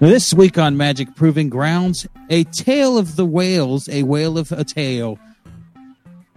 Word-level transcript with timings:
This 0.00 0.34
week 0.34 0.58
on 0.58 0.76
Magic 0.76 1.14
Proving 1.14 1.48
Grounds, 1.48 2.06
a 2.28 2.44
tale 2.44 2.98
of 2.98 3.16
the 3.16 3.24
whales, 3.24 3.88
a 3.88 4.02
whale 4.02 4.36
of 4.36 4.50
a 4.52 4.64
tale. 4.64 5.18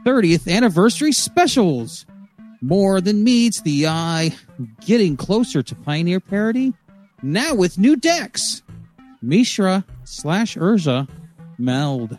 30th 0.05 0.51
anniversary 0.51 1.11
specials. 1.11 2.05
More 2.61 3.01
than 3.01 3.23
meets 3.23 3.61
the 3.61 3.87
eye. 3.87 4.35
Getting 4.85 5.17
closer 5.17 5.61
to 5.63 5.75
Pioneer 5.75 6.19
parity. 6.19 6.73
Now 7.21 7.55
with 7.55 7.77
new 7.77 7.95
decks. 7.95 8.61
Mishra 9.21 9.83
slash 10.03 10.55
Urza 10.55 11.09
meld. 11.57 12.17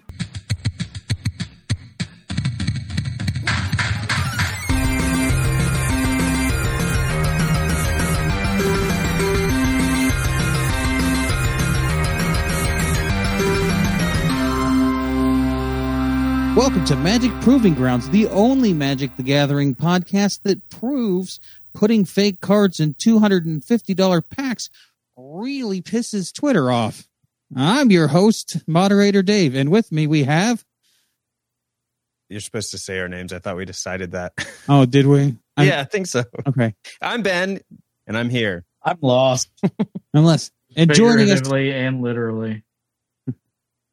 Welcome 16.59 16.85
to 16.87 16.97
Magic 16.97 17.31
Proving 17.41 17.75
Grounds, 17.75 18.11
the 18.11 18.27
only 18.27 18.73
Magic 18.73 19.15
the 19.17 19.23
Gathering 19.23 19.77
podcast 19.77 20.43
that 20.43 20.69
proves 20.71 21.39
putting 21.73 22.05
fake 22.05 22.41
cards 22.41 22.81
in 22.81 22.95
$250 22.95 24.25
packs 24.29 24.69
really 25.17 25.81
pisses 25.81 26.35
Twitter 26.35 26.73
off. 26.73 27.07
I'm 27.55 27.93
your 27.93 28.09
host, 28.09 28.57
moderator 28.67 29.23
Dave, 29.23 29.55
and 29.55 29.71
with 29.71 29.93
me 29.93 30.09
we 30.09 30.25
have. 30.25 30.65
You're 32.29 32.41
supposed 32.41 32.73
to 32.73 32.79
say 32.79 32.99
our 32.99 33.09
names. 33.09 33.33
I 33.33 33.39
thought 33.39 33.57
we 33.57 33.65
decided 33.65 34.11
that. 34.11 34.33
Oh, 34.69 34.85
did 34.85 35.07
we? 35.07 35.21
I'm- 35.57 35.69
yeah, 35.69 35.81
I 35.81 35.85
think 35.85 36.09
so. 36.09 36.25
Okay. 36.45 36.75
I'm 37.01 37.23
Ben, 37.23 37.61
and 38.09 38.19
I'm 38.19 38.31
here. 38.31 38.65
I'm 38.83 38.99
lost. 39.01 39.49
Unless. 40.13 40.51
And 40.77 40.93
joining 40.93 41.31
us, 41.31 41.39
Figuratively 41.39 41.73
and 41.73 42.03
literally. 42.03 42.65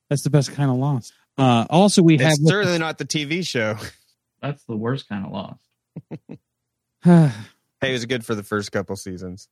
that's 0.10 0.24
the 0.24 0.32
best 0.32 0.52
kind 0.54 0.72
of 0.72 0.78
loss. 0.78 1.14
Uh, 1.38 1.66
also, 1.70 2.02
we 2.02 2.18
have. 2.18 2.34
It's 2.34 2.48
certainly 2.48 2.78
not 2.80 2.98
the 2.98 3.06
TV 3.06 3.46
show. 3.46 3.78
That's 4.42 4.64
the 4.66 4.76
worst 4.76 5.10
kind 5.10 5.26
of 5.26 5.32
loss. 5.32 5.60
Hey, 7.82 7.90
it 7.90 7.94
was 7.94 8.06
good 8.06 8.26
for 8.26 8.34
the 8.34 8.42
first 8.42 8.72
couple 8.72 8.96
seasons. 8.96 9.48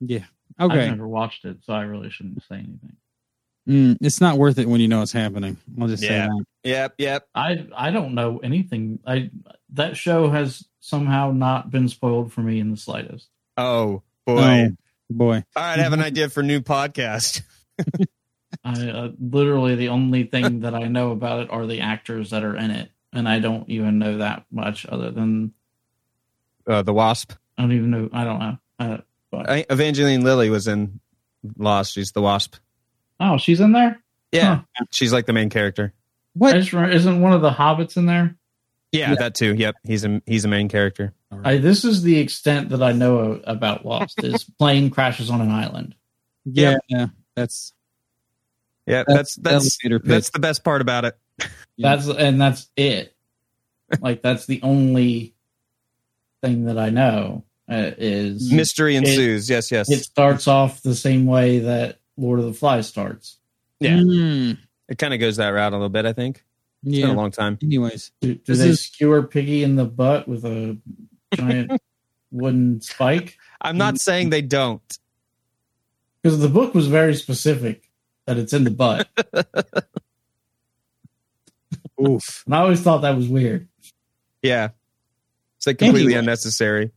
Yeah. 0.00 0.24
Okay. 0.60 0.80
I've 0.80 0.90
never 0.90 1.08
watched 1.08 1.44
it, 1.44 1.58
so 1.62 1.72
I 1.72 1.82
really 1.82 2.10
shouldn't 2.10 2.42
say 2.42 2.56
anything. 2.56 2.96
Mm, 3.68 3.98
it's 4.00 4.20
not 4.20 4.36
worth 4.38 4.58
it 4.58 4.68
when 4.68 4.80
you 4.80 4.88
know 4.88 5.02
it's 5.02 5.12
happening. 5.12 5.58
I'll 5.80 5.88
just 5.88 6.02
say 6.02 6.08
that. 6.08 6.44
Yep, 6.64 6.94
yep. 6.98 7.28
I 7.34 7.66
I 7.74 7.90
don't 7.90 8.14
know 8.14 8.38
anything. 8.38 8.98
I 9.06 9.30
that 9.74 9.96
show 9.96 10.30
has 10.30 10.66
somehow 10.80 11.32
not 11.32 11.70
been 11.70 11.88
spoiled 11.88 12.32
for 12.32 12.40
me 12.40 12.60
in 12.60 12.70
the 12.70 12.76
slightest. 12.76 13.28
Oh 13.56 14.02
boy. 14.26 14.70
Oh, 14.70 14.76
boy. 15.10 15.44
All 15.54 15.62
right, 15.62 15.78
I 15.78 15.82
have 15.82 15.92
an 15.92 16.00
idea 16.00 16.30
for 16.30 16.40
a 16.40 16.44
new 16.44 16.60
podcast. 16.60 17.42
I 18.68 18.88
uh, 18.90 19.08
literally 19.20 19.74
the 19.76 19.88
only 19.88 20.24
thing 20.24 20.60
that 20.60 20.74
I 20.74 20.84
know 20.88 21.12
about 21.12 21.40
it 21.40 21.50
are 21.50 21.66
the 21.66 21.80
actors 21.80 22.30
that 22.30 22.44
are 22.44 22.56
in 22.56 22.70
it, 22.70 22.90
and 23.12 23.28
I 23.28 23.38
don't 23.38 23.68
even 23.70 23.98
know 23.98 24.18
that 24.18 24.44
much 24.50 24.84
other 24.86 25.10
than 25.10 25.52
Uh, 26.66 26.82
the 26.82 26.92
Wasp. 26.92 27.32
I 27.56 27.62
don't 27.62 27.72
even 27.72 27.90
know. 27.90 28.08
I 28.12 28.24
don't 28.24 28.38
know. 28.38 28.58
Uh, 28.78 28.98
but, 29.30 29.50
I, 29.50 29.66
Evangeline 29.70 30.22
Lilly 30.22 30.50
was 30.50 30.68
in 30.68 31.00
Lost. 31.56 31.94
She's 31.94 32.12
the 32.12 32.22
Wasp. 32.22 32.56
oh, 33.20 33.38
she's 33.38 33.60
in 33.60 33.72
there. 33.72 34.00
Yeah, 34.32 34.60
she's 34.90 35.12
like 35.12 35.24
the 35.26 35.32
main 35.32 35.48
character. 35.48 35.94
What 36.34 36.54
remember, 36.72 36.94
isn't 36.94 37.20
one 37.22 37.32
of 37.32 37.40
the 37.40 37.50
hobbits 37.50 37.96
in 37.96 38.06
there? 38.06 38.36
Yeah, 38.92 39.10
Yeah. 39.10 39.14
that 39.16 39.34
too. 39.34 39.54
Yep, 39.54 39.76
he's 39.84 40.04
a 40.04 40.20
he's 40.26 40.44
a 40.44 40.48
main 40.48 40.68
character. 40.68 41.14
I, 41.44 41.56
this 41.58 41.84
is 41.84 42.02
the 42.02 42.18
extent 42.18 42.68
that 42.70 42.82
I 42.82 42.92
know 42.92 43.40
about 43.44 43.84
Lost. 43.86 44.22
is 44.22 44.44
plane 44.58 44.90
crashes 44.90 45.30
on 45.30 45.40
an 45.40 45.50
island. 45.50 45.94
yeah, 46.44 46.76
yeah. 46.88 47.06
That's 47.34 47.72
Yeah, 48.88 49.04
That's 49.06 49.36
that's 49.36 49.78
that's 49.78 50.00
that's 50.04 50.30
the 50.30 50.38
best 50.38 50.64
part 50.64 50.80
about 50.80 51.04
it. 51.04 51.16
That's 51.76 52.08
and 52.08 52.40
that's 52.40 52.68
it. 52.76 53.14
like 54.00 54.22
that's 54.22 54.46
the 54.46 54.60
only 54.62 55.34
thing 56.42 56.64
that 56.66 56.78
I 56.78 56.90
know 56.90 57.44
uh, 57.70 57.90
is 57.98 58.52
Mystery 58.52 58.96
It- 58.96 59.04
ensues. 59.04 59.48
yes, 59.50 59.70
yes. 59.70 59.90
it 59.90 60.00
starts 60.00 60.48
off 60.48 60.82
the 60.82 60.94
same 60.94 61.26
way 61.26 61.60
that 61.60 61.98
Lord 62.16 62.38
of 62.38 62.46
the 62.46 62.52
Flies 62.54 62.86
starts. 62.88 63.36
Yeah. 63.80 63.98
Mm, 63.98 64.58
It 64.88 64.98
kind 64.98 65.14
of 65.14 65.20
goes 65.20 65.36
that 65.36 65.48
route 65.50 65.72
a 65.72 65.76
little 65.76 65.88
bit. 65.88 66.04
I 66.06 66.12
think 66.12 66.44
it's 66.84 66.96
yeah. 66.96 67.06
been 67.06 67.14
a 67.16 67.18
long 67.20 67.30
time. 67.30 67.58
Anyways, 67.62 68.10
Do, 68.20 68.34
do 68.34 68.54
they 68.54 68.68
is- 68.70 68.80
skewer 68.86 69.22
Piggy 69.22 69.62
in 69.62 69.76
the 69.76 69.84
butt 69.84 70.26
with 70.28 70.44
a 70.44 70.76
giant 71.34 71.80
wooden 72.30 72.80
spike? 72.80 73.36
I'm 73.60 73.76
not 73.78 74.00
saying 74.00 74.30
they 74.30 74.42
don't. 74.42 74.98
Because 76.22 76.40
the 76.40 76.48
book 76.48 76.74
was 76.74 76.88
very 76.88 77.14
specific 77.14 77.87
that 78.28 78.36
it's 78.38 78.52
in 78.52 78.64
the 78.64 78.70
butt, 78.70 79.08
oof. 82.00 82.42
and 82.46 82.54
I 82.54 82.58
always 82.60 82.80
thought 82.82 82.98
that 83.02 83.16
was 83.16 83.26
weird. 83.26 83.68
Yeah. 84.42 84.68
It's 85.56 85.66
like 85.66 85.78
completely 85.78 86.12
Anyway. 86.12 86.18
unnecessary. 86.20 86.92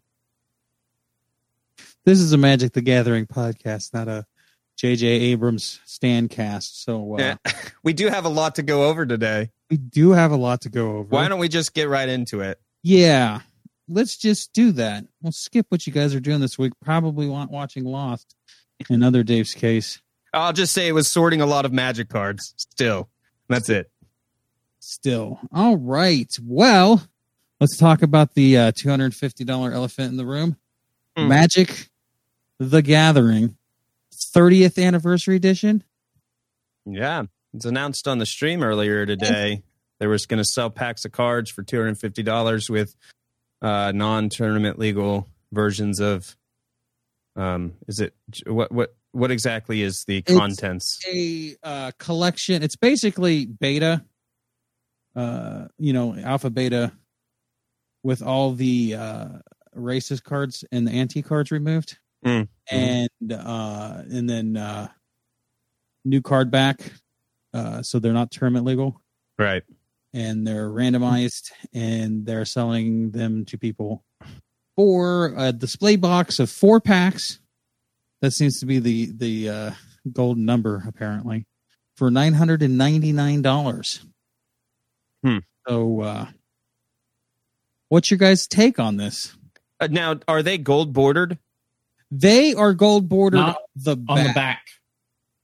This 2.06 2.20
is 2.20 2.34
a 2.34 2.38
Magic 2.38 2.74
the 2.74 2.82
Gathering 2.82 3.26
podcast, 3.28 3.94
not 3.94 4.08
a 4.08 4.26
J.J. 4.78 5.08
Abrams 5.08 5.80
stand 5.86 6.30
cast. 6.32 6.84
So 6.84 7.16
uh, 7.16 7.18
Yeah. 7.20 7.36
We 7.84 7.94
do 7.94 8.08
have 8.10 8.26
a 8.26 8.30
lot 8.30 8.56
to 8.56 8.64
go 8.64 8.90
over 8.90 9.06
today. 9.08 9.50
we 9.70 9.78
do 9.78 10.12
have 10.12 10.32
a 10.32 10.36
lot 10.36 10.62
to 10.62 10.70
go 10.70 10.98
over. 10.98 11.08
Why 11.10 11.28
don't 11.30 11.40
we 11.40 11.48
just 11.48 11.74
get 11.74 11.88
right 11.90 12.08
into 12.10 12.42
it? 12.42 12.60
Yeah, 12.84 13.40
let's 13.88 14.18
just 14.18 14.54
do 14.54 14.72
that. 14.74 15.06
We'll 15.22 15.32
skip 15.32 15.66
what 15.70 15.88
you 15.88 15.94
guys 15.94 16.14
are 16.14 16.20
doing 16.20 16.42
this 16.42 16.60
week. 16.60 16.74
Probably 16.84 17.28
want 17.28 17.50
watching 17.52 17.86
Lost. 17.86 18.36
In 18.90 18.96
another 18.96 19.24
Dave's 19.24 19.54
case. 19.56 20.00
I'll 20.34 20.54
just 20.54 20.74
say 20.74 20.88
it 20.88 20.94
was 20.94 21.08
sorting 21.10 21.42
a 21.42 21.46
lot 21.46 21.66
of 21.66 21.74
magic 21.74 22.10
cards 22.10 22.54
still. 22.58 23.10
That's 23.50 23.70
it. 23.70 23.92
Still, 24.80 25.40
all 25.54 25.78
right. 25.78 26.32
Well, 26.44 27.04
let's 27.60 27.78
talk 27.78 28.02
about 28.02 28.34
the 28.34 28.58
uh, 28.58 28.72
two 28.76 28.90
hundred 28.90 29.14
fifty 29.14 29.44
dollar 29.44 29.72
elephant 29.72 30.10
in 30.10 30.18
the 30.18 30.26
room. 30.26 30.58
Hmm. 31.18 31.28
Magic 31.28 31.90
the 32.60 32.82
Gathering, 32.82 33.58
thirtieth 34.34 34.78
anniversary 34.78 35.36
edition. 35.36 35.84
Yeah. 36.86 37.24
It's 37.54 37.66
announced 37.66 38.08
on 38.08 38.18
the 38.18 38.26
stream 38.26 38.64
earlier 38.64 39.06
today. 39.06 39.64
They 40.00 40.08
were 40.08 40.18
going 40.28 40.38
to 40.38 40.46
sell 40.46 40.70
packs 40.70 41.06
of 41.06 41.12
cards 41.12 41.52
for 41.52 41.64
$250 41.64 42.70
with 42.70 42.96
uh, 43.62 43.92
non 43.94 44.30
tournament 44.30 44.80
legal 44.80 45.28
versions 45.52 46.00
of. 46.00 46.36
Um, 47.36 47.74
is 47.88 48.00
it 48.00 48.14
what 48.46 48.72
what 48.72 48.94
what 49.12 49.32
exactly 49.32 49.82
is 49.82 50.04
the 50.06 50.18
It's- 50.18 50.38
contents? 50.38 51.00
a 51.08 51.56
uh, 51.64 51.92
collection. 52.00 52.64
It's 52.64 52.76
basically 52.76 53.46
beta, 53.46 54.04
uh, 55.16 55.68
you 55.78 55.94
know, 55.94 56.16
alpha 56.16 56.50
beta, 56.50 56.92
with 58.04 58.22
all 58.22 58.54
the 58.54 58.96
uh, 58.96 59.28
racist 59.76 60.24
cards 60.24 60.64
and 60.72 60.88
the 60.88 60.92
anti 60.92 61.22
cards 61.22 61.52
removed, 61.52 61.98
Mm. 62.26 62.48
and 62.70 63.10
uh, 63.34 64.04
and 64.10 64.30
then 64.30 64.56
uh, 64.58 64.88
new 66.06 66.22
card 66.22 66.50
back, 66.50 66.94
uh, 67.54 67.82
so 67.82 68.00
they're 68.00 68.14
not 68.14 68.32
tournament 68.32 68.66
legal, 68.66 69.02
Right. 69.38 69.64
and 70.14 70.48
they're 70.48 70.70
randomized, 70.70 71.52
and 71.74 72.26
they're 72.26 72.46
selling 72.46 73.12
them 73.12 73.44
to 73.46 73.58
people 73.58 74.04
for 74.78 75.34
a 75.38 75.52
display 75.52 75.96
box 75.98 76.40
of 76.40 76.50
four 76.50 76.80
packs. 76.80 77.40
That 78.22 78.32
seems 78.32 78.60
to 78.60 78.66
be 78.66 78.80
the 78.80 79.12
the 79.16 79.50
uh, 79.50 79.72
golden 80.12 80.46
number 80.46 80.84
apparently 80.88 81.46
for 81.96 82.12
nine 82.12 82.34
hundred 82.34 82.62
and 82.62 82.78
ninety 82.78 83.12
nine 83.12 83.42
dollars. 83.42 84.04
Hmm. 85.24 85.40
So, 85.68 86.02
uh, 86.02 86.26
what's 87.90 88.10
your 88.12 88.18
guys' 88.18 88.48
take 88.48 88.80
on 88.80 88.98
this? 88.98 89.36
Uh, 89.80 89.88
now, 89.90 90.20
are 90.28 90.44
they 90.44 90.58
gold 90.58 90.94
bordered? 90.94 91.38
They 92.12 92.54
are 92.54 92.74
gold 92.74 93.08
bordered 93.10 93.40
Not 93.40 93.58
the 93.76 93.92
On 94.10 94.18
the 94.18 94.24
back. 94.26 94.36
back, 94.36 94.62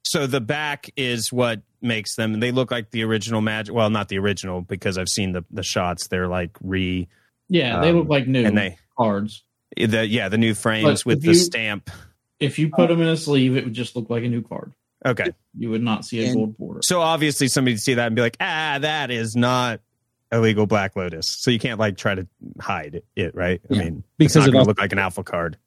So 0.03 0.27
the 0.27 0.41
back 0.41 0.89
is 0.97 1.31
what 1.31 1.61
makes 1.81 2.15
them. 2.15 2.39
They 2.39 2.51
look 2.51 2.71
like 2.71 2.91
the 2.91 3.03
original 3.03 3.41
magic. 3.41 3.73
Well, 3.73 3.89
not 3.89 4.09
the 4.09 4.19
original 4.19 4.61
because 4.61 4.97
I've 4.97 5.09
seen 5.09 5.31
the 5.31 5.43
the 5.49 5.63
shots. 5.63 6.07
They're 6.07 6.27
like 6.27 6.51
re 6.61 7.07
yeah, 7.49 7.79
they 7.81 7.89
Um, 7.91 7.97
look 7.97 8.09
like 8.09 8.27
new 8.27 8.45
and 8.45 8.57
they 8.57 8.77
cards. 8.97 9.43
the 9.77 10.05
yeah 10.05 10.27
the 10.29 10.37
new 10.37 10.53
frames 10.53 11.03
But 11.03 11.05
with 11.05 11.17
if 11.19 11.23
the 11.23 11.27
you- 11.29 11.33
stamp. 11.35 11.89
If 12.39 12.59
you 12.59 12.69
put 12.69 12.89
them 12.89 13.01
in 13.01 13.07
a 13.07 13.17
sleeve, 13.17 13.55
it 13.57 13.63
would 13.65 13.73
just 13.73 13.95
look 13.95 14.09
like 14.09 14.23
a 14.23 14.27
new 14.27 14.41
card. 14.41 14.73
Okay, 15.05 15.31
You 15.57 15.69
would 15.69 15.83
not 15.83 16.05
see 16.05 16.23
a 16.23 16.27
And- 16.27 16.35
gold 16.35 16.57
border. 16.57 16.79
so 16.83 17.01
obviously 17.01 17.47
somebody 17.47 17.73
would 17.73 17.81
see 17.81 17.93
that 17.95 18.07
and 18.07 18.15
be 18.15 18.21
like, 18.21 18.35
ah, 18.39 18.77
that 18.81 19.11
is 19.11 19.35
not 19.35 19.79
illegal 20.31 20.65
Black 20.65 20.95
Lotus. 20.95 21.25
So 21.39 21.51
you 21.51 21.59
can't 21.59 21.79
like 21.79 21.97
try 21.97 22.15
to 22.15 22.27
hide 22.59 23.01
it, 23.15 23.35
right? 23.35 23.61
Yeah, 23.69 23.79
I 23.81 23.83
mean, 23.85 24.03
because 24.17 24.35
it's 24.35 24.41
not 24.45 24.49
it 24.49 24.51
going 24.53 24.65
to 24.65 24.69
look 24.69 24.79
like 24.79 24.91
an 24.91 24.99
alpha 24.99 25.23
card. 25.23 25.57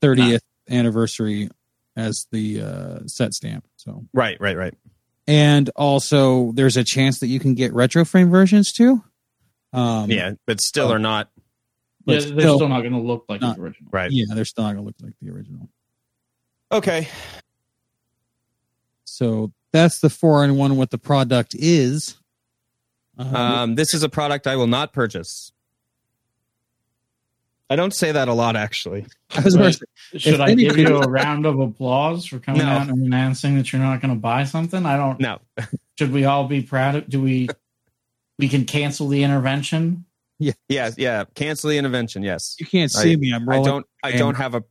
thirtieth 0.00 0.42
anniversary 0.70 1.48
as 1.96 2.26
the 2.30 2.60
uh, 2.62 2.98
set 3.06 3.34
stamp. 3.34 3.66
So, 3.76 4.04
Right, 4.12 4.40
right, 4.40 4.56
right. 4.56 4.74
and 5.26 5.68
also 5.76 6.52
there's 6.52 6.76
a 6.76 6.84
chance 6.84 7.18
that 7.20 7.26
you 7.28 7.40
can 7.40 7.54
get 7.54 7.72
retro 7.74 8.04
frame 8.04 8.30
versions 8.30 8.72
too. 8.72 9.02
Um, 9.72 10.10
yeah, 10.10 10.32
but 10.46 10.60
still 10.60 10.88
oh. 10.88 10.92
are 10.92 10.98
not 10.98 11.28
but 12.04 12.12
yeah, 12.14 12.18
they're 12.20 12.40
still- 12.40 12.56
still 12.58 12.68
not 12.68 12.80
going 12.82 12.92
to 12.92 13.00
look 13.00 13.24
like 13.28 13.40
not- 13.40 13.56
the 13.56 13.62
original. 13.62 13.90
right. 13.92 14.10
yeah, 14.12 14.26
they're 14.34 14.44
still 14.44 14.64
not 14.64 14.74
gonna 14.74 14.86
look 14.86 14.94
like 15.02 15.14
the 15.20 15.30
original. 15.30 15.68
Okay. 16.72 17.08
So 19.04 19.52
that's 19.72 20.00
the 20.00 20.10
four 20.10 20.44
in 20.44 20.56
one. 20.56 20.76
What 20.76 20.90
the 20.90 20.98
product 20.98 21.54
is. 21.58 22.16
Um, 23.18 23.34
Um, 23.36 23.74
this 23.76 23.94
is 23.94 24.02
a 24.02 24.08
product 24.08 24.46
I 24.46 24.56
will 24.56 24.66
not 24.66 24.92
purchase. 24.92 25.52
I 27.68 27.74
don't 27.74 27.92
say 27.94 28.12
that 28.12 28.28
a 28.28 28.32
lot, 28.32 28.54
actually. 28.54 29.06
I 29.34 29.40
was 29.40 29.54
about 29.56 29.72
to 30.12 30.18
Should 30.18 30.40
I 30.40 30.54
give 30.54 30.76
you 30.76 30.98
a 30.98 31.08
round 31.08 31.46
of 31.46 31.58
applause 31.58 32.24
for 32.26 32.38
coming 32.38 32.62
No. 32.62 32.68
out 32.68 32.88
and 32.88 33.04
announcing 33.04 33.56
that 33.56 33.72
you're 33.72 33.82
not 33.82 34.00
going 34.00 34.14
to 34.14 34.20
buy 34.20 34.44
something? 34.44 34.86
I 34.86 34.96
don't. 34.96 35.18
No, 35.18 35.40
Should 35.98 36.12
we 36.12 36.24
all 36.26 36.46
be 36.46 36.62
proud 36.62 36.94
of? 36.94 37.08
Do 37.08 37.20
we? 37.20 37.48
We 38.38 38.48
can 38.48 38.66
cancel 38.66 39.08
the 39.08 39.22
intervention. 39.24 40.04
yeah, 40.38 40.52
yeah. 40.68 41.24
Cancel 41.34 41.70
the 41.70 41.78
intervention. 41.78 42.22
Yes, 42.22 42.54
you 42.60 42.66
can't 42.66 42.92
see 42.92 43.14
I- 43.14 43.16
me. 43.16 43.32
I'm 43.32 43.48
I 43.48 43.62
don't. 43.62 43.86
I 44.02 44.12
don't 44.12 44.34
have 44.36 44.54
a. 44.54 44.62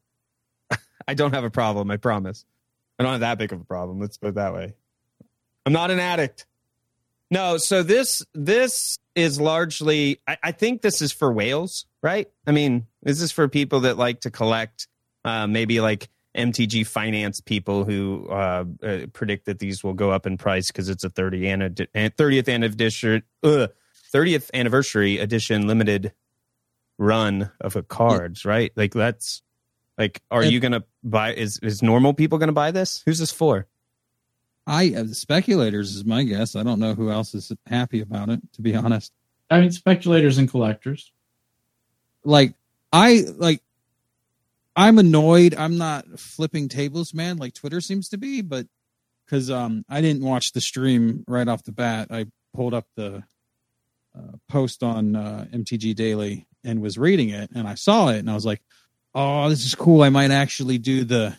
I 1.08 1.14
don't 1.14 1.34
have 1.34 1.44
a 1.44 1.50
problem. 1.50 1.92
I 1.92 1.98
promise. 1.98 2.46
I 2.98 3.04
don't 3.04 3.12
have 3.14 3.22
that 3.22 3.38
big 3.38 3.52
of 3.52 3.62
a 3.62 3.66
problem. 3.66 4.00
Let's 4.00 4.18
put 4.18 4.30
it 4.30 4.36
that 4.36 4.54
way. 4.54 4.74
I'm 5.66 5.74
not 5.74 5.92
an 5.92 6.00
addict. 6.00 6.46
No. 7.32 7.58
So 7.58 7.84
this 7.84 8.24
this 8.34 8.98
is 9.16 9.40
largely. 9.40 10.22
I, 10.28 10.38
I 10.44 10.52
think 10.52 10.82
this 10.82 11.02
is 11.02 11.12
for 11.12 11.32
whales, 11.32 11.86
right? 12.02 12.30
I 12.46 12.52
mean, 12.52 12.88
this 13.02 13.22
is 13.22 13.32
for 13.32 13.48
people 13.48 13.82
that 13.82 13.98
like 13.98 14.22
to 14.22 14.32
collect. 14.32 14.88
Uh, 15.24 15.48
maybe 15.48 15.82
like 15.82 16.10
MTG 16.36 16.86
finance 16.86 17.42
people 17.42 17.84
who 17.84 18.28
uh, 18.30 18.66
uh, 18.84 19.00
predict 19.14 19.46
that 19.46 19.60
these 19.60 19.84
will 19.84 19.94
go 19.94 20.12
up 20.12 20.26
in 20.28 20.38
price 20.38 20.68
because 20.68 20.90
it's 20.90 21.04
a 21.04 21.10
30 21.10 21.48
and 21.48 21.62
30th 21.76 22.54
anniversary, 22.54 23.24
uh, 23.44 23.68
30th 24.14 24.52
anniversary 24.54 25.18
edition 25.18 25.68
limited 25.68 26.14
run 26.98 27.52
of 27.62 27.76
a 27.76 27.84
cards, 27.84 28.46
right? 28.46 28.72
Like 28.76 28.94
that's 28.94 29.42
like, 29.98 30.22
are 30.32 30.42
And- 30.44 30.52
you 30.52 30.60
gonna 30.60 30.84
buy? 31.04 31.34
Is 31.34 31.58
is 31.60 31.82
normal 31.82 32.14
people 32.14 32.38
gonna 32.38 32.52
buy 32.52 32.72
this? 32.72 33.02
Who's 33.06 33.20
this 33.20 33.32
for? 33.32 33.68
I 34.68 34.94
uh, 34.96 35.08
speculators 35.08 35.96
is 35.96 36.06
my 36.06 36.24
guess. 36.24 36.56
I 36.56 36.64
don't 36.64 36.80
know 36.80 36.96
who 36.96 37.12
else 37.12 37.36
is 37.36 37.52
happy 37.68 38.02
about 38.02 38.30
it. 38.30 38.42
To 38.54 38.62
be 38.62 38.76
honest, 38.76 39.14
I 39.50 39.62
mean, 39.62 39.72
speculators 39.72 40.38
and 40.38 40.50
collectors. 40.50 41.12
like 42.24 42.54
I 42.92 43.26
like. 43.38 43.62
I'm 44.78 44.98
annoyed. 45.00 45.56
I'm 45.56 45.78
not 45.78 46.20
flipping 46.20 46.68
tables, 46.68 47.14
man, 47.14 47.38
like 47.38 47.54
Twitter 47.54 47.80
seems 47.80 48.10
to 48.10 48.18
be, 48.18 48.42
but 48.42 48.68
because 49.26 49.50
um 49.50 49.86
I 49.88 50.02
didn't 50.02 50.24
watch 50.26 50.52
the 50.52 50.62
stream 50.62 51.24
right 51.28 51.48
off 51.48 51.64
the 51.64 51.72
bat. 51.72 52.08
I 52.12 52.26
pulled 52.54 52.74
up 52.74 52.88
the 52.96 53.24
uh, 54.18 54.32
post 54.50 54.82
on 54.84 55.16
uh, 55.16 55.46
MTG 55.54 55.96
Daily 55.96 56.48
and 56.64 56.82
was 56.82 56.98
reading 56.98 57.30
it, 57.30 57.52
and 57.54 57.68
I 57.68 57.76
saw 57.76 58.10
it, 58.10 58.18
and 58.20 58.30
I 58.30 58.34
was 58.34 58.46
like, 58.46 58.62
"Oh, 59.16 59.50
this 59.50 59.66
is 59.66 59.74
cool. 59.74 60.04
I 60.04 60.10
might 60.10 60.32
actually 60.32 60.78
do 60.78 61.04
the 61.06 61.36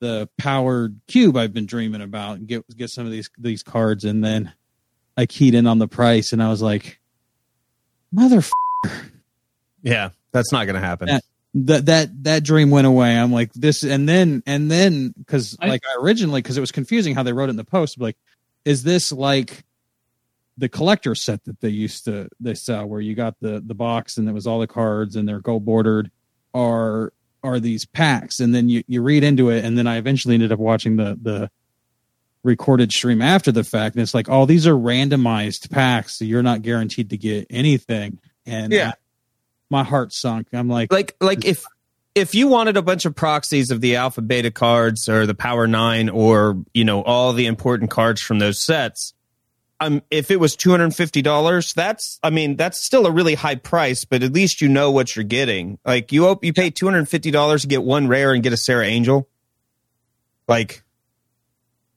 the 0.00 0.28
powered 0.38 1.00
cube 1.06 1.36
I've 1.36 1.52
been 1.54 1.66
dreaming 1.66 2.02
about 2.02 2.38
and 2.38 2.48
get 2.48 2.64
get 2.76 2.90
some 2.90 3.06
of 3.06 3.12
these 3.12 3.30
these 3.38 3.62
cards." 3.62 4.04
And 4.04 4.24
then 4.24 4.52
I 5.16 5.26
keyed 5.26 5.54
in 5.54 5.66
on 5.66 5.78
the 5.78 5.86
price, 5.88 6.32
and 6.32 6.42
I 6.42 6.48
was 6.48 6.62
like, 6.62 6.98
"Mother." 8.10 8.42
Yeah, 9.82 10.10
that's 10.32 10.50
not 10.50 10.66
gonna 10.66 10.80
happen. 10.80 11.08
Yeah. 11.08 11.18
that 11.56 11.86
that 11.86 12.24
that 12.24 12.42
dream 12.42 12.70
went 12.70 12.86
away. 12.86 13.16
I'm 13.16 13.32
like 13.32 13.52
this, 13.52 13.84
and 13.84 14.08
then 14.08 14.42
and 14.46 14.70
then 14.70 15.14
because 15.16 15.56
I- 15.60 15.68
like 15.68 15.82
I 15.86 16.00
originally 16.00 16.40
because 16.42 16.56
it 16.56 16.60
was 16.62 16.72
confusing 16.72 17.14
how 17.14 17.22
they 17.22 17.32
wrote 17.32 17.48
it 17.48 17.50
in 17.50 17.56
the 17.56 17.64
post. 17.64 18.00
Like, 18.00 18.16
is 18.64 18.82
this 18.82 19.12
like 19.12 19.64
the 20.56 20.68
collector 20.68 21.14
set 21.14 21.44
that 21.44 21.60
they 21.60 21.68
used 21.68 22.04
to 22.06 22.28
they 22.40 22.54
sell, 22.54 22.86
where 22.86 23.00
you 23.00 23.14
got 23.14 23.38
the 23.40 23.62
the 23.64 23.74
box 23.74 24.16
and 24.16 24.28
it 24.28 24.32
was 24.32 24.46
all 24.46 24.58
the 24.58 24.66
cards 24.66 25.16
and 25.16 25.28
they're 25.28 25.40
gold 25.40 25.64
bordered, 25.64 26.10
or 26.54 27.12
are 27.42 27.60
these 27.60 27.84
packs? 27.84 28.40
And 28.40 28.54
then 28.54 28.70
you 28.70 28.82
you 28.86 29.02
read 29.02 29.22
into 29.24 29.50
it, 29.50 29.62
and 29.66 29.76
then 29.76 29.86
I 29.86 29.98
eventually 29.98 30.32
ended 30.34 30.52
up 30.52 30.58
watching 30.58 30.96
the 30.96 31.18
the 31.20 31.50
recorded 32.42 32.92
stream 32.92 33.20
after 33.22 33.52
the 33.52 33.64
fact, 33.64 33.94
and 33.96 34.02
it's 34.02 34.14
like, 34.14 34.28
oh, 34.28 34.46
these 34.46 34.66
are 34.66 34.74
randomized 34.74 35.70
packs, 35.70 36.18
so 36.18 36.24
you're 36.24 36.42
not 36.42 36.62
guaranteed 36.62 37.10
to 37.10 37.16
get 37.16 37.46
anything. 37.50 38.18
And 38.46 38.72
Yeah. 38.72 38.88
I- 38.90 38.94
my 39.70 39.82
heart 39.82 40.12
sunk. 40.12 40.48
I'm 40.52 40.68
like, 40.68 40.92
like 40.92 41.16
like 41.20 41.44
if 41.46 41.64
if 42.14 42.34
you 42.34 42.46
wanted 42.46 42.76
a 42.76 42.82
bunch 42.82 43.06
of 43.06 43.16
proxies 43.16 43.70
of 43.72 43.80
the 43.80 43.96
alpha 43.96 44.20
beta 44.22 44.50
cards 44.50 45.08
or 45.08 45.26
the 45.26 45.34
power 45.34 45.66
nine 45.66 46.08
or 46.10 46.62
you 46.74 46.84
know 46.84 47.02
all 47.02 47.32
the 47.32 47.46
important 47.46 47.90
cards 47.90 48.20
from 48.20 48.38
those 48.38 48.60
sets 48.60 49.14
um 49.80 50.02
if 50.10 50.30
it 50.30 50.38
was 50.38 50.56
$250 50.56 51.74
that's 51.74 52.18
i 52.22 52.30
mean 52.30 52.56
that's 52.56 52.78
still 52.82 53.06
a 53.06 53.10
really 53.10 53.34
high 53.34 53.54
price 53.56 54.04
but 54.04 54.22
at 54.22 54.32
least 54.32 54.60
you 54.60 54.68
know 54.68 54.90
what 54.90 55.14
you're 55.16 55.24
getting 55.24 55.78
like 55.84 56.12
you 56.12 56.26
op- 56.26 56.44
you 56.44 56.52
pay 56.52 56.70
$250 56.70 57.60
to 57.60 57.66
get 57.66 57.82
one 57.82 58.06
rare 58.08 58.32
and 58.32 58.42
get 58.42 58.52
a 58.52 58.56
Serra 58.56 58.86
Angel 58.86 59.28
like 60.48 60.82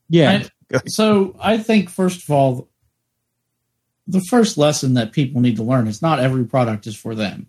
yeah, 0.10 0.44
I- 0.74 0.82
so 0.88 1.36
I 1.40 1.58
think 1.58 1.90
first 1.90 2.24
of 2.24 2.30
all, 2.32 2.70
the 4.08 4.22
first 4.22 4.58
lesson 4.58 4.94
that 4.94 5.12
people 5.12 5.42
need 5.42 5.58
to 5.58 5.64
learn 5.64 5.88
is 5.88 6.02
not 6.02 6.20
every 6.20 6.46
product 6.46 6.88
is 6.88 6.96
for 6.96 7.14
them. 7.14 7.48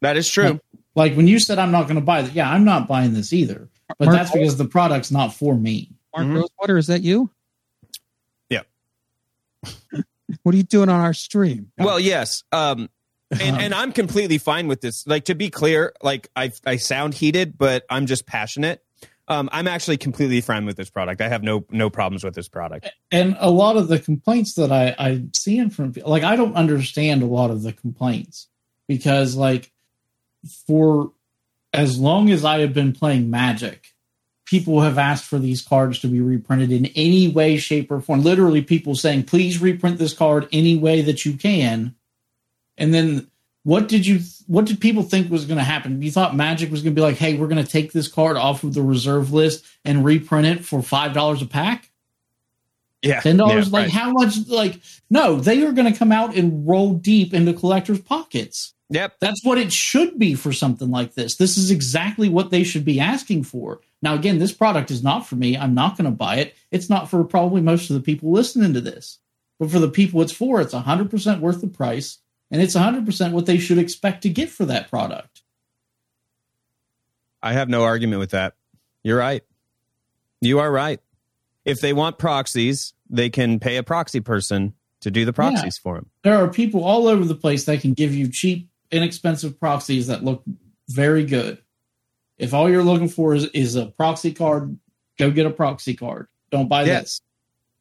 that 0.00 0.16
is 0.16 0.28
true 0.28 0.60
Like 0.94 1.14
when 1.14 1.26
you 1.26 1.38
said 1.40 1.58
I'm 1.58 1.72
not 1.72 1.84
going 1.84 1.96
to 1.96 2.00
buy 2.00 2.22
that, 2.22 2.32
yeah, 2.34 2.50
I'm 2.50 2.64
not 2.64 2.86
buying 2.88 3.14
this 3.14 3.32
either. 3.32 3.68
But 3.98 4.06
Mark- 4.06 4.16
that's 4.16 4.30
because 4.30 4.56
the 4.56 4.64
product's 4.68 5.10
not 5.10 5.34
for 5.34 5.54
me. 5.54 5.90
Mark 6.16 6.26
Mhm. 6.28 6.34
Rosewater, 6.36 6.78
is 6.78 6.86
that 6.86 7.02
you? 7.02 7.30
Yeah. 9.92 10.00
what 10.42 10.54
are 10.54 10.58
you 10.58 10.64
doing 10.64 10.88
on 10.88 11.00
our 11.00 11.14
stream? 11.14 11.70
well 11.78 12.00
yes 12.00 12.42
um 12.52 12.88
and, 13.30 13.60
and 13.60 13.74
I'm 13.74 13.92
completely 13.92 14.38
fine 14.38 14.68
with 14.68 14.80
this. 14.80 15.06
Like 15.06 15.24
to 15.24 15.34
be 15.34 15.50
clear, 15.50 15.92
like 16.02 16.28
I 16.36 16.52
I 16.64 16.76
sound 16.76 17.14
heated, 17.14 17.58
but 17.58 17.84
I'm 17.90 18.06
just 18.06 18.26
passionate. 18.26 18.82
Um, 19.28 19.48
I'm 19.50 19.66
actually 19.66 19.96
completely 19.96 20.40
fine 20.40 20.66
with 20.66 20.76
this 20.76 20.90
product. 20.90 21.20
I 21.20 21.28
have 21.28 21.42
no 21.42 21.64
no 21.70 21.90
problems 21.90 22.22
with 22.22 22.34
this 22.34 22.48
product. 22.48 22.88
And 23.10 23.36
a 23.40 23.50
lot 23.50 23.76
of 23.76 23.88
the 23.88 23.98
complaints 23.98 24.54
that 24.54 24.70
I 24.70 24.94
I 24.98 25.24
see 25.34 25.68
from 25.68 25.92
people, 25.92 26.10
like 26.10 26.22
I 26.22 26.36
don't 26.36 26.54
understand 26.54 27.22
a 27.22 27.26
lot 27.26 27.50
of 27.50 27.62
the 27.62 27.72
complaints 27.72 28.48
because 28.86 29.34
like 29.34 29.72
for 30.66 31.12
as 31.72 31.98
long 31.98 32.30
as 32.30 32.44
I 32.44 32.60
have 32.60 32.72
been 32.72 32.92
playing 32.92 33.28
Magic, 33.28 33.88
people 34.46 34.80
have 34.80 34.96
asked 34.96 35.24
for 35.24 35.38
these 35.38 35.60
cards 35.60 35.98
to 35.98 36.08
be 36.08 36.20
reprinted 36.20 36.72
in 36.72 36.86
any 36.96 37.28
way, 37.28 37.58
shape, 37.58 37.90
or 37.90 38.00
form. 38.00 38.22
Literally, 38.22 38.62
people 38.62 38.94
saying, 38.94 39.24
"Please 39.24 39.60
reprint 39.60 39.98
this 39.98 40.14
card 40.14 40.48
any 40.52 40.76
way 40.76 41.02
that 41.02 41.26
you 41.26 41.34
can." 41.34 41.94
And 42.78 42.94
then, 42.94 43.26
what 43.64 43.88
did 43.88 44.06
you? 44.06 44.20
What 44.46 44.64
did 44.64 44.80
people 44.80 45.02
think 45.02 45.30
was 45.30 45.44
going 45.44 45.58
to 45.58 45.64
happen? 45.64 46.00
You 46.00 46.10
thought 46.10 46.36
Magic 46.36 46.70
was 46.70 46.82
going 46.82 46.94
to 46.94 46.98
be 46.98 47.04
like, 47.04 47.16
"Hey, 47.16 47.34
we're 47.34 47.48
going 47.48 47.62
to 47.62 47.70
take 47.70 47.92
this 47.92 48.08
card 48.08 48.36
off 48.36 48.64
of 48.64 48.72
the 48.72 48.82
reserve 48.82 49.32
list 49.32 49.64
and 49.84 50.04
reprint 50.04 50.46
it 50.46 50.64
for 50.64 50.82
five 50.82 51.12
dollars 51.12 51.42
a 51.42 51.46
pack." 51.46 51.90
Yeah, 53.02 53.20
ten 53.20 53.36
dollars 53.36 53.66
yeah, 53.66 53.72
like 53.72 53.82
right. 53.84 53.90
how 53.90 54.10
much 54.10 54.48
like 54.48 54.80
no 55.10 55.36
they 55.36 55.62
are 55.64 55.72
going 55.72 55.90
to 55.92 55.98
come 55.98 56.12
out 56.12 56.34
and 56.34 56.66
roll 56.66 56.94
deep 56.94 57.34
into 57.34 57.52
collectors 57.52 58.00
pockets 58.00 58.74
Yep. 58.88 59.16
that's 59.20 59.44
what 59.44 59.58
it 59.58 59.72
should 59.72 60.18
be 60.18 60.34
for 60.34 60.52
something 60.52 60.90
like 60.90 61.14
this 61.14 61.36
this 61.36 61.58
is 61.58 61.70
exactly 61.70 62.28
what 62.28 62.50
they 62.50 62.64
should 62.64 62.84
be 62.84 62.98
asking 62.98 63.42
for 63.44 63.80
now 64.06 64.14
again 64.14 64.38
this 64.38 64.52
product 64.52 64.90
is 64.90 65.02
not 65.02 65.26
for 65.26 65.36
me 65.36 65.56
i'm 65.56 65.74
not 65.74 65.96
going 65.96 66.04
to 66.04 66.10
buy 66.10 66.36
it 66.36 66.54
it's 66.70 66.88
not 66.88 67.10
for 67.10 67.22
probably 67.24 67.60
most 67.60 67.90
of 67.90 67.94
the 67.94 68.02
people 68.02 68.30
listening 68.30 68.72
to 68.72 68.80
this 68.80 69.18
but 69.58 69.70
for 69.70 69.78
the 69.78 69.90
people 69.90 70.22
it's 70.22 70.32
for 70.32 70.60
it's 70.60 70.74
100% 70.74 71.40
worth 71.40 71.60
the 71.60 71.66
price 71.66 72.18
and 72.50 72.62
it's 72.62 72.76
100% 72.76 73.32
what 73.32 73.46
they 73.46 73.58
should 73.58 73.78
expect 73.78 74.22
to 74.22 74.28
get 74.28 74.48
for 74.48 74.64
that 74.64 74.88
product 74.88 75.42
I 77.46 77.52
have 77.52 77.68
no 77.68 77.84
argument 77.84 78.18
with 78.18 78.30
that. 78.30 78.54
You're 79.04 79.18
right. 79.18 79.44
You 80.40 80.58
are 80.58 80.70
right. 80.70 81.00
If 81.64 81.80
they 81.80 81.92
want 81.92 82.18
proxies, 82.18 82.92
they 83.08 83.30
can 83.30 83.60
pay 83.60 83.76
a 83.76 83.84
proxy 83.84 84.18
person 84.18 84.74
to 85.02 85.12
do 85.12 85.24
the 85.24 85.32
proxies 85.32 85.78
for 85.78 85.94
them. 85.94 86.10
there 86.24 86.36
are 86.42 86.48
people 86.48 86.82
all 86.82 87.06
over 87.06 87.24
the 87.24 87.36
place 87.36 87.64
that 87.66 87.80
can 87.80 87.92
give 87.92 88.12
you 88.14 88.28
cheap, 88.28 88.68
inexpensive 88.90 89.60
proxies 89.60 90.08
that 90.08 90.24
look 90.24 90.42
very 90.88 91.24
good. 91.24 91.58
If 92.38 92.52
all 92.54 92.68
you're 92.70 92.84
looking 92.84 93.08
for 93.08 93.34
is, 93.34 93.44
is 93.46 93.76
a 93.76 93.86
proxy 93.86 94.32
card, 94.32 94.78
go 95.18 95.30
get 95.30 95.46
a 95.46 95.50
proxy 95.50 95.94
card. 95.94 96.28
Don't 96.50 96.68
buy 96.68 96.84
this. 96.84 97.20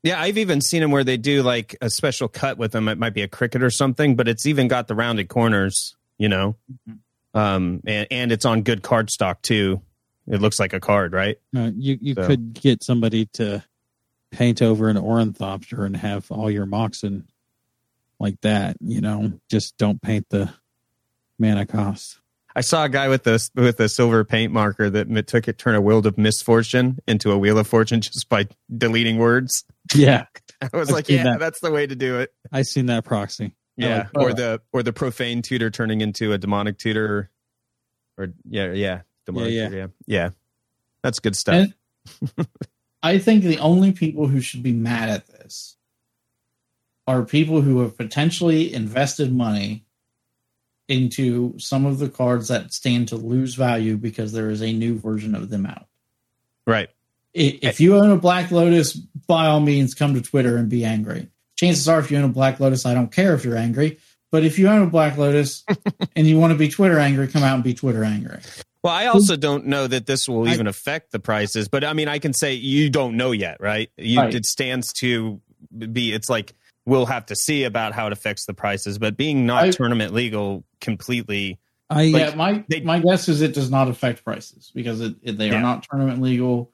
Yeah, 0.03 0.21
I've 0.21 0.37
even 0.37 0.61
seen 0.61 0.81
them 0.81 0.91
where 0.91 1.03
they 1.03 1.17
do 1.17 1.41
like 1.43 1.75
a 1.81 1.89
special 1.89 2.27
cut 2.27 2.57
with 2.57 2.71
them. 2.71 2.87
It 2.87 2.97
might 2.97 3.13
be 3.13 3.23
a 3.23 3.27
Cricut 3.27 3.61
or 3.63 3.71
something, 3.71 4.15
but 4.15 4.27
it's 4.27 4.45
even 4.45 4.67
got 4.67 4.87
the 4.87 4.93
rounded 4.95 5.29
corners, 5.29 5.95
you 6.19 6.29
know, 6.29 6.55
Mhm. 6.87 6.99
um, 7.33 7.81
and, 7.87 8.07
and 8.11 8.31
it's 8.31 8.45
on 8.45 8.61
good 8.61 8.83
card 8.83 9.09
stock 9.09 9.41
too. 9.41 9.81
It 10.27 10.41
looks 10.41 10.59
like 10.59 10.73
a 10.73 10.79
card, 10.79 11.13
right? 11.13 11.37
Uh, 11.55 11.71
you 11.75 11.97
you 12.01 12.13
So- 12.13 12.27
could 12.27 12.53
get 12.53 12.83
somebody 12.83 13.25
to 13.33 13.63
paint 14.31 14.61
over 14.61 14.89
an 14.89 14.97
ornithopter 14.97 15.85
and 15.85 15.97
have 15.97 16.31
all 16.31 16.49
your 16.51 16.65
moxen 16.65 17.27
like 18.19 18.39
that. 18.41 18.77
You 18.81 19.01
know, 19.01 19.39
just 19.49 19.75
don't 19.77 20.01
paint 20.01 20.27
the 20.29 20.51
mana 21.39 21.65
cost. 21.65 22.19
I 22.55 22.61
saw 22.61 22.85
a 22.85 22.89
guy 22.89 23.09
with 23.09 23.23
this 23.23 23.51
with 23.55 23.79
a 23.81 23.89
silver 23.89 24.23
paint 24.23 24.53
marker 24.53 24.89
that 24.89 25.27
took 25.27 25.47
it, 25.47 25.57
turn 25.57 25.75
a 25.75 25.81
wheel 25.81 26.05
of 26.05 26.17
misfortune 26.17 26.99
into 27.07 27.31
a 27.31 27.37
wheel 27.37 27.57
of 27.57 27.67
fortune 27.67 27.99
just 28.01 28.29
by 28.29 28.47
deleting 28.75 29.17
words. 29.17 29.65
Yeah, 29.93 30.25
I 30.61 30.69
was 30.77 30.89
I've 30.89 30.95
like, 30.95 31.09
yeah, 31.09 31.23
that. 31.23 31.39
that's 31.39 31.59
the 31.59 31.71
way 31.71 31.85
to 31.85 31.95
do 31.95 32.19
it. 32.19 32.33
I 32.51 32.61
seen 32.61 32.85
that 32.85 33.03
proxy. 33.03 33.55
Yeah, 33.75 34.07
like 34.13 34.25
or 34.27 34.33
the 34.33 34.61
or 34.71 34.83
the 34.83 34.93
profane 34.93 35.41
tutor 35.41 35.69
turning 35.69 35.99
into 35.99 36.31
a 36.31 36.37
demonic 36.37 36.77
tutor, 36.77 37.29
or 38.17 38.29
yeah, 38.49 38.71
yeah, 38.71 39.01
demonic 39.25 39.51
Yeah, 39.51 39.61
yeah. 39.61 39.67
tutor, 39.67 39.77
yeah, 39.77 39.87
yeah. 40.07 40.29
That's 41.03 41.19
good 41.19 41.35
stuff. 41.35 41.67
I 43.03 43.19
think 43.19 43.43
the 43.43 43.59
only 43.59 43.91
people 43.91 44.27
who 44.27 44.39
should 44.41 44.63
be 44.63 44.71
mad 44.71 45.09
at 45.09 45.27
this 45.27 45.75
are 47.05 47.23
people 47.23 47.61
who 47.61 47.81
have 47.81 47.97
potentially 47.97 48.73
invested 48.73 49.31
money 49.31 49.84
into 50.87 51.57
some 51.57 51.85
of 51.85 51.99
the 51.99 52.09
cards 52.09 52.47
that 52.49 52.73
stand 52.73 53.07
to 53.09 53.15
lose 53.15 53.55
value 53.55 53.97
because 53.97 54.31
there 54.33 54.49
is 54.49 54.61
a 54.61 54.71
new 54.71 54.99
version 54.99 55.33
of 55.35 55.49
them 55.49 55.65
out. 55.65 55.87
Right. 56.67 56.89
If 57.33 57.79
you 57.81 57.97
own 57.97 58.11
a 58.11 58.17
Black 58.17 58.51
Lotus, 58.51 58.93
by 58.93 59.47
all 59.47 59.59
means, 59.59 59.93
come 59.93 60.13
to 60.13 60.21
Twitter 60.21 60.55
and 60.57 60.69
be 60.69 60.85
angry. 60.85 61.27
Chances 61.57 61.87
are, 61.89 61.99
if 61.99 62.09
you 62.09 62.17
own 62.17 62.23
a 62.23 62.29
Black 62.29 62.59
Lotus, 62.59 62.85
I 62.85 62.93
don't 62.93 63.11
care 63.11 63.33
if 63.33 63.43
you're 63.43 63.57
angry. 63.57 63.97
But 64.31 64.43
if 64.45 64.57
you 64.57 64.67
own 64.67 64.81
a 64.83 64.87
Black 64.87 65.17
Lotus 65.17 65.63
and 66.15 66.27
you 66.27 66.39
want 66.39 66.51
to 66.51 66.57
be 66.57 66.69
Twitter 66.69 66.97
angry, 66.99 67.27
come 67.27 67.43
out 67.43 67.55
and 67.55 67.63
be 67.63 67.73
Twitter 67.73 68.03
angry. 68.03 68.39
Well, 68.83 68.93
I 68.93 69.07
also 69.07 69.35
don't 69.35 69.65
know 69.65 69.87
that 69.87 70.05
this 70.05 70.29
will 70.29 70.47
I- 70.47 70.53
even 70.53 70.67
affect 70.67 71.11
the 71.11 71.19
prices, 71.19 71.67
but 71.67 71.83
I 71.83 71.93
mean, 71.93 72.07
I 72.07 72.19
can 72.19 72.33
say 72.33 72.53
you 72.53 72.89
don't 72.89 73.17
know 73.17 73.31
yet, 73.31 73.57
right? 73.59 73.89
You, 73.97 74.19
Right. 74.19 74.35
It 74.35 74.45
stands 74.45 74.93
to 74.99 75.41
be. 75.77 76.13
It's 76.13 76.29
like 76.29 76.53
we'll 76.85 77.05
have 77.07 77.25
to 77.27 77.35
see 77.35 77.63
about 77.63 77.93
how 77.93 78.07
it 78.07 78.13
affects 78.13 78.45
the 78.45 78.53
prices, 78.53 78.97
but 78.97 79.17
being 79.17 79.45
not 79.45 79.63
I- 79.65 79.71
tournament 79.71 80.13
legal 80.13 80.63
completely. 80.81 81.59
I 81.89 82.03
yeah, 82.03 82.33
my 82.35 82.63
they- 82.67 82.81
my 82.81 82.99
guess 82.99 83.27
is 83.29 83.41
it 83.41 83.53
does 83.53 83.69
not 83.69 83.87
affect 83.89 84.23
prices 84.23 84.71
because 84.73 85.01
it, 85.01 85.15
it- 85.21 85.37
they 85.37 85.47
Yeah. 85.49 85.55
are 85.57 85.61
not 85.61 85.83
tournament 85.89 86.21
legal. 86.21 86.71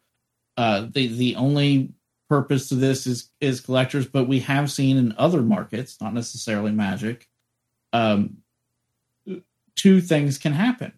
Uh, 0.57 0.87
the 0.91 1.07
the 1.07 1.35
only 1.35 1.93
purpose 2.29 2.69
to 2.69 2.75
this 2.75 3.05
is 3.07 3.29
is 3.41 3.59
collectors, 3.61 4.05
but 4.05 4.27
we 4.27 4.39
have 4.39 4.71
seen 4.71 4.97
in 4.97 5.13
other 5.17 5.41
markets, 5.41 5.97
not 5.99 6.13
necessarily 6.13 6.71
Magic, 6.71 7.27
um, 7.93 8.37
two 9.75 10.01
things 10.01 10.37
can 10.37 10.53
happen. 10.53 10.93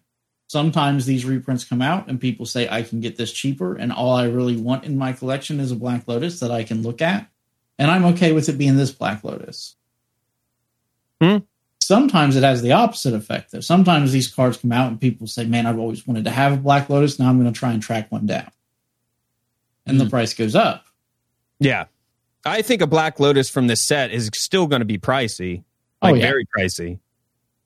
Sometimes 0.46 1.06
these 1.06 1.24
reprints 1.24 1.64
come 1.64 1.82
out 1.82 2.08
and 2.08 2.20
people 2.20 2.46
say 2.46 2.68
I 2.68 2.82
can 2.82 3.00
get 3.00 3.16
this 3.16 3.32
cheaper, 3.32 3.74
and 3.74 3.92
all 3.92 4.12
I 4.14 4.24
really 4.24 4.56
want 4.56 4.84
in 4.84 4.96
my 4.98 5.12
collection 5.12 5.58
is 5.58 5.72
a 5.72 5.76
Black 5.76 6.06
Lotus 6.06 6.38
that 6.40 6.50
I 6.50 6.62
can 6.64 6.82
look 6.82 7.00
at, 7.02 7.28
and 7.78 7.90
I'm 7.90 8.04
okay 8.06 8.32
with 8.32 8.48
it 8.48 8.58
being 8.58 8.76
this 8.76 8.92
Black 8.92 9.24
Lotus. 9.24 9.76
Hmm. 11.20 11.38
Sometimes 11.80 12.34
it 12.36 12.42
has 12.42 12.62
the 12.62 12.72
opposite 12.72 13.12
effect, 13.14 13.52
though. 13.52 13.60
Sometimes 13.60 14.10
these 14.12 14.28
cards 14.32 14.56
come 14.56 14.72
out 14.72 14.88
and 14.90 15.00
people 15.00 15.26
say, 15.26 15.44
"Man, 15.44 15.66
I've 15.66 15.78
always 15.78 16.06
wanted 16.06 16.24
to 16.24 16.30
have 16.30 16.52
a 16.52 16.56
Black 16.56 16.88
Lotus. 16.88 17.18
Now 17.18 17.28
I'm 17.28 17.38
going 17.40 17.52
to 17.52 17.58
try 17.58 17.72
and 17.72 17.82
track 17.82 18.10
one 18.10 18.26
down," 18.26 18.50
and 19.86 20.00
the 20.00 20.04
Hmm. 20.04 20.10
price 20.10 20.32
goes 20.34 20.54
up. 20.54 20.86
Yeah, 21.60 21.84
I 22.44 22.62
think 22.62 22.80
a 22.82 22.86
Black 22.86 23.20
Lotus 23.20 23.50
from 23.50 23.66
this 23.66 23.86
set 23.86 24.10
is 24.10 24.30
still 24.34 24.66
going 24.66 24.80
to 24.80 24.86
be 24.86 24.98
pricey, 24.98 25.62
Oh, 26.02 26.08
like 26.10 26.16
yeah. 26.20 26.26
very 26.26 26.46
pricey, 26.56 26.98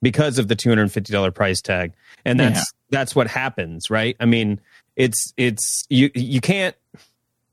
because 0.02 0.38
of 0.38 0.48
the 0.48 0.56
two 0.56 0.68
hundred 0.68 0.90
fifty 0.92 1.12
dollar 1.12 1.30
price 1.30 1.60
tag, 1.62 1.92
and 2.24 2.40
that's 2.40 2.58
Yeah. 2.58 2.64
that's 2.90 3.14
what 3.14 3.28
happens, 3.28 3.88
right? 3.88 4.16
I 4.18 4.24
mean, 4.26 4.60
it's 4.96 5.32
it's 5.36 5.84
you 5.88 6.10
you 6.14 6.40
can't 6.40 6.74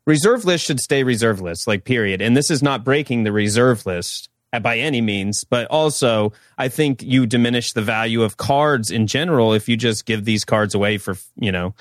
reserve 0.06 0.46
list 0.46 0.66
should 0.66 0.80
stay 0.80 1.04
reserve 1.04 1.42
list, 1.42 1.68
like 1.68 1.84
period. 1.84 2.22
And 2.22 2.36
this 2.36 2.50
is 2.52 2.62
not 2.64 2.84
breaking 2.84 3.24
the 3.24 3.32
reserve 3.32 3.86
list 3.86 4.30
by 4.62 4.78
any 4.78 5.02
means, 5.02 5.44
but 5.44 5.68
also 5.68 6.32
I 6.58 6.70
think 6.70 7.04
you 7.04 7.26
diminish 7.26 7.74
the 7.74 7.82
value 7.82 8.22
of 8.24 8.38
cards 8.38 8.90
in 8.92 9.08
general 9.08 9.54
if 9.54 9.68
you 9.68 9.76
just 9.76 10.06
give 10.06 10.24
these 10.24 10.46
cards 10.46 10.74
away 10.74 10.98
for 10.98 11.16
you 11.36 11.52
know 11.52 11.74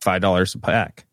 five 0.00 0.22
dollars 0.22 0.54
a 0.54 0.58
pack. 0.58 1.04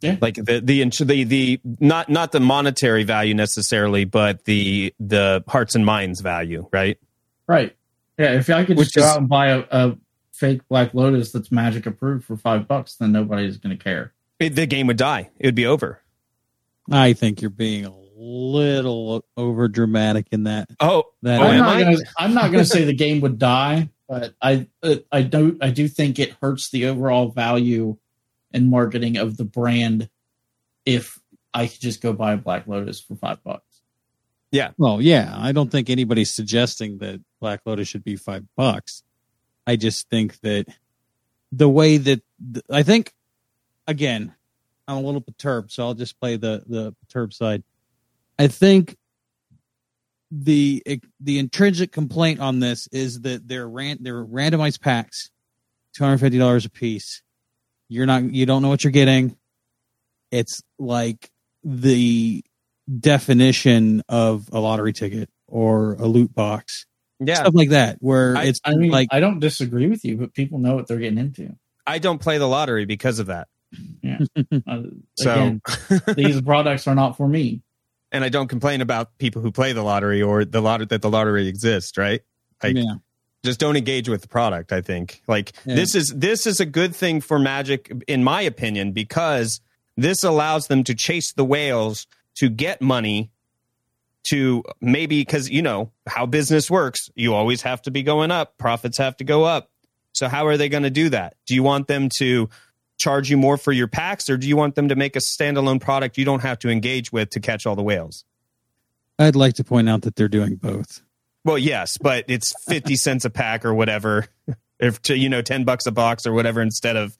Yeah. 0.00 0.16
Like 0.20 0.34
the 0.34 0.60
the 0.60 0.82
the 1.04 1.24
the 1.24 1.60
not 1.80 2.08
not 2.08 2.32
the 2.32 2.40
monetary 2.40 3.04
value 3.04 3.34
necessarily, 3.34 4.04
but 4.04 4.44
the 4.44 4.92
the 5.00 5.42
hearts 5.48 5.74
and 5.74 5.86
minds 5.86 6.20
value, 6.20 6.68
right? 6.72 6.98
Right. 7.46 7.76
Yeah. 8.18 8.32
If 8.32 8.50
I 8.50 8.64
could 8.64 8.76
Which 8.76 8.92
just 8.92 8.96
go 8.96 9.02
is- 9.02 9.10
out 9.12 9.18
and 9.18 9.28
buy 9.28 9.48
a, 9.48 9.64
a 9.70 9.96
fake 10.32 10.66
Black 10.68 10.92
Lotus 10.94 11.32
that's 11.32 11.50
Magic 11.52 11.86
approved 11.86 12.24
for 12.24 12.36
five 12.36 12.68
bucks, 12.68 12.96
then 12.96 13.12
nobody's 13.12 13.56
going 13.56 13.76
to 13.76 13.82
care. 13.82 14.12
It, 14.38 14.54
the 14.54 14.66
game 14.66 14.86
would 14.88 14.98
die. 14.98 15.30
It 15.38 15.46
would 15.46 15.54
be 15.54 15.64
over. 15.66 16.02
I 16.90 17.12
think 17.12 17.40
you're 17.40 17.50
being 17.50 17.84
a 17.84 17.94
little 18.16 19.24
over 19.36 19.68
dramatic 19.68 20.26
in 20.32 20.44
that. 20.44 20.68
Oh, 20.80 21.04
That 21.22 21.40
Oh, 21.40 21.44
I'm 21.44 21.58
not 21.58 21.78
gonna. 21.80 21.96
I'm 22.18 22.34
not 22.34 22.52
gonna 22.52 22.64
say 22.64 22.84
the 22.84 22.94
game 22.94 23.20
would 23.20 23.38
die, 23.38 23.90
but 24.08 24.34
I. 24.40 24.68
Uh, 24.82 24.96
I 25.12 25.22
don't, 25.22 25.62
I 25.62 25.70
do 25.70 25.88
think 25.88 26.18
it 26.18 26.36
hurts 26.40 26.70
the 26.70 26.86
overall 26.86 27.28
value 27.30 27.96
and 28.52 28.70
marketing 28.70 29.16
of 29.16 29.36
the 29.36 29.44
brand 29.44 30.08
if 30.84 31.18
I 31.52 31.66
could 31.66 31.80
just 31.80 32.00
go 32.00 32.12
buy 32.12 32.32
a 32.34 32.36
Black 32.36 32.66
Lotus 32.66 33.00
for 33.00 33.16
five 33.16 33.42
bucks. 33.42 33.82
Yeah. 34.52 34.70
Well, 34.78 35.02
yeah, 35.02 35.34
I 35.36 35.52
don't 35.52 35.70
think 35.70 35.90
anybody's 35.90 36.32
suggesting 36.32 36.98
that 36.98 37.20
Black 37.40 37.60
Lotus 37.66 37.88
should 37.88 38.04
be 38.04 38.16
five 38.16 38.44
bucks. 38.56 39.02
I 39.66 39.76
just 39.76 40.08
think 40.08 40.38
that 40.40 40.66
the 41.50 41.68
way 41.68 41.96
that 41.96 42.22
th- 42.54 42.64
I 42.70 42.82
think, 42.82 43.12
again, 43.86 44.35
I'm 44.88 44.98
a 44.98 45.00
little 45.00 45.20
perturbed, 45.20 45.72
so 45.72 45.84
I'll 45.84 45.94
just 45.94 46.18
play 46.20 46.36
the 46.36 46.62
the 46.66 46.94
perturbed 47.02 47.34
side. 47.34 47.62
I 48.38 48.48
think 48.48 48.96
the 50.30 50.82
the 51.20 51.38
intrinsic 51.38 51.92
complaint 51.92 52.40
on 52.40 52.60
this 52.60 52.88
is 52.92 53.20
that 53.22 53.46
they're 53.46 53.68
ran 53.68 53.98
they're 54.00 54.24
randomized 54.24 54.80
packs, 54.80 55.30
two 55.94 56.04
hundred 56.04 56.18
fifty 56.18 56.38
dollars 56.38 56.64
a 56.64 56.70
piece. 56.70 57.22
You're 57.88 58.06
not 58.06 58.24
you 58.24 58.46
don't 58.46 58.62
know 58.62 58.68
what 58.68 58.84
you're 58.84 58.90
getting. 58.90 59.36
It's 60.30 60.62
like 60.78 61.30
the 61.64 62.44
definition 63.00 64.02
of 64.08 64.48
a 64.52 64.60
lottery 64.60 64.92
ticket 64.92 65.30
or 65.46 65.94
a 65.94 66.06
loot 66.06 66.34
box, 66.34 66.86
yeah. 67.20 67.36
stuff 67.36 67.54
like 67.54 67.70
that, 67.70 67.98
where 68.00 68.36
I- 68.36 68.44
it's 68.44 68.60
I 68.64 68.74
mean, 68.74 68.90
like 68.90 69.08
I 69.10 69.20
don't 69.20 69.40
disagree 69.40 69.86
with 69.88 70.04
you, 70.04 70.16
but 70.16 70.34
people 70.34 70.58
know 70.58 70.74
what 70.74 70.86
they're 70.88 70.98
getting 70.98 71.18
into. 71.18 71.56
I 71.86 71.98
don't 71.98 72.20
play 72.20 72.38
the 72.38 72.48
lottery 72.48 72.84
because 72.84 73.20
of 73.20 73.26
that. 73.26 73.48
Uh, 74.66 74.82
So, 75.16 75.32
again, 75.32 75.60
these 76.16 76.40
products 76.40 76.86
are 76.86 76.94
not 76.94 77.16
for 77.16 77.28
me. 77.28 77.62
and 78.12 78.24
I 78.24 78.28
don't 78.28 78.48
complain 78.48 78.80
about 78.80 79.16
people 79.18 79.42
who 79.42 79.50
play 79.52 79.72
the 79.72 79.82
lottery 79.82 80.22
or 80.22 80.44
the 80.44 80.60
lottery 80.62 80.86
that 80.86 81.02
the 81.02 81.10
lottery 81.10 81.48
exists, 81.48 81.96
right? 81.98 82.22
Like, 82.62 82.76
yeah, 82.76 82.94
just 83.44 83.60
don't 83.60 83.76
engage 83.76 84.08
with 84.08 84.22
the 84.22 84.28
product. 84.28 84.72
I 84.72 84.80
think 84.80 85.22
like 85.28 85.52
Yeah. 85.64 85.74
this 85.76 85.94
is 85.94 86.12
this 86.16 86.46
is 86.46 86.60
a 86.60 86.66
good 86.66 86.94
thing 86.96 87.20
for 87.20 87.38
Magic, 87.38 87.92
in 88.08 88.24
my 88.24 88.42
opinion, 88.42 88.92
because 88.92 89.60
this 89.96 90.22
allows 90.24 90.66
them 90.68 90.84
to 90.84 90.94
chase 90.94 91.32
the 91.32 91.44
whales 91.44 92.06
to 92.36 92.48
get 92.48 92.80
money. 92.80 93.30
To 94.30 94.64
maybe 94.80 95.20
because 95.20 95.48
you 95.50 95.62
know 95.62 95.92
how 96.08 96.26
business 96.26 96.68
works, 96.68 97.08
you 97.14 97.32
always 97.32 97.62
have 97.62 97.80
to 97.82 97.92
be 97.92 98.02
going 98.02 98.32
up. 98.32 98.58
Profits 98.58 98.98
have 98.98 99.16
to 99.18 99.24
go 99.24 99.44
up. 99.44 99.70
So 100.14 100.26
how 100.28 100.48
are 100.48 100.56
they 100.56 100.68
going 100.68 100.82
to 100.82 100.90
do 100.90 101.10
that? 101.10 101.36
Do 101.46 101.54
you 101.54 101.62
want 101.62 101.86
them 101.86 102.08
to 102.18 102.48
charge 102.96 103.30
you 103.30 103.36
more 103.36 103.56
for 103.56 103.72
your 103.72 103.86
packs, 103.88 104.28
or 104.30 104.36
do 104.36 104.48
you 104.48 104.56
want 104.56 104.74
them 104.74 104.88
to 104.88 104.96
make 104.96 105.16
a 105.16 105.20
standalone 105.20 105.80
product 105.80 106.16
you 106.18 106.24
don't 106.24 106.40
have 106.42 106.58
to 106.60 106.68
engage 106.70 107.12
with 107.12 107.30
to 107.30 107.40
catch 107.40 107.66
all 107.66 107.76
the 107.76 107.82
whales? 107.82 108.24
I'd 109.18 109.36
like 109.36 109.54
to 109.54 109.64
point 109.64 109.88
out 109.88 110.02
that 110.02 110.16
they're 110.16 110.28
doing 110.28 110.56
both. 110.56 111.02
Well, 111.44 111.58
yes, 111.58 111.96
but 111.98 112.24
it's 112.28 112.52
50 112.64 112.96
cents 112.96 113.24
a 113.24 113.30
pack 113.30 113.64
or 113.64 113.72
whatever, 113.74 114.26
if 114.78 115.00
to, 115.02 115.16
you 115.16 115.28
know, 115.28 115.42
10 115.42 115.64
bucks 115.64 115.86
a 115.86 115.92
box 115.92 116.26
or 116.26 116.32
whatever 116.32 116.60
instead 116.60 116.96
of, 116.96 117.16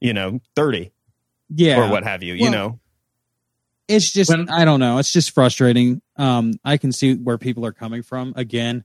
you 0.00 0.12
know, 0.12 0.40
30 0.56 0.90
Yeah, 1.48 1.86
or 1.86 1.90
what 1.90 2.04
have 2.04 2.22
you, 2.22 2.34
you 2.34 2.50
know. 2.50 2.78
it's 3.88 4.12
just 4.12 4.30
When- 4.30 4.48
I 4.50 4.64
don't 4.64 4.80
know. 4.80 4.98
It's 4.98 5.12
just 5.12 5.30
frustrating. 5.32 6.02
Um, 6.16 6.54
I 6.64 6.76
can 6.76 6.92
see 6.92 7.14
where 7.14 7.38
people 7.38 7.64
are 7.64 7.72
coming 7.72 8.02
from. 8.02 8.32
Again, 8.36 8.84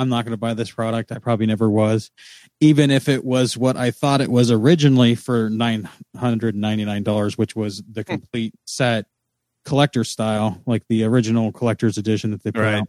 I'm 0.00 0.08
not 0.08 0.24
going 0.24 0.32
to 0.32 0.38
buy 0.38 0.54
this 0.54 0.70
product. 0.70 1.12
I 1.12 1.18
probably 1.18 1.46
never 1.46 1.68
was, 1.70 2.10
even 2.60 2.90
if 2.90 3.08
it 3.08 3.24
was 3.24 3.56
what 3.56 3.76
I 3.76 3.90
thought 3.90 4.20
it 4.20 4.30
was 4.30 4.50
originally 4.50 5.14
for 5.14 5.50
nine 5.50 5.88
hundred 6.16 6.54
ninety 6.56 6.84
nine 6.84 7.02
dollars, 7.02 7.36
which 7.36 7.54
was 7.54 7.82
the 7.82 8.02
Hmm. 8.02 8.12
complete 8.12 8.54
set 8.64 9.06
collector 9.64 10.04
style, 10.04 10.62
like 10.66 10.84
the 10.88 11.04
original 11.04 11.52
collector's 11.52 11.98
edition 11.98 12.30
that 12.30 12.42
they 12.42 12.50
put 12.50 12.62
Right. 12.62 12.74
out. 12.76 12.88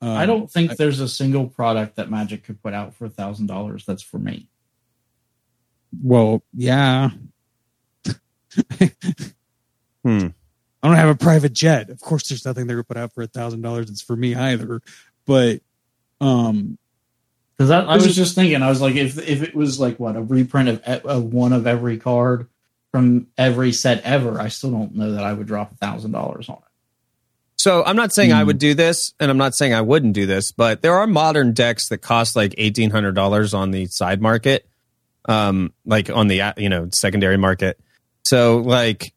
Um, 0.00 0.10
I 0.10 0.26
don't 0.26 0.50
think 0.50 0.76
there's 0.76 1.00
a 1.00 1.08
single 1.08 1.48
product 1.48 1.96
that 1.96 2.10
Magic 2.10 2.44
could 2.44 2.62
put 2.62 2.74
out 2.74 2.94
for 2.94 3.06
a 3.06 3.10
thousand 3.10 3.46
dollars 3.46 3.84
that's 3.84 4.02
for 4.02 4.18
me. 4.18 4.48
Well, 6.02 6.42
yeah. 6.52 7.10
Hmm. 10.04 10.28
I 10.82 10.88
don't 10.88 10.96
have 10.96 11.08
a 11.08 11.14
private 11.16 11.54
jet. 11.54 11.88
Of 11.88 12.00
course, 12.00 12.28
there's 12.28 12.44
nothing 12.44 12.66
they 12.66 12.74
would 12.74 12.86
put 12.86 12.98
out 12.98 13.14
for 13.14 13.22
a 13.22 13.26
thousand 13.26 13.62
dollars. 13.62 13.88
It's 13.88 14.02
for 14.02 14.16
me 14.16 14.34
either. 14.34 14.82
But 15.26 15.62
um, 16.20 16.78
Because 17.56 17.70
I, 17.70 17.80
I 17.82 17.94
was 17.96 18.14
just 18.16 18.34
thinking, 18.34 18.62
I 18.62 18.68
was 18.68 18.80
like, 18.80 18.94
if 18.96 19.18
if 19.18 19.42
it 19.42 19.54
was 19.54 19.78
like 19.80 19.98
what 20.00 20.16
a 20.16 20.22
reprint 20.22 20.68
of, 20.68 20.76
e- 20.88 21.08
of 21.08 21.24
one 21.32 21.52
of 21.52 21.66
every 21.66 21.98
card 21.98 22.48
from 22.90 23.26
every 23.38 23.72
set 23.72 24.02
ever, 24.04 24.40
I 24.40 24.48
still 24.48 24.70
don't 24.70 24.94
know 24.94 25.12
that 25.12 25.24
I 25.24 25.32
would 25.32 25.46
drop 25.46 25.72
a 25.72 25.74
thousand 25.76 26.12
dollars 26.12 26.48
on 26.48 26.56
it. 26.56 26.62
So 27.56 27.82
I'm 27.84 27.96
not 27.96 28.12
saying 28.12 28.32
I 28.32 28.40
Hmm. 28.42 28.48
would 28.48 28.58
do 28.58 28.74
this 28.74 29.14
and 29.20 29.30
I'm 29.30 29.38
not 29.38 29.54
saying 29.54 29.72
I 29.72 29.80
wouldn't 29.80 30.12
do 30.14 30.26
this, 30.26 30.52
but 30.52 30.82
there 30.82 30.94
are 30.96 31.06
modern 31.06 31.52
decks 31.54 31.88
that 31.88 31.98
cost 31.98 32.36
like 32.36 32.52
$1,800 32.58 33.54
on 33.54 33.70
the 33.70 33.86
side 33.86 34.20
market, 34.20 34.68
um, 35.26 35.72
like 35.86 36.10
on 36.10 36.28
the, 36.28 36.52
you 36.58 36.68
know, 36.68 36.88
secondary 36.92 37.36
market. 37.38 37.80
So 38.26 38.58
like, 38.58 39.12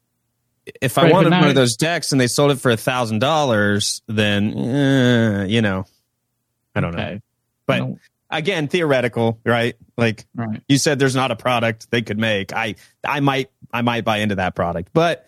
if 0.80 0.96
I 0.98 1.04
Right, 1.04 1.12
wanted 1.12 1.30
now- 1.30 1.40
one 1.40 1.48
of 1.48 1.54
those 1.56 1.76
decks 1.76 2.10
and 2.12 2.20
they 2.20 2.26
sold 2.26 2.50
it 2.52 2.60
for 2.60 2.70
a 2.70 2.76
thousand 2.76 3.18
dollars, 3.18 4.00
then, 4.08 4.54
eh, 4.56 5.44
you 5.46 5.60
know, 5.62 5.84
I 6.78 6.80
don't 6.80 6.96
know. 6.96 7.20
But- 7.66 7.78
don't- 7.78 7.98
Again, 8.30 8.68
theoretical, 8.68 9.40
right? 9.46 9.74
Like, 9.96 10.26
right. 10.34 10.60
you 10.68 10.76
said 10.76 10.98
there's 10.98 11.16
not 11.16 11.30
a 11.30 11.36
product 11.36 11.90
they 11.90 12.02
could 12.02 12.18
make 12.18 12.52
i 12.52 12.74
i 13.02 13.20
might 13.20 13.50
i 13.72 13.80
might 13.80 14.04
buy 14.04 14.18
into 14.18 14.34
that 14.34 14.54
product 14.54 14.90
but 14.92 15.26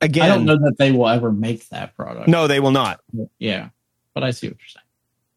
again, 0.00 0.22
I 0.24 0.28
don't 0.28 0.44
know 0.46 0.56
that 0.56 0.76
they 0.78 0.92
will 0.92 1.08
ever 1.08 1.30
make 1.32 1.68
that 1.68 1.94
product. 1.96 2.28
No, 2.28 2.46
they 2.46 2.60
will 2.60 2.70
not. 2.70 3.00
Yeah, 3.38 3.68
but 4.14 4.24
I 4.24 4.30
see 4.30 4.48
what 4.48 4.56
you're 4.58 4.68
saying. 4.68 4.80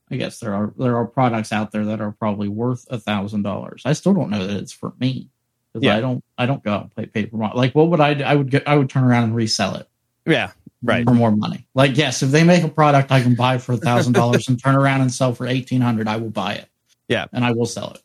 I 0.10 0.16
guess 0.16 0.40
there 0.40 0.54
are 0.54 0.74
there 0.78 0.96
are 0.96 1.06
products 1.06 1.52
out 1.52 1.72
there 1.72 1.86
that 1.86 2.00
are 2.00 2.12
probably 2.12 2.48
worth 2.48 2.86
a 2.90 2.98
thousand 2.98 3.42
dollars. 3.42 3.82
I 3.86 3.94
still 3.94 4.14
don't 4.14 4.30
know 4.30 4.48
that 4.48 4.56
it's 4.58 4.72
for 4.72 4.94
me 5.00 5.30
because 5.74 5.86
Yeah. 5.86 5.98
I 5.98 6.02
don't 6.02 6.24
I 6.38 6.46
don't 6.46 6.64
go 6.64 6.72
out 6.74 6.82
and 6.84 6.92
play 6.96 7.06
paper. 7.08 7.38
Like, 7.38 7.76
what 7.76 7.90
would 7.90 8.00
I 8.00 8.14
do? 8.14 8.24
I 8.24 8.36
would 8.36 8.50
get, 8.50 8.68
I 8.68 8.78
would 8.78 8.90
turn 8.90 9.04
around 9.04 9.26
and 9.26 9.36
resell 9.36 9.76
it 9.76 9.90
Yeah, 10.26 10.52
right. 10.84 11.06
for 11.06 11.14
more 11.14 11.32
money. 11.32 11.68
Like, 11.74 11.98
yes, 11.98 12.24
if 12.24 12.32
they 12.32 12.44
make 12.44 12.64
a 12.64 12.68
product 12.70 13.12
I 13.12 13.22
can 13.22 13.36
buy 13.36 13.58
for 13.58 13.74
a 13.74 13.78
thousand 13.78 14.14
dollars 14.14 14.48
and 14.50 14.62
turn 14.62 14.76
around 14.76 15.02
and 15.02 15.12
sell 15.12 15.34
for 15.34 15.48
eighteen 15.48 15.82
hundred, 15.82 16.08
I 16.08 16.18
will 16.18 16.30
buy 16.30 16.54
it. 16.56 16.70
Yeah. 17.08 17.26
and 17.32 17.46
I 17.46 17.52
will 17.54 17.66
sell 17.66 17.92
it. 17.92 18.02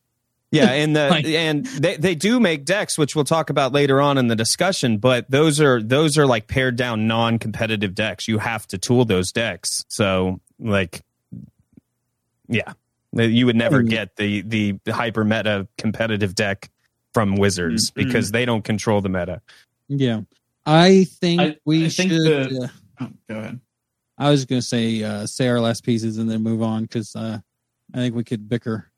Yeah, 0.52 0.70
and 0.70 0.94
the 0.94 1.08
Like- 1.10 1.24
and 1.24 1.64
they, 1.64 1.96
they 1.96 2.14
do 2.14 2.38
make 2.38 2.64
decks, 2.64 2.98
which 2.98 3.16
we'll 3.16 3.24
talk 3.24 3.48
about 3.50 3.72
later 3.72 4.00
on 4.02 4.18
in 4.18 4.28
the 4.28 4.36
discussion. 4.36 4.98
But 4.98 5.30
those 5.30 5.60
are 5.60 5.82
those 5.82 6.18
are 6.18 6.26
like 6.26 6.46
pared 6.46 6.76
down, 6.76 7.06
non 7.06 7.38
competitive 7.38 7.94
decks. 7.94 8.28
You 8.28 8.38
have 8.38 8.66
to 8.68 8.78
tool 8.78 9.04
those 9.06 9.32
decks. 9.32 9.84
So 9.88 10.40
like, 10.60 11.00
yeah, 12.48 12.74
you 13.12 13.46
would 13.46 13.56
never 13.56 13.82
Mm. 13.82 13.88
get 13.88 14.16
the 14.16 14.42
the 14.42 14.92
hyper 14.92 15.24
meta 15.24 15.68
competitive 15.78 16.34
deck 16.34 16.70
from 17.14 17.36
Wizards 17.36 17.90
Mm-mm. 17.90 17.94
because 17.94 18.30
they 18.30 18.44
don't 18.44 18.62
control 18.62 19.00
the 19.00 19.08
meta. 19.08 19.40
Yeah. 19.88 20.20
I 20.66 21.04
think 21.04 21.40
I- 21.40 21.56
we 21.64 21.86
I 21.86 21.88
think 21.88 22.12
should. 22.12 22.50
the- 22.50 22.64
uh, 22.64 22.68
Oh, 23.00 23.10
go 23.28 23.38
ahead. 23.38 23.60
I 24.18 24.30
was 24.30 24.44
going 24.44 24.60
to 24.60 24.66
say 24.66 25.02
uh, 25.02 25.26
say 25.26 25.48
our 25.48 25.60
last 25.60 25.82
pieces 25.84 26.18
and 26.18 26.30
then 26.30 26.42
move 26.42 26.62
on 26.62 26.82
because 26.82 27.16
uh, 27.16 27.38
I 27.92 27.96
think 27.96 28.14
we 28.14 28.22
could 28.22 28.48
bicker 28.48 28.90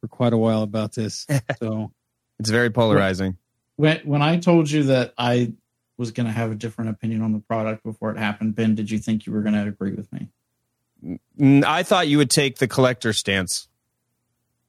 for 0.00 0.08
quite 0.08 0.32
a 0.34 0.36
while 0.36 0.62
about 0.62 0.92
this. 0.92 1.26
so 1.58 1.92
It's 2.38 2.50
very 2.50 2.68
polarizing. 2.70 3.38
When 3.76 3.98
when 4.04 4.20
I 4.22 4.38
told 4.38 4.70
you 4.70 4.82
that 4.84 5.14
I 5.16 5.52
was 5.96 6.10
going 6.10 6.26
to 6.26 6.32
have 6.32 6.50
a 6.50 6.54
different 6.54 6.90
opinion 6.90 7.22
on 7.22 7.32
the 7.32 7.38
product 7.38 7.82
before 7.84 8.10
it 8.10 8.18
happened, 8.18 8.54
Ben, 8.54 8.74
did 8.74 8.90
you 8.90 8.98
think 8.98 9.24
you 9.24 9.32
were 9.32 9.40
going 9.40 9.54
to 9.54 9.66
agree 9.66 9.92
with 9.92 10.12
me? 10.12 10.28
I 11.64 11.82
thought 11.82 12.08
you 12.08 12.18
would 12.18 12.30
take 12.30 12.58
the 12.58 12.68
collector 12.68 13.12
stance 13.14 13.68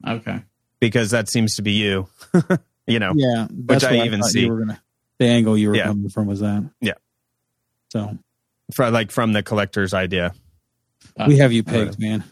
Okay. 0.07 0.43
because 0.79 1.11
that 1.11 1.29
seems 1.29 1.55
to 1.55 1.61
be 1.61 1.71
you. 1.73 2.07
you 2.87 2.99
know, 2.99 3.11
yeah, 3.15 3.47
that's 3.49 3.83
I 3.83 3.97
what 3.97 4.05
even 4.05 4.21
thought 4.21 4.29
see. 4.29 4.41
You 4.41 4.51
were 4.53 4.59
gonna, 4.59 4.81
the 5.19 5.25
angle 5.25 5.57
you 5.57 5.69
were 5.69 5.75
Yeah. 5.75 5.85
coming 5.87 6.09
from 6.09 6.27
was 6.27 6.39
that. 6.41 6.69
Yeah. 6.81 6.93
So 7.91 8.17
for, 8.73 8.89
like 8.91 9.11
from 9.11 9.33
the 9.33 9.43
collector's 9.43 9.93
idea. 9.93 10.33
Uh, 11.17 11.25
we 11.27 11.37
have 11.37 11.51
you 11.53 11.63
all 11.67 11.73
right. 11.73 11.85
pegged, 11.87 11.99
man. 11.99 12.23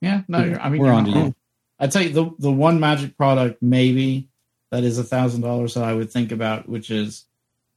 Yeah, 0.00 0.22
no, 0.28 0.42
you're, 0.44 0.60
I 0.60 0.68
mean, 0.68 0.80
We're 0.80 0.86
you're 0.88 0.94
on 0.94 1.04
to 1.06 1.10
you. 1.10 1.34
I'd 1.78 1.92
say 1.92 2.08
the 2.08 2.30
the 2.38 2.50
one 2.50 2.80
magic 2.80 3.16
product 3.16 3.62
maybe 3.62 4.28
that 4.70 4.82
is 4.84 4.98
a 4.98 5.04
thousand 5.04 5.42
dollars 5.42 5.74
that 5.74 5.84
I 5.84 5.92
would 5.94 6.10
think 6.10 6.32
about, 6.32 6.68
which 6.68 6.90
is 6.90 7.24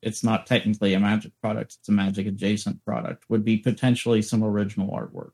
it's 0.02 0.24
not 0.24 0.46
technically 0.48 0.94
a 0.94 1.00
magic 1.00 1.34
product; 1.42 1.76
it's 1.80 1.90
a 1.90 1.92
magic 1.92 2.26
adjacent 2.28 2.84
product. 2.86 3.26
Would 3.30 3.44
be 3.44 3.58
potentially 3.58 4.22
some 4.22 4.44
original 4.44 4.90
artwork, 4.90 5.32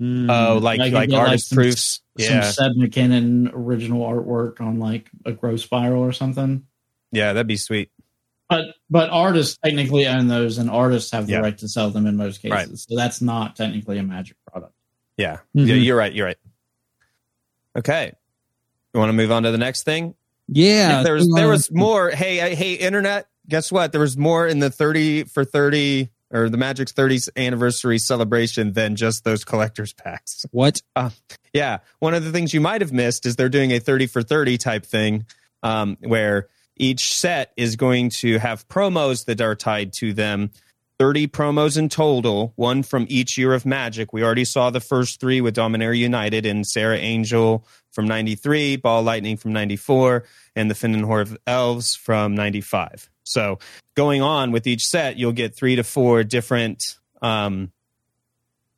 Mm. 0.00 0.30
Oh, 0.30 0.58
like 0.58 0.78
Like, 0.78 0.92
like, 0.92 1.08
you 1.08 1.12
get, 1.12 1.18
like, 1.18 1.26
artist 1.28 1.48
some- 1.50 1.56
proofs. 1.56 2.00
Yeah, 2.18 2.42
some 2.50 2.74
Seb 2.74 2.76
McKinnon 2.82 3.50
original 3.54 4.00
artwork 4.06 4.60
on 4.60 4.78
like 4.78 5.10
a 5.26 5.32
Growth 5.32 5.60
Spiral 5.60 6.02
or 6.02 6.12
something. 6.12 6.66
yeah, 7.12 7.32
that'd 7.34 7.46
be 7.46 7.56
sweet. 7.58 7.90
But 8.48 8.66
but 8.88 9.10
artists 9.10 9.58
technically 9.64 10.06
own 10.06 10.28
those, 10.28 10.58
and 10.58 10.70
artists 10.70 11.10
have 11.12 11.26
the 11.26 11.32
Yeah. 11.32 11.38
right 11.40 11.58
to 11.58 11.68
sell 11.68 11.90
them 11.90 12.06
in 12.06 12.16
most 12.16 12.40
cases. 12.40 12.52
Right. 12.52 12.68
So 12.78 12.94
that's 12.96 13.20
not 13.20 13.56
technically 13.56 13.98
a 13.98 14.02
magic 14.02 14.36
product. 14.50 14.72
Yeah, 15.16 15.38
Mhm. 15.56 15.66
yeah, 15.66 15.74
you're 15.74 15.96
right. 15.96 16.12
You're 16.12 16.26
right. 16.26 16.36
Okay, 17.76 18.12
you 18.94 19.00
want 19.00 19.10
to 19.10 19.14
move 19.14 19.30
on 19.32 19.42
to 19.42 19.50
the 19.50 19.58
next 19.58 19.82
thing? 19.82 20.14
yeah, 20.48 21.02
there 21.02 21.14
was 21.14 21.28
there 21.34 21.46
uh, 21.48 21.50
was 21.50 21.70
more. 21.72 22.10
Hey, 22.10 22.54
hey, 22.54 22.74
internet. 22.74 23.26
Guess 23.48 23.70
what? 23.72 23.92
There 23.92 24.00
was 24.00 24.16
more 24.16 24.46
in 24.46 24.60
the 24.60 24.70
thirty 24.70 25.24
for 25.24 25.44
thirty 25.44 26.10
or 26.32 26.48
the 26.48 26.56
Magic's 26.56 26.92
30th 26.92 27.28
anniversary 27.36 27.98
celebration 28.00 28.72
than 28.72 28.96
just 28.96 29.22
those 29.22 29.44
collectors 29.44 29.92
packs. 29.92 30.44
what? 30.50 30.82
Yeah. 31.52 31.78
One 32.00 32.14
of 32.14 32.24
the 32.24 32.32
things 32.32 32.52
you 32.52 32.60
might 32.60 32.80
have 32.80 32.92
missed 32.92 33.26
is 33.26 33.36
they're 33.36 33.48
doing 33.48 33.70
a 33.70 33.78
30 33.78 34.08
for 34.08 34.22
30 34.24 34.58
type 34.58 34.84
thing 34.84 35.24
um, 35.62 35.96
where 36.00 36.48
each 36.76 37.12
set 37.12 37.52
is 37.56 37.76
going 37.76 38.10
to 38.10 38.38
have 38.38 38.68
promos 38.68 39.24
that 39.26 39.40
are 39.40 39.54
tied 39.54 39.92
to 39.94 40.12
them. 40.12 40.50
30 40.98 41.28
promos 41.28 41.76
in 41.76 41.90
total, 41.90 42.54
one 42.56 42.82
from 42.82 43.06
each 43.10 43.36
year 43.36 43.52
of 43.52 43.66
Magic. 43.66 44.12
We 44.12 44.24
already 44.24 44.46
saw 44.46 44.70
the 44.70 44.80
first 44.80 45.20
three 45.20 45.42
with 45.42 45.54
Dominaria 45.54 45.98
United 45.98 46.46
and 46.46 46.66
Serra 46.66 46.96
Angel 46.96 47.66
from 47.92 48.06
93, 48.06 48.76
Ball 48.76 49.02
Lightning 49.02 49.36
from 49.36 49.52
94, 49.52 50.24
and 50.54 50.70
the 50.70 50.74
Fyndhorn 50.74 51.22
of 51.22 51.38
Elves 51.46 51.96
from 51.96 52.34
95. 52.34 53.10
So 53.24 53.58
going 53.94 54.22
on 54.22 54.52
with 54.52 54.66
each 54.66 54.86
set, 54.86 55.18
you'll 55.18 55.32
get 55.32 55.54
three 55.54 55.76
to 55.76 55.84
four 55.84 56.24
different 56.24 56.82
um, 57.20 57.72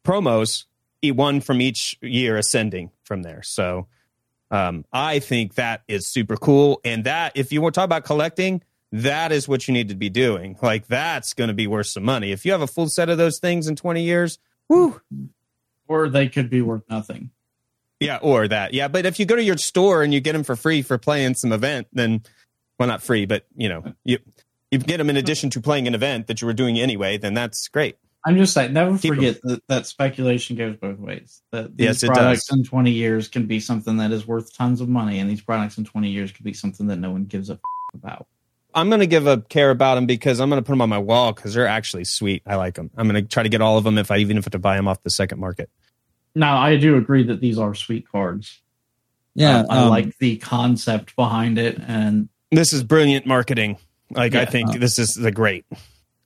promos 0.04 0.64
one 1.02 1.40
from 1.40 1.60
each 1.60 1.96
year 2.00 2.36
ascending 2.36 2.90
from 3.04 3.22
there. 3.22 3.42
So 3.42 3.86
um, 4.50 4.84
I 4.92 5.18
think 5.18 5.54
that 5.54 5.82
is 5.88 6.06
super 6.06 6.36
cool. 6.36 6.80
And 6.84 7.04
that, 7.04 7.32
if 7.34 7.52
you 7.52 7.60
want 7.60 7.74
to 7.74 7.78
talk 7.80 7.84
about 7.84 8.04
collecting, 8.04 8.62
that 8.92 9.32
is 9.32 9.46
what 9.46 9.68
you 9.68 9.74
need 9.74 9.88
to 9.90 9.94
be 9.94 10.08
doing. 10.08 10.56
Like 10.62 10.86
that's 10.86 11.34
going 11.34 11.48
to 11.48 11.54
be 11.54 11.66
worth 11.66 11.88
some 11.88 12.04
money. 12.04 12.32
If 12.32 12.46
you 12.46 12.52
have 12.52 12.62
a 12.62 12.66
full 12.66 12.88
set 12.88 13.08
of 13.10 13.18
those 13.18 13.38
things 13.38 13.68
in 13.68 13.76
20 13.76 14.02
years, 14.02 14.38
whew, 14.68 15.00
Or 15.86 16.08
they 16.08 16.28
could 16.28 16.48
be 16.48 16.62
worth 16.62 16.82
nothing. 16.88 17.30
yeah, 18.00 18.18
or 18.22 18.48
that. 18.48 18.72
Yeah. 18.74 18.88
But 18.88 19.04
if 19.04 19.18
you 19.18 19.26
go 19.26 19.36
to 19.36 19.42
your 19.42 19.58
store 19.58 20.02
and 20.02 20.14
you 20.14 20.20
get 20.20 20.32
them 20.32 20.44
for 20.44 20.56
free 20.56 20.80
for 20.82 20.96
playing 20.98 21.34
some 21.34 21.52
event, 21.52 21.88
then, 21.92 22.22
well, 22.78 22.88
not 22.88 23.02
free, 23.02 23.26
but 23.26 23.44
you 23.56 23.68
know, 23.68 23.92
you, 24.04 24.18
you 24.70 24.78
get 24.78 24.96
them 24.98 25.10
in 25.10 25.16
addition 25.16 25.50
to 25.50 25.60
playing 25.60 25.86
an 25.86 25.94
event 25.94 26.26
that 26.28 26.40
you 26.40 26.46
were 26.46 26.54
doing 26.54 26.78
anyway, 26.78 27.18
then 27.18 27.34
that's 27.34 27.68
great. 27.68 27.96
I'm 28.26 28.36
just 28.36 28.52
saying, 28.52 28.72
never 28.72 28.98
Keep 28.98 29.12
'em. 29.12 29.16
forget 29.16 29.40
that, 29.42 29.62
that 29.68 29.86
speculation 29.86 30.56
goes 30.56 30.76
both 30.76 30.98
ways. 30.98 31.40
That 31.52 31.76
these 31.76 31.84
Yes, 31.84 32.04
products 32.04 32.50
in 32.52 32.64
20 32.64 32.90
years 32.90 33.28
can 33.28 33.46
be 33.46 33.60
something 33.60 33.96
that 33.98 34.10
is 34.10 34.26
worth 34.26 34.54
tons 34.56 34.80
of 34.80 34.88
money, 34.88 35.18
and 35.18 35.30
these 35.30 35.40
products 35.40 35.78
in 35.78 35.84
20 35.84 36.10
years 36.10 36.32
could 36.32 36.44
be 36.44 36.52
something 36.52 36.88
that 36.88 36.96
no 36.98 37.10
one 37.10 37.24
gives 37.24 37.48
a 37.48 37.54
f- 37.54 37.60
about. 37.94 38.26
I'm 38.74 38.88
going 38.90 39.00
to 39.00 39.06
give 39.06 39.26
a 39.26 39.40
care 39.40 39.70
about 39.70 39.94
them 39.94 40.06
because 40.06 40.40
I'm 40.40 40.50
going 40.50 40.60
to 40.62 40.66
put 40.66 40.72
them 40.72 40.82
on 40.82 40.88
my 40.88 40.98
wall 40.98 41.32
because 41.32 41.54
they're 41.54 41.66
actually 41.66 42.04
sweet. 42.04 42.42
I 42.46 42.56
like 42.56 42.74
them. 42.74 42.90
I'm 42.96 43.08
going 43.08 43.22
to 43.22 43.28
try 43.28 43.42
to 43.42 43.48
get 43.48 43.62
all 43.62 43.78
of 43.78 43.84
them 43.84 43.96
if 43.98 44.10
I 44.10 44.18
even 44.18 44.36
if 44.36 44.44
I 44.44 44.46
have 44.46 44.52
to 44.52 44.58
buy 44.58 44.76
them 44.76 44.86
off 44.88 45.02
the 45.02 45.10
second 45.10 45.40
market. 45.40 45.70
Now, 46.34 46.58
I 46.58 46.76
do 46.76 46.96
agree 46.96 47.22
that 47.24 47.40
these 47.40 47.58
are 47.58 47.74
sweet 47.74 48.06
cards. 48.08 48.60
Yeah, 49.34 49.60
Um, 49.60 49.66
I 49.70 49.78
um, 49.84 49.88
like 49.88 50.18
the 50.18 50.36
concept 50.36 51.16
behind 51.16 51.58
it, 51.58 51.78
and 51.86 52.28
This 52.50 52.72
is 52.72 52.82
brilliant 52.82 53.26
marketing. 53.26 53.78
Like 54.10 54.34
I 54.34 54.44
think 54.44 54.70
Uh, 54.70 54.78
this 54.78 54.98
is 54.98 55.14
the 55.14 55.30
great. 55.30 55.64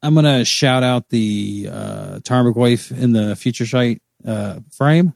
I'm 0.02 0.14
gonna 0.14 0.44
shout 0.44 0.82
out 0.82 1.08
the 1.10 1.68
uh, 1.70 2.18
Tarmogoyf 2.20 2.90
in 2.96 3.12
the 3.12 3.36
future 3.36 3.66
sight 3.66 4.02
uh, 4.26 4.60
frame 4.72 5.14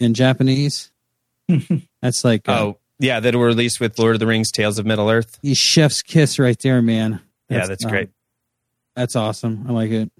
in 0.00 0.14
Japanese. 0.14 0.90
That's 2.02 2.24
like 2.24 2.48
uh, 2.48 2.52
Oh 2.52 2.78
yeah, 2.98 3.20
that 3.20 3.34
were 3.34 3.46
released 3.46 3.80
with 3.80 3.98
Lord 3.98 4.16
of 4.16 4.20
the 4.20 4.26
Rings: 4.26 4.50
Tales 4.50 4.78
of 4.78 4.86
Middle 4.86 5.08
Earth. 5.10 5.38
the 5.42 5.54
chef's 5.54 6.02
kiss 6.02 6.38
right 6.38 6.58
there, 6.60 6.82
man. 6.82 7.20
yeah, 7.48 7.66
that's 7.66 7.84
um, 7.84 7.90
great. 7.90 8.10
That's 8.96 9.16
awesome. 9.16 9.64
I 9.68 9.72
like 9.72 9.90
it. 9.90 10.10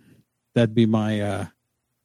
That'd 0.55 0.75
be 0.75 0.87
my 0.87 1.21
uh, 1.21 1.47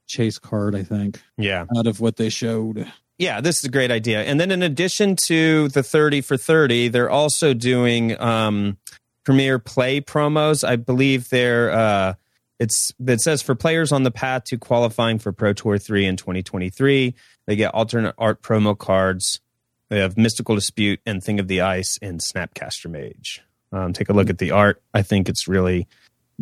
chase 0.08 0.38
card, 0.40 0.76
I 0.76 0.84
think, 0.84 1.22
Yeah, 1.38 1.66
out 1.78 1.88
of 1.88 2.00
what 2.02 2.16
they 2.18 2.30
showed. 2.30 2.92
yeah, 3.18 3.40
this 3.42 3.60
is 3.60 3.66
a 3.66 3.70
great 3.70 3.92
idea. 3.92 4.24
And 4.24 4.40
then 4.40 4.52
in 4.52 4.62
addition 4.62 5.16
to 5.28 5.70
the 5.70 5.82
30 5.84 6.22
for 6.22 6.38
30, 6.38 6.90
they're 6.90 7.10
also 7.10 7.54
doing 7.54 8.20
um, 8.22 8.78
Premier 9.26 9.60
Play 9.60 10.00
promos. 10.00 10.64
I 10.66 10.78
believe 10.78 11.30
they're 11.30 11.72
uh, 11.72 12.14
it's 12.60 12.94
it 13.06 13.20
says 13.20 13.42
for 13.42 13.54
players 13.56 13.92
on 13.92 14.04
the 14.04 14.12
path 14.12 14.46
to 14.46 14.58
qualifying 14.58 15.20
for 15.20 15.34
Pro 15.34 15.52
Tour 15.52 15.78
3 15.78 16.06
in 16.06 16.16
2023, 16.16 17.14
they 17.48 17.56
get 17.58 17.74
alternate 17.74 18.16
art 18.18 18.42
promo 18.42 18.78
cards. 18.78 19.42
They 19.90 20.00
have 20.00 20.18
Mystical 20.18 20.56
Dispute 20.56 21.00
and 21.06 21.22
Thing 21.24 21.40
of 21.40 21.48
the 21.48 21.62
Ice 21.62 22.00
and 22.02 22.20
Snapcaster 22.22 22.90
Mage. 22.90 23.44
Um, 23.72 23.92
take 23.94 24.10
a 24.10 24.14
look 24.14 24.30
at 24.30 24.38
the 24.38 24.52
art. 24.52 24.82
I 24.94 25.02
think 25.02 25.28
it's 25.28 25.48
really 25.48 25.88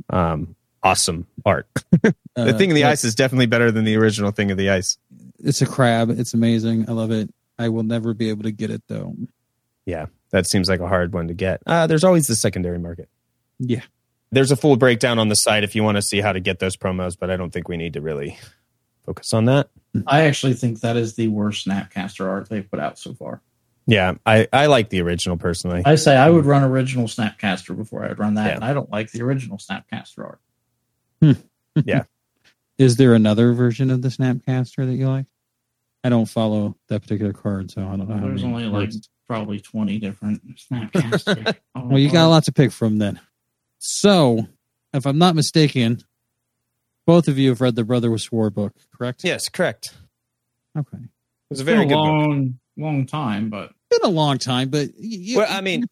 um, 0.10 0.56
awesome 0.84 1.26
art. 1.46 1.68
the 1.92 2.14
Uh, 2.38 2.54
Thing 2.58 2.70
of 2.72 2.76
the 2.76 2.84
Ice 2.86 3.04
is 3.04 3.16
definitely 3.16 3.48
better 3.48 3.72
than 3.72 3.84
the 3.86 3.96
original 3.98 4.32
Thing 4.32 4.52
of 4.52 4.58
the 4.58 4.70
Ice. 4.70 4.98
It's 5.40 5.62
a 5.62 5.66
crab. 5.66 6.10
It's 6.12 6.34
amazing. 6.34 6.88
I 6.88 6.94
love 6.94 7.12
it. 7.12 7.34
I 7.58 7.70
will 7.70 7.84
never 7.84 8.14
be 8.14 8.30
able 8.30 8.44
to 8.44 8.52
get 8.52 8.70
it 8.70 8.84
though. 8.88 9.14
Yeah, 9.86 10.06
that 10.34 10.46
seems 10.48 10.68
like 10.68 10.82
a 10.82 10.88
hard 10.88 11.14
one 11.14 11.30
to 11.30 11.34
get. 11.34 11.62
Uh, 11.66 11.88
there's 11.88 12.04
always 12.04 12.28
the 12.28 12.36
secondary 12.36 12.78
market. 12.80 13.08
Yeah. 13.60 13.82
There's 14.32 14.52
a 14.52 14.56
full 14.56 14.76
breakdown 14.76 15.18
on 15.20 15.30
the 15.30 15.36
site 15.36 15.64
if 15.64 15.76
you 15.76 15.84
want 15.84 15.96
to 15.96 16.02
see 16.02 16.20
how 16.20 16.34
to 16.34 16.40
get 16.42 16.60
those 16.60 16.76
promos, 16.76 17.16
but 17.18 17.30
I 17.30 17.38
don't 17.38 17.52
think 17.54 17.68
we 17.70 17.78
need 17.78 17.94
to 17.94 18.02
really 18.02 18.38
focus 19.06 19.32
on 19.32 19.46
that. 19.46 19.70
I 20.08 20.22
actually 20.24 20.56
think 20.56 20.82
that 20.82 20.98
is 20.98 21.16
the 21.16 21.28
worst 21.28 21.68
Snapcaster 21.68 22.28
art 22.28 22.50
they've 22.50 22.70
put 22.70 22.80
out 22.80 22.98
so 22.98 23.14
far. 23.14 23.42
Yeah, 23.86 24.16
I, 24.26 24.48
I 24.52 24.66
like 24.66 24.90
the 24.90 25.02
original 25.02 25.38
personally. 25.38 25.84
I 25.86 25.96
say 25.96 26.16
I 26.18 26.30
would 26.30 26.46
run 26.46 26.64
original 26.64 27.06
Snapcaster 27.08 27.76
before 27.78 28.04
I'd 28.06 28.18
run 28.18 28.34
that, 28.36 28.48
Yeah. 28.48 28.56
and 28.56 28.64
I 28.66 28.74
don't 28.74 28.90
like 28.90 29.12
the 29.12 29.22
original 29.22 29.58
Snapcaster 29.58 30.20
art. 30.20 30.40
Yeah. 31.86 32.04
Is 32.80 32.96
there 32.98 33.14
another 33.14 33.54
version 33.54 33.92
of 33.92 34.02
the 34.02 34.10
Snapcaster 34.10 34.86
that 34.86 34.94
you 34.94 35.08
like? 35.08 35.26
I 36.04 36.10
don't 36.10 36.26
follow 36.26 36.76
that 36.90 37.02
particular 37.02 37.34
card, 37.34 37.72
so 37.72 37.82
I 37.82 37.96
don't 37.96 38.08
know. 38.10 38.16
how 38.16 38.22
There's 38.26 38.42
many 38.44 38.54
only 38.56 38.66
like 38.68 38.90
cards. 38.92 39.10
Probably 39.28 39.60
20 39.60 40.00
different 40.00 40.42
Snapcaster. 40.58 41.56
Well, 41.76 42.00
you 42.00 42.10
got 42.12 42.26
a 42.28 42.30
lot 42.30 42.44
to 42.46 42.52
pick 42.52 42.72
from 42.72 42.98
then. 43.00 43.20
So, 43.80 44.48
if 44.94 45.06
I'm 45.06 45.18
not 45.18 45.36
mistaken, 45.36 46.02
both 47.06 47.28
of 47.28 47.38
you 47.38 47.50
have 47.50 47.60
read 47.62 47.76
the 47.76 47.84
Brothers 47.84 48.32
War 48.32 48.50
book, 48.50 48.74
correct? 48.96 49.24
Yes, 49.24 49.50
correct. 49.50 49.94
Okay. 50.78 50.98
It 50.98 51.10
was 51.50 51.60
a 51.60 51.64
It's 51.64 51.64
been 51.64 51.76
very 51.76 51.86
a 51.86 51.88
good 51.90 51.96
book. 51.96 52.06
long, 52.06 52.60
long 52.78 53.06
time, 53.06 53.50
but 53.50 53.74
Been 53.90 54.00
a 54.04 54.08
long 54.08 54.38
time, 54.38 54.70
but 54.70 54.90
y- 54.98 55.18
y- 55.28 55.34
Well, 55.38 55.48
I 55.50 55.62
mean, 55.62 55.86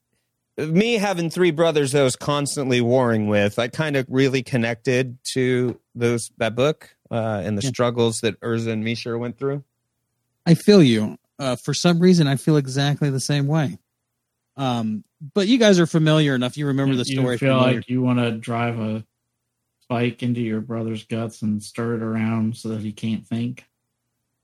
me 0.57 0.93
having 0.93 1.29
three 1.29 1.51
brothers 1.51 1.91
that 1.91 2.01
I 2.01 2.03
was 2.03 2.15
constantly 2.15 2.79
warring 2.79 3.27
with, 3.27 3.59
I 3.59 3.67
kind 3.67 3.95
of 3.97 4.05
really 4.07 4.43
connected 4.43 5.17
to 5.33 5.79
those 5.95 6.31
that 6.37 6.55
book 6.55 6.95
uh, 7.11 7.41
and 7.43 7.57
the 7.57 7.63
Yeah. 7.63 7.69
struggles 7.69 8.19
that 8.21 8.39
Urza 8.41 8.69
and 8.71 8.83
Mishra 8.83 9.17
went 9.19 9.37
through. 9.37 9.63
I 10.45 10.53
feel 10.53 10.81
you. 10.81 11.17
Uh, 11.41 11.55
for 11.55 11.73
some 11.73 11.99
reason, 11.99 12.27
I 12.27 12.35
feel 12.35 12.57
exactly 12.57 13.09
the 13.09 13.19
same 13.19 13.47
way. 13.47 13.79
Um, 14.57 15.03
but 15.33 15.47
you 15.47 15.57
guys 15.57 15.79
are 15.79 15.87
familiar 15.87 16.35
enough. 16.35 16.55
You 16.57 16.67
remember 16.67 16.95
the 16.95 17.03
you 17.05 17.15
story. 17.19 17.37
feel 17.37 17.57
familiar. 17.57 17.77
like 17.77 17.89
you 17.89 18.01
want 18.01 18.19
to 18.19 18.31
drive 18.33 18.79
a 18.79 19.03
spike 19.81 20.21
into 20.23 20.41
your 20.41 20.61
brother's 20.61 21.03
guts 21.05 21.41
and 21.41 21.61
stir 21.63 21.95
it 21.95 22.01
around 22.03 22.55
so 22.57 22.69
that 22.69 22.81
he 22.81 22.91
can't 22.91 23.25
think. 23.25 23.65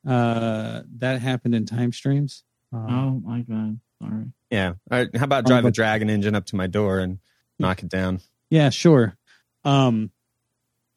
uh, 0.07 0.81
that 0.97 1.21
happened 1.21 1.53
in 1.55 1.65
time 1.65 1.91
streams. 1.91 2.43
Um, 2.73 2.87
Oh 2.89 3.29
my 3.29 3.41
god! 3.41 3.79
Sorry. 4.01 4.25
Yeah. 4.49 4.73
All 4.91 4.97
right, 4.99 5.15
how 5.15 5.23
about 5.25 5.45
Oh, 5.45 5.47
drive 5.49 5.65
a 5.65 5.67
but- 5.67 5.73
dragon 5.75 6.09
engine 6.09 6.35
up 6.35 6.45
to 6.47 6.55
my 6.55 6.67
door 6.67 6.99
and 6.99 7.19
knock 7.59 7.83
it 7.83 7.89
down? 7.89 8.21
Yeah, 8.49 8.69
sure. 8.69 9.17
Um, 9.65 10.11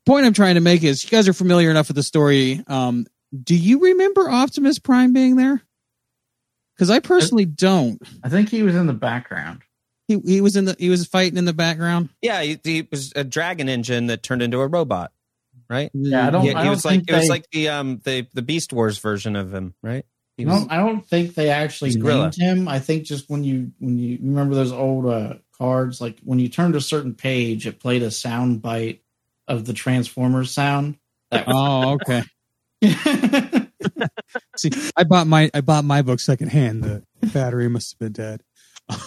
point 0.06 0.26
I'm 0.26 0.32
trying 0.32 0.54
to 0.54 0.60
make 0.60 0.82
is 0.84 1.02
you 1.04 1.10
guys 1.10 1.28
are 1.28 1.32
familiar 1.32 1.70
enough 1.70 1.88
with 1.88 1.96
the 1.96 2.02
story. 2.02 2.62
Um, 2.68 3.06
do 3.42 3.54
you 3.56 3.80
remember 3.80 4.30
Optimus 4.30 4.78
Prime 4.78 5.12
being 5.12 5.36
there? 5.36 5.62
Because 6.80 6.88
I 6.88 6.98
personally 7.00 7.44
don't. 7.44 8.00
I 8.24 8.30
think 8.30 8.48
he 8.48 8.62
was 8.62 8.74
in 8.74 8.86
the 8.86 8.94
background. 8.94 9.60
He 10.08 10.18
he 10.24 10.40
was 10.40 10.56
in 10.56 10.64
the 10.64 10.74
he 10.78 10.88
was 10.88 11.06
fighting 11.06 11.36
in 11.36 11.44
the 11.44 11.52
background. 11.52 12.08
Yeah, 12.22 12.40
he, 12.40 12.58
he 12.64 12.88
was 12.90 13.12
a 13.14 13.22
dragon 13.22 13.68
engine 13.68 14.06
that 14.06 14.22
turned 14.22 14.40
into 14.40 14.60
a 14.60 14.66
robot, 14.66 15.12
right? 15.68 15.90
Yeah, 15.92 16.28
I 16.28 16.30
don't- 16.30 16.46
Yeah, 16.46 16.62
he 16.62 16.70
was 16.70 16.86
like 16.86 17.00
think 17.00 17.10
it 17.10 17.14
was 17.16 17.28
like 17.28 17.44
the 17.52 17.68
um 17.68 18.00
the 18.04 18.26
the 18.32 18.40
Beast 18.40 18.72
Wars 18.72 18.96
version 18.96 19.36
of 19.36 19.52
him, 19.52 19.74
right? 19.82 20.06
He 20.38 20.46
I 20.46 20.48
was, 20.48 20.60
don't, 20.60 20.72
I 20.72 20.76
don't 20.78 21.06
think 21.06 21.34
they 21.34 21.50
actually 21.50 21.90
He's 21.90 21.96
Gorilla. 21.98 22.22
named 22.22 22.36
him. 22.36 22.66
I 22.66 22.78
think 22.78 23.04
just 23.04 23.28
when 23.28 23.44
you 23.44 23.72
when 23.78 23.98
you 23.98 24.16
remember 24.22 24.54
those 24.54 24.72
old 24.72 25.04
uh, 25.04 25.34
cards, 25.58 26.00
like 26.00 26.18
when 26.24 26.38
you 26.38 26.48
turned 26.48 26.76
a 26.76 26.80
certain 26.80 27.12
page, 27.12 27.66
it 27.66 27.78
played 27.78 28.02
a 28.02 28.10
sound 28.10 28.62
bite 28.62 29.02
of 29.46 29.66
the 29.66 29.74
Transformers 29.74 30.50
sound. 30.50 30.96
That 31.30 31.44
Oh, 31.46 31.98
okay. 32.00 32.22
See, 34.56 34.70
I 34.96 35.04
bought 35.04 35.26
my 35.26 35.50
I 35.54 35.60
bought 35.60 35.84
my 35.84 36.02
book 36.02 36.20
secondhand. 36.20 36.82
The 36.84 37.02
battery 37.32 37.68
must 37.68 37.92
have 37.92 37.98
been 37.98 38.12
dead. 38.12 38.42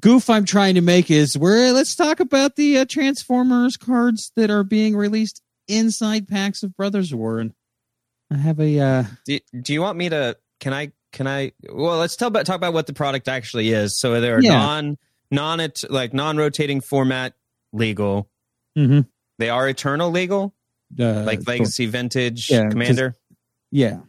Goof 0.00 0.28
I'm 0.28 0.44
trying 0.44 0.74
to 0.74 0.80
make 0.82 1.10
is 1.10 1.36
where 1.36 1.72
let's 1.72 1.94
talk 1.96 2.20
about 2.20 2.56
the 2.56 2.78
uh, 2.78 2.84
Transformers 2.84 3.76
cards 3.76 4.30
that 4.36 4.50
are 4.50 4.62
being 4.64 4.94
released 4.94 5.40
inside 5.66 6.28
packs 6.28 6.62
of 6.62 6.76
Brothers 6.76 7.14
War. 7.14 7.38
And 7.38 7.54
I 8.30 8.36
have 8.36 8.60
a 8.60 8.78
uh, 8.78 9.04
do, 9.24 9.38
do 9.62 9.72
you 9.72 9.80
want 9.80 9.96
me 9.96 10.10
to? 10.10 10.36
Can 10.60 10.74
I? 10.74 10.92
Can 11.12 11.26
I? 11.26 11.52
Well, 11.72 11.98
let's 11.98 12.16
tell 12.16 12.28
about 12.28 12.44
talk 12.44 12.56
about 12.56 12.74
what 12.74 12.86
the 12.86 12.92
product 12.92 13.28
actually 13.28 13.70
is. 13.70 13.98
So 13.98 14.20
they're 14.20 14.40
Yeah. 14.42 14.50
non 14.58 14.98
non 15.30 15.60
it 15.60 15.82
like 15.88 16.12
non 16.12 16.36
rotating 16.36 16.80
format 16.82 17.32
legal. 17.72 18.28
mhm, 18.76 19.06
They 19.38 19.48
are 19.48 19.66
eternal 19.68 20.10
legal, 20.10 20.54
uh, 20.98 21.22
like 21.24 21.46
legacy 21.46 21.86
vintage 21.86 22.50
Yeah, 22.50 22.68
commander, 22.70 23.16
yeah, 23.70 24.00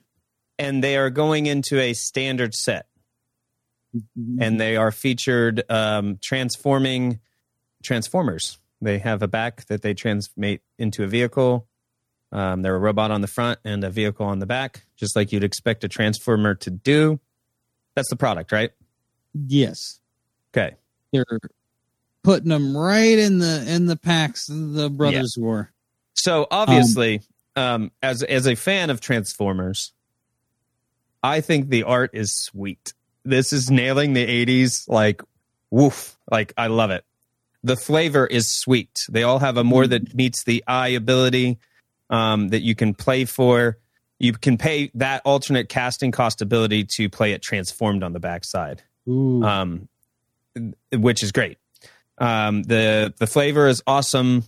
and 0.58 0.84
they 0.84 0.98
are 0.98 1.10
going 1.10 1.46
into 1.46 1.80
a 1.80 1.94
standard 1.94 2.54
set. 2.56 2.86
and 4.40 4.60
they 4.62 4.78
are 4.78 4.92
featured 4.92 5.64
um, 5.70 6.20
transforming 6.24 7.20
transformers. 7.84 8.60
They 8.82 9.00
have 9.00 9.24
a 9.24 9.28
back 9.28 9.66
that 9.66 9.82
they 9.82 9.94
transmate 9.96 10.62
into 10.78 11.04
a 11.04 11.08
vehicle. 11.08 11.68
Um, 12.32 12.62
they're 12.62 12.76
a 12.76 12.80
robot 12.80 13.10
on 13.10 13.22
the 13.22 13.28
front 13.28 13.60
and 13.66 13.84
a 13.84 13.90
vehicle 13.90 14.28
on 14.28 14.38
the 14.38 14.46
back, 14.46 14.86
just 14.96 15.16
like 15.16 15.32
you'd 15.32 15.44
expect 15.44 15.84
a 15.84 15.88
transformer 15.88 16.54
to 16.56 16.70
do. 16.70 17.20
That's 17.96 18.10
the 18.10 18.16
product, 18.16 18.52
right? 18.52 18.70
yes, 19.34 20.00
Okay. 20.56 20.76
they're 21.12 21.26
putting 22.24 22.50
them 22.50 22.76
right 22.78 23.18
in 23.18 23.40
the 23.40 23.66
in 23.68 23.88
the 23.88 23.96
packs 23.96 24.48
the 24.48 24.90
Brothers 24.92 25.36
War. 25.38 25.72
So 26.22 26.48
obviously, 26.52 27.22
um, 27.56 27.92
as 28.02 28.24
as 28.24 28.46
a 28.48 28.56
fan 28.56 28.90
of 28.90 29.00
Transformers, 29.00 29.94
I 31.24 31.42
think 31.42 31.70
the 31.70 31.84
art 31.84 32.12
is 32.14 32.36
sweet. 32.36 32.94
This 33.24 33.54
is 33.54 33.72
nailing 33.72 34.14
the 34.14 34.26
'80s. 34.26 34.88
Like, 34.88 35.22
woof! 35.72 36.18
Like 36.30 36.54
I 36.58 36.68
love 36.68 36.92
it. 36.92 37.06
The 37.64 37.76
flavor 37.76 38.26
is 38.26 38.50
sweet. 38.50 38.92
They 39.10 39.24
all 39.24 39.40
have 39.40 39.58
a 39.58 39.64
more 39.64 39.88
that 39.88 40.14
meets 40.14 40.44
the 40.44 40.64
eye 40.68 40.90
ability 40.90 41.58
um, 42.10 42.50
that 42.50 42.62
you 42.62 42.76
can 42.76 42.94
play 42.94 43.26
for. 43.26 43.78
You 44.18 44.34
can 44.34 44.58
pay 44.58 44.92
that 44.96 45.22
alternate 45.24 45.70
casting 45.70 46.12
cost 46.12 46.42
ability 46.42 46.88
to 46.96 47.10
play 47.10 47.32
it 47.32 47.42
transformed 47.42 48.04
on 48.04 48.12
the 48.12 48.20
backside 48.20 48.84
Ooh, 49.08 49.42
um, 49.44 49.88
which 50.92 51.24
is 51.24 51.32
great. 51.32 51.58
Um, 52.18 52.64
the 52.64 53.14
the 53.18 53.28
flavor 53.28 53.68
is 53.68 53.82
awesome. 53.88 54.44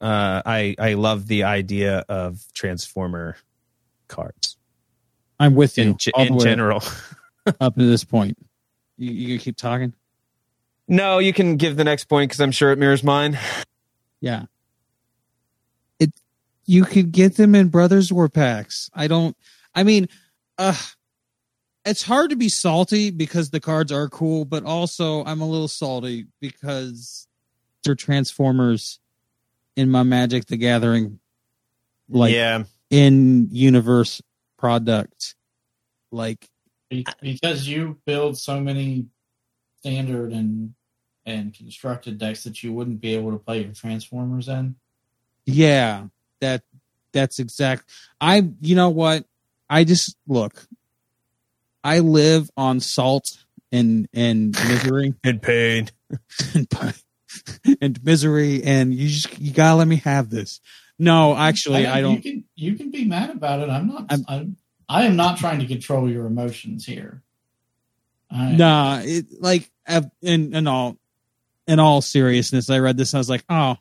Uh, 0.00 0.42
I 0.46 0.76
I 0.78 0.94
love 0.94 1.26
the 1.26 1.44
idea 1.44 2.04
of 2.08 2.44
transformer 2.54 3.36
cards 4.06 4.56
I'm 5.40 5.54
with 5.54 5.76
you 5.76 5.84
in, 5.84 5.96
ge- 5.96 6.10
in 6.16 6.38
general. 6.38 6.82
up 7.60 7.74
to 7.76 7.84
this 7.84 8.04
point. 8.04 8.36
You, 8.96 9.10
you 9.10 9.38
keep 9.38 9.56
talking? 9.56 9.92
no, 10.88 11.18
you 11.18 11.32
can 11.32 11.56
give 11.56 11.76
the 11.76 11.84
next 11.84 12.04
point 12.04 12.30
because 12.30 12.40
I'm 12.40 12.50
sure 12.50 12.72
it 12.72 12.78
mirrors 12.78 13.04
mine. 13.04 13.38
Yeah. 14.20 14.46
It 15.98 16.12
you 16.64 16.84
could 16.84 17.12
get 17.12 17.36
them 17.36 17.54
in 17.54 17.68
Brothers 17.68 18.12
War 18.12 18.28
packs. 18.28 18.90
I 18.94 19.06
don't 19.06 19.36
I 19.74 19.82
mean, 19.84 20.08
uh 20.56 20.76
it's 21.84 22.02
hard 22.02 22.30
to 22.30 22.36
be 22.36 22.48
salty 22.48 23.10
because 23.10 23.50
the 23.50 23.60
cards 23.60 23.92
are 23.92 24.08
cool, 24.08 24.44
but 24.44 24.64
also 24.64 25.24
I'm 25.24 25.40
a 25.40 25.48
little 25.48 25.68
salty 25.68 26.26
because 26.40 27.28
they're 27.84 27.94
Transformers 27.94 28.98
in 29.78 29.90
my 29.90 30.02
Magic 30.02 30.44
the 30.46 30.56
Gathering 30.56 31.20
like 32.08 32.34
yeah, 32.34 32.64
in 32.90 33.48
universe 33.52 34.20
product. 34.58 35.36
Like 36.10 36.48
because 36.90 37.68
you 37.68 37.98
build 38.04 38.36
so 38.36 38.60
many 38.60 39.06
standard 39.78 40.32
and 40.32 40.74
and 41.24 41.54
constructed 41.54 42.18
decks 42.18 42.42
that 42.42 42.62
you 42.64 42.72
wouldn't 42.72 43.00
be 43.00 43.14
able 43.14 43.30
to 43.30 43.38
play 43.38 43.62
your 43.62 43.72
Transformers 43.72 44.48
in. 44.48 44.74
Yeah, 45.46 46.06
that 46.40 46.62
that's 47.12 47.38
exact. 47.38 47.88
I 48.20 48.50
you 48.60 48.74
know 48.74 48.90
what? 48.90 49.26
I 49.70 49.84
just 49.84 50.16
look. 50.26 50.66
I 51.84 52.00
live 52.00 52.50
on 52.56 52.80
salt 52.80 53.44
and 53.70 54.08
and 54.12 54.56
misery 54.66 55.14
and 55.22 55.40
pain. 55.40 55.88
and, 56.54 56.68
and 57.80 58.02
misery, 58.04 58.62
and 58.62 58.94
you 58.94 59.08
just 59.08 59.38
you 59.38 59.52
gotta 59.52 59.76
let 59.76 59.88
me 59.88 59.96
have 59.96 60.30
this. 60.30 60.60
No, 60.98 61.36
actually, 61.36 61.86
I 61.86 61.98
You 61.98 62.02
don't. 62.02 62.20
can 62.22 62.44
you 62.56 62.74
can 62.74 62.90
be 62.90 63.04
mad 63.04 63.30
about 63.30 63.60
it. 63.60 63.70
I'm 63.70 63.86
not. 63.88 64.06
I'm- 64.10 64.24
I'm, 64.28 64.56
I 64.90 65.04
am 65.04 65.16
not 65.16 65.36
trying 65.38 65.60
to 65.60 65.66
control 65.66 66.10
your 66.10 66.24
emotions 66.26 66.86
here. 66.86 67.22
I, 68.30 68.52
Nah, 68.52 69.00
it 69.04 69.26
like 69.40 69.70
in 70.22 70.54
in 70.54 70.66
all 70.66 70.96
in 71.66 71.78
all 71.78 72.00
seriousness, 72.00 72.70
I 72.70 72.78
read 72.78 72.96
this. 72.96 73.12
And 73.12 73.18
I 73.18 73.20
was 73.20 73.28
like, 73.30 73.44
oh, 73.50 73.76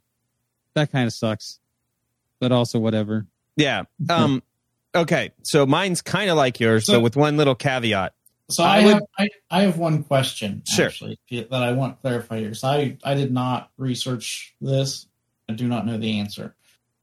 that 0.73 0.91
kind 0.91 1.07
of 1.07 1.13
sucks, 1.13 1.59
but 2.39 2.51
also 2.51 2.79
whatever. 2.79 3.25
Yeah. 3.55 3.83
Um. 4.09 4.43
Okay. 4.93 5.31
So 5.43 5.65
mine's 5.65 6.01
kind 6.01 6.29
of 6.29 6.37
like 6.37 6.59
yours, 6.59 6.85
so, 6.85 6.93
So- 6.93 6.99
with 6.99 7.15
one 7.15 7.37
little 7.37 7.55
caveat. 7.55 8.13
So 8.49 8.63
I 8.63 8.77
I, 8.79 8.85
would- 8.85 8.93
have 8.93 9.03
I, 9.19 9.29
I 9.51 9.61
have 9.63 9.77
one 9.77 10.03
question 10.03 10.63
Sure. 10.67 10.85
actually 10.87 11.19
that 11.31 11.51
I 11.63 11.71
want 11.73 11.97
to 11.97 12.01
clarify 12.01 12.39
here. 12.39 12.53
So 12.53 12.67
I 12.67 12.97
I 13.03 13.13
did 13.13 13.31
not 13.31 13.69
research 13.77 14.55
this. 14.61 15.07
I 15.49 15.53
do 15.53 15.67
not 15.67 15.85
know 15.85 15.97
the 15.97 16.19
answer. 16.19 16.55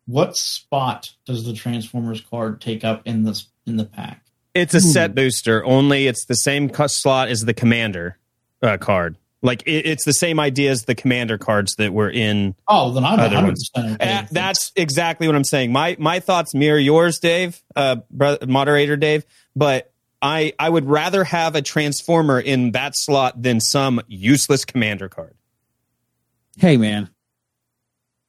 What 0.07 0.37
spot 0.37 1.13
does 1.27 1.45
the 1.45 1.55
Transformers 1.55 2.21
card 2.21 2.61
take 2.61 2.85
up 2.85 3.03
in 3.07 3.25
this 3.25 3.49
in 3.67 3.77
the 3.77 3.85
pack? 3.85 4.23
It's 4.55 4.75
a 4.75 4.79
Ooh. 4.79 4.81
set 4.81 5.15
booster. 5.15 5.65
Only 5.65 6.07
it's 6.07 6.27
the 6.27 6.35
same 6.37 6.69
cu- 6.69 6.89
slot 6.89 7.29
as 7.29 7.45
the 7.45 7.55
commander 7.55 8.19
uh, 8.63 8.77
card. 8.79 9.17
Like 9.43 9.63
it, 9.67 9.87
it's 9.87 10.05
the 10.05 10.13
same 10.15 10.39
idea 10.41 10.71
as 10.71 10.85
the 10.85 10.95
commander 10.95 11.37
cards 11.39 11.75
that 11.77 11.93
were 11.93 12.11
in 12.11 12.55
Oh, 12.69 12.93
then 12.93 13.05
I'm 13.05 13.15
Other 13.19 13.35
100 13.35 13.47
ones. 13.47 13.71
percent 13.71 14.01
okay. 14.03 14.27
That's 14.31 14.73
exactly 14.77 15.27
what 15.27 15.37
I'm 15.37 15.45
saying. 15.45 15.73
My 15.73 15.97
my 15.99 16.21
thoughts 16.21 16.55
mirror 16.55 16.79
yours, 16.79 17.19
Dave, 17.19 17.63
uh, 17.77 17.97
bro- 18.11 18.39
moderator 18.47 18.97
Dave. 18.97 19.25
But 19.57 19.91
I 20.25 20.55
I 20.59 20.71
would 20.71 20.87
rather 20.89 21.23
have 21.25 21.55
a 21.55 21.61
transformer 21.63 22.41
in 22.41 22.73
that 22.73 22.97
slot 22.97 23.43
than 23.43 23.61
some 23.61 24.01
useless 24.09 24.65
commander 24.65 25.09
card. 25.09 25.35
Hey, 26.57 26.77
man, 26.79 27.11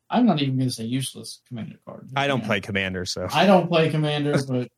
I'm 0.10 0.26
not 0.26 0.42
even 0.42 0.58
going 0.58 0.68
to 0.70 0.74
say 0.76 0.84
useless 0.84 1.42
commander 1.48 1.78
card. 1.86 2.10
I 2.16 2.28
don't 2.28 2.42
Yeah. 2.42 2.48
play 2.48 2.62
commander, 2.62 3.06
so 3.06 3.28
I 3.32 3.46
don't 3.46 3.68
play 3.68 3.90
commander, 3.90 4.36
but 4.48 4.70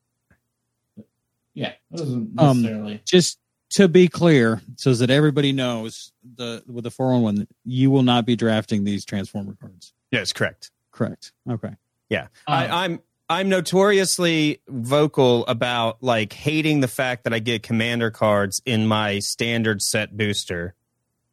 yeah, 1.54 1.70
it 1.92 1.96
doesn't 1.96 2.38
Um, 2.38 2.62
necessarily. 2.62 3.02
just 3.04 3.38
to 3.70 3.88
be 3.88 4.06
clear, 4.08 4.62
so 4.76 4.94
that 4.94 5.10
everybody 5.10 5.52
knows 5.52 6.12
the 6.36 6.62
with 6.66 6.84
the 6.84 6.90
four 6.90 7.12
one 7.12 7.22
one, 7.22 7.48
you 7.64 7.90
will 7.90 8.02
not 8.04 8.26
be 8.26 8.36
drafting 8.36 8.84
these 8.84 9.04
transformer 9.04 9.56
cards. 9.60 9.92
Yes, 10.12 10.32
correct. 10.32 10.70
Correct. 10.92 11.32
Okay. 11.50 11.74
Yeah, 12.08 12.22
Um, 12.22 12.28
I, 12.46 12.84
I'm 12.84 13.00
I'm 13.30 13.48
notoriously 13.48 14.62
vocal 14.68 15.46
about 15.46 16.02
like 16.02 16.32
hating 16.32 16.80
the 16.80 16.88
fact 16.88 17.24
that 17.24 17.34
I 17.34 17.40
get 17.40 17.62
commander 17.62 18.10
cards 18.10 18.62
in 18.64 18.86
my 18.86 19.18
standard 19.18 19.82
set 19.82 20.16
booster, 20.16 20.74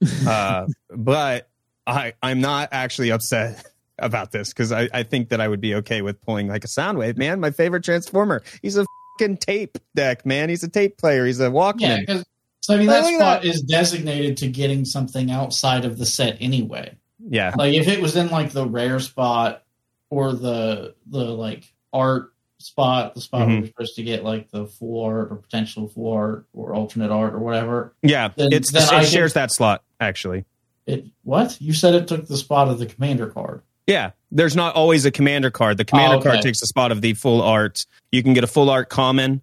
uh, 0.27 0.67
but 0.89 1.49
I 1.88 2.13
I'm 2.21 2.41
not 2.41 2.69
actually 2.71 3.12
upset 3.12 3.65
about 3.99 4.31
this 4.31 4.49
because 4.49 4.71
I, 4.71 4.89
I 4.93 5.03
think 5.03 5.29
that 5.29 5.39
I 5.39 5.47
would 5.47 5.62
be 5.62 5.75
okay 5.75 6.01
with 6.01 6.21
pulling 6.21 6.47
like 6.49 6.65
a 6.65 6.67
Soundwave. 6.67 7.17
Man, 7.17 7.39
my 7.39 7.51
favorite 7.51 7.84
transformer. 7.84 8.43
He's 8.62 8.75
a 8.75 8.86
fucking 9.17 9.38
tape 9.38 9.77
deck 9.95 10.25
man. 10.25 10.49
He's 10.49 10.63
a 10.63 10.69
tape 10.69 10.97
player. 10.97 11.25
He's 11.25 11.39
a 11.39 11.49
Walkman. 11.49 12.05
Yeah, 12.08 12.23
so 12.60 12.73
I 12.73 12.77
mean 12.77 12.88
that 12.88 13.05
spot 13.05 13.43
that. 13.43 13.47
is 13.47 13.62
designated 13.62 14.38
to 14.38 14.47
getting 14.47 14.86
something 14.86 15.31
outside 15.31 15.86
of 15.86 15.97
the 15.97 16.05
set 16.05 16.38
anyway. 16.41 16.97
yeah. 17.19 17.53
Like 17.55 17.73
if 17.73 17.88
it 17.88 18.01
was 18.01 18.15
in 18.15 18.29
like 18.29 18.51
the 18.51 18.67
rare 18.67 18.99
spot 18.99 19.63
or 20.10 20.34
the 20.34 20.95
the 21.05 21.23
like 21.23 21.71
art 21.95 22.31
spot, 22.60 23.13
the 23.15 23.21
spot 23.21 23.47
where 23.47 23.49
Mhm. 23.58 23.60
you're 23.60 23.67
supposed 23.67 23.95
to 23.95 24.03
get 24.03 24.23
like 24.23 24.49
the 24.51 24.65
full 24.65 25.03
art 25.03 25.31
or 25.31 25.36
potential 25.38 25.88
full 25.88 26.12
art 26.12 26.45
or 26.53 26.73
alternate 26.73 27.12
art 27.12 27.34
or 27.34 27.39
whatever. 27.39 27.93
Yeah, 28.01 28.29
Then- 28.36 28.49
it's 28.51 28.71
then 28.71 28.84
it 29.01 29.08
shares 29.08 29.34
can- 29.34 29.41
that 29.43 29.51
slot 29.51 29.84
actually. 29.99 30.45
It 30.86 31.05
what? 31.23 31.60
You 31.60 31.73
said 31.73 31.95
it 31.95 32.08
took 32.08 32.27
the 32.27 32.38
spot 32.38 32.67
of 32.67 32.77
the 32.79 32.86
commander 32.86 33.27
card. 33.27 33.62
Yeah, 33.88 34.12
there's 34.31 34.55
not 34.55 34.75
always 34.75 35.05
a 35.05 35.12
commander 35.12 35.49
card. 35.51 35.77
The 35.77 35.86
commander 35.86 36.15
Oh, 36.17 36.19
okay. 36.19 36.29
card 36.31 36.41
takes 36.41 36.60
the 36.60 36.67
spot 36.67 36.91
of 36.91 37.01
the 37.01 37.13
full 37.13 37.41
art. 37.41 37.86
You 38.12 38.21
can 38.23 38.34
get 38.34 38.43
a 38.43 38.47
full 38.47 38.69
art 38.69 38.89
common, 38.89 39.41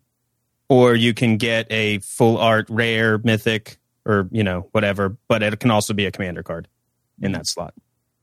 or 0.69 0.95
you 0.95 1.15
can 1.15 1.37
get 1.37 1.67
a 1.71 1.99
full 1.99 2.38
art 2.38 2.67
rare 2.71 3.19
mythic, 3.19 3.79
or 4.07 4.29
you 4.33 4.43
know 4.45 4.69
whatever. 4.73 5.17
But 5.29 5.43
it 5.43 5.59
can 5.61 5.71
also 5.71 5.95
be 5.95 6.07
a 6.07 6.11
commander 6.12 6.43
card 6.45 6.69
in 7.21 7.33
that 7.33 7.47
slot. 7.47 7.75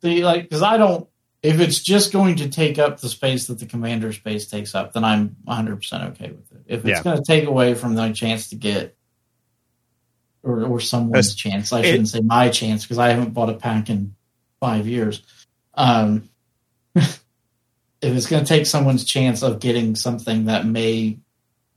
See, 0.02 0.24
like, 0.24 0.44
because 0.44 0.62
I 0.62 0.78
don't. 0.78 1.08
If 1.42 1.60
it's 1.62 1.80
just 1.82 2.12
going 2.12 2.36
to 2.38 2.50
take 2.50 2.78
up 2.80 3.00
the 3.00 3.08
space 3.08 3.48
that 3.48 3.60
the 3.60 3.66
commander 3.66 4.12
space 4.12 4.48
takes 4.48 4.76
up, 4.76 4.92
then 4.94 5.06
I'm 5.06 5.38
100 5.46 5.78
percent 5.78 6.04
okay 6.12 6.32
with 6.32 6.52
it. 6.52 6.64
If 6.68 6.80
it's 6.86 7.00
Yeah. 7.00 7.04
going 7.04 7.18
to 7.18 7.24
take 7.24 7.46
away 7.48 7.76
from 7.76 7.96
the 7.96 8.12
chance 8.12 8.50
to 8.50 8.56
get, 8.56 8.96
or 10.44 10.64
or 10.66 10.80
someone's 10.82 11.36
chance, 11.36 11.72
I 11.72 11.80
it- 11.80 11.86
shouldn't 11.86 12.10
say 12.10 12.20
my 12.22 12.50
chance 12.50 12.84
because 12.84 12.98
I 12.98 13.10
haven't 13.10 13.34
bought 13.34 13.50
a 13.50 13.54
pack 13.54 13.90
in 13.90 14.16
five 14.60 14.86
years. 14.88 15.22
Um, 15.76 16.30
if 16.96 17.22
it's 18.02 18.28
going 18.28 18.44
to 18.44 18.48
take 18.48 18.66
someone's 18.66 19.06
chance 19.06 19.42
of 19.42 19.60
getting 19.60 19.96
something 19.96 20.46
that 20.46 20.66
may 20.66 21.20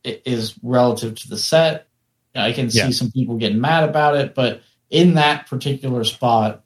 is 0.04 0.54
relative 0.62 1.14
to 1.20 1.28
the 1.28 1.38
set, 1.38 1.86
I 2.34 2.52
can 2.52 2.68
see 2.70 2.78
Yeah. 2.78 2.90
some 2.90 3.12
people 3.12 3.36
getting 3.36 3.60
mad 3.60 3.88
about 3.88 4.16
it. 4.16 4.34
But 4.34 4.62
in 4.90 5.14
that 5.14 5.46
particular 5.46 6.02
spot, 6.02 6.61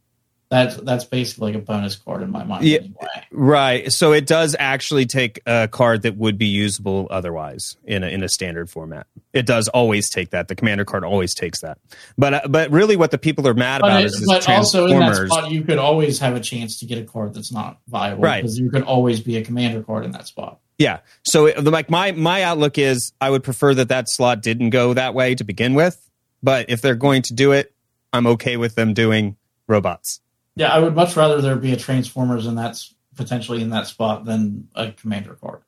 that's 0.48 0.76
that's 0.76 1.04
basically 1.04 1.52
like 1.52 1.62
a 1.62 1.64
bonus 1.64 1.96
card 1.96 2.22
in 2.22 2.30
my 2.30 2.44
mind. 2.44 2.64
Yeah. 2.64 2.78
Anyway. 2.78 2.94
Right. 3.32 3.92
So 3.92 4.12
it 4.12 4.26
does 4.26 4.54
actually 4.58 5.06
take 5.06 5.40
a 5.44 5.66
card 5.66 6.02
that 6.02 6.16
would 6.16 6.38
be 6.38 6.46
usable 6.46 7.08
otherwise 7.10 7.76
in 7.84 8.04
a, 8.04 8.06
in 8.06 8.22
a 8.22 8.28
standard 8.28 8.70
format. 8.70 9.06
It 9.32 9.44
does 9.44 9.66
always 9.68 10.08
take 10.08 10.30
that. 10.30 10.46
The 10.48 10.54
commander 10.54 10.84
card 10.84 11.04
always 11.04 11.34
takes 11.34 11.62
that. 11.62 11.78
But 12.16 12.34
uh, 12.34 12.40
but 12.48 12.70
really, 12.70 12.96
what 12.96 13.10
the 13.10 13.18
people 13.18 13.48
are 13.48 13.54
mad 13.54 13.80
about 13.80 13.90
But, 13.98 14.04
is 14.04 14.14
it, 14.14 14.20
this 14.20 14.28
but 14.28 14.48
also 14.48 14.84
in 14.86 14.98
that 14.98 15.06
Transformers. 15.06 15.32
spot, 15.32 15.50
you 15.50 15.64
could 15.64 15.78
always 15.78 16.18
have 16.20 16.36
a 16.36 16.40
chance 16.40 16.78
to 16.78 16.86
get 16.86 16.98
a 16.98 17.04
card 17.04 17.34
that's 17.34 17.52
not 17.52 17.78
viable 17.88 18.22
Right. 18.22 18.42
because 18.42 18.58
you 18.58 18.70
could 18.70 18.82
always 18.82 19.20
be 19.20 19.36
a 19.38 19.44
commander 19.44 19.82
card 19.82 20.04
in 20.04 20.12
that 20.12 20.28
spot. 20.28 20.60
Yeah. 20.78 21.00
So 21.24 21.46
it, 21.46 21.64
like 21.64 21.90
my 21.90 22.12
my 22.12 22.42
outlook 22.42 22.78
is 22.78 23.12
I 23.20 23.30
would 23.30 23.42
prefer 23.42 23.74
that 23.74 23.88
that 23.88 24.08
slot 24.08 24.42
didn't 24.42 24.70
go 24.70 24.94
that 24.94 25.12
way 25.12 25.34
to 25.34 25.42
begin 25.42 25.74
with, 25.74 26.08
but 26.42 26.70
if 26.70 26.82
they're 26.82 26.94
going 26.94 27.22
to 27.22 27.34
do 27.34 27.50
it, 27.52 27.74
I'm 28.12 28.26
okay 28.28 28.56
with 28.56 28.76
them 28.76 28.94
doing 28.94 29.36
robots. 29.66 30.20
Yeah, 30.56 30.68
I 30.68 30.78
would 30.78 30.94
much 30.94 31.16
rather 31.16 31.40
there 31.40 31.56
be 31.56 31.72
a 31.72 31.76
Transformers 31.76 32.46
and 32.46 32.56
that's 32.58 32.94
potentially 33.14 33.62
in 33.62 33.70
that 33.70 33.86
spot 33.86 34.24
than 34.24 34.68
a 34.74 34.90
commander 34.92 35.34
card. 35.34 35.62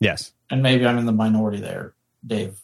Yes. 0.00 0.32
And 0.50 0.62
maybe 0.62 0.86
I'm 0.86 0.98
in 0.98 1.06
the 1.06 1.12
minority 1.12 1.60
there, 1.60 1.94
Dave. 2.26 2.58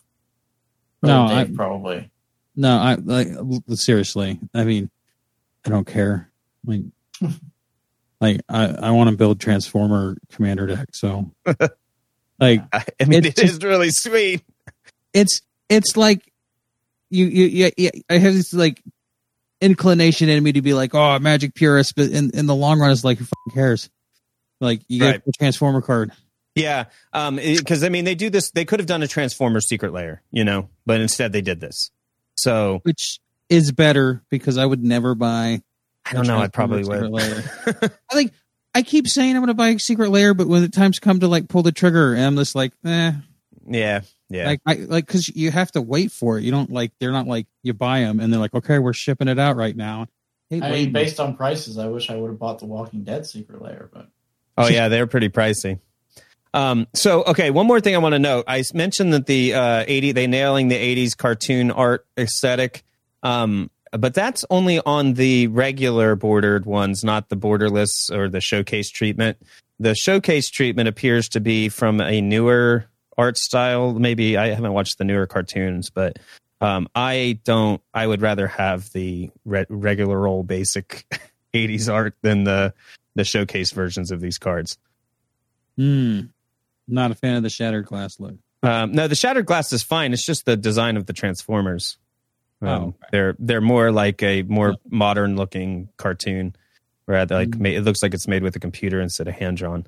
No, 1.03 1.29
Dave 1.29 1.53
I- 1.53 1.57
probably. 1.57 2.11
No, 2.57 2.77
I 2.77 2.95
like 2.97 3.29
seriously. 3.75 4.39
I 4.53 4.65
mean, 4.65 4.91
I 5.65 5.71
don't 5.71 5.87
care. 5.87 6.31
Like, 6.67 6.83
like 8.21 8.41
I, 8.49 8.67
I 8.67 8.91
want 8.91 9.09
to 9.09 9.17
build 9.17 9.41
Transformer 9.41 10.19
Commander 10.31 10.67
deck. 10.67 10.89
So, 10.93 11.31
like, 12.39 12.63
I, 12.73 12.85
I 13.01 13.05
mean, 13.07 13.25
It's 13.25 13.41
it 13.41 13.45
is 13.45 13.63
really 13.63 13.91
sweet. 13.91 14.43
it's 15.15 15.41
it's 15.71 15.97
like 15.97 16.31
you 17.09 17.27
you 17.27 17.47
yeah, 17.47 17.71
yeah 17.79 17.91
I 18.11 18.19
have 18.19 18.35
this 18.35 18.53
like 18.53 18.83
inclination 19.61 20.29
in 20.29 20.43
me 20.43 20.53
to 20.53 20.63
be 20.63 20.75
like 20.75 20.95
oh 20.95 21.19
magic 21.19 21.55
purist, 21.55 21.97
but 21.97 22.11
in 22.11 22.31
in 22.31 22.47
the 22.47 22.55
long 22.55 22.79
run 22.81 22.91
it's 22.91 23.05
like 23.05 23.19
who 23.19 23.25
fucking 23.25 23.55
cares? 23.55 23.91
Like 24.61 24.83
you 24.89 25.05
Right. 25.05 25.13
get 25.15 25.25
the 25.25 25.33
Transformer 25.33 25.83
card. 25.83 26.13
Yeah. 26.55 26.85
Um. 27.13 27.37
Because 27.37 27.85
I 27.85 27.89
mean, 27.89 28.05
they 28.05 28.15
do 28.15 28.29
this. 28.31 28.51
They 28.51 28.65
could 28.65 28.81
have 28.81 28.87
done 28.87 29.03
a 29.03 29.07
Transformer 29.09 29.61
secret 29.61 29.93
layer, 29.93 30.23
you 30.33 30.45
know, 30.45 30.69
but 30.85 31.01
instead 31.01 31.33
they 31.33 31.41
did 31.43 31.61
this. 31.61 31.91
So 32.37 32.81
which 32.83 33.21
is 33.49 33.73
better 33.73 34.23
because 34.31 34.59
I 34.59 34.67
would 34.67 34.83
never 34.83 35.15
buy. 35.15 35.63
I 36.05 36.13
don't 36.13 36.27
know. 36.27 36.39
I 36.39 36.49
probably 36.49 36.83
would. 36.85 37.15
I 38.11 38.15
think 38.15 38.33
I 38.75 38.83
keep 38.83 39.07
saying 39.09 39.31
I'm 39.37 39.43
going 39.43 39.49
to 39.49 39.55
buy 39.55 39.69
a 39.71 39.79
secret 39.79 40.11
layer, 40.11 40.35
but 40.35 40.47
when 40.49 40.63
the 40.63 40.69
times 40.69 40.99
come 40.99 41.21
to 41.21 41.29
like 41.29 41.49
pull 41.49 41.63
the 41.63 41.73
trigger, 41.73 42.15
and 42.15 42.25
I'm 42.25 42.37
just 42.37 42.55
like, 42.55 42.73
eh, 42.85 43.13
yeah. 43.69 44.01
Yeah. 44.31 44.47
like 44.47 44.61
I 44.65 44.75
like 44.75 45.07
because 45.07 45.29
you 45.29 45.51
have 45.51 45.73
to 45.73 45.83
wait 45.83 46.13
for 46.13 46.39
it. 46.39 46.45
You 46.45 46.53
don't 46.53 46.71
like 46.71 46.93
they're 47.01 47.13
not 47.13 47.27
like 47.27 47.47
you 47.63 47.75
buy 47.75 48.01
them 48.01 48.21
and 48.21 48.33
they're 48.33 48.41
like, 48.41 48.55
okay, 48.55 48.79
we're 48.79 48.93
shipping 48.93 49.29
it 49.29 49.39
out 49.39 49.57
right 49.57 49.77
now. 49.77 50.07
Hey, 50.49 50.61
I 50.61 50.71
wait, 50.71 50.85
mean, 50.85 50.93
based 50.93 51.21
on 51.21 51.37
prices, 51.37 51.79
I 51.79 51.89
wish 51.89 52.11
I 52.11 52.17
would 52.17 52.29
have 52.29 52.39
bought 52.39 52.61
the 52.61 52.67
Walking 52.67 53.05
Dead 53.05 53.27
secret 53.27 53.61
layer, 53.61 53.91
but 53.93 54.09
Oh 54.57 54.69
yeah, 54.69 54.89
they're 54.89 55.07
pretty 55.07 55.29
pricey. 55.29 55.81
Um, 56.53 56.87
so 56.95 57.23
okay, 57.25 57.51
one 57.51 57.67
more 57.67 57.81
thing 57.81 57.95
I 57.95 57.99
want 57.99 58.15
to 58.15 58.19
note. 58.19 58.45
I 58.49 58.63
mentioned 58.75 59.13
that 59.13 59.27
the 59.27 59.55
uh, 59.55 59.85
eighty 59.87 60.13
they 60.13 60.27
nailing 60.27 60.69
the 60.69 60.77
eighties 60.77 61.15
cartoon 61.15 61.71
art 61.71 62.07
aesthetic, 62.19 62.85
um, 63.23 63.71
but 63.93 64.15
that's 64.15 64.45
only 64.51 64.81
on 64.81 65.15
the 65.15 65.47
regular 65.49 66.17
bordered 66.17 66.67
ones, 66.67 67.05
not 67.05 67.29
the 67.29 67.37
borderless 67.37 68.11
or 68.13 68.29
the 68.29 68.41
showcase 68.41 68.91
treatment. 68.91 69.39
The 69.79 69.95
showcase 69.95 70.51
treatment 70.51 70.89
appears 70.89 71.29
to 71.31 71.41
be 71.41 71.69
from 71.69 72.01
a 72.01 72.21
newer 72.21 72.87
art 73.21 73.37
style. 73.37 73.93
Maybe 73.95 74.37
I 74.37 74.49
haven't 74.49 74.73
watched 74.73 74.99
the 74.99 75.05
newer 75.05 75.27
cartoons, 75.27 75.91
but 75.91 76.19
um, 76.61 76.89
I 76.95 77.39
don't. 77.45 77.81
I 77.95 78.07
would 78.07 78.21
rather 78.23 78.47
have 78.49 78.91
the 78.93 79.31
re- 79.45 79.67
regular 79.69 80.27
old 80.27 80.47
basic 80.47 81.07
'80s 81.55 81.93
art 81.93 82.15
than 82.23 82.45
the 82.45 82.73
the 83.15 83.25
showcase 83.25 83.73
versions 83.73 84.11
of 84.11 84.21
these 84.21 84.39
cards. 84.39 84.79
Hmm. 85.77 86.21
Not 86.89 87.11
a 87.11 87.15
fan 87.15 87.37
of 87.37 87.43
the 87.43 87.51
shattered 87.51 87.87
glass 87.87 88.19
look. 88.21 88.35
Um, 88.63 88.93
no, 88.93 89.07
the 89.09 89.15
shattered 89.15 89.47
glass 89.47 89.73
is 89.73 89.83
fine. 89.83 90.13
It's 90.13 90.27
just 90.27 90.45
the 90.45 90.57
design 90.57 90.97
of 90.97 91.07
the 91.07 91.13
Transformers. 91.13 91.99
Um, 92.63 92.69
Oh. 92.69 92.95
They're 93.13 93.37
they're 93.39 93.61
more 93.63 93.91
like 93.93 94.23
a 94.23 94.43
more 94.43 94.77
modern 94.91 95.37
looking 95.37 95.89
cartoon, 95.97 96.55
where 97.07 97.25
like 97.27 97.51
Mm. 97.51 97.61
ma- 97.61 97.69
it 97.71 97.81
looks 97.85 98.03
like 98.03 98.13
it's 98.13 98.29
made 98.29 98.43
with 98.43 98.55
a 98.57 98.61
computer 98.61 99.01
instead 99.01 99.29
of 99.29 99.35
hand 99.35 99.57
drawn. 99.57 99.87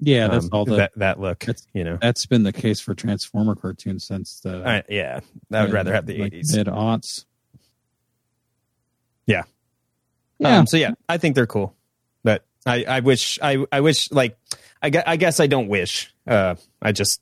Yeah, 0.00 0.28
that's 0.28 0.48
all 0.48 0.64
the 0.64 0.76
that 0.76 0.92
that 0.96 1.20
look. 1.20 1.40
that's- 1.40 1.66
you 1.74 1.84
know, 1.84 1.98
that's 2.00 2.26
been 2.26 2.42
the 2.42 2.52
case 2.52 2.80
for 2.80 2.94
Transformer 2.94 3.54
cartoons 3.54 4.04
since 4.06 4.40
the 4.40 4.84
yeah, 4.88 5.20
I 5.52 5.62
would 5.62 5.72
rather 5.72 5.92
have 5.92 6.06
the 6.06 6.22
eighties. 6.22 6.56
mid 6.56 6.66
aughts. 6.66 7.24
Yeah. 9.26 9.42
Yeah. 10.38 10.58
Um, 10.58 10.66
so 10.66 10.76
yeah, 10.76 10.92
I 11.08 11.18
think 11.18 11.34
they're 11.34 11.46
cool, 11.46 11.74
but 12.24 12.44
I, 12.64 12.84
I 12.84 13.00
wish 13.00 13.38
I 13.42 13.64
I 13.70 13.80
wish 13.80 14.10
like 14.10 14.38
I, 14.82 14.90
I 15.06 15.16
guess 15.16 15.38
I 15.38 15.46
don't 15.46 15.68
wish. 15.68 16.12
Uh, 16.26 16.54
I 16.80 16.92
just 16.92 17.20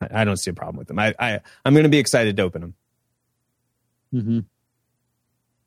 I 0.00 0.22
I 0.22 0.24
don't 0.24 0.38
see 0.38 0.50
a 0.50 0.54
problem 0.54 0.76
with 0.76 0.88
them. 0.88 0.98
I, 0.98 1.14
I 1.18 1.40
I'm 1.64 1.74
going 1.74 1.84
to 1.84 1.90
be 1.90 1.98
excited 1.98 2.36
to 2.38 2.42
open 2.42 2.60
them. 2.62 2.74
Mm-hmm. 4.14 4.38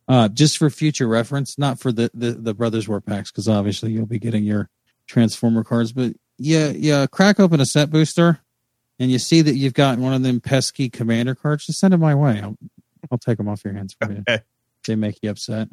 Uh, 0.07 0.27
just 0.29 0.57
for 0.57 0.71
future 0.71 1.07
reference, 1.07 1.59
not 1.59 1.79
for 1.79 1.91
the 1.91 2.09
the, 2.15 2.31
the 2.31 2.53
Brothers 2.55 2.88
War 2.88 2.99
packs, 3.01 3.31
because 3.31 3.47
obviously 3.47 3.91
you'll 3.91 4.07
be 4.07 4.17
getting 4.19 4.43
your 4.43 4.69
Transformer 5.05 5.63
cards. 5.63 5.91
But 5.91 6.13
yeah, 6.39 6.69
yeah, 6.69 7.06
crack 7.08 7.39
open 7.39 7.60
a 7.60 7.65
set 7.65 7.89
booster, 7.91 8.39
and 8.99 9.12
you 9.12 9.19
see 9.19 9.41
that 9.41 9.56
you've 9.56 9.73
got 9.73 9.97
one 9.99 10.13
of 10.13 10.23
them 10.23 10.39
pesky 10.41 10.89
Commander 10.89 11.36
cards. 11.36 11.65
Just 11.65 11.80
send 11.80 11.93
them 11.93 12.02
my 12.02 12.15
way. 12.15 12.39
I'll 12.41 12.58
I'll 13.12 13.17
take 13.17 13.38
them 13.38 13.47
off 13.47 13.63
your 13.63 13.73
hands 13.73 13.95
for 13.99 14.12
you. 14.12 14.23
They 14.88 14.95
make 14.95 15.19
you 15.21 15.30
upset. 15.30 15.69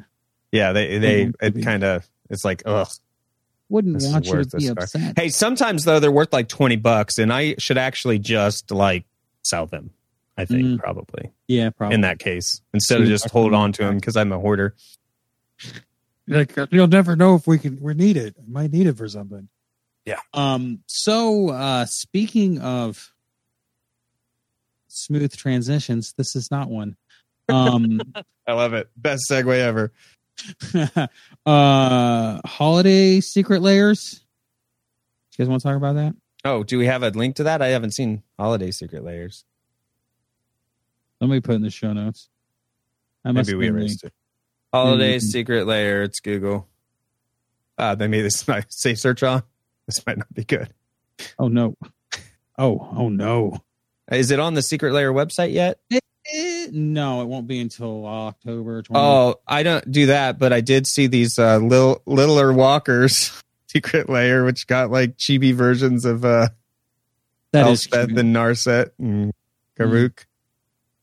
Yeah, 0.51 0.71
they 0.73 0.97
they 0.97 1.25
Mhm. 1.25 1.33
it 1.41 1.63
kind 1.63 1.83
of 1.83 2.07
it's 2.29 2.45
like 2.45 2.61
ugh. 2.65 2.87
Wouldn't 3.69 4.01
want 4.03 4.25
you 4.27 4.43
to 4.43 4.57
be 4.57 4.65
card. 4.67 4.77
upset. 4.79 5.19
Hey, 5.19 5.27
sometimes 5.29 5.83
though 5.83 5.99
they're 5.99 6.11
worth 6.11 6.31
like 6.31 6.47
twenty 6.47 6.75
bucks, 6.77 7.17
and 7.17 7.33
I 7.33 7.55
should 7.57 7.77
actually 7.77 8.19
just 8.19 8.71
like 8.71 9.05
sell 9.43 9.65
them. 9.65 9.89
I 10.37 10.45
think 10.45 10.63
Mm. 10.63 10.79
probably 10.79 11.31
Yeah, 11.47 11.71
probably. 11.71 11.95
in 11.95 12.01
that 12.01 12.19
case 12.19 12.61
instead 12.73 13.01
of 13.01 13.07
just 13.07 13.29
hold 13.29 13.53
on 13.53 13.71
to 13.73 13.83
them 13.83 13.95
because 13.95 14.15
I'm 14.15 14.31
a 14.31 14.39
hoarder. 14.39 14.75
like 16.27 16.53
you'll 16.71 16.87
never 16.87 17.15
know 17.15 17.35
if 17.35 17.47
we 17.47 17.57
can 17.57 17.79
we 17.81 17.93
need 17.93 18.17
it. 18.17 18.35
I 18.37 18.43
might 18.47 18.71
need 18.71 18.87
it 18.87 18.97
for 18.97 19.07
something. 19.07 19.49
Yeah. 20.07 20.21
Um. 20.33 20.79
So, 20.87 21.49
uh, 21.49 21.85
speaking 21.85 22.59
of 22.61 23.11
smooth 24.87 25.35
transitions, 25.35 26.13
this 26.15 26.33
is 26.33 26.49
not 26.49 26.69
one. 26.69 26.95
Um, 27.49 27.99
I 28.47 28.53
love 28.53 28.73
it. 28.73 28.89
Best 28.95 29.23
segue 29.29 29.53
ever. 29.53 29.91
uh, 31.45 32.39
holiday 32.45 33.19
secret 33.19 33.61
layers. 33.61 34.23
You 35.33 35.43
guys 35.43 35.49
want 35.49 35.61
to 35.61 35.67
talk 35.67 35.75
about 35.75 35.95
that? 35.95 36.15
Oh, 36.45 36.63
do 36.63 36.77
we 36.77 36.85
have 36.85 37.03
a 37.03 37.09
link 37.09 37.35
to 37.35 37.43
that? 37.43 37.61
I 37.61 37.67
haven't 37.67 37.93
seen 37.93 38.23
holiday 38.39 38.71
secret 38.71 39.03
layers. 39.03 39.43
Let 41.19 41.29
me 41.29 41.41
put 41.41 41.51
it 41.51 41.55
in 41.55 41.61
the 41.63 41.69
show 41.69 41.91
notes. 41.91 42.29
I 43.25 43.33
must 43.33 43.49
Maybe 43.49 43.57
we 43.57 43.67
erased 43.67 44.05
it. 44.05 44.13
Holiday 44.71 45.19
secret 45.19 45.67
layer. 45.67 46.03
It's 46.03 46.21
Google. 46.21 46.69
Ah, 47.77 47.95
they 47.95 48.07
made 48.07 48.21
this 48.21 48.47
my 48.47 48.63
say 48.69 48.95
search 48.95 49.21
on. 49.21 49.43
This 49.87 50.05
might 50.05 50.17
not 50.17 50.31
be 50.33 50.43
good. 50.43 50.73
Oh 51.39 51.47
no. 51.47 51.75
Oh, 52.57 52.89
oh 52.95 53.09
no. 53.09 53.57
Is 54.11 54.31
it 54.31 54.39
on 54.39 54.53
the 54.53 54.61
Secret 54.61 54.93
Lair 54.93 55.11
website 55.11 55.53
yet? 55.53 55.79
Eh, 55.91 56.67
no, 56.71 57.21
it 57.21 57.25
won't 57.25 57.47
be 57.47 57.59
until 57.59 58.05
October 58.05 58.83
20th. 58.83 58.91
Oh, 58.95 59.35
I 59.47 59.63
don't 59.63 59.89
do 59.91 60.07
that, 60.07 60.37
but 60.39 60.51
I 60.53 60.61
did 60.61 60.85
see 60.87 61.07
these 61.07 61.39
uh, 61.39 61.57
little 61.57 62.01
littler 62.05 62.51
walkers 62.53 63.41
Secret 63.67 64.09
Lair, 64.09 64.43
which 64.43 64.67
got 64.67 64.91
like 64.91 65.17
chibi 65.17 65.53
versions 65.53 66.05
of 66.05 66.25
uh, 66.25 66.49
that 67.53 67.67
is 67.67 67.85
Elspeth 67.87 68.07
cute. 68.07 68.19
and 68.19 68.35
Narset 68.35 68.91
and 68.99 69.33
Karuk. 69.79 70.25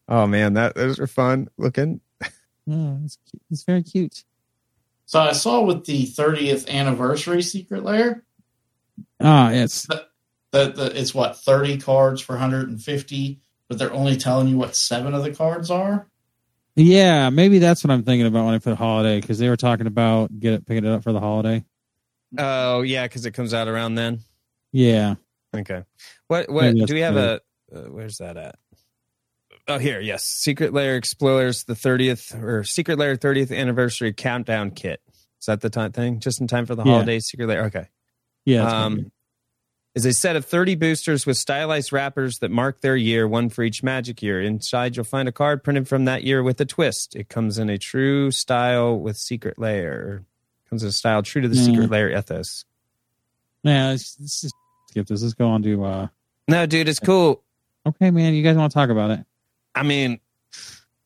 Oh 0.09 0.27
man, 0.27 0.55
that 0.55 0.75
those 0.75 0.99
are 0.99 1.07
fun 1.07 1.49
looking. 1.57 2.01
Oh, 2.67 2.99
it's, 3.05 3.19
cute. 3.31 3.43
it's 3.51 3.63
very 3.65 3.83
cute. 3.83 4.25
So 5.05 5.21
I 5.21 5.33
saw 5.33 5.61
with 5.61 5.85
the 5.85 6.07
30th 6.07 6.67
anniversary 6.71 7.43
Secret 7.43 7.85
Lair 7.85 8.25
Ah, 9.25 9.51
yes. 9.51 9.87
that 10.53 10.77
the, 10.77 10.93
it's 10.95 11.15
what 11.15 11.37
30 11.39 11.79
cards 11.81 12.21
for 12.21 12.33
150, 12.35 13.41
but 13.69 13.79
they're 13.79 13.93
only 13.93 14.17
telling 14.17 14.49
you 14.49 14.57
what 14.57 14.77
seven 14.77 15.15
of 15.15 15.25
the 15.25 15.35
cards 15.35 15.71
are. 15.71 16.07
Yeah, 16.77 17.31
maybe 17.31 17.59
that's 17.61 17.85
what 17.85 17.91
I'm 17.93 18.03
thinking 18.03 18.27
about 18.27 18.45
when 18.47 18.55
I 18.55 18.59
put 18.59 18.77
holiday 18.77 19.21
because 19.21 19.39
they 19.39 19.49
were 19.49 19.57
talking 19.57 19.87
about 19.87 20.39
get 20.39 20.55
it 20.55 20.67
picking 20.67 20.85
it 20.85 20.91
up 20.91 21.05
for 21.05 21.13
the 21.13 21.21
holiday. 21.21 21.65
Oh 22.37 22.83
yeah, 22.83 23.05
because 23.05 23.27
it 23.27 23.31
comes 23.31 23.55
out 23.55 23.69
around 23.69 23.95
then. 23.95 24.21
Yeah. 24.73 25.15
Okay. 25.55 25.85
What 26.27 26.51
what 26.51 26.75
do 26.75 26.95
we 26.95 27.01
have 27.01 27.15
better. 27.15 27.41
a 27.73 27.79
uh, 27.79 27.83
where's 27.91 28.19
that 28.19 28.37
at? 28.37 28.57
Oh 29.69 29.79
here, 29.79 30.01
yes. 30.01 30.25
Secret 30.25 30.73
Lair 30.75 30.97
Explorers 30.97 31.65
the 31.65 31.75
30th 31.75 32.41
or 32.43 32.65
Secret 32.65 32.99
Lair 32.99 33.17
30th 33.17 33.57
anniversary 33.57 34.13
countdown 34.13 34.73
kit. 34.73 35.01
Is 35.41 35.47
that 35.47 35.61
the 35.61 35.71
time 35.71 35.93
thing? 35.93 36.19
Just 36.21 36.41
in 36.41 36.49
time 36.49 36.67
for 36.67 36.75
the 36.75 36.83
Yeah. 36.85 36.93
holidays 36.93 37.27
Secret 37.27 37.47
Lair. 37.47 37.65
Okay. 37.67 37.87
Yeah. 38.45 38.67
Um 38.85 38.95
good. 38.97 39.13
Is 39.95 40.05
a 40.05 40.13
set 40.13 40.35
of 40.35 40.45
30 40.45 40.75
boosters 40.75 41.25
with 41.25 41.37
stylized 41.37 41.93
wrappers 41.93 42.41
that 42.41 42.51
mark 42.51 42.81
their 42.81 42.97
year, 42.97 43.29
one 43.29 43.49
for 43.49 43.63
each 43.63 43.85
magic 43.85 44.23
year. 44.23 44.43
Inside, 44.43 44.97
you'll 44.97 45.05
find 45.05 45.29
a 45.29 45.33
card 45.33 45.63
printed 45.63 45.87
from 45.87 46.05
that 46.07 46.25
year 46.25 46.43
with 46.43 46.61
a 46.61 46.65
twist. 46.65 47.15
It 47.15 47.29
comes 47.29 47.59
in 47.59 47.71
a 47.71 47.79
true 47.79 48.33
style 48.33 48.99
with 48.99 49.17
Secret 49.17 49.57
Lair. 49.57 50.25
Comes 50.69 50.83
in 50.83 50.89
a 50.89 50.93
style 50.93 51.23
true 51.23 51.43
to 51.43 51.49
the 51.49 51.55
Yeah. 51.55 51.63
Secret 51.65 51.91
Lair 51.91 52.11
ethos. 52.11 52.65
yeah, 53.63 53.91
let's, 53.91 54.17
let's 54.21 54.41
just 54.41 54.55
skip 54.91 55.07
this. 55.07 55.23
Let's 55.23 55.35
go 55.35 55.47
on 55.49 55.63
to. 55.63 55.85
uh 55.85 56.07
No, 56.49 56.67
dude, 56.67 56.89
it's 56.89 56.99
cool. 56.99 57.45
Okay, 57.87 58.11
man. 58.11 58.35
You 58.35 58.43
guys 58.43 58.57
want 58.57 58.73
to 58.73 58.75
talk 58.75 58.91
about 58.91 59.13
it? 59.13 59.21
I 59.77 59.85
mean, 59.85 60.19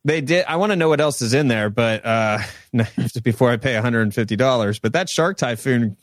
they 0.04 0.22
did. 0.22 0.46
I 0.48 0.56
want 0.56 0.72
to 0.72 0.76
know 0.76 0.88
what 0.88 1.00
else 1.02 1.20
is 1.20 1.34
in 1.34 1.48
there, 1.48 1.68
but 1.68 2.06
uh 2.06 2.38
before 3.22 3.50
I 3.50 3.58
pay 3.58 3.74
$150. 3.74 4.80
But 4.80 4.94
that 4.94 5.10
Shark 5.10 5.36
Typhoon, 5.36 5.98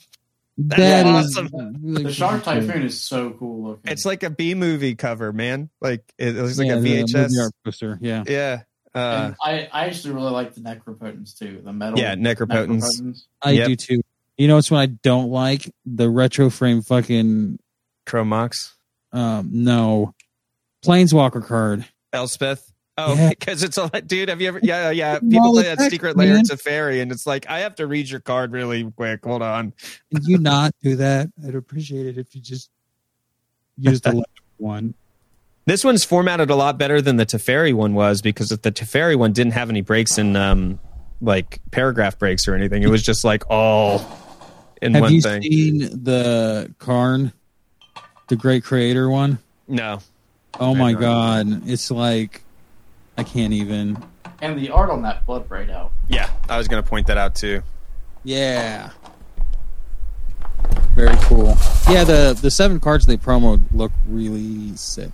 That's 0.58 0.80
That 0.80 1.06
is 1.26 1.38
awesome. 1.38 1.76
really 1.82 2.04
The 2.04 2.14
Shark 2.14 2.44
cool. 2.44 2.54
Typhoon 2.54 2.84
is 2.84 3.02
so 3.02 3.32
cool 3.32 3.64
looking. 3.72 3.92
it's 3.92 4.06
like 4.06 4.24
a 4.24 4.30
B 4.30 4.54
movie 4.56 4.96
cover, 4.96 5.34
man. 5.34 5.70
Like 5.82 6.04
it 6.18 6.36
looks 6.36 6.58
like 6.58 6.68
Yeah, 6.68 6.74
a 6.76 6.80
the 6.80 6.90
movie 7.02 7.04
VHS. 7.14 7.42
art 7.44 7.52
poster. 7.66 7.98
Yeah. 8.02 8.24
Yeah. 8.28 8.62
Uh, 8.94 8.98
And 8.98 9.36
I, 9.44 9.70
I 9.74 9.86
actually 9.88 10.14
really 10.14 10.32
like 10.32 10.54
the 10.56 10.62
Necropotence 10.62 11.38
too. 11.38 11.62
The 11.64 11.74
metal. 11.74 12.00
yeah, 12.00 12.16
Necropotence. 12.16 12.84
Necropotence. 13.02 13.24
I 13.42 13.52
Yep. 13.52 13.68
do 13.68 13.76
too. 13.76 14.02
You 14.38 14.48
know 14.48 14.56
what's 14.56 14.72
one 14.72 14.82
I 14.82 14.86
don't 14.86 15.30
like? 15.30 15.70
The 15.86 16.10
retro 16.10 16.50
frame 16.50 16.82
fucking 16.82 17.60
Chromox. 18.08 18.72
um 19.12 19.50
no. 19.52 20.14
Planeswalker 20.86 21.44
card. 21.46 21.86
Elspeth. 22.14 22.72
Oh, 22.98 23.14
Yeah. 23.16 23.30
because 23.38 23.62
it's 23.64 23.78
a 23.78 23.90
dude. 24.02 24.30
Have 24.30 24.40
you 24.42 24.48
ever? 24.48 24.60
Yeah, 24.64 24.90
yeah. 24.92 25.20
People 25.20 25.52
play 25.54 25.64
that 25.64 25.80
Secret 25.92 26.16
Lair. 26.18 26.30
man. 26.34 26.40
It's 26.42 26.50
a 26.50 26.58
fairy, 26.58 27.02
and 27.02 27.12
it's 27.12 27.28
like 27.28 27.50
I 27.50 27.60
have 27.60 27.76
to 27.76 27.88
read 27.88 28.10
your 28.10 28.22
card 28.22 28.52
really 28.52 28.90
quick. 28.92 29.24
Hold 29.26 29.42
on. 29.42 29.74
Can 30.14 30.24
you 30.26 30.38
not 30.38 30.74
do 30.82 30.96
that? 30.98 31.30
I'd 31.46 31.56
appreciate 31.56 32.06
it 32.06 32.18
if 32.18 32.34
you 32.36 32.42
just 32.42 32.70
used 33.78 34.04
the 34.04 34.12
left 34.16 34.42
one. 34.58 34.94
This 35.66 35.84
one's 35.84 36.04
formatted 36.06 36.50
a 36.52 36.56
lot 36.56 36.78
better 36.78 37.02
than 37.02 37.18
the 37.18 37.26
Teferi 37.26 37.74
one 37.74 37.96
was 37.96 38.22
because 38.22 38.50
the 38.50 38.58
Teferi 38.72 39.16
one 39.18 39.34
didn't 39.34 39.54
have 39.54 39.70
any 39.70 39.82
breaks 39.82 40.18
in 40.18 40.36
um 40.36 40.80
like 41.22 41.60
paragraph 41.72 42.18
breaks 42.20 42.48
or 42.48 42.56
anything. 42.56 42.84
It 42.84 42.90
was 42.90 43.02
just 43.04 43.24
like 43.26 43.44
all 43.50 44.06
in 44.82 44.94
Have 44.94 45.02
one 45.02 45.14
you 45.14 45.22
thing. 45.22 45.42
seen 45.42 45.80
the 45.80 46.74
Karn, 46.78 47.34
the 48.28 48.36
Great 48.36 48.64
Creator 48.64 49.10
one? 49.10 49.40
no. 49.68 50.00
Oh 50.60 50.74
I 50.74 50.78
my 50.78 50.92
know. 50.94 51.00
god, 51.00 51.68
it's 51.68 51.90
like 51.92 52.42
I 53.18 53.24
can't 53.24 53.54
even. 53.54 54.04
And 54.42 54.60
the 54.60 54.70
art 54.70 54.90
on 54.90 55.02
that 55.04 55.26
Blood 55.26 55.48
Braid 55.48 55.70
out. 55.70 55.92
Yeah, 56.08 56.30
I 56.50 56.58
was 56.58 56.68
gonna 56.68 56.84
point 56.84 57.08
that 57.08 57.18
out 57.18 57.36
too. 57.36 57.62
Yeah, 58.24 58.90
very 60.96 61.16
cool. 61.24 61.58
Yeah, 61.90 62.06
the 62.06 62.38
the 62.42 62.50
seven 62.50 62.80
cards 62.80 63.06
they 63.06 63.18
promo 63.18 63.62
look 63.74 63.92
really 64.08 64.76
sick. 64.78 65.12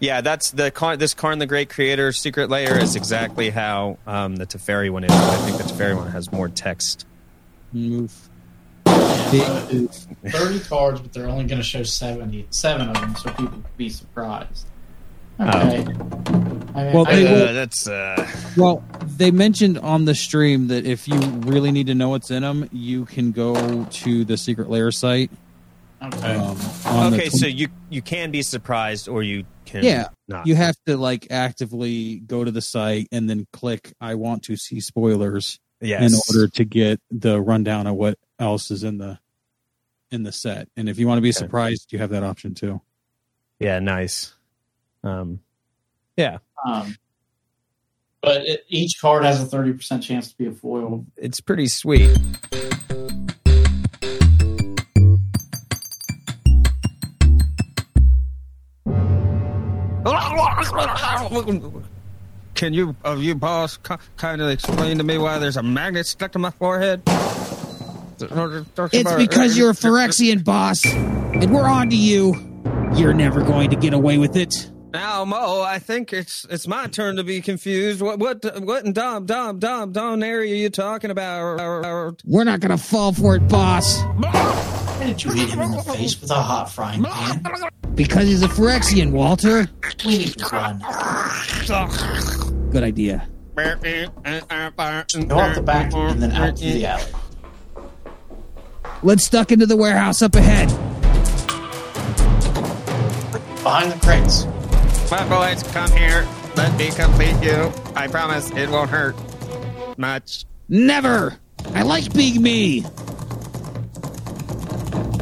Yeah, 0.00 0.20
that's 0.20 0.50
the 0.50 0.70
Karn, 0.70 0.98
this 0.98 1.14
Karn 1.14 1.38
the 1.38 1.46
Great 1.46 1.70
Creator 1.70 2.12
Secret 2.12 2.50
Lair 2.50 2.78
is 2.78 2.96
exactly 2.96 3.50
how 3.50 3.98
um, 4.06 4.36
the 4.36 4.46
Teferi 4.46 4.90
one 4.90 5.04
is. 5.04 5.10
But 5.10 5.20
I 5.20 5.36
think 5.36 5.58
the 5.58 5.64
Teferi 5.64 5.96
one 5.96 6.10
has 6.10 6.32
more 6.32 6.48
text. 6.48 7.06
Move. 7.72 8.12
Uh, 8.84 9.66
it's 9.70 10.08
30 10.26 10.60
cards, 10.60 11.00
but 11.00 11.12
they're 11.12 11.28
only 11.28 11.44
going 11.44 11.60
to 11.60 11.62
show 11.62 11.84
70, 11.84 12.48
seven 12.50 12.88
of 12.88 12.94
them 13.00 13.14
so 13.14 13.30
people 13.30 13.46
can 13.46 13.64
be 13.76 13.88
surprised. 13.88 14.66
Okay. 15.40 15.84
I 16.74 16.84
mean, 16.84 16.92
Well, 16.94 17.06
I- 17.06 17.14
they 17.16 17.24
will- 17.24 17.48
Uh, 17.48 17.52
that's 17.52 17.86
uh, 17.86 18.30
Well, 18.56 18.82
they 19.16 19.30
mentioned 19.30 19.78
on 19.78 20.04
the 20.04 20.14
stream 20.14 20.68
that 20.68 20.86
if 20.86 21.06
you 21.08 21.18
really 21.20 21.70
need 21.72 21.86
to 21.88 21.94
know 21.94 22.08
what's 22.10 22.30
in 22.30 22.42
them, 22.42 22.68
you 22.72 23.04
can 23.06 23.32
go 23.32 23.84
to 23.84 24.24
the 24.24 24.36
Secret 24.36 24.70
Lair 24.70 24.90
site. 24.90 25.30
okay. 26.02 26.34
Um, 26.36 26.56
okay. 27.12 27.28
twen- 27.28 27.30
So 27.30 27.46
you 27.46 27.68
you 27.90 28.02
can 28.02 28.30
be 28.30 28.42
surprised, 28.42 29.08
or 29.08 29.22
you 29.22 29.44
can 29.66 29.84
Yeah, 29.84 30.08
not. 30.28 30.46
you 30.46 30.54
have 30.56 30.76
to 30.86 30.96
like 30.96 31.26
actively 31.30 32.16
go 32.26 32.42
to 32.44 32.50
the 32.50 32.60
site 32.62 33.08
and 33.12 33.28
then 33.30 33.46
click 33.52 33.92
"I 34.00 34.14
want 34.16 34.42
to 34.44 34.56
see 34.56 34.80
spoilers" 34.80 35.58
yes. 35.80 36.02
in 36.12 36.18
order 36.28 36.48
to 36.48 36.64
get 36.64 37.00
the 37.10 37.40
rundown 37.40 37.86
of 37.86 37.94
what 37.94 38.18
else 38.38 38.70
is 38.70 38.82
in 38.82 38.98
the 38.98 39.18
in 40.10 40.24
the 40.24 40.32
set. 40.32 40.68
And 40.76 40.88
if 40.88 40.98
you 40.98 41.06
want 41.06 41.18
to 41.18 41.22
be 41.22 41.28
Okay. 41.30 41.38
surprised, 41.38 41.92
you 41.92 41.98
have 41.98 42.10
that 42.10 42.22
option 42.24 42.54
too. 42.54 42.80
Yeah, 43.60 43.78
nice. 43.78 44.32
Um, 45.04 45.40
yeah, 46.16 46.38
Um, 46.64 46.96
but 48.20 48.42
it, 48.46 48.64
each 48.68 49.00
card 49.00 49.24
has 49.24 49.42
a 49.42 49.46
30% 49.46 50.02
chance 50.02 50.30
to 50.30 50.36
be 50.36 50.46
a 50.46 50.52
foil. 50.52 51.04
it's 51.16 51.40
pretty 51.40 51.66
sweet. 51.66 52.16
Can 62.54 62.74
you, 62.74 62.94
uh, 63.04 63.16
you 63.16 63.34
boss, 63.34 63.78
kind 64.16 64.40
of 64.40 64.50
explain 64.50 64.98
to 64.98 65.04
me 65.04 65.18
why 65.18 65.38
there's 65.38 65.56
a 65.56 65.62
magnet 65.62 66.06
stuck 66.06 66.32
to 66.32 66.38
my 66.38 66.50
forehead? 66.50 67.02
It's 67.08 69.16
because 69.16 69.58
you're 69.58 69.70
a 69.70 69.74
Phyrexian 69.74 70.44
boss, 70.44 70.84
and 70.84 71.52
we're 71.52 71.68
on 71.68 71.90
to 71.90 71.96
you. 71.96 72.34
You're 72.94 73.14
never 73.14 73.42
going 73.42 73.70
to 73.70 73.76
get 73.76 73.94
away 73.94 74.18
with 74.18 74.36
it. 74.36 74.70
Now, 74.92 75.24
Mo, 75.24 75.62
I 75.62 75.78
think 75.78 76.12
it's 76.12 76.46
it's 76.50 76.66
my 76.66 76.86
turn 76.86 77.16
to 77.16 77.24
be 77.24 77.40
confused. 77.40 78.02
What 78.02 78.18
what 78.18 78.44
what 78.62 78.84
in 78.84 78.92
Dom 78.92 79.24
Dom 79.24 79.58
Dom 79.58 79.90
Dom 79.90 80.22
area 80.22 80.52
are 80.52 80.56
you 80.56 80.68
talking 80.68 81.10
about? 81.10 82.20
We're 82.26 82.44
not 82.44 82.60
going 82.60 82.76
to 82.76 82.82
fall 82.82 83.12
for 83.14 83.36
it, 83.36 83.48
boss, 83.48 84.02
Why 84.02 85.04
did 85.06 85.24
you 85.24 85.32
hit 85.32 85.48
him 85.48 85.60
in 85.60 85.70
the 85.70 85.82
face 85.82 86.20
with 86.20 86.30
a 86.30 86.34
hot 86.34 86.70
frying 86.70 87.02
pan? 87.02 87.42
because 87.94 88.26
he's 88.26 88.42
a 88.42 88.48
Phyrexian, 88.48 89.12
Walter. 89.12 89.66
We 90.04 90.18
need 90.18 90.38
to 90.38 90.46
run. 90.52 90.78
Good 92.70 92.82
idea. 92.82 93.26
Go 93.56 93.62
out 93.62 95.54
the 95.54 95.62
back 95.64 95.92
and 95.94 96.22
then 96.22 96.32
out 96.32 96.58
through 96.58 96.72
the 96.72 96.84
alley. 96.86 97.04
Let's 99.02 99.28
duck 99.30 99.52
into 99.52 99.64
the 99.66 99.76
warehouse 99.76 100.20
up 100.20 100.34
ahead. 100.34 100.68
Behind 103.62 103.92
the 103.92 103.98
crates. 104.02 104.46
My 105.12 105.28
boys, 105.28 105.62
come 105.74 105.90
here. 105.92 106.26
Let 106.56 106.74
me 106.78 106.90
complete 106.90 107.36
you. 107.42 107.70
I 107.94 108.08
promise 108.08 108.50
it 108.52 108.70
won't 108.70 108.88
hurt 108.88 109.14
much. 109.98 110.46
Never. 110.70 111.38
I 111.74 111.82
like 111.82 112.14
being 112.14 112.40
me. 112.40 112.80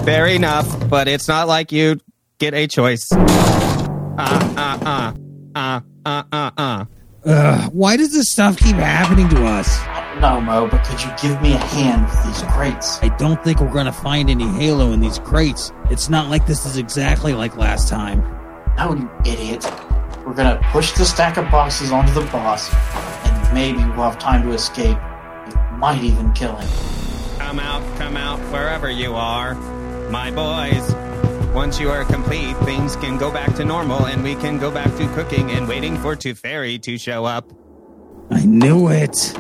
Fair 0.05 0.28
enough, 0.28 0.88
but 0.88 1.09
it's 1.09 1.26
not 1.26 1.49
like 1.49 1.72
you 1.72 1.99
get 2.38 2.55
a 2.55 2.68
choice. 2.68 3.11
Uh, 3.11 3.18
uh, 4.16 4.78
uh, 4.86 5.12
uh, 5.57 5.80
uh, 6.07 6.22
uh, 6.30 6.51
uh. 6.57 6.84
Ugh, 7.24 7.70
why 7.72 7.97
does 7.97 8.12
this 8.12 8.30
stuff 8.30 8.59
keep 8.59 8.76
happening 8.76 9.28
to 9.30 9.45
us? 9.45 9.76
No, 10.20 10.41
Mo, 10.41 10.68
but 10.68 10.84
could 10.84 11.03
you 11.03 11.11
give 11.20 11.43
me 11.43 11.55
a 11.55 11.59
hand 11.59 12.07
with 12.07 12.24
these 12.26 12.43
crates? 12.53 13.03
I 13.03 13.09
don't 13.16 13.43
think 13.43 13.61
we're 13.61 13.72
gonna 13.72 13.93
find 13.93 14.30
any 14.30 14.47
Halo 14.51 14.93
in 14.93 15.01
these 15.01 15.18
crates. 15.18 15.72
It's 15.91 16.09
not 16.09 16.30
like 16.30 16.47
this 16.47 16.64
is 16.64 16.76
exactly 16.76 17.34
like 17.34 17.57
last 17.57 17.88
time. 17.88 18.22
No, 18.78 18.95
you 18.95 19.11
idiot. 19.26 19.66
We're 20.30 20.36
gonna 20.36 20.60
push 20.70 20.92
the 20.92 21.04
stack 21.04 21.38
of 21.38 21.50
boxes 21.50 21.90
onto 21.90 22.12
the 22.12 22.20
boss, 22.30 22.72
and 23.26 23.52
maybe 23.52 23.78
we'll 23.78 24.08
have 24.08 24.20
time 24.20 24.44
to 24.44 24.52
escape. 24.52 24.96
It 24.96 25.56
might 25.72 26.04
even 26.04 26.32
kill 26.34 26.54
him. 26.54 26.68
Come 27.40 27.58
out, 27.58 27.82
come 27.98 28.16
out, 28.16 28.38
wherever 28.52 28.88
you 28.88 29.16
are, 29.16 29.56
my 30.08 30.30
boys. 30.30 30.94
Once 31.52 31.80
you 31.80 31.90
are 31.90 32.04
complete, 32.04 32.56
things 32.58 32.94
can 32.94 33.18
go 33.18 33.32
back 33.32 33.56
to 33.56 33.64
normal, 33.64 34.06
and 34.06 34.22
we 34.22 34.36
can 34.36 34.56
go 34.56 34.70
back 34.70 34.96
to 34.98 35.08
cooking 35.14 35.50
and 35.50 35.66
waiting 35.66 35.98
for 35.98 36.14
Teferi 36.14 36.80
to 36.80 36.96
show 36.96 37.24
up. 37.24 37.50
I 38.30 38.44
knew 38.44 38.88
it. 38.88 39.34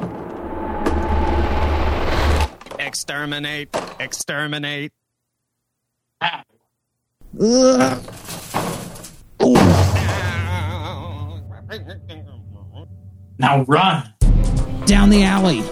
Exterminate, 2.80 3.68
exterminate. 4.00 4.92
Ah, 6.20 6.42
Ugh. 7.40 8.10
Now 13.38 13.62
run! 13.64 14.12
Down 14.86 15.10
the 15.10 15.22
alley. 15.24 15.62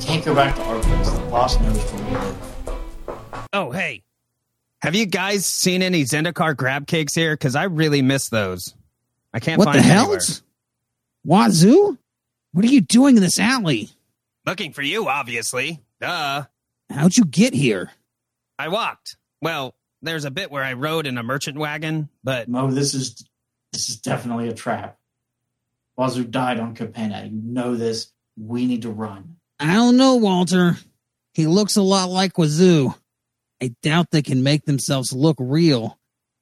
Can't 0.00 0.24
go 0.24 0.34
back 0.34 0.54
to 0.56 0.62
our 0.62 0.80
place. 0.80 1.10
The 1.10 1.20
boss 1.30 1.60
knows 1.60 1.78
where 1.92 2.04
we 2.04 2.10
live. 2.16 3.46
Oh, 3.52 3.70
hey. 3.70 4.02
Have 4.80 4.94
you 4.94 5.06
guys 5.06 5.46
seen 5.46 5.82
any 5.82 6.02
Zendikar 6.04 6.56
grab 6.56 6.86
cakes 6.86 7.14
here? 7.14 7.34
Because 7.34 7.54
I 7.54 7.64
really 7.64 8.02
miss 8.02 8.28
those. 8.28 8.74
I 9.34 9.40
can't 9.40 9.58
What 9.58 9.66
find 9.66 9.78
the 9.78 9.82
them 9.82 9.90
hell? 9.90 10.04
anywhere. 10.04 10.20
Wazoo? 11.24 11.98
What 12.52 12.64
are 12.64 12.68
you 12.68 12.80
doing 12.80 13.16
in 13.16 13.22
this 13.22 13.38
alley? 13.38 13.90
Looking 14.44 14.72
for 14.72 14.82
you, 14.82 15.08
obviously. 15.08 15.80
Duh. 16.00 16.44
How'd 16.90 17.16
you 17.16 17.24
get 17.24 17.54
here? 17.54 17.90
I 18.58 18.68
walked. 18.68 19.16
Well, 19.40 19.74
there's 20.02 20.24
a 20.24 20.30
bit 20.30 20.50
where 20.50 20.64
I 20.64 20.72
rode 20.74 21.06
in 21.06 21.16
a 21.18 21.22
merchant 21.22 21.56
wagon, 21.58 22.08
but 22.24 22.48
Mo, 22.48 22.70
this 22.70 22.94
is 22.94 23.24
this 23.72 23.88
is 23.88 23.96
definitely 24.00 24.48
a 24.48 24.52
trap. 24.54 24.98
Wazoo 25.96 26.24
died 26.24 26.60
on 26.60 26.74
Capenna. 26.74 27.30
You 27.30 27.40
know 27.42 27.76
this. 27.76 28.12
We 28.36 28.66
need 28.66 28.82
to 28.82 28.90
run. 28.90 29.36
I 29.60 29.74
don't 29.74 29.96
know, 29.96 30.16
Walter. 30.16 30.76
He 31.34 31.46
looks 31.46 31.76
a 31.76 31.82
lot 31.82 32.08
like 32.08 32.38
Wazoo. 32.38 32.94
I 33.62 33.74
doubt 33.82 34.10
they 34.10 34.22
can 34.22 34.42
make 34.42 34.64
themselves 34.64 35.12
look 35.12 35.36
real 35.38 35.98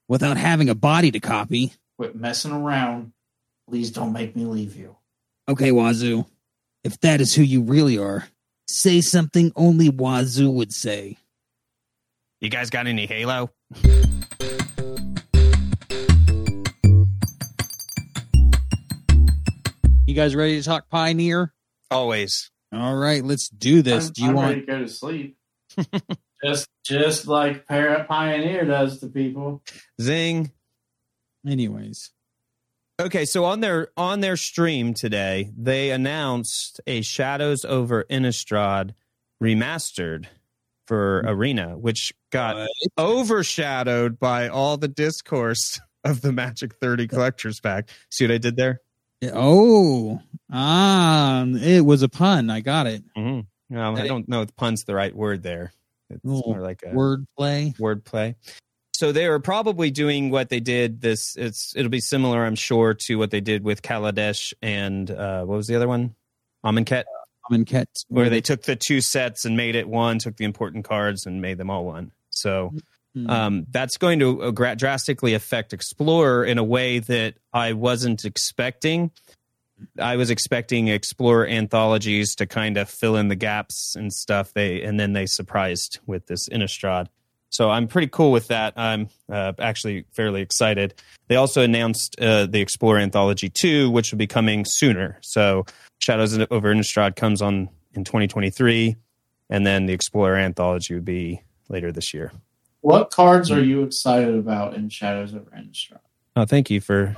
without 0.09 0.37
having 0.37 0.69
a 0.69 0.75
body 0.75 1.11
to 1.11 1.21
copy. 1.21 1.73
Quit 1.99 2.17
messing 2.17 2.53
around. 2.53 3.13
Please 3.69 3.91
don't 3.91 4.13
make 4.13 4.35
me 4.35 4.45
leave 4.47 4.77
you. 4.77 4.97
Okay, 5.49 5.71
Wazoo. 5.71 6.27
If 6.83 6.99
that 7.01 7.21
is 7.21 7.35
who 7.35 7.43
you 7.43 7.63
really 7.63 7.99
are, 7.99 8.27
say 8.67 9.01
something 9.01 9.53
only 9.55 9.91
Wazoo 9.91 10.51
would 10.51 10.73
say. 10.73 11.19
you 12.41 12.49
guys 12.49 12.71
got 12.71 12.87
any 12.87 13.07
Halo? 13.07 13.51
You 20.11 20.17
guys 20.17 20.35
ready 20.35 20.59
to 20.59 20.65
talk 20.65 20.89
Pioneer? 20.89 21.55
Always. 21.89 22.51
All 22.73 22.97
right, 22.97 23.25
let's 23.25 23.49
do 23.49 23.81
this. 23.81 24.09
I'm, 24.09 24.13
do 24.13 24.23
you 24.23 24.29
I'm 24.31 24.35
want 24.35 24.49
ready 24.49 24.61
to 24.63 24.67
go 24.67 24.79
to 24.81 24.89
sleep? 24.89 25.37
just 26.45 26.67
just 26.83 27.29
like 27.29 27.65
Para 27.69 28.03
Pioneer 28.03 28.65
does 28.65 28.99
to 28.99 29.07
people. 29.07 29.63
Zing. 30.03 30.51
anyways? 31.47 32.11
Okay, 33.01 33.25
so 33.25 33.45
on 33.45 33.61
their 33.61 33.91
on 33.97 34.19
their 34.19 34.37
stream 34.37 34.95
today, 34.95 35.53
they 35.57 35.93
announced 35.93 36.81
a 36.89 37.03
Shadows 37.03 37.65
over 37.65 38.05
Innistrad 38.11 38.95
remastered 39.41 40.27
for 40.89 41.23
Arena, 41.25 41.79
which 41.79 42.13
got 42.33 42.67
overshadowed 42.99 44.19
by 44.19 44.49
all 44.49 44.77
the 44.77 44.89
discourse 44.89 45.81
of 46.05 46.21
the 46.21 46.33
Magic 46.33 46.75
30 46.81 47.07
collectors 47.07 47.61
pack. 47.61 47.89
See 48.11 48.25
what 48.25 48.33
I 48.33 48.39
did 48.39 48.57
there? 48.57 48.81
Oh, 49.23 50.21
ah, 50.51 51.45
it 51.47 51.85
was 51.85 52.03
a 52.03 52.09
pun. 52.09 52.51
I 52.51 52.61
got 52.61 52.87
it. 52.87 53.03
Mm-hmm. 53.17 53.75
Well, 53.77 53.97
I 53.99 54.07
don't 54.07 54.29
know 54.29 54.43
if 54.43 54.55
pun's 54.57 54.85
the 54.85 54.95
right 54.95 55.15
word 55.15 55.43
there. 55.43 55.73
It's 56.09 56.21
Oh, 56.27 56.43
more 56.47 56.61
like 56.61 56.83
a 56.85 56.93
Word 56.95 57.27
play. 57.37 57.75
wordplay. 57.79 58.35
So 58.95 59.13
they 59.13 59.27
are 59.27 59.39
probably 59.39 59.91
doing 59.91 60.31
what 60.31 60.49
they 60.49 60.61
did. 60.61 61.01
This 61.01 61.37
it's 61.37 61.75
it'll 61.77 61.91
be 61.91 62.01
similar, 62.01 62.45
I'm 62.45 62.57
sure, 62.57 62.95
to 62.95 63.17
what 63.17 63.31
they 63.31 63.41
did 63.41 63.63
with 63.63 63.81
Kaladesh 63.83 64.53
and 64.61 65.11
uh, 65.11 65.45
what 65.45 65.57
was 65.57 65.67
the 65.69 65.77
other 65.77 65.87
one? 65.89 66.15
Amonkhet, 66.65 67.05
Common 67.47 67.65
Ket. 67.65 67.89
where 68.09 68.29
they 68.29 68.41
took 68.43 68.63
the 68.63 68.77
two 68.77 69.01
sets 69.01 69.45
and 69.45 69.57
made 69.57 69.75
it 69.77 69.89
one, 69.89 70.19
took 70.19 70.37
the 70.37 70.45
important 70.45 70.85
cards 70.85 71.25
and 71.27 71.41
made 71.41 71.57
them 71.59 71.71
all 71.71 71.85
one. 71.87 72.11
So 72.31 72.75
Hmm. 73.15 73.29
um, 73.29 73.67
that's 73.71 73.97
going 73.97 74.21
to 74.21 74.43
uh, 74.43 74.75
drastically 74.75 75.35
affect 75.35 75.73
Explorer 75.73 76.45
in 76.45 76.59
a 76.59 76.65
way 76.65 77.01
that 77.01 77.35
I 77.53 77.73
wasn't 77.73 78.25
expecting. 78.25 79.11
I 79.99 80.17
was 80.17 80.31
expecting 80.31 80.89
Explorer 80.89 81.47
anthologies 81.47 82.35
to 82.37 82.47
kind 82.47 82.77
of 82.77 82.89
fill 82.89 83.17
in 83.17 83.29
the 83.29 83.37
gaps 83.37 83.95
and 83.97 84.13
stuff. 84.13 84.53
They 84.53 84.83
and 84.83 85.01
then 85.01 85.13
they 85.13 85.27
surprised 85.27 85.99
with 86.07 86.27
this 86.27 86.49
Innistrad. 86.49 87.09
So 87.51 87.69
I'm 87.69 87.89
pretty 87.89 88.07
cool 88.07 88.31
with 88.31 88.47
that. 88.49 88.75
I'm 88.77 89.09
uh, 89.31 89.55
actually 89.59 90.05
fairly 90.13 90.41
excited. 90.41 90.95
They 91.27 91.35
also 91.35 91.63
announced 91.63 92.15
uh, 92.21 92.47
the 92.47 92.61
Explorer 92.61 93.01
Anthology 93.01 93.51
2, 93.51 93.91
which 93.91 94.13
will 94.13 94.19
be 94.19 94.29
coming 94.29 94.65
sooner. 94.65 95.19
So 95.21 95.67
Shadows 95.99 96.39
over 96.39 96.73
Innistrad 96.73 97.17
comes 97.17 97.43
on 97.43 97.69
in 97.93 98.05
2023, 98.05 98.95
and 99.51 99.67
then 99.67 99.87
the 99.87 99.93
Explorer 99.93 100.37
Anthology 100.37 100.95
would 100.95 101.05
be 101.05 101.43
later 101.69 101.91
this 101.91 102.15
year. 102.15 102.31
What 102.83 103.11
cards 103.11 103.51
are 103.51 103.63
you 103.63 103.83
excited 103.83 104.35
about 104.35 104.75
in 104.75 104.89
Shadows 104.89 105.35
of 105.35 105.43
Innistrad? 105.53 105.99
Oh, 106.37 106.45
thank 106.45 106.71
you 106.71 106.81
for 106.81 107.15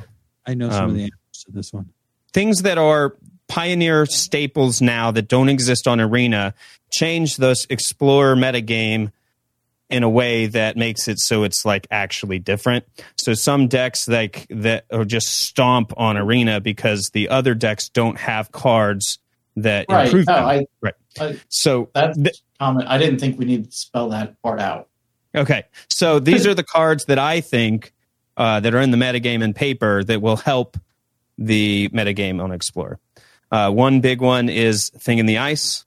I 0.47 0.55
know 0.55 0.71
some 0.71 0.85
um, 0.85 0.91
of 0.91 0.97
the 0.97 1.03
answers 1.05 1.45
to 1.47 1.53
this 1.53 1.73
one. 1.73 1.91
things 2.33 2.63
that 2.63 2.79
are 2.79 3.17
pioneer 3.49 4.07
staples 4.07 4.81
now 4.81 5.11
that 5.13 5.29
don't 5.29 5.49
exist 5.49 5.87
on 5.87 6.01
Arena. 6.01 6.55
Change 6.91 7.37
this 7.37 7.67
Explorer 7.71 8.35
metagame 8.35 9.13
in 9.91 10.03
a 10.03 10.09
way 10.09 10.47
that 10.47 10.77
makes 10.77 11.07
it 11.07 11.19
so 11.21 11.45
it's 11.45 11.65
like 11.67 11.87
actually 11.91 12.39
different. 12.39 12.85
So 13.19 13.35
some 13.35 13.69
decks 13.69 14.09
like 14.09 14.47
that 14.49 14.87
are 14.91 15.05
just 15.05 15.27
stomp 15.29 15.93
on 15.99 16.17
Arena 16.17 16.61
because 16.61 17.11
the 17.13 17.29
other 17.29 17.55
decks 17.55 17.89
don't 17.91 18.19
have 18.19 18.51
cards 18.53 19.19
that 19.57 19.85
Right. 19.91 20.07
improve 20.07 20.27
No, 20.27 20.35
them. 20.35 20.45
I, 20.47 20.67
right. 20.81 20.95
I- 21.21 21.41
So 21.51 21.91
that's 21.95 22.17
th- 22.17 22.43
comment. 22.59 22.89
I 22.89 22.97
didn't 22.97 23.19
think 23.21 23.39
we 23.39 23.45
needed 23.45 23.71
to 23.71 23.77
spell 23.77 24.09
that 24.09 24.41
part 24.43 24.61
out. 24.61 24.89
Okay, 25.35 25.65
so 25.89 26.19
these 26.19 26.47
are 26.47 26.55
the 26.55 26.63
cards 26.65 27.07
that 27.07 27.19
I 27.19 27.41
think 27.41 27.93
uh, 28.37 28.61
that 28.61 28.75
are 28.75 28.81
in 28.81 28.91
the 28.91 28.97
metagame 28.99 29.43
and 29.43 29.55
paper 29.55 30.05
that 30.05 30.21
will 30.21 30.37
help 30.37 30.77
the 31.39 31.89
metagame 31.91 32.43
on 32.43 32.53
Explorer. 32.53 32.99
Uh, 33.51 33.71
one 33.71 34.01
big 34.01 34.21
one 34.21 34.49
is 34.49 34.91
Thing 34.91 35.19
in 35.19 35.27
the 35.27 35.39
Ice. 35.39 35.85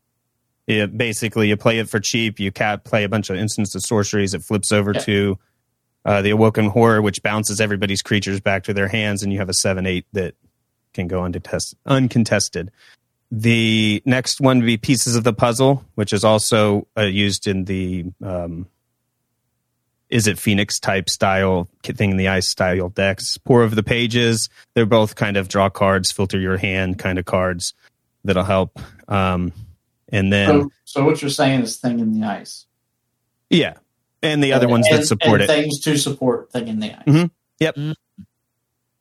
It, 0.68 0.98
basically, 0.98 1.48
you 1.50 1.58
play 1.58 1.78
it 1.80 1.88
for 1.89 2.00
cheap. 2.00 2.39
You 2.39 2.52
ca 2.52 2.78
play 2.78 3.04
a 3.04 3.10
bunch 3.10 3.30
of 3.30 3.36
instants 3.36 3.76
of 3.76 3.82
sorceries. 3.84 4.34
It 4.34 4.41
flips 4.43 4.72
over 4.72 4.93
Yeah. 4.93 5.02
to 5.02 5.39
uh, 6.06 6.22
the 6.24 6.32
Awoken 6.32 6.68
Horror, 6.70 7.02
which 7.02 7.22
bounces 7.22 7.62
everybody's 7.62 8.02
creatures 8.02 8.39
back 8.39 8.64
to 8.64 8.74
their 8.74 8.88
hands, 8.88 9.22
and 9.24 9.32
you 9.32 9.39
have 9.39 9.50
a 9.50 9.54
7 9.54 9.86
8 9.86 10.06
that 10.14 10.34
can 10.93 11.08
go 11.08 11.22
untest- 11.24 11.76
uncontested. 11.86 12.72
The 13.32 14.02
next 14.06 14.39
one 14.39 14.60
would 14.60 14.66
be 14.66 14.78
Pieces 14.78 15.16
of 15.16 15.24
the 15.24 15.34
Puzzle, 15.34 15.84
which 15.96 16.14
is 16.14 16.24
also 16.24 16.88
uh, 16.98 17.02
used 17.04 17.48
in 17.48 17.66
the 17.66 18.06
um, 18.24 18.68
is 20.10 20.28
it 20.28 20.38
Phoenix 20.38 20.80
type 20.80 21.10
style 21.10 21.68
thing 21.84 22.12
in 22.12 22.18
the 22.18 22.28
ice 22.28 22.47
style 22.47 22.89
decks. 22.89 23.38
Pore 23.39 23.64
Over 23.64 23.76
the 23.76 23.84
Pages. 23.84 24.49
They're 24.74 24.86
both 24.86 25.16
kind 25.16 25.38
of 25.38 25.47
draw 25.47 25.70
cards, 25.70 26.12
filter 26.12 26.39
your 26.39 26.58
hand 26.58 26.99
kind 26.99 27.18
of 27.18 27.26
cards 27.26 27.74
that'll 28.24 28.43
help. 28.43 28.80
Um, 29.08 29.51
and 30.10 30.32
then 30.32 30.47
So, 30.47 30.72
so 30.86 31.06
what 31.06 31.22
you're 31.22 31.32
saying 31.32 31.62
is 31.62 31.78
thing 31.78 31.99
in 31.99 32.20
the 32.20 32.28
ice. 32.28 32.66
yeah, 33.49 33.74
and 34.22 34.43
the 34.43 34.53
other 34.53 34.68
ones 34.68 34.88
and, 34.89 34.99
that 34.99 35.06
support 35.06 35.41
and 35.41 35.49
it. 35.49 35.53
Things 35.53 35.80
to 35.82 35.97
support 35.97 36.51
thing 36.51 36.68
in 36.68 36.80
the 36.80 36.93
ice. 36.93 37.06
Mhm. 37.62 37.95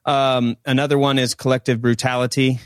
Um, 0.06 0.56
another 0.66 0.98
one 0.98 1.18
is 1.18 1.34
collective 1.34 1.80
brutality, 1.80 2.60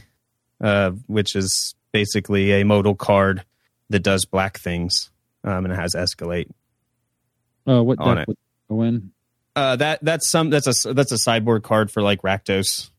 uh, 0.61 0.91
which 1.07 1.37
is 1.37 1.75
basically 1.93 2.53
a 2.53 2.65
modal 2.65 2.95
card 2.97 3.45
that 3.91 4.01
does 4.01 4.25
black 4.25 4.59
things, 4.59 5.11
um, 5.45 5.65
and 5.65 5.73
it 5.73 5.77
has 5.77 5.95
escalate. 5.95 6.51
Oh, 7.69 7.83
what 7.85 8.01
on 8.01 8.17
deck 8.17 8.23
it. 8.23 8.29
would 8.29 8.37
go 8.69 8.83
in? 8.83 9.13
Uh, 9.55 9.77
that 9.77 10.01
that's 10.03 10.29
some 10.29 10.51
that's 10.51 10.85
a 10.85 10.93
that's 10.95 11.13
a 11.13 11.19
sideboard 11.19 11.63
card 11.63 11.91
for 11.91 12.03
like 12.03 12.23
Rakdos, 12.23 12.91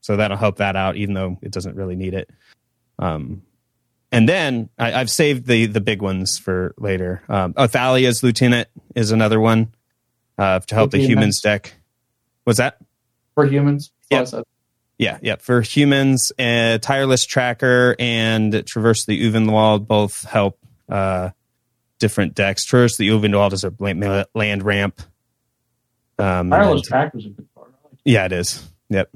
so 0.00 0.16
that'll 0.16 0.36
help 0.36 0.58
that 0.58 0.76
out, 0.76 0.96
even 0.96 1.14
though 1.14 1.38
it 1.42 1.50
doesn't 1.50 1.74
really 1.76 1.96
need 1.96 2.14
it. 2.14 2.30
Um, 2.98 3.42
and 4.10 4.28
then 4.28 4.68
I, 4.78 4.92
I've 4.92 5.10
saved 5.10 5.46
the 5.46 5.66
the 5.66 5.80
big 5.80 6.02
ones 6.02 6.38
for 6.38 6.74
later. 6.76 7.22
Um, 7.28 7.54
Athalia's 7.56 8.22
Lieutenant 8.22 8.68
is 8.94 9.10
another 9.10 9.40
one 9.40 9.74
uh, 10.38 10.60
to 10.60 10.74
help 10.74 10.90
the 10.90 10.98
Okay, 10.98 11.06
humans 11.06 11.40
deck. 11.40 11.74
What's 12.44 12.58
that? 12.58 12.78
For 13.34 13.46
humans. 13.46 13.92
Yep. 14.10 14.18
Plus, 14.20 14.34
uh, 14.34 14.42
Yeah, 14.98 15.18
yeah. 15.22 15.36
For 15.36 15.62
humans, 15.62 16.32
uh, 16.38 16.78
tireless 16.78 17.24
tracker 17.24 17.96
and 17.98 18.66
traverse 18.66 19.06
the 19.06 19.22
Ulvenwald 19.22 19.86
both 19.86 20.24
help 20.24 20.58
uh, 20.90 21.30
different 22.02 22.34
decks. 22.34 22.64
Traverse 22.66 22.96
the 22.98 23.08
Ulvenwald 23.08 23.52
is 23.54 23.64
a 23.64 23.72
la- 23.78 24.24
land 24.34 24.62
ramp. 24.64 25.00
Um, 26.18 26.50
Tireless 26.50 26.80
and- 26.80 26.84
Tracker's 26.84 27.24
a 27.26 27.28
good 27.30 27.46
card. 27.54 27.72
Yeah, 28.04 28.26
it 28.26 28.32
is. 28.32 28.68
Yep. 28.90 29.10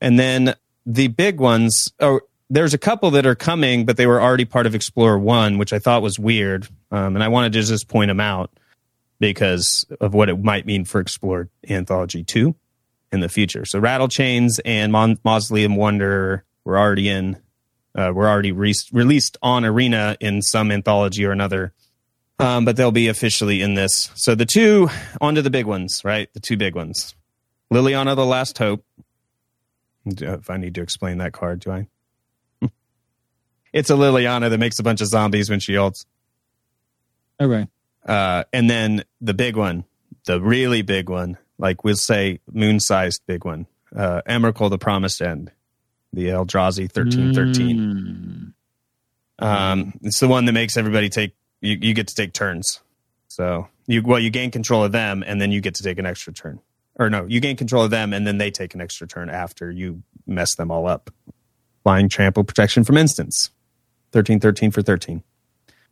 And 0.00 0.18
then 0.18 0.54
the 0.86 1.08
big 1.08 1.40
ones. 1.40 1.88
Oh, 1.98 2.20
there's 2.50 2.74
a 2.74 2.78
couple 2.78 3.10
that 3.12 3.24
are 3.26 3.34
coming, 3.34 3.86
but 3.86 3.96
they 3.96 4.06
were 4.06 4.20
already 4.20 4.44
part 4.44 4.66
of 4.66 4.74
Explorer 4.74 5.18
One, 5.18 5.56
which 5.58 5.72
I 5.72 5.78
thought 5.78 6.02
was 6.02 6.18
weird. 6.18 6.68
Um, 6.90 7.16
and 7.16 7.22
I 7.24 7.28
wanted 7.28 7.52
to 7.54 7.62
just 7.62 7.88
point 7.88 8.08
them 8.08 8.20
out 8.20 8.50
because 9.18 9.86
of 10.00 10.12
what 10.14 10.28
it 10.28 10.42
might 10.42 10.66
mean 10.66 10.84
for 10.84 11.00
Explorer 11.00 11.48
Anthology 11.68 12.22
Two 12.24 12.54
in 13.12 13.20
the 13.20 13.28
future. 13.28 13.64
So 13.64 13.78
Rattle 13.78 14.08
Chains 14.08 14.60
and 14.64 14.92
Mon- 14.92 15.18
Mausoleum 15.24 15.76
Wanderer 15.76 16.44
were 16.64 16.78
already 16.78 17.08
in. 17.08 17.38
Uh, 17.94 18.12
were 18.14 18.28
already 18.28 18.52
re- 18.52 18.72
released 18.92 19.36
on 19.42 19.64
Arena 19.64 20.16
in 20.20 20.42
some 20.42 20.70
anthology 20.70 21.24
or 21.24 21.32
another. 21.32 21.72
Um, 22.38 22.64
but 22.64 22.76
they'll 22.76 22.92
be 22.92 23.08
officially 23.08 23.60
in 23.60 23.74
this. 23.74 24.10
So 24.14 24.34
the 24.34 24.46
two 24.46 24.88
onto 25.20 25.42
the 25.42 25.50
big 25.50 25.66
ones, 25.66 26.02
right? 26.04 26.32
The 26.32 26.40
two 26.40 26.56
big 26.56 26.74
ones. 26.74 27.14
Liliana 27.72 28.16
the 28.16 28.24
Last 28.24 28.56
Hope. 28.58 28.84
If 30.06 30.48
I 30.48 30.56
need 30.56 30.74
to 30.76 30.82
explain 30.82 31.18
that 31.18 31.32
card, 31.32 31.60
do 31.60 31.70
I? 31.72 31.86
it's 33.72 33.90
a 33.90 33.94
Liliana 33.94 34.48
that 34.48 34.58
makes 34.58 34.78
a 34.78 34.82
bunch 34.82 35.00
of 35.02 35.08
zombies 35.08 35.50
when 35.50 35.60
she 35.60 35.74
ults. 35.74 36.06
Okay. 37.38 37.66
Uh, 38.06 38.44
and 38.52 38.70
then 38.70 39.04
the 39.20 39.34
big 39.34 39.56
one, 39.56 39.84
the 40.24 40.40
really 40.40 40.82
big 40.82 41.10
one, 41.10 41.36
like 41.58 41.84
we'll 41.84 41.96
say 41.96 42.40
moon 42.50 42.80
sized 42.80 43.22
big 43.26 43.44
one, 43.44 43.66
uh, 43.94 44.22
Emrakul 44.28 44.70
the 44.70 44.78
Promised 44.78 45.20
End, 45.20 45.52
the 46.12 46.26
Eldrazi 46.28 46.82
1313. 46.94 48.54
Mm. 49.40 49.44
Um, 49.44 49.94
it's 50.02 50.20
the 50.20 50.28
one 50.28 50.44
that 50.44 50.52
makes 50.52 50.76
everybody 50.76 51.08
take, 51.08 51.34
you, 51.60 51.78
you 51.80 51.94
get 51.94 52.08
to 52.08 52.14
take 52.14 52.32
turns. 52.32 52.80
So 53.28 53.68
you, 53.86 54.02
well, 54.02 54.18
you 54.18 54.30
gain 54.30 54.50
control 54.50 54.84
of 54.84 54.92
them 54.92 55.22
and 55.26 55.40
then 55.40 55.50
you 55.52 55.60
get 55.60 55.74
to 55.76 55.82
take 55.82 55.98
an 55.98 56.06
extra 56.06 56.32
turn. 56.32 56.60
Or 56.98 57.08
no, 57.08 57.24
you 57.26 57.40
gain 57.40 57.56
control 57.56 57.84
of 57.84 57.90
them 57.90 58.12
and 58.12 58.26
then 58.26 58.38
they 58.38 58.50
take 58.50 58.74
an 58.74 58.80
extra 58.80 59.06
turn 59.06 59.30
after 59.30 59.70
you 59.70 60.02
mess 60.26 60.54
them 60.56 60.70
all 60.70 60.86
up. 60.86 61.10
Flying 61.84 62.08
trample 62.08 62.44
protection 62.44 62.84
from 62.84 62.96
instants. 62.98 63.50
13 64.12 64.40
13 64.40 64.70
for 64.70 64.82
13. 64.82 65.22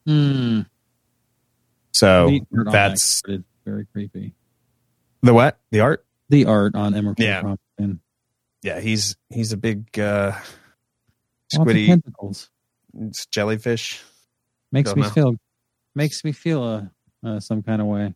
Mm. 0.07 0.67
So 1.93 2.27
on 2.29 2.47
that 2.53 2.73
that's 2.73 3.23
very 3.65 3.87
creepy. 3.93 4.35
the 5.23 5.33
what? 5.33 5.59
The 5.71 5.81
art? 5.81 6.05
The 6.29 6.45
art 6.45 6.75
on 6.75 6.93
Emrakul 6.93 7.21
Yeah. 7.21 7.55
and 7.79 8.01
Yeah, 8.63 8.81
he's 8.81 9.17
he's 9.31 9.53
a 9.53 9.57
big 9.57 9.99
uh 9.99 10.33
squiddy 11.55 11.87
tentacles. 11.87 12.51
it's 12.99 13.27
jellyfish. 13.27 14.03
Makes 14.73 14.91
Don't 14.91 14.97
me 14.99 15.03
know. 15.03 15.11
feel 15.11 15.35
makes 15.95 16.25
me 16.25 16.33
feel 16.33 16.63
uh, 16.63 16.83
uh, 17.27 17.41
some 17.41 17.63
kind 17.63 17.81
of 17.81 17.87
way. 17.87 18.15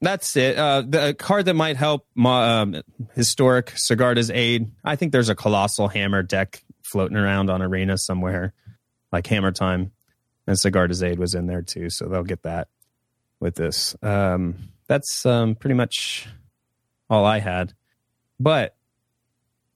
That's 0.00 0.36
it. 0.36 0.58
Uh, 0.58 0.82
the 0.86 1.14
card 1.14 1.44
that 1.44 1.54
might 1.54 1.76
help 1.76 2.06
my, 2.14 2.60
um, 2.60 2.82
historic 3.14 3.66
Sigarda's 3.66 4.32
aid. 4.32 4.68
I 4.84 4.96
think 4.96 5.12
there's 5.12 5.28
a 5.28 5.34
colossal 5.36 5.86
hammer 5.86 6.24
deck 6.24 6.64
floating 6.82 7.16
around 7.16 7.50
on 7.50 7.62
Arena 7.62 7.96
somewhere, 7.96 8.52
like 9.12 9.28
Hammer 9.28 9.52
Time, 9.52 9.92
and 10.46 10.56
Sigarda's 10.56 11.04
aid 11.04 11.20
was 11.20 11.34
in 11.34 11.46
there 11.46 11.62
too, 11.62 11.88
so 11.88 12.06
they'll 12.06 12.24
get 12.24 12.42
that 12.42 12.66
with 13.38 13.54
this. 13.54 13.94
Um, 14.02 14.70
that's 14.88 15.24
um, 15.24 15.54
pretty 15.54 15.74
much 15.74 16.26
all 17.08 17.24
I 17.24 17.38
had. 17.38 17.72
But 18.40 18.74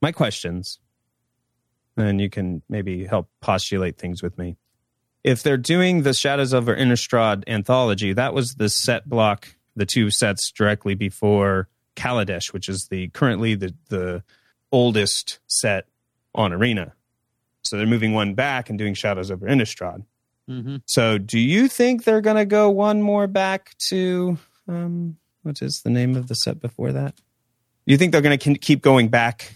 my 0.03 0.13
questions, 0.13 0.79
and 1.97 2.21
you 2.21 2.31
can 2.31 2.63
maybe 2.69 3.05
help 3.05 3.29
postulate 3.41 3.99
things 3.99 4.23
with 4.23 4.37
me. 4.39 4.57
If 5.25 5.43
they're 5.43 5.57
doing 5.57 6.03
the 6.03 6.15
Shadows 6.15 6.53
of 6.53 6.67
Innistrad 6.67 7.45
anthology, 7.49 8.13
that 8.13 8.33
was 8.33 8.55
the 8.55 8.69
set 8.69 9.09
block 9.09 9.49
the 9.77 9.87
two 9.87 10.11
sets 10.11 10.51
directly 10.51 10.95
before 10.95 11.69
Kaladesh, 11.95 12.53
which 12.53 12.69
is 12.69 12.89
the 12.89 13.09
currently 13.09 13.55
the 13.55 13.75
the 13.89 14.23
oldest 14.73 15.39
set 15.47 15.87
on 16.35 16.53
Arena. 16.53 16.95
So 17.63 17.77
they're 17.77 17.87
moving 17.87 18.13
one 18.13 18.35
back 18.35 18.71
and 18.71 18.79
doing 18.79 18.95
Shadows 18.95 19.31
over 19.31 19.47
Innistrad. 19.47 20.05
Mm-hmm. 20.49 20.77
So 20.87 21.19
do 21.19 21.39
you 21.39 21.69
think 21.69 22.05
they're 22.05 22.21
going 22.21 22.37
to 22.37 22.45
go 22.45 22.71
one 22.71 23.03
more 23.03 23.27
back 23.27 23.77
to 23.89 24.39
um 24.69 25.17
what 25.43 25.63
is 25.63 25.83
the 25.83 25.91
name 25.91 26.17
of 26.17 26.29
the 26.29 26.35
set 26.35 26.61
before 26.61 26.93
that? 26.93 27.15
You 27.85 27.97
think 27.97 28.13
they're 28.13 28.23
going 28.23 28.39
to 28.39 28.55
keep 28.55 28.83
going 28.83 29.09
back 29.09 29.55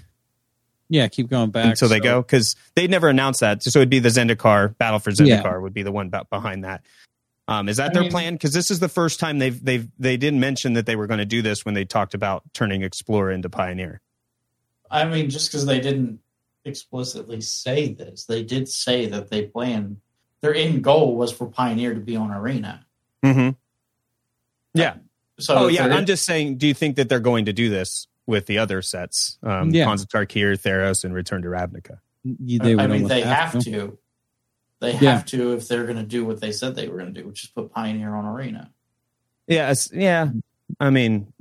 Yeah, 0.93 1.07
keep 1.09 1.31
going 1.31 1.51
back 1.51 1.67
until 1.67 1.89
they 1.89 2.01
go 2.01 2.21
because 2.21 2.57
they'd 2.75 2.91
never 2.91 3.09
announced 3.09 3.41
that. 3.41 3.63
So 3.63 3.79
it'd 3.79 3.89
be 3.89 4.01
the 4.01 4.09
Zendikar 4.09 4.77
Battle 4.77 4.99
for 4.99 5.13
Zendikar 5.13 5.45
Yeah. 5.45 5.57
would 5.59 5.73
be 5.73 5.85
the 5.85 5.93
one 5.93 6.11
ba- 6.11 6.27
behind 6.29 6.65
that. 6.65 6.83
Um, 7.47 7.69
is 7.69 7.77
that 7.79 7.91
I 7.91 7.95
their 7.95 8.03
mean- 8.03 8.11
plan? 8.11 8.35
Because 8.35 8.53
this 8.53 8.71
is 8.73 8.81
the 8.81 8.89
first 8.89 9.21
time 9.21 9.39
they've 9.39 9.65
they've 9.65 9.89
they 9.99 10.17
didn't 10.17 10.41
mention 10.41 10.73
that 10.75 10.87
they 10.87 10.97
were 10.97 11.07
going 11.07 11.19
to 11.19 11.25
do 11.25 11.43
this 11.43 11.65
when 11.65 11.75
they 11.75 11.85
talked 11.85 12.13
about 12.15 12.43
turning 12.53 12.83
Explorer 12.83 13.31
into 13.31 13.49
Pioneer. 13.49 14.01
I 14.91 15.05
mean, 15.05 15.31
just 15.31 15.49
because 15.51 15.65
they 15.65 15.79
didn't 15.81 16.19
explicitly 16.65 17.41
say 17.41 17.93
this, 17.95 18.25
they 18.25 18.43
did 18.43 18.69
say 18.69 19.07
that 19.07 19.31
they 19.31 19.43
plan 19.47 20.01
their 20.41 20.55
end 20.55 20.83
goal 20.83 21.17
was 21.17 21.31
for 21.31 21.47
Pioneer 21.47 21.95
to 21.95 22.01
be 22.01 22.17
on 22.17 22.33
Arena. 22.33 22.85
Mm-hmm. 23.25 23.51
Yeah. 24.75 24.95
So 25.39 25.55
oh 25.57 25.67
yeah. 25.69 25.85
I'm 25.87 26.07
just 26.07 26.25
saying. 26.25 26.57
Do 26.59 26.67
you 26.67 26.75
think 26.75 26.97
that 26.97 27.09
they're 27.09 27.21
going 27.21 27.45
to 27.47 27.53
do 27.53 27.69
this 27.71 28.09
with 28.31 28.47
the 28.47 28.57
other 28.59 28.81
sets? 28.81 29.39
Um, 29.43 29.71
Yeah. 29.71 29.85
Khans 29.85 30.03
of 30.03 30.09
Tarkir, 30.09 30.59
Theros, 30.59 31.05
and 31.05 31.13
Return 31.13 31.43
to 31.43 31.49
Ravnica. 31.49 31.99
You- 32.25 32.59
they 32.59 32.75
I 32.77 32.87
mean, 32.87 33.07
they 33.09 33.21
have 33.21 33.59
to. 33.65 33.99
They 34.81 34.93
Yeah. 34.93 34.99
have 35.17 35.27
to 35.27 35.53
if 35.53 35.69
they're 35.69 35.85
going 35.85 35.99
to 35.99 36.03
do 36.03 36.25
what 36.25 36.41
they 36.41 36.53
said 36.53 36.75
they 36.75 36.89
were 36.89 36.97
going 36.99 37.13
to 37.13 37.21
do, 37.21 37.27
which 37.29 37.45
is 37.45 37.51
put 37.51 37.71
Pioneer 37.71 38.15
on 38.15 38.25
Arena. 38.25 38.71
Yeah, 39.47 39.65
it's- 39.73 39.91
yeah. 39.93 40.31
I 40.79 40.89
mean, 40.91 41.33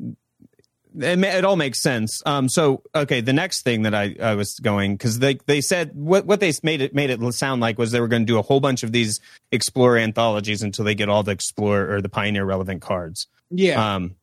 it, 0.99 1.19
ma- 1.19 1.27
it 1.27 1.45
all 1.45 1.55
makes 1.55 1.79
sense. 1.79 2.21
Um, 2.25 2.49
so 2.49 2.81
okay, 2.95 3.21
the 3.21 3.31
next 3.31 3.61
thing 3.61 3.83
that 3.83 3.93
I, 3.93 4.15
I 4.21 4.35
was 4.35 4.59
going 4.59 4.95
because 4.95 5.19
they 5.19 5.35
they 5.45 5.61
said 5.61 5.91
what 5.95 6.25
what 6.25 6.39
they 6.39 6.51
made 6.63 6.81
it 6.81 6.93
made 6.95 7.11
it 7.11 7.21
sound 7.33 7.61
like 7.61 7.77
was 7.77 7.91
they 7.91 8.01
were 8.01 8.07
going 8.07 8.23
to 8.23 8.25
do 8.25 8.39
a 8.39 8.41
whole 8.41 8.59
bunch 8.59 8.83
of 8.83 8.91
these 8.91 9.19
Explorer 9.51 9.99
anthologies 9.99 10.61
until 10.63 10.83
they 10.85 10.95
get 10.95 11.07
all 11.07 11.23
the 11.23 11.31
Explorer 11.31 11.93
or 11.95 12.01
the 12.01 12.09
Pioneer 12.09 12.43
relevant 12.43 12.81
cards. 12.81 13.27
Yeah. 13.51 13.95
Um, 13.95 14.15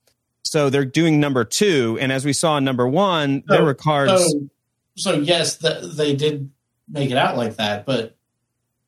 so 0.47 0.70
they're 0.70 0.84
doing 0.84 1.20
number 1.20 1.44
two, 1.44 1.99
and 2.01 2.12
as 2.12 2.24
we 2.24 2.32
saw 2.32 2.57
in 2.57 2.64
number 2.64 2.86
one, 2.86 3.42
there 3.47 3.64
were 3.64 3.74
cards. 3.74 4.12
So, 4.12 4.49
so 4.97 5.12
yes, 5.14 5.59
th- 5.59 5.94
they 5.94 6.14
did 6.14 6.51
make 6.88 7.11
it 7.11 7.16
out 7.16 7.36
like 7.36 7.57
that, 7.57 7.86
but 7.86 8.16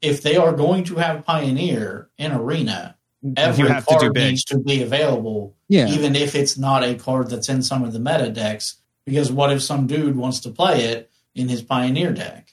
if 0.00 0.22
they 0.22 0.36
are 0.36 0.52
going 0.52 0.84
to 0.84 0.96
have 0.96 1.24
Pioneer 1.24 2.08
in 2.18 2.32
Arena, 2.32 2.96
every 3.36 3.64
you 3.64 3.68
have 3.68 3.86
to 3.86 3.98
card 3.98 4.14
do 4.14 4.20
needs 4.20 4.44
to 4.44 4.58
be 4.58 4.82
available, 4.82 5.56
yeah. 5.68 5.88
even 5.88 6.14
if 6.14 6.34
it's 6.34 6.56
not 6.56 6.84
a 6.84 6.94
card 6.94 7.30
that's 7.30 7.48
in 7.48 7.62
some 7.62 7.84
of 7.84 7.92
the 7.92 7.98
meta 7.98 8.30
decks. 8.30 8.76
Because 9.04 9.32
what 9.32 9.50
if 9.50 9.62
some 9.62 9.86
dude 9.86 10.16
wants 10.16 10.40
to 10.40 10.50
play 10.50 10.84
it 10.84 11.10
in 11.34 11.48
his 11.48 11.62
Pioneer 11.62 12.12
deck? 12.12 12.52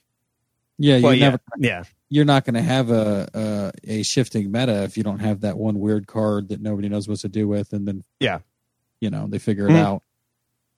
yeah. 0.77 0.99
Well, 0.99 1.13
You're 1.13 1.13
yeah, 1.13 1.25
never 1.25 1.39
yeah, 1.57 1.83
you're 2.09 2.25
not 2.25 2.45
going 2.45 2.53
to 2.53 2.61
have 2.61 2.91
a, 2.91 3.73
a 3.85 3.99
a 3.99 4.03
shifting 4.03 4.51
meta 4.51 4.83
if 4.83 4.97
you 4.97 5.03
don't 5.03 5.19
have 5.19 5.41
that 5.41 5.57
one 5.57 5.79
weird 5.79 6.07
card 6.07 6.49
that 6.49 6.61
nobody 6.61 6.87
knows 6.87 7.07
what 7.07 7.19
to 7.19 7.29
do 7.29 7.47
with, 7.47 7.73
and 7.73 7.87
then 7.87 8.03
Yeah. 8.19 8.39
You 9.01 9.09
know 9.09 9.27
they 9.27 9.39
figure 9.39 9.67
it 9.67 9.71
Hmm. 9.71 9.77
out. 9.77 10.03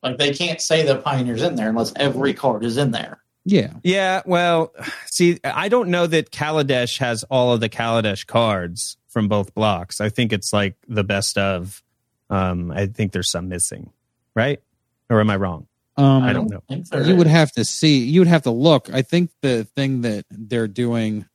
Like 0.03 0.17
they 0.17 0.33
can't 0.33 0.61
say 0.61 0.83
the 0.83 0.97
Pioneer's 0.97 1.41
in 1.41 1.55
there 1.55 1.69
unless 1.69 1.91
every 1.95 2.33
card 2.33 2.63
is 2.63 2.77
in 2.77 2.91
there. 2.91 3.19
Yeah, 3.45 3.73
yeah. 3.83 4.21
Well, 4.25 4.73
see, 5.05 5.39
I 5.43 5.69
don't 5.69 5.89
know 5.89 6.05
that 6.05 6.31
Kaladesh 6.31 6.97
has 6.99 7.23
all 7.23 7.53
of 7.53 7.59
the 7.61 7.69
Kaladesh 7.69 8.27
cards 8.27 8.97
from 9.07 9.27
both 9.27 9.53
blocks. 9.55 10.01
I 10.01 10.09
think 10.09 10.33
it's 10.33 10.51
like 10.53 10.75
the 10.87 11.03
best 11.03 11.37
of. 11.37 11.81
Um, 12.29 12.71
I 12.71 12.87
think 12.87 13.13
there's 13.13 13.31
some 13.31 13.47
missing, 13.47 13.91
right? 14.35 14.61
Or 15.09 15.21
am 15.21 15.29
I 15.29 15.37
wrong? 15.37 15.67
um, 15.95 16.23
I 16.23 16.33
don't 16.33 16.49
know. 16.51 16.61
think 16.67 16.89
there 16.89 17.01
You 17.07 17.15
would 17.15 17.25
have 17.27 17.51
to 17.53 17.63
see. 17.65 17.99
You 18.03 18.19
would 18.21 18.27
have 18.27 18.43
to 18.43 18.51
look. 18.51 18.93
I 18.93 19.01
think 19.01 19.31
the 19.41 19.63
thing 19.63 20.01
that 20.01 20.25
they're 20.29 20.67
doing, 20.67 21.25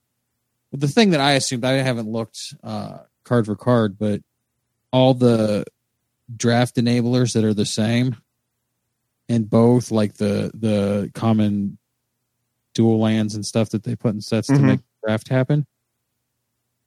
the 0.70 0.86
thing 0.88 1.10
that 1.10 1.20
I 1.20 1.32
assumed, 1.32 1.64
I 1.64 1.72
haven't 1.72 2.08
looked 2.08 2.54
uh, 2.62 2.98
card 3.24 3.46
for 3.46 3.56
card, 3.56 3.96
but 3.98 4.20
all 4.92 5.14
the 5.14 5.64
draft 6.36 6.76
enablers 6.76 7.34
that 7.34 7.44
are 7.44 7.54
the 7.54 7.66
same 7.66 8.16
in 9.28 9.44
both, 9.44 9.90
like 9.90 10.14
the 10.14 10.50
the 10.54 11.10
common 11.14 11.78
dual 12.74 12.98
lands 13.00 13.34
and 13.34 13.44
stuff 13.44 13.70
that 13.70 13.82
they 13.84 13.94
put 13.94 14.14
in 14.14 14.20
sets 14.20 14.48
to 14.48 14.54
Mhm. 14.54 14.64
make 14.64 14.80
draft 15.04 15.28
happen. 15.28 15.66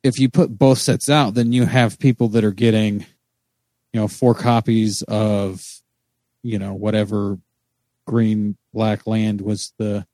If 0.04 0.20
you 0.20 0.30
put 0.30 0.58
both 0.58 0.80
sets 0.80 1.10
out, 1.10 1.34
then 1.34 1.52
you 1.54 1.66
have 1.66 2.00
people 2.00 2.28
that 2.30 2.43
are 2.43 2.52
getting, 2.52 3.02
you 3.93 4.00
know, 4.02 4.08
four 4.08 4.34
copies 4.36 5.02
of, 5.04 5.66
you 6.43 6.60
know, 6.60 6.74
whatever 6.74 7.39
green 8.08 8.58
black 8.74 9.08
land 9.08 9.41
was 9.41 9.74
the 9.78 10.06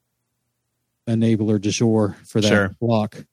enabler 1.07 1.59
de 1.59 1.71
jour 1.71 2.15
for 2.25 2.39
that 2.41 2.47
Sure. 2.47 2.75
block 2.79 3.25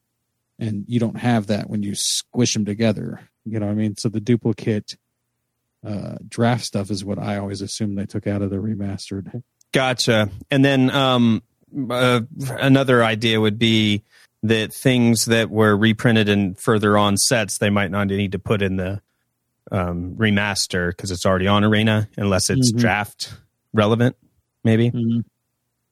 and 0.57 0.83
you 0.87 0.99
don't 0.99 1.17
have 1.17 1.47
that 1.47 1.69
when 1.69 1.81
you 1.83 1.95
squish 1.95 2.53
them 2.53 2.65
together 2.65 3.21
you 3.45 3.57
know 3.59 3.67
what 3.67 3.71
i 3.71 3.75
mean 3.75 3.95
so 3.95 4.09
the 4.09 4.19
duplicate 4.19 4.97
uh 5.85 6.15
draft 6.27 6.63
stuff 6.65 6.91
is 6.91 7.05
what 7.05 7.17
i 7.19 7.37
always 7.37 7.61
assume 7.61 7.95
they 7.95 8.05
took 8.05 8.27
out 8.27 8.41
of 8.41 8.49
the 8.49 8.57
remastered 8.57 9.41
Gotcha. 9.71 10.31
And 10.49 10.65
then 10.65 10.89
um, 10.89 11.43
uh, 11.91 12.21
another 12.57 13.03
idea 13.03 13.39
would 13.39 13.59
be 13.59 14.01
that 14.41 14.73
things 14.73 15.25
that 15.25 15.51
were 15.51 15.77
reprinted 15.77 16.27
in 16.27 16.55
further 16.55 16.97
on 16.97 17.17
sets 17.17 17.59
they 17.59 17.69
might 17.69 17.91
not 17.91 18.07
need 18.07 18.31
to 18.31 18.39
put 18.39 18.63
in 18.63 18.77
the 18.77 18.99
um, 19.71 20.15
remaster 20.15 20.89
because 20.89 21.11
it's 21.11 21.23
already 21.23 21.45
on 21.45 21.63
Arena 21.63 22.09
unless 22.17 22.49
it's 22.49 22.71
Mhm. 22.73 22.79
draft 22.79 23.31
relevant. 23.71 24.15
Maybe. 24.63 24.89
Mhm. 24.89 25.23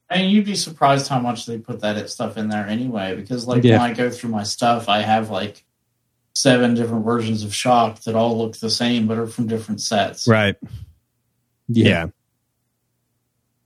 And 0.10 0.32
you'd 0.32 0.46
be 0.46 0.56
surprised 0.56 1.08
how 1.08 1.20
much 1.20 1.46
they 1.46 1.60
put 1.60 1.82
that 1.82 2.10
stuff 2.10 2.36
in 2.36 2.50
there 2.50 2.66
anyway. 2.66 3.16
Because 3.16 3.46
like 3.46 3.64
Yeah. 3.64 3.78
when 3.80 3.92
I 3.92 3.94
go 3.94 4.10
through 4.10 4.32
my 4.32 4.42
stuff, 4.42 4.90
I 4.90 5.02
have 5.04 5.30
like 5.30 5.64
seven 6.42 6.74
different 6.76 7.04
versions 7.06 7.44
of 7.44 7.54
Shock 7.54 8.02
that 8.02 8.16
all 8.16 8.38
look 8.38 8.58
the 8.58 8.70
same 8.70 9.08
but 9.08 9.18
are 9.18 9.28
from 9.28 9.48
different 9.48 9.82
sets. 9.82 10.28
Right. 10.28 10.56
Yeah. 11.68 11.86
Yeah. 11.88 12.06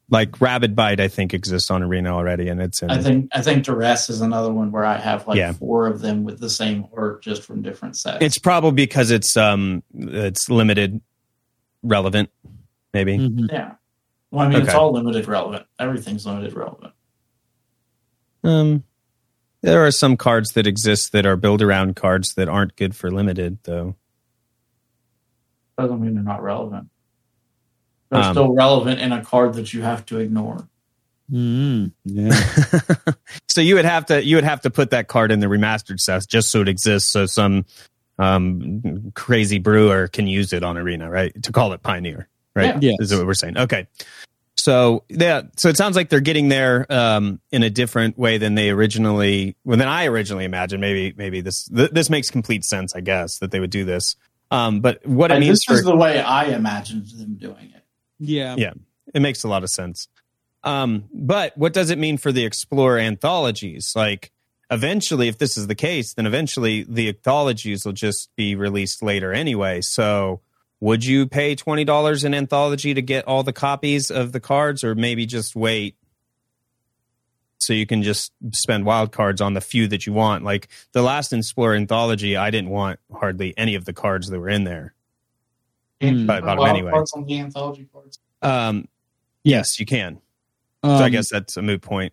Like 0.09 0.41
Rabid 0.41 0.75
Bite, 0.75 0.99
I 0.99 1.07
think 1.07 1.33
exists 1.33 1.71
on 1.71 1.83
Arena 1.83 2.09
already, 2.13 2.49
and 2.49 2.61
it's 2.61 2.81
in. 2.81 2.91
I 2.91 3.01
think 3.01 3.29
I 3.33 3.41
think 3.41 3.63
Duress 3.63 4.09
is 4.09 4.19
another 4.19 4.51
one 4.51 4.69
where 4.71 4.83
I 4.83 4.97
have 4.97 5.25
like 5.25 5.37
Yeah. 5.37 5.53
four 5.53 5.87
of 5.87 6.01
them 6.01 6.25
with 6.25 6.39
the 6.39 6.49
same 6.49 6.85
art 6.95 7.23
just 7.23 7.43
from 7.43 7.61
different 7.61 7.95
sets. 7.95 8.17
it's 8.19 8.37
probably 8.37 8.73
because 8.73 9.09
it's 9.09 9.37
um 9.37 9.83
it's 9.93 10.49
limited 10.49 10.99
relevant, 11.81 12.29
maybe. 12.93 13.17
Mhm. 13.17 13.49
yeah. 13.51 13.71
Well, 14.31 14.45
I 14.45 14.49
mean, 14.49 14.61
it's 14.63 14.73
all 14.73 14.91
limited 14.91 15.27
relevant. 15.27 15.65
Everything's 15.79 16.25
limited 16.25 16.53
relevant. 16.53 16.93
Um, 18.43 18.83
there 19.61 19.85
are 19.85 19.91
some 19.91 20.17
cards 20.17 20.51
that 20.53 20.67
exist 20.67 21.11
that 21.11 21.25
are 21.25 21.35
build 21.35 21.61
around 21.61 21.95
cards 21.95 22.33
that 22.35 22.49
aren't 22.49 22.75
good 22.75 22.95
for 22.95 23.11
limited, 23.11 23.59
though. 23.63 23.95
Doesn't 25.77 26.01
mean 26.01 26.15
they're 26.15 26.23
not 26.23 26.43
relevant. 26.43 26.89
They're 28.09 28.21
Um, 28.21 28.33
still 28.33 28.53
relevant 28.53 28.99
in 28.99 29.11
a 29.11 29.23
card 29.23 29.53
that 29.53 29.73
you 29.73 29.81
have 29.83 30.05
to 30.07 30.19
ignore. 30.19 30.67
Mhm. 31.31 31.93
Yeah. 32.03 32.29
so 33.49 33.61
you 33.61 33.75
would 33.75 33.85
have 33.85 34.05
to 34.07 34.23
you 34.23 34.35
would 34.35 34.43
have 34.43 34.61
to 34.61 34.69
put 34.69 34.89
that 34.89 35.07
card 35.07 35.31
in 35.31 35.39
the 35.39 35.47
remastered 35.47 35.99
set 35.99 36.27
just 36.27 36.51
so 36.51 36.61
it 36.61 36.67
exists, 36.67 37.09
so 37.09 37.25
some 37.25 37.65
um 38.19 39.11
crazy 39.15 39.57
brewer 39.57 40.09
can 40.09 40.27
use 40.27 40.51
it 40.51 40.61
on 40.61 40.77
Arena, 40.77 41.09
right? 41.09 41.31
To 41.43 41.51
call 41.53 41.71
it 41.71 41.81
Pioneer, 41.81 42.27
right? 42.53 42.83
Yeah. 42.83 42.91
Is 42.99 43.15
what 43.15 43.25
we're 43.25 43.33
saying. 43.33 43.57
Okay. 43.57 43.87
So 44.57 45.03
yeah, 45.09 45.43
so 45.57 45.69
it 45.69 45.77
sounds 45.77 45.95
like 45.95 46.09
they're 46.09 46.19
getting 46.19 46.49
there 46.49 46.85
um, 46.91 47.39
in 47.51 47.63
a 47.63 47.69
different 47.69 48.17
way 48.17 48.37
than 48.37 48.53
they 48.55 48.69
originally, 48.69 49.55
well, 49.63 49.77
than 49.77 49.87
I 49.87 50.05
originally 50.05 50.45
imagined. 50.45 50.81
Maybe, 50.81 51.13
maybe 51.17 51.41
this 51.41 51.65
th- 51.65 51.91
this 51.91 52.09
makes 52.09 52.29
complete 52.29 52.63
sense. 52.65 52.95
I 52.95 52.99
guess 53.01 53.39
that 53.39 53.51
they 53.51 53.59
would 53.59 53.71
do 53.71 53.85
this. 53.85 54.15
Um, 54.51 54.81
but 54.81 55.05
what 55.07 55.31
it 55.31 55.35
And 55.35 55.45
means 55.45 55.59
this 55.59 55.63
for 55.63 55.73
is 55.73 55.83
the 55.83 55.95
way 55.95 56.19
I 56.19 56.45
imagined 56.47 57.07
them 57.17 57.35
doing 57.35 57.71
it. 57.75 57.83
yeah. 58.19 58.55
Yeah. 58.57 58.73
it 59.13 59.21
makes 59.21 59.43
a 59.43 59.47
lot 59.47 59.63
of 59.63 59.69
sense. 59.69 60.07
Um, 60.63 61.05
but 61.13 61.57
what 61.57 61.73
does 61.73 61.89
it 61.89 61.97
mean 61.97 62.17
for 62.17 62.31
the 62.31 62.45
Explorer 62.45 62.99
anthologies? 62.99 63.93
Like, 63.95 64.31
eventually, 64.69 65.27
if 65.27 65.37
this 65.39 65.57
is 65.57 65.65
the 65.67 65.73
case, 65.75 66.13
then 66.13 66.27
eventually 66.27 66.83
the 66.83 67.07
anthologies 67.07 67.83
will 67.85 67.93
just 67.93 68.29
be 68.35 68.53
released 68.55 69.01
later 69.01 69.33
anyway. 69.33 69.81
So, 69.81 70.41
would 70.81 71.05
you 71.05 71.27
pay 71.27 71.55
twenty 71.55 71.85
dollars 71.85 72.25
in 72.25 72.33
anthology 72.33 72.93
to 72.93 73.01
get 73.01 73.25
all 73.25 73.43
the 73.43 73.53
copies 73.53 74.11
of 74.11 74.33
the 74.33 74.41
cards, 74.41 74.83
or 74.83 74.95
maybe 74.95 75.25
just 75.25 75.55
wait 75.55 75.95
so 77.59 77.73
you 77.73 77.85
can 77.85 78.01
just 78.01 78.33
spend 78.51 78.83
wild 78.83 79.11
cards 79.11 79.39
on 79.39 79.53
the 79.53 79.61
few 79.61 79.87
that 79.87 80.05
you 80.05 80.11
want? 80.11 80.43
Like 80.43 80.67
the 80.91 81.03
last 81.03 81.31
Explorer 81.31 81.75
anthology, 81.75 82.35
I 82.35 82.49
didn't 82.49 82.71
want 82.71 82.99
hardly 83.13 83.53
any 83.57 83.75
of 83.75 83.85
the 83.85 83.93
cards 83.93 84.27
that 84.27 84.39
were 84.39 84.49
in 84.49 84.63
there. 84.65 84.93
But 85.99 86.09
I 86.09 86.39
bought 86.41 86.57
them 86.57 86.65
anyway. 86.65 86.91
cards 86.91 87.13
on 87.13 87.25
the 87.25 87.39
anthology 87.39 87.87
cards. 87.93 88.19
Um, 88.41 88.87
yes, 89.43 89.79
you 89.79 89.85
can. 89.85 90.19
So 90.83 90.89
Um, 90.89 91.03
I 91.03 91.09
guess 91.09 91.29
that's 91.29 91.57
a 91.57 91.61
moot 91.61 91.83
point. 91.83 92.11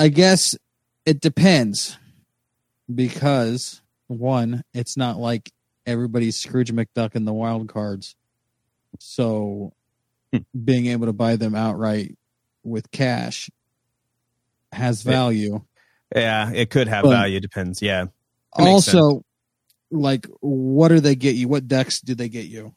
I 0.00 0.08
guess 0.08 0.56
it 1.06 1.20
depends 1.20 1.96
because 2.92 3.80
one, 4.08 4.64
it's 4.74 4.96
not 4.96 5.18
like 5.18 5.52
everybody's 5.88 6.36
Scrooge 6.36 6.70
McDuck 6.72 7.16
in 7.16 7.24
the 7.24 7.32
wild 7.32 7.68
cards. 7.68 8.14
So 9.00 9.72
Hmm. 10.32 10.38
being 10.64 10.86
able 10.86 11.06
to 11.06 11.12
buy 11.14 11.36
them 11.36 11.54
outright 11.54 12.16
with 12.62 12.90
cash 12.90 13.48
has 14.72 15.02
value. 15.02 15.62
Yeah, 16.14 16.52
it 16.52 16.68
could 16.70 16.86
have 16.88 17.04
But- 17.04 17.10
value. 17.10 17.40
Depends. 17.40 17.80
Yeah. 17.80 18.06
Also, 18.52 19.24
like 19.90 20.26
what 20.40 20.88
do 20.88 21.00
they 21.00 21.14
get 21.16 21.34
you? 21.36 21.48
What 21.48 21.66
decks 21.66 22.00
do 22.02 22.14
they 22.14 22.28
get 22.28 22.46
you? 22.46 22.74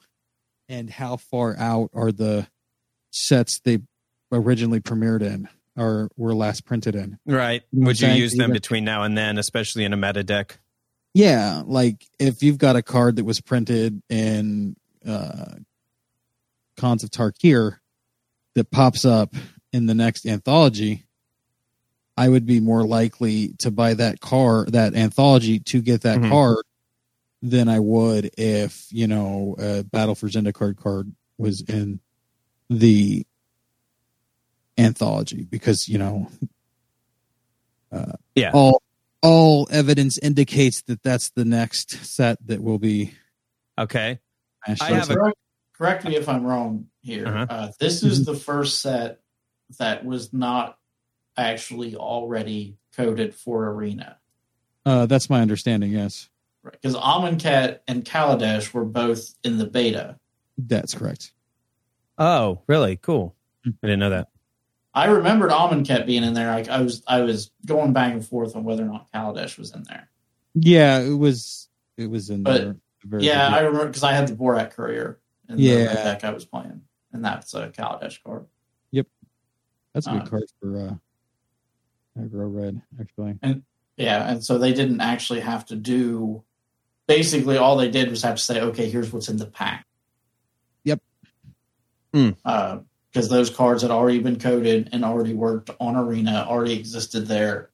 And 0.69 0.89
how 0.89 1.17
far 1.17 1.57
out 1.57 1.89
are 1.93 2.13
the 2.13 2.47
sets 3.11 3.59
they 3.59 3.79
originally 4.31 4.79
premiered 4.79 5.21
in 5.21 5.49
or 5.75 6.09
were 6.15 6.33
last 6.33 6.63
printed 6.63 6.95
in? 6.95 7.19
Right. 7.25 7.63
You 7.73 7.81
know 7.81 7.87
Would 7.87 7.99
you 7.99 8.07
use 8.09 8.31
them 8.31 8.51
Either- 8.51 8.53
between 8.53 8.85
now 8.85 9.03
and 9.03 9.17
then, 9.17 9.37
especially 9.37 9.83
in 9.83 9.91
a 9.91 9.97
meta 9.97 10.23
deck? 10.23 10.60
Yeah, 11.13 11.63
like 11.65 12.05
if 12.19 12.41
you've 12.41 12.57
got 12.57 12.75
a 12.77 12.81
card 12.81 13.17
that 13.17 13.25
was 13.25 13.41
printed 13.41 14.01
in 14.09 14.75
uh 15.05 15.55
Khans 16.77 17.03
of 17.03 17.09
Tarkir 17.09 17.77
that 18.55 18.71
pops 18.71 19.03
up 19.05 19.33
in 19.73 19.85
the 19.87 19.93
next 19.93 20.25
anthology, 20.25 21.05
I 22.17 22.29
would 22.29 22.45
be 22.45 22.59
more 22.59 22.85
likely 22.85 23.49
to 23.59 23.71
buy 23.71 23.93
that 23.95 24.19
card, 24.21 24.71
that 24.73 24.95
anthology, 24.95 25.59
to 25.59 25.81
get 25.81 26.01
that 26.01 26.19
Mhm. 26.19 26.29
card 26.29 26.65
than 27.41 27.67
I 27.67 27.79
would 27.79 28.31
if 28.37 28.87
you 28.91 29.07
know 29.07 29.55
a 29.59 29.83
Battle 29.83 30.15
for 30.15 30.27
Zendikar 30.29 30.75
card 30.77 31.13
was 31.37 31.61
in 31.61 31.99
the 32.69 33.25
anthology 34.77 35.43
because 35.43 35.87
you 35.89 35.97
know 35.97 36.29
uh, 37.91 38.13
Yeah. 38.35 38.51
all 38.53 38.81
all 39.21 39.67
evidence 39.71 40.17
indicates 40.17 40.81
that 40.83 41.03
that's 41.03 41.29
the 41.31 41.45
next 41.45 41.91
set 42.05 42.37
that 42.47 42.61
will 42.61 42.79
be 42.79 43.13
Okay. 43.77 44.19
I 44.67 44.71
up. 44.73 44.79
have 44.79 45.09
a- 45.09 45.15
correct, 45.15 45.37
correct 45.73 46.05
me 46.05 46.15
if 46.15 46.27
I'm 46.29 46.43
wrong 46.45 46.87
here. 47.01 47.27
Uh-huh. 47.27 47.45
Uh, 47.49 47.71
this 47.79 48.03
is 48.03 48.25
the 48.25 48.35
first 48.35 48.79
set 48.81 49.19
that 49.79 50.05
was 50.05 50.33
not 50.33 50.77
actually 51.37 51.95
already 51.95 52.77
coded 52.95 53.33
for 53.33 53.69
Arena. 53.71 54.17
uh, 54.85 55.05
that's 55.05 55.29
my 55.29 55.41
understanding 55.41 55.91
yes 55.91 56.27
Right. 56.63 56.73
Because 56.79 56.95
Amonkhet 56.95 57.79
and 57.87 58.03
Kaladesh 58.05 58.71
were 58.73 58.85
both 58.85 59.33
in 59.43 59.57
the 59.57 59.65
beta. 59.65 60.17
that's 60.57 60.93
correct 60.93 61.31
Oh, 62.17 62.61
really? 62.67 62.97
Cool. 62.97 63.33
Hmm. 63.63 63.71
I 63.81 63.87
didn't 63.87 63.99
know 64.01 64.09
that. 64.11 64.27
I 64.93 65.05
remembered 65.05 65.51
Amonkhet 65.51 66.05
being 66.05 66.23
in 66.23 66.33
there. 66.33 66.51
Like 66.51 66.67
I 66.69 66.81
was, 66.81 67.01
I 67.07 67.21
was 67.21 67.51
going 67.65 67.93
back 67.93 68.11
and 68.13 68.25
forth 68.25 68.55
on 68.55 68.63
whether 68.63 68.83
or 68.83 68.87
not 68.87 69.11
Kaladesh 69.13 69.57
was 69.57 69.73
in 69.73 69.83
there. 69.83 70.09
yeah 70.53 70.99
it 70.99 71.13
was 71.17 71.69
it 71.97 72.09
was 72.09 72.29
in 72.29 72.43
But, 72.43 72.57
there 72.61 72.69
at 72.71 72.75
the 73.01 73.07
very 73.07 73.25
Yeah, 73.25 73.47
I 73.47 73.59
remember 73.61 73.87
because 73.87 74.03
I 74.03 74.13
had 74.13 74.27
the 74.27 74.35
Bomat 74.35 74.71
Courier 74.71 75.19
in 75.49 75.59
Yeah. 75.59 75.87
the 75.87 75.93
deck 75.93 76.23
I 76.23 76.31
was 76.31 76.45
playing, 76.45 76.81
and 77.13 77.23
that's 77.23 77.53
a 77.53 77.69
Kaladesh 77.69 78.21
card. 78.23 78.45
Yep, 78.91 79.07
that's 79.93 80.07
a 80.07 80.11
good 80.11 80.21
uh, 80.23 80.25
card 80.25 80.43
for 80.59 80.77
uh 80.77 80.95
aggro 82.19 82.53
red 82.53 82.81
actually 82.99 83.35
And 83.41 83.63
Yeah, 83.95 84.29
and 84.29 84.43
so 84.43 84.57
they 84.57 84.73
didn't 84.73 84.99
actually 85.01 85.39
have 85.41 85.65
to 85.67 85.75
do. 85.75 86.43
Basically, 87.07 87.57
all 87.57 87.77
they 87.77 87.89
did 87.91 88.09
was 88.09 88.23
have 88.23 88.35
to 88.35 88.41
say, 88.43 88.59
"Okay, 88.61 88.89
here's 88.89 89.11
what's 89.13 89.29
in 89.29 89.37
the 89.37 89.45
pack." 89.45 89.85
Yep. 90.83 91.01
Hmm. 92.13 92.29
Because 93.11 93.29
those 93.29 93.49
cards 93.49 93.81
had 93.81 93.91
already 93.91 94.19
been 94.19 94.39
coded 94.39 94.89
and 94.93 95.03
already 95.03 95.33
worked 95.33 95.69
on 95.79 95.95
Arena, 95.97 96.45
already 96.47 96.79
existed 96.79 97.27
there. 97.27 97.69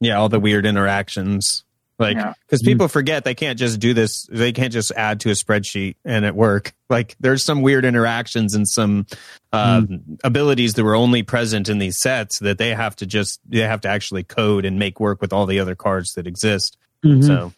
Yeah, 0.00 0.18
all 0.18 0.28
the 0.28 0.40
weird 0.40 0.66
interactions. 0.66 1.64
Like, 1.98 2.18
because 2.18 2.60
Hmm. 2.60 2.66
people 2.66 2.88
forget 2.88 3.24
they 3.24 3.34
can't 3.34 3.58
just 3.58 3.80
do 3.80 3.94
this. 3.94 4.26
They 4.30 4.52
can't 4.52 4.72
just 4.72 4.92
add 4.96 5.20
to 5.20 5.30
a 5.30 5.32
spreadsheet 5.32 5.94
and 6.04 6.26
it 6.26 6.34
work. 6.34 6.74
Like, 6.90 7.16
there's 7.20 7.42
some 7.42 7.62
weird 7.62 7.86
interactions 7.86 8.54
and 8.54 8.68
some 8.68 9.06
uh, 9.52 9.82
abilities 10.22 10.74
that 10.74 10.84
were 10.84 10.94
only 10.94 11.22
present 11.22 11.70
in 11.70 11.78
these 11.78 11.98
sets 11.98 12.40
that 12.40 12.58
they 12.58 12.74
have 12.74 12.96
to 12.96 13.06
just 13.06 13.40
they 13.48 13.60
have 13.60 13.80
to 13.82 13.88
actually 13.88 14.24
code 14.24 14.66
and 14.66 14.78
make 14.78 15.00
work 15.00 15.22
with 15.22 15.32
all 15.32 15.46
the 15.46 15.58
other 15.58 15.74
cards 15.74 16.12
that 16.14 16.26
exist. 16.26 16.76
Mm-hmm. 17.02 17.22
So, 17.22 17.54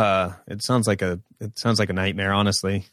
uh, 0.00 0.32
it 0.46 0.62
sounds 0.62 0.86
like 0.86 1.02
a 1.02 1.20
it 1.40 1.58
sounds 1.58 1.78
like 1.78 1.90
a 1.90 1.92
nightmare, 1.92 2.32
honestly. 2.32 2.84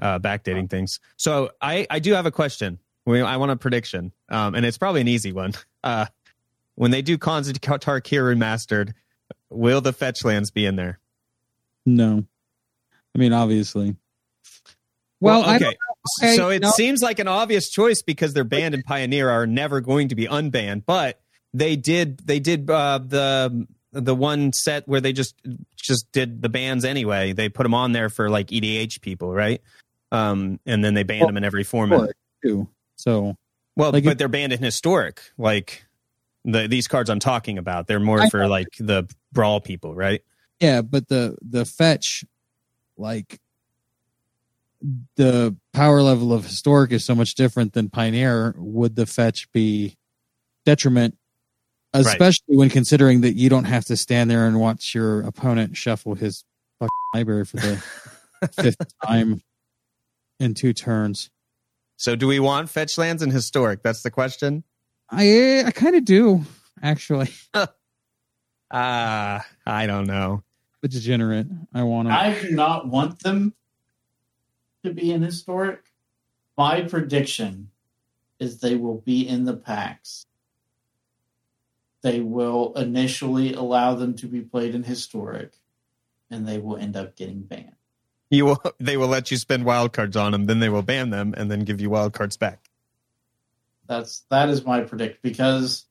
Uh, 0.00 0.18
backdating 0.18 0.68
things. 0.68 1.00
So, 1.16 1.50
I 1.60 1.86
I 1.90 1.98
do 1.98 2.12
have 2.14 2.26
a 2.26 2.30
question. 2.30 2.78
I 3.06 3.36
want 3.36 3.50
a 3.50 3.56
prediction, 3.56 4.12
um, 4.28 4.54
and 4.54 4.64
it's 4.64 4.78
probably 4.78 5.00
an 5.00 5.08
easy 5.08 5.32
one. 5.32 5.52
Uh, 5.82 6.06
when 6.76 6.92
they 6.92 7.02
do 7.02 7.18
Khans 7.18 7.48
of 7.48 7.60
Tarkir 7.60 8.22
remastered, 8.22 8.94
will 9.50 9.80
the 9.80 9.92
fetch 9.92 10.24
lands 10.24 10.50
be 10.52 10.64
in 10.64 10.76
there? 10.76 11.00
no 11.84 12.24
i 13.14 13.18
mean 13.18 13.32
obviously 13.32 13.96
well, 15.22 15.44
I 15.44 15.58
don't 15.58 15.76
okay, 16.20 16.34
so 16.34 16.48
it 16.48 16.62
no. 16.62 16.72
seems 16.72 17.00
like 17.00 17.20
an 17.20 17.28
obvious 17.28 17.70
choice 17.70 18.02
because 18.02 18.34
they're 18.34 18.42
banned 18.42 18.74
in 18.74 18.82
Pioneer 18.82 19.30
are 19.30 19.46
never 19.46 19.80
going 19.80 20.08
to 20.08 20.16
be 20.16 20.26
unbanned, 20.26 20.82
but 20.84 21.20
they 21.54 21.76
did 21.76 22.18
they 22.18 22.40
did 22.40 22.68
uh, 22.68 22.98
the 22.98 23.68
the 23.92 24.14
one 24.14 24.52
set 24.52 24.88
where 24.88 25.00
they 25.00 25.12
just 25.12 25.34
just 25.76 26.10
did 26.12 26.42
the 26.42 26.48
bans 26.48 26.84
anyway. 26.84 27.32
They 27.32 27.48
put 27.48 27.62
them 27.64 27.74
on 27.74 27.92
there 27.92 28.08
for 28.08 28.30
like 28.30 28.48
EDH 28.48 29.00
people, 29.00 29.32
right? 29.32 29.60
Um, 30.10 30.58
and 30.66 30.84
then 30.84 30.94
they 30.94 31.02
banned 31.02 31.20
Well, 31.20 31.28
them 31.28 31.36
in 31.38 31.44
every 31.44 31.64
format. 31.64 32.10
Too. 32.42 32.68
So 32.96 33.36
Well, 33.76 33.92
Like 33.92 34.04
but 34.04 34.12
if- 34.12 34.18
they're 34.18 34.28
banned 34.28 34.52
in 34.52 34.62
historic. 34.62 35.20
Like 35.38 35.84
the 36.44 36.66
these 36.68 36.88
cards 36.88 37.08
I'm 37.10 37.18
talking 37.20 37.58
about, 37.58 37.86
they're 37.86 38.00
more 38.00 38.20
I 38.22 38.28
for 38.30 38.48
like 38.48 38.68
the 38.78 39.08
brawl 39.32 39.60
people, 39.60 39.94
right? 39.94 40.22
Yeah, 40.60 40.82
but 40.82 41.08
the 41.08 41.36
the 41.42 41.64
fetch, 41.64 42.24
like 42.96 43.40
the 45.16 45.56
power 45.72 46.02
level 46.02 46.32
of 46.32 46.44
historic 46.44 46.90
is 46.92 47.04
so 47.04 47.14
much 47.14 47.34
different 47.34 47.72
than 47.72 47.88
pioneer. 47.88 48.54
Would 48.58 48.96
the 48.96 49.06
fetch 49.06 49.50
be 49.52 49.96
detriment, 50.64 51.16
especially 51.94 52.56
when 52.56 52.70
considering 52.70 53.20
that 53.22 53.34
you 53.34 53.48
don't 53.48 53.64
have 53.64 53.84
to 53.86 53.96
stand 53.96 54.30
there 54.30 54.46
and 54.46 54.58
watch 54.58 54.94
your 54.94 55.20
opponent 55.22 55.76
shuffle 55.76 56.14
his 56.14 56.44
fucking 56.78 56.90
library 57.14 57.44
for 57.44 57.56
the 57.56 57.82
fifth 58.52 58.94
time 59.04 59.42
in 60.40 60.54
two 60.54 60.72
turns? 60.72 61.30
So, 61.96 62.16
do 62.16 62.26
we 62.26 62.40
want 62.40 62.68
fetch 62.68 62.98
lands 62.98 63.22
in 63.22 63.30
historic? 63.30 63.82
That's 63.82 64.02
the 64.02 64.10
question. 64.10 64.64
I 65.10 65.64
I 65.66 65.70
kind 65.70 65.94
of 65.94 66.04
do 66.04 66.44
actually. 66.82 67.28
Ah, 68.74 69.46
I 69.66 69.86
don't 69.86 70.06
know. 70.06 70.42
A 70.82 70.88
degenerate. 70.88 71.46
I 71.74 71.82
want 71.82 72.08
to. 72.08 72.14
I 72.14 72.40
do 72.40 72.52
not 72.52 72.88
want 72.88 73.22
them 73.22 73.52
to 74.82 74.92
be 74.92 75.12
in 75.12 75.20
historic. 75.20 75.92
My 76.56 76.80
prediction 76.80 77.70
is 78.40 78.60
they 78.60 78.76
will 78.76 79.02
be 79.02 79.28
in 79.28 79.44
the 79.44 79.56
packs. 79.56 80.24
They 82.02 82.20
will 82.20 82.72
initially 82.74 83.54
allow 83.54 83.94
them 83.94 84.14
to 84.16 84.26
be 84.26 84.40
played 84.40 84.74
in 84.74 84.82
historic, 84.82 85.52
and 86.30 86.46
they 86.46 86.58
will 86.58 86.76
end 86.76 86.96
up 86.96 87.14
getting 87.16 87.42
banned. 87.42 87.76
You 88.30 88.46
will. 88.46 88.62
They 88.80 88.96
will 88.96 89.08
let 89.08 89.30
you 89.30 89.36
spend 89.36 89.64
wild 89.64 89.92
cards 89.92 90.16
on 90.16 90.32
them, 90.32 90.46
then 90.46 90.58
they 90.58 90.68
will 90.68 90.82
ban 90.82 91.10
them, 91.10 91.34
and 91.36 91.50
then 91.50 91.60
give 91.60 91.80
you 91.80 91.90
wild 91.90 92.12
cards 92.12 92.36
back. 92.36 92.68
That's 93.86 94.24
that 94.30 94.48
is 94.48 94.64
my 94.64 94.80
predict 94.80 95.22
because 95.22 95.84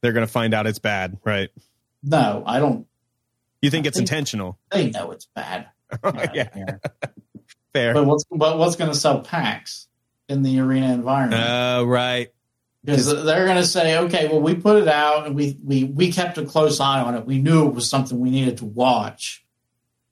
They're 0.00 0.12
going 0.12 0.26
to 0.26 0.32
find 0.32 0.54
out 0.54 0.66
it's 0.66 0.78
bad, 0.78 1.18
right? 1.24 1.50
no, 2.02 2.42
I 2.46 2.58
don't. 2.60 2.86
You 3.60 3.70
think 3.70 3.86
it's 3.86 3.96
I 3.96 4.00
think- 4.00 4.10
intentional? 4.10 4.58
They 4.70 4.90
know 4.90 5.10
it's 5.12 5.26
bad. 5.26 5.68
Oh, 6.02 6.12
yeah, 6.34 6.48
fair. 7.72 7.94
But 7.94 8.04
what's 8.06 8.24
but 8.30 8.58
what's 8.58 8.76
going 8.76 8.90
to 8.90 8.96
sell 8.96 9.20
packs 9.20 9.88
in 10.28 10.42
the 10.42 10.60
arena 10.60 10.92
environment? 10.92 11.42
Oh, 11.46 11.84
right. 11.84 12.28
Because 12.96 13.24
they're 13.24 13.44
going 13.44 13.56
to 13.58 13.66
say, 13.66 13.98
okay, 13.98 14.28
well, 14.28 14.40
we 14.40 14.54
put 14.54 14.80
it 14.82 14.88
out 14.88 15.26
and 15.26 15.34
we, 15.36 15.58
we, 15.64 15.84
we 15.84 16.10
kept 16.12 16.38
a 16.38 16.44
close 16.44 16.80
eye 16.80 17.00
on 17.00 17.14
it. 17.14 17.26
We 17.26 17.38
knew 17.40 17.66
it 17.68 17.74
was 17.74 17.88
something 17.88 18.18
we 18.18 18.30
needed 18.30 18.58
to 18.58 18.64
watch, 18.64 19.44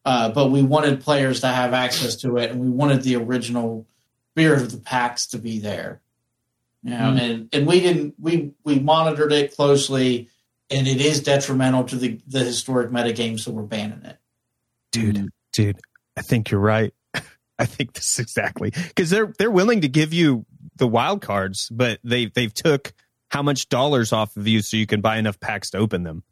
uh, 0.05 0.31
but 0.31 0.51
we 0.51 0.62
wanted 0.62 1.01
players 1.01 1.41
to 1.41 1.49
have 1.49 1.72
access 1.72 2.16
to 2.16 2.37
it, 2.37 2.51
and 2.51 2.61
we 2.61 2.68
wanted 2.68 3.03
the 3.03 3.16
original 3.16 3.87
spirit 4.33 4.62
of 4.62 4.70
the 4.72 4.79
packs 4.79 5.27
to 5.29 5.39
be 5.39 5.59
there. 5.59 6.01
You 6.83 6.91
know, 6.91 6.97
Mm. 6.97 7.20
and, 7.20 7.49
and 7.53 7.66
we 7.66 7.81
didn't 7.81 8.14
we 8.20 8.53
we 8.62 8.79
monitored 8.79 9.33
it 9.33 9.57
closely, 9.57 10.29
and 10.70 10.87
it 10.87 11.01
is 11.01 11.22
detrimental 11.22 11.83
to 11.85 11.97
the 11.97 12.20
the 12.29 12.41
historic 12.41 12.91
metagame, 12.91 13.41
so 13.41 13.51
we're 13.51 13.62
banning 13.62 14.05
it. 14.05 14.18
dude 14.93 15.29
dude 15.53 15.79
i 16.16 16.22
think 16.22 16.51
you're 16.51 16.61
right 16.61 16.93
i 17.59 17.64
think 17.64 17.95
this 17.95 18.12
is 18.12 18.18
exactly 18.20 18.70
because 18.89 19.11
they're 19.11 19.33
they're 19.39 19.51
willing 19.51 19.81
to 19.81 19.89
give 19.89 20.12
you 20.12 20.45
the 20.77 20.87
wild 20.87 21.20
cards 21.22 21.68
but 21.70 21.99
they 22.05 22.27
they've 22.27 22.55
took 22.55 22.93
how 23.29 23.43
much 23.43 23.68
dollars 23.68 24.12
off 24.12 24.37
of 24.37 24.47
you 24.47 24.62
so 24.62 24.77
you 24.77 24.87
can 24.87 25.01
buy 25.01 25.16
enough 25.16 25.41
packs 25.41 25.70
to 25.70 25.79
open 25.79 26.03
them 26.05 26.22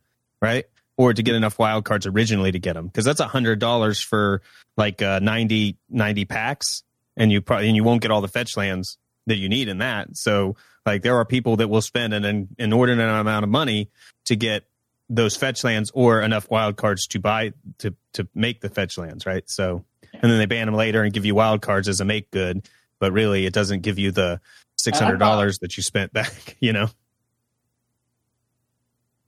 right? 0.44 0.66
Or 0.96 1.12
to 1.12 1.22
get 1.22 1.34
enough 1.34 1.58
wild 1.58 1.84
cards 1.84 2.06
originally 2.06 2.52
to 2.52 2.58
get 2.58 2.74
them 2.74 2.86
because 2.86 3.04
that's 3.04 3.20
a 3.20 3.26
hundred 3.26 3.58
dollars 3.58 4.00
for 4.00 4.42
like 4.76 5.02
uh 5.02 5.18
90 5.20 5.76
90 5.88 6.24
packs 6.26 6.84
and 7.16 7.32
you 7.32 7.40
probably 7.40 7.68
and 7.68 7.76
you 7.76 7.82
won't 7.82 8.02
get 8.02 8.10
all 8.10 8.20
the 8.20 8.28
fetch 8.28 8.56
lands 8.56 8.98
that 9.26 9.36
you 9.36 9.48
need 9.48 9.68
in 9.68 9.78
that. 9.78 10.16
So 10.16 10.56
like 10.86 11.02
there 11.02 11.16
are 11.16 11.24
people 11.24 11.56
that 11.56 11.68
will 11.68 11.80
spend 11.80 12.12
an 12.12 12.48
inordinate 12.58 13.08
amount 13.08 13.42
of 13.42 13.48
money 13.50 13.90
to 14.26 14.36
get 14.36 14.64
those 15.08 15.36
fetch 15.36 15.64
lands 15.64 15.90
or 15.94 16.20
enough 16.20 16.48
wild 16.50 16.76
cards 16.76 17.06
to 17.08 17.18
buy 17.18 17.52
to 17.78 17.94
to 18.12 18.28
make 18.34 18.60
the 18.60 18.68
fetch 18.68 18.96
lands, 18.98 19.26
right? 19.26 19.48
So 19.48 19.84
and 20.12 20.30
then 20.30 20.38
they 20.38 20.46
ban 20.46 20.66
them 20.66 20.76
later 20.76 21.02
and 21.02 21.12
give 21.12 21.24
you 21.24 21.34
wild 21.34 21.62
cards 21.62 21.88
as 21.88 22.00
a 22.00 22.04
make 22.04 22.30
good, 22.30 22.68
but 23.04 23.12
really 23.12 23.44
it 23.44 23.52
doesn't 23.52 23.82
give 23.82 23.98
you 23.98 24.10
the 24.10 24.40
six 24.76 24.98
hundred 24.98 25.20
uh-huh. 25.20 25.30
dollars 25.30 25.58
that 25.58 25.76
you 25.76 25.82
spent 25.82 26.10
back, 26.10 26.56
you 26.60 26.72
know. 26.72 26.88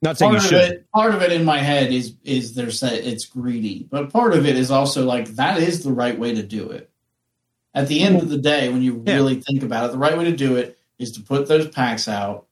Not 0.00 0.16
saying 0.16 0.32
part 0.32 0.42
you 0.50 0.56
of 0.58 0.62
should. 0.64 0.72
it 0.72 0.90
part 0.94 1.14
of 1.14 1.20
it 1.20 1.30
in 1.30 1.44
my 1.44 1.58
head 1.58 1.92
is 1.92 2.14
is 2.24 2.54
there's 2.54 2.80
that 2.80 2.94
it's 2.94 3.26
greedy 3.26 3.86
but 3.90 4.10
part 4.10 4.32
of 4.32 4.46
it 4.46 4.56
is 4.56 4.70
also 4.70 5.04
like 5.04 5.26
that 5.36 5.60
is 5.60 5.84
the 5.84 5.92
right 5.92 6.18
way 6.18 6.34
to 6.34 6.42
do 6.42 6.70
it 6.70 6.90
at 7.74 7.88
the 7.88 8.00
end 8.00 8.22
of 8.22 8.30
the 8.30 8.38
day 8.38 8.70
when 8.70 8.80
you 8.80 9.02
Yeah. 9.06 9.16
really 9.16 9.40
think 9.42 9.62
about 9.62 9.86
it 9.86 9.92
the 9.92 9.98
right 9.98 10.16
way 10.16 10.24
to 10.24 10.36
do 10.36 10.56
it 10.56 10.78
is 10.98 11.12
to 11.12 11.20
put 11.20 11.48
those 11.48 11.68
packs 11.68 12.08
out 12.08 12.46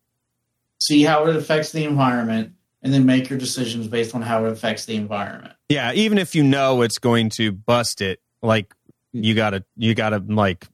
see 0.78 1.04
how 1.04 1.26
it 1.26 1.36
affects 1.36 1.72
the 1.72 1.84
environment 1.84 2.52
and 2.82 2.92
then 2.92 3.06
make 3.06 3.30
your 3.30 3.38
decisions 3.38 3.88
based 3.88 4.14
on 4.14 4.20
how 4.22 4.44
it 4.44 4.52
affects 4.52 4.84
the 4.84 4.96
environment 4.96 5.54
Yeah, 5.68 5.92
even 5.92 6.18
if 6.18 6.34
you 6.34 6.42
know 6.42 6.82
it's 6.82 6.98
going 6.98 7.30
to 7.30 7.52
bust 7.52 8.00
it, 8.00 8.20
like 8.42 8.74
hmm. 9.12 9.22
you 9.22 9.34
gotta 9.34 9.64
you 9.76 9.94
gotta 9.94 10.18
like 10.26 10.66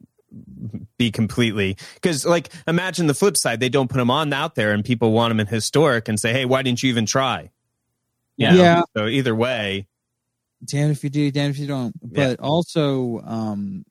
be 0.98 1.10
completely 1.10 1.76
because 1.94 2.24
like 2.26 2.50
imagine 2.66 3.06
the 3.06 3.14
flip 3.14 3.36
side 3.36 3.60
they 3.60 3.68
don't 3.68 3.88
put 3.88 3.96
them 3.98 4.10
on 4.10 4.32
out 4.32 4.54
there 4.54 4.72
and 4.72 4.84
people 4.84 5.12
want 5.12 5.30
them 5.30 5.40
in 5.40 5.46
historic 5.46 6.08
and 6.08 6.18
say 6.20 6.32
hey 6.32 6.44
why 6.44 6.62
didn't 6.62 6.82
you 6.82 6.88
even 6.90 7.06
try 7.06 7.50
You 8.36 8.48
know? 8.48 8.54
Yeah. 8.54 8.82
so 8.96 9.06
either 9.06 9.34
way 9.34 9.86
damn 10.64 10.90
if 10.90 11.02
you 11.02 11.08
do, 11.10 11.30
damn 11.30 11.50
if 11.50 11.58
you 11.58 11.66
don't. 11.66 11.94
But 12.02 12.38
also, 12.40 13.20
um, 13.24 13.84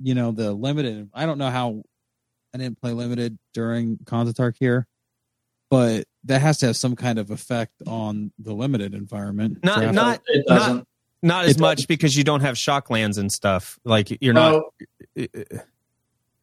you 0.00 0.14
know, 0.14 0.32
the 0.32 0.52
limited. 0.52 1.08
I 1.14 1.24
don't 1.24 1.38
know 1.38 1.48
how 1.48 1.82
I 2.54 2.58
didn't 2.58 2.78
play 2.78 2.92
limited 2.92 3.38
during 3.54 3.98
Khans 4.06 4.28
of 4.28 4.34
Tarkir, 4.34 4.84
but 5.70 6.04
that 6.24 6.42
has 6.42 6.58
to 6.58 6.66
have 6.66 6.76
some 6.76 6.94
kind 6.94 7.18
of 7.18 7.30
effect 7.30 7.72
on 7.86 8.32
the 8.38 8.52
limited 8.52 8.92
environment. 8.94 9.64
Not- 9.64 9.78
Draft- 9.78 9.94
not- 9.94 10.20
it 10.26 10.44
not- 10.46 10.58
doesn't 10.58 10.88
not 11.22 11.44
as 11.46 11.56
It 11.56 11.60
much 11.60 11.88
because 11.88 12.14
you 12.16 12.22
don't 12.22 12.40
have 12.42 12.56
shock 12.58 12.90
lands 12.90 13.16
and 13.18 13.32
stuff 13.32 13.78
like 13.84 14.16
you're 14.20 14.34
not 14.34 14.62
No, 15.16 15.26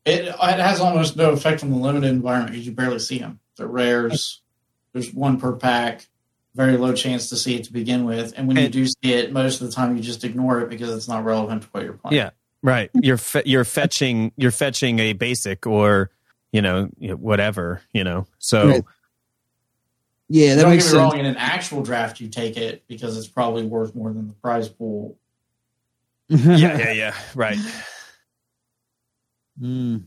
it, 0.05 0.25
it 0.27 0.33
has 0.59 0.79
almost 0.79 1.15
no 1.17 1.31
effect 1.31 1.63
on 1.63 1.71
the 1.71 1.77
limited 1.77 2.07
environment 2.09 2.51
because 2.51 2.65
you 2.65 2.71
barely 2.73 2.99
see 2.99 3.19
them 3.19 3.39
they're 3.57 3.67
rares 3.67 4.41
there's 4.93 5.13
one 5.13 5.39
per 5.39 5.53
pack 5.53 6.07
very 6.53 6.77
low 6.77 6.93
chance 6.93 7.29
to 7.29 7.35
see 7.35 7.55
it 7.55 7.63
to 7.65 7.73
begin 7.73 8.05
with 8.05 8.33
and 8.37 8.47
when 8.47 8.55
you 8.57 8.69
do 8.69 8.85
see 8.85 8.95
it 9.13 9.31
most 9.33 9.59
of 9.61 9.67
the 9.67 9.73
time 9.73 9.95
you 9.97 10.01
just 10.03 10.23
ignore 10.23 10.61
it 10.61 10.69
because 10.69 10.93
it's 10.95 11.07
not 11.07 11.23
relevant 11.25 11.63
to 11.63 11.67
what 11.71 11.83
you're 11.83 11.93
playing 11.93 12.15
Yeah. 12.17 12.29
Right. 12.61 12.89
You're 12.95 13.17
fe- 13.17 13.43
you're 13.45 13.63
fetching 13.65 14.31
you're 14.37 14.49
fetching 14.51 14.97
a 14.99 15.13
basic 15.13 15.67
or 15.67 16.09
you 16.51 16.61
know 16.63 16.89
you 16.97 17.09
know, 17.09 17.15
whatever 17.15 17.81
you 17.93 18.03
know. 18.03 18.25
So 18.39 18.67
Right. 18.67 18.83
yeah, 20.29 20.55
that 20.55 20.61
Don't 20.63 20.71
makes 20.71 20.85
get 20.85 20.93
me 20.93 20.99
sense. 20.99 21.13
wrong. 21.13 21.19
In 21.19 21.25
an 21.27 21.35
actual 21.37 21.83
draft, 21.83 22.19
you 22.19 22.27
take 22.29 22.57
it 22.57 22.83
because 22.87 23.17
it's 23.17 23.27
probably 23.27 23.63
worth 23.67 23.93
more 23.93 24.11
than 24.11 24.27
the 24.27 24.33
prize 24.33 24.67
pool. 24.67 25.15
yeah, 26.27 26.57
yeah, 26.77 26.91
yeah. 26.91 27.15
Right. 27.35 27.59
Mm. 29.61 30.03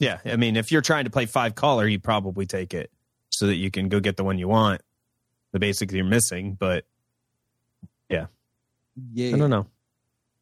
Yeah. 0.00 0.18
I 0.24 0.36
mean, 0.36 0.56
if 0.56 0.72
you're 0.72 0.82
trying 0.82 1.04
to 1.04 1.10
play 1.10 1.26
five 1.26 1.54
caller, 1.54 1.86
you 1.86 1.98
probably 2.00 2.46
take 2.46 2.74
it 2.74 2.90
so 3.30 3.46
that 3.46 3.56
you 3.56 3.70
can 3.70 3.88
go 3.88 4.00
get 4.00 4.16
the 4.16 4.24
one 4.24 4.38
you 4.38 4.48
want. 4.48 4.80
The 5.52 5.58
basic 5.58 5.92
you're 5.92 6.04
missing, 6.04 6.54
but 6.58 6.84
Yeah. 8.08 8.26
I 9.18 9.30
don't 9.36 9.50
know. 9.50 9.66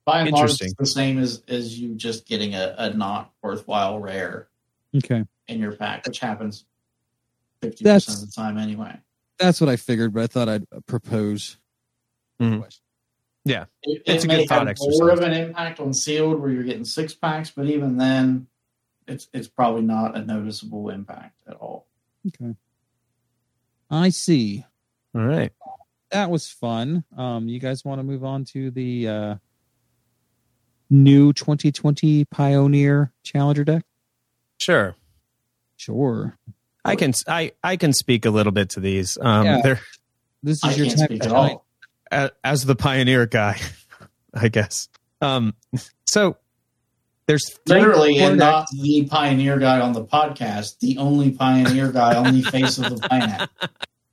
By 0.05 0.21
and 0.23 0.31
large, 0.33 0.61
it's 0.61 0.75
the 0.79 0.87
same 0.87 1.19
as 1.19 1.43
as 1.47 1.79
you 1.79 1.95
just 1.95 2.27
getting 2.27 2.55
a, 2.55 2.75
a 2.79 2.91
not 2.95 3.33
worthwhile 3.43 3.99
rare 4.01 4.49
Okay. 4.97 5.25
in 5.47 5.61
your 5.61 5.73
pack, 5.73 6.07
which 6.07 6.19
happens 6.21 6.65
fifty 7.61 7.85
percent 7.85 8.19
of 8.23 8.27
the 8.27 8.33
time 8.35 8.57
anyway. 8.57 8.99
That's 9.39 9.61
what 9.61 9.69
I 9.71 9.77
figured, 9.77 10.13
but 10.15 10.23
I 10.23 10.27
thought 10.27 10.49
I'd 10.49 10.65
propose. 10.87 11.59
Mhm. 13.49 13.67
It, 13.83 14.03
It's 14.07 14.25
it 14.25 14.25
a 14.25 14.29
may 14.29 14.37
good 14.41 14.49
thought 14.49 14.59
have 14.61 14.69
exercise. 14.69 14.99
more 15.01 15.11
of 15.11 15.21
an 15.21 15.33
impact 15.33 15.81
on 15.81 15.95
sealed, 15.95 16.41
where 16.41 16.51
you're 16.51 16.63
getting 16.65 16.85
six 16.85 17.15
packs, 17.15 17.51
but 17.51 17.67
even 17.67 17.97
then, 17.97 18.47
it's 19.07 19.29
it's 19.33 19.49
probably 19.49 19.83
not 19.83 20.17
a 20.17 20.25
noticeable 20.25 20.91
impact 20.91 21.41
at 21.49 21.55
all. 21.57 21.87
Okay. 22.29 22.55
I 23.91 24.11
see. 24.11 24.65
All 25.15 25.25
right. 25.25 25.53
That 26.11 26.31
was 26.31 26.49
fun. 26.49 27.05
Um, 27.17 27.49
you 27.49 27.59
guys 27.61 27.85
want 27.85 27.99
to 27.99 28.03
move 28.03 28.25
on 28.25 28.45
to 28.47 28.71
the 28.71 29.09
uh, 29.09 29.35
new 30.91 31.33
2020 31.33 32.25
Pioneer 32.27 33.13
Challenger 33.23 33.65
deck? 33.65 33.85
Sure. 34.59 34.95
Sure. 35.77 36.37
I 36.85 36.97
can 36.97 37.13
I 37.27 37.53
I 37.63 37.77
can 37.77 37.93
speak 37.93 38.27
a 38.27 38.31
little 38.31 38.53
bit 38.53 38.71
to 38.71 38.81
these. 38.81 39.17
Um, 39.21 39.45
Yeah. 39.47 39.61
they're 39.63 39.81
This 40.43 40.63
I 40.65 40.71
is 40.71 40.79
your 40.79 40.87
can't 40.87 41.23
time 41.23 41.59
speak 42.11 42.19
to 42.19 42.25
at 42.25 42.31
shine. 42.43 42.51
all. 42.51 42.51
as, 42.51 42.61
as 42.63 42.65
the 42.67 42.77
pioneer 42.77 43.27
guy, 43.27 43.61
I 44.35 44.49
guess. 44.49 44.89
Um, 45.21 45.55
so 46.07 46.37
there's 47.27 47.59
Literally, 47.67 48.19
and 48.19 48.39
decks. 48.39 48.73
not 48.73 48.83
the 48.83 49.07
pioneer 49.07 49.59
guy 49.59 49.81
on 49.81 49.93
the 49.93 50.05
podcast, 50.05 50.79
the 50.81 50.99
only 50.99 51.31
pioneer 51.31 51.93
guy 51.93 52.17
on 52.17 52.35
the 52.35 52.43
face 52.43 52.79
of 52.79 52.91
the 52.91 52.97
planet. 52.97 53.49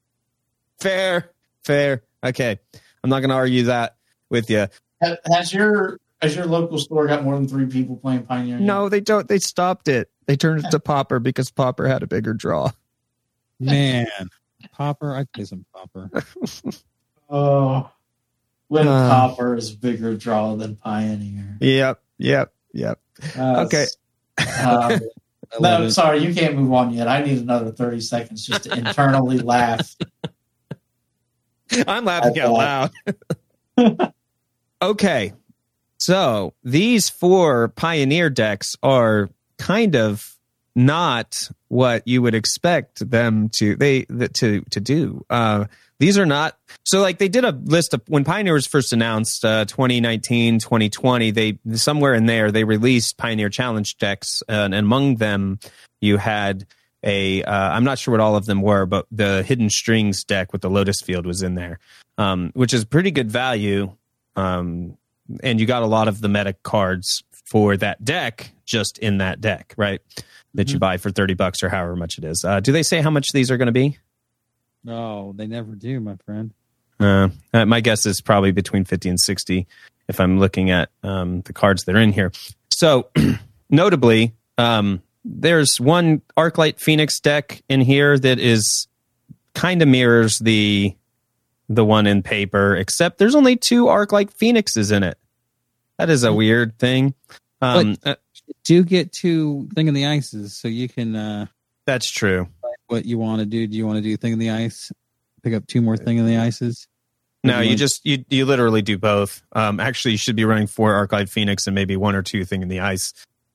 fair, 0.79 1.31
fair. 1.63 2.03
Okay, 2.23 2.59
I'm 3.03 3.09
not 3.09 3.19
going 3.21 3.29
to 3.29 3.35
argue 3.35 3.63
that 3.63 3.95
with 4.29 4.49
you. 4.49 4.67
Has 5.01 5.53
your 5.53 5.99
has 6.21 6.35
your 6.35 6.45
local 6.45 6.77
store 6.79 7.07
got 7.07 7.23
more 7.23 7.35
than 7.35 7.47
three 7.47 7.67
people 7.67 7.95
playing 7.95 8.23
Pioneer? 8.23 8.59
No, 8.59 8.89
they 8.89 9.01
don't. 9.01 9.27
They 9.27 9.39
stopped 9.39 9.87
it. 9.87 10.09
They 10.25 10.35
turned 10.35 10.65
it 10.65 10.71
to 10.71 10.79
Pauper 10.79 11.19
because 11.19 11.51
Pauper 11.51 11.87
had 11.87 12.03
a 12.03 12.07
bigger 12.07 12.33
draw. 12.33 12.71
Man, 13.59 14.07
Pauper, 14.73 15.15
I'd 15.15 15.31
play 15.31 15.45
some 15.45 15.65
Pauper. 15.73 16.09
Oh, 17.29 17.89
when 18.67 18.87
Uh. 18.87 19.09
Pauper 19.09 19.55
is 19.55 19.71
bigger 19.71 20.15
draw 20.15 20.55
than 20.55 20.75
Pioneer. 20.75 21.57
Yep, 21.61 22.01
yep, 22.17 22.53
yep. 22.73 22.99
Uh, 23.37 23.65
Okay. 23.65 23.85
uh, 24.37 24.99
no, 25.59 25.83
it. 25.83 25.91
sorry, 25.91 26.19
you 26.23 26.33
can't 26.33 26.55
move 26.55 26.71
on 26.73 26.93
yet. 26.93 27.07
I 27.07 27.23
need 27.23 27.39
another 27.39 27.71
thirty 27.71 28.01
seconds 28.01 28.45
just 28.45 28.63
to 28.63 28.73
internally 28.77 29.39
laugh. 29.55 29.95
I'm 31.87 32.05
laughing 32.05 32.39
out 32.39 32.91
loud. 33.77 34.11
okay. 34.81 35.33
So 35.99 36.53
these 36.63 37.09
four 37.09 37.69
Pioneer 37.69 38.29
decks 38.29 38.75
are 38.83 39.29
kind 39.57 39.95
of 39.95 40.35
not 40.75 41.49
what 41.69 42.07
you 42.07 42.21
would 42.21 42.35
expect 42.35 43.09
them 43.09 43.49
to 43.55 43.75
they 43.75 44.03
th- 44.03 44.31
to 44.33 44.61
to 44.71 44.79
do. 44.79 45.25
Uh, 45.29 45.65
these 45.99 46.17
are 46.17 46.25
not 46.25 46.57
so 46.85 47.01
like 47.01 47.17
they 47.17 47.27
did 47.29 47.43
a 47.45 47.51
list 47.51 47.93
of 47.93 48.01
when 48.07 48.23
Pioneer 48.23 48.53
was 48.53 48.67
first 48.67 48.93
announced 48.93 49.43
uh, 49.43 49.65
2019 49.65 50.59
2020 50.59 51.31
they 51.31 51.59
somewhere 51.73 52.13
in 52.13 52.25
there 52.25 52.51
they 52.51 52.63
released 52.63 53.17
Pioneer 53.17 53.49
Challenge 53.49 53.97
decks 53.97 54.41
and 54.47 54.73
among 54.75 55.15
them 55.15 55.59
you 56.01 56.17
had 56.17 56.65
a 57.03 57.43
uh, 57.43 57.51
I'm 57.71 57.83
not 57.83 57.99
sure 57.99 58.11
what 58.13 58.21
all 58.21 58.35
of 58.35 58.45
them 58.45 58.61
were 58.61 58.85
but 58.85 59.05
the 59.11 59.43
Hidden 59.43 59.69
Strings 59.69 60.23
deck 60.23 60.51
with 60.53 60.61
the 60.61 60.69
Lotus 60.69 61.01
Field 61.01 61.25
was 61.25 61.41
in 61.41 61.55
there 61.55 61.79
um, 62.17 62.51
which 62.53 62.73
is 62.73 62.85
pretty 62.85 63.11
good 63.11 63.31
value 63.31 63.91
um, 64.35 64.97
and 65.43 65.59
you 65.59 65.65
got 65.65 65.83
a 65.83 65.87
lot 65.87 66.07
of 66.07 66.21
the 66.21 66.29
meta 66.29 66.53
cards 66.63 67.23
for 67.45 67.77
that 67.77 68.03
deck 68.03 68.51
just 68.65 68.97
in 68.99 69.17
that 69.19 69.41
deck 69.41 69.73
right? 69.77 70.01
That 70.53 70.69
you 70.69 70.77
Mhm. 70.77 70.79
buy 70.79 70.97
for 70.97 71.11
30 71.11 71.33
bucks 71.35 71.61
or 71.61 71.69
however 71.69 71.95
much 71.95 72.17
it 72.17 72.23
is. 72.23 72.43
Uh, 72.43 72.59
do 72.59 72.71
they 72.71 72.81
say 72.83 73.01
how 73.01 73.09
much 73.11 73.27
these 73.33 73.51
are 73.51 73.57
going 73.57 73.67
to 73.67 73.71
be 73.71 73.97
No, 74.87 75.33
they 75.35 75.47
never 75.47 75.75
do, 75.75 75.99
my 75.99 76.15
friend. 76.25 76.53
Uh, 76.97 77.27
uh, 77.53 77.65
my 77.65 77.81
guess 77.81 78.05
is 78.05 78.21
probably 78.21 78.53
between 78.53 78.85
50 78.85 79.09
and 79.09 79.19
60 79.19 79.67
if 80.07 80.21
I'm 80.21 80.39
looking 80.39 80.71
at 80.71 80.89
um, 81.03 81.41
the 81.41 81.51
cards 81.51 81.83
that 81.83 81.95
are 81.95 81.99
in 81.99 82.13
here. 82.13 82.31
So, 82.71 83.09
notably, 83.69 84.33
um, 84.57 85.01
there's 85.25 85.81
one 85.81 86.21
Arclight 86.37 86.79
Phoenix 86.79 87.19
deck 87.19 87.61
in 87.67 87.81
here 87.81 88.17
that 88.17 88.39
is 88.39 88.87
kind 89.53 89.81
of 89.81 89.89
mirrors 89.89 90.39
the 90.39 90.95
the 91.67 91.83
one 91.83 92.07
in 92.07 92.23
paper, 92.23 92.77
except 92.77 93.17
there's 93.17 93.35
only 93.35 93.57
two 93.57 93.87
Arclight 93.87 94.31
Phoenixes 94.31 94.89
in 94.89 95.03
it. 95.03 95.17
That 95.97 96.09
is 96.09 96.23
a 96.23 96.31
weird 96.31 96.79
thing. 96.79 97.13
Um, 97.61 97.97
uh, 98.05 98.15
Do 98.63 98.85
get 98.85 99.11
two 99.11 99.67
Thing 99.75 99.89
in 99.89 99.93
the 99.93 100.05
Ices, 100.05 100.55
so 100.55 100.69
you 100.69 100.87
can 100.87 101.13
uh 101.13 101.47
that's 101.87 102.11
true. 102.11 102.49
What 102.87 103.05
you 103.05 103.17
want 103.17 103.39
to 103.39 103.45
do. 103.45 103.67
Do 103.67 103.77
you 103.77 103.85
want 103.85 103.97
to 103.97 104.01
do 104.01 104.15
Thing 104.17 104.33
in 104.33 104.39
the 104.39 104.49
Ice? 104.51 104.91
Pick 105.43 105.53
up 105.53 105.67
two 105.67 105.81
more 105.81 105.97
Thing 105.97 106.17
in 106.17 106.25
the 106.25 106.37
Ices? 106.37 106.87
No, 107.43 107.59
you 107.61 107.69
One- 107.69 107.77
just 107.77 108.05
you 108.05 108.25
you 108.29 108.45
literally 108.45 108.81
do 108.81 108.97
both. 108.97 109.41
Um, 109.53 109.79
actually, 109.79 110.13
you 110.13 110.17
should 110.17 110.35
be 110.35 110.45
running 110.45 110.67
four 110.67 110.93
Arclight 110.93 111.29
Phoenix 111.29 111.67
and 111.67 111.75
maybe 111.75 111.95
one 111.95 112.15
or 112.15 112.21
two 112.23 112.43
thing 112.45 112.61
in 112.61 112.67
the 112.67 112.79
ice, 112.79 113.13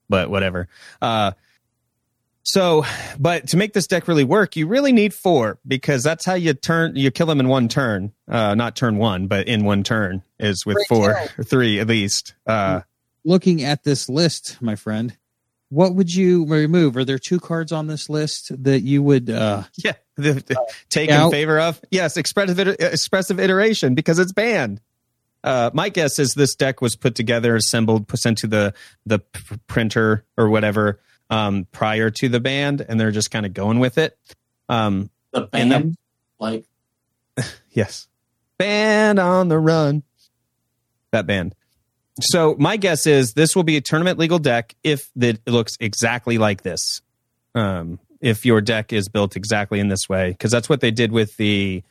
but 0.09 0.31
whatever. 0.31 0.69
Uh, 1.03 1.33
so, 2.45 2.85
but 3.19 3.49
to 3.49 3.57
make 3.57 3.73
this 3.73 3.87
deck 3.87 4.09
really 4.09 4.25
work, 4.25 4.57
you 4.57 4.67
really 4.67 4.93
need 4.93 5.15
four 5.15 5.59
because 5.67 6.03
that's 6.03 6.25
how 6.25 6.35
you 6.35 6.55
turn 6.55 6.97
you 6.97 7.11
kill 7.11 7.27
them 7.27 7.41
in 7.41 7.49
one 7.49 7.69
turn. 7.69 8.13
Uh, 8.29 8.55
not 8.55 8.77
turn 8.77 8.97
one, 8.99 9.27
but 9.29 9.47
in 9.49 9.65
one 9.65 9.83
turn 9.83 10.23
is 10.39 10.65
with 10.67 10.77
Great 10.77 10.89
four 10.89 11.15
tell. 11.15 11.29
or 11.39 11.45
three 11.45 11.79
at 11.81 11.87
least. 11.87 12.35
Uh, 12.47 12.81
Looking 13.25 13.63
at 13.63 13.85
this 13.85 14.09
list, 14.09 14.61
my 14.61 14.75
friend, 14.75 15.17
what 15.73 15.95
would 15.95 16.15
you 16.15 16.45
remove? 16.45 16.99
Are 16.99 17.05
there 17.05 17.19
two 17.19 17.41
cards 17.41 17.73
on 17.73 17.87
this 17.87 18.11
list 18.11 18.53
that 18.63 18.83
you 18.83 19.03
would 19.03 19.31
uh 19.31 19.63
yeah, 19.77 19.93
the, 20.17 20.35
the- 20.35 20.67
take 20.91 21.09
yeah. 21.09 21.25
in 21.25 21.31
favor 21.31 21.59
of 21.59 21.81
yes, 21.91 22.17
expressive 22.19 22.59
expressive 22.59 23.41
iteration 23.41 23.95
because 23.95 24.19
it's 24.19 24.33
banned. 24.33 24.81
Uh, 25.45 25.71
my 25.75 25.89
guess 25.89 26.19
is 26.21 26.35
this 26.35 26.55
deck 26.55 26.81
was 26.81 26.95
put 26.95 27.15
together, 27.17 27.57
assembled, 27.57 28.07
put 28.07 28.21
sent 28.21 28.39
to 28.39 28.47
the 28.47 28.75
the 29.07 29.19
p- 29.19 29.57
printer 29.67 30.25
or 30.37 30.49
whatever 30.51 31.01
um, 31.31 31.67
prior 31.73 32.11
to 32.11 32.29
the 32.29 32.39
band, 32.39 32.85
and 32.87 33.01
they're 33.01 33.11
just 33.11 33.31
kind 33.31 33.47
of 33.47 33.55
going 33.55 33.81
with 33.81 33.97
it. 33.99 34.17
Um, 34.69 35.11
The 35.33 35.49
And 35.55 35.73
the- 35.73 35.79
band, 35.81 35.97
like 36.39 36.65
yes, 37.71 38.07
band 38.59 39.19
on 39.19 39.49
the 39.49 39.59
run. 39.59 40.03
That 41.11 41.27
band. 41.27 41.55
So 42.21 42.55
my 42.59 42.77
guess 42.77 43.07
is 43.07 43.33
this 43.33 43.57
will 43.57 43.63
be 43.63 43.77
a 43.77 43.81
tournament 43.81 44.19
legal 44.19 44.39
deck 44.39 44.75
if 44.85 45.11
it 45.19 45.41
looks 45.47 45.77
exactly 45.81 46.39
like 46.39 46.63
this. 46.63 47.01
Um, 47.55 47.99
if 48.21 48.47
your 48.47 48.61
deck 48.61 48.93
is 48.93 49.09
built 49.09 49.37
exactly 49.37 49.81
in 49.81 49.89
this 49.89 50.09
way, 50.09 50.31
because 50.31 50.51
that's 50.51 50.69
what 50.69 50.81
they 50.81 50.91
did 50.91 51.11
with 51.11 51.37
the 51.37 51.83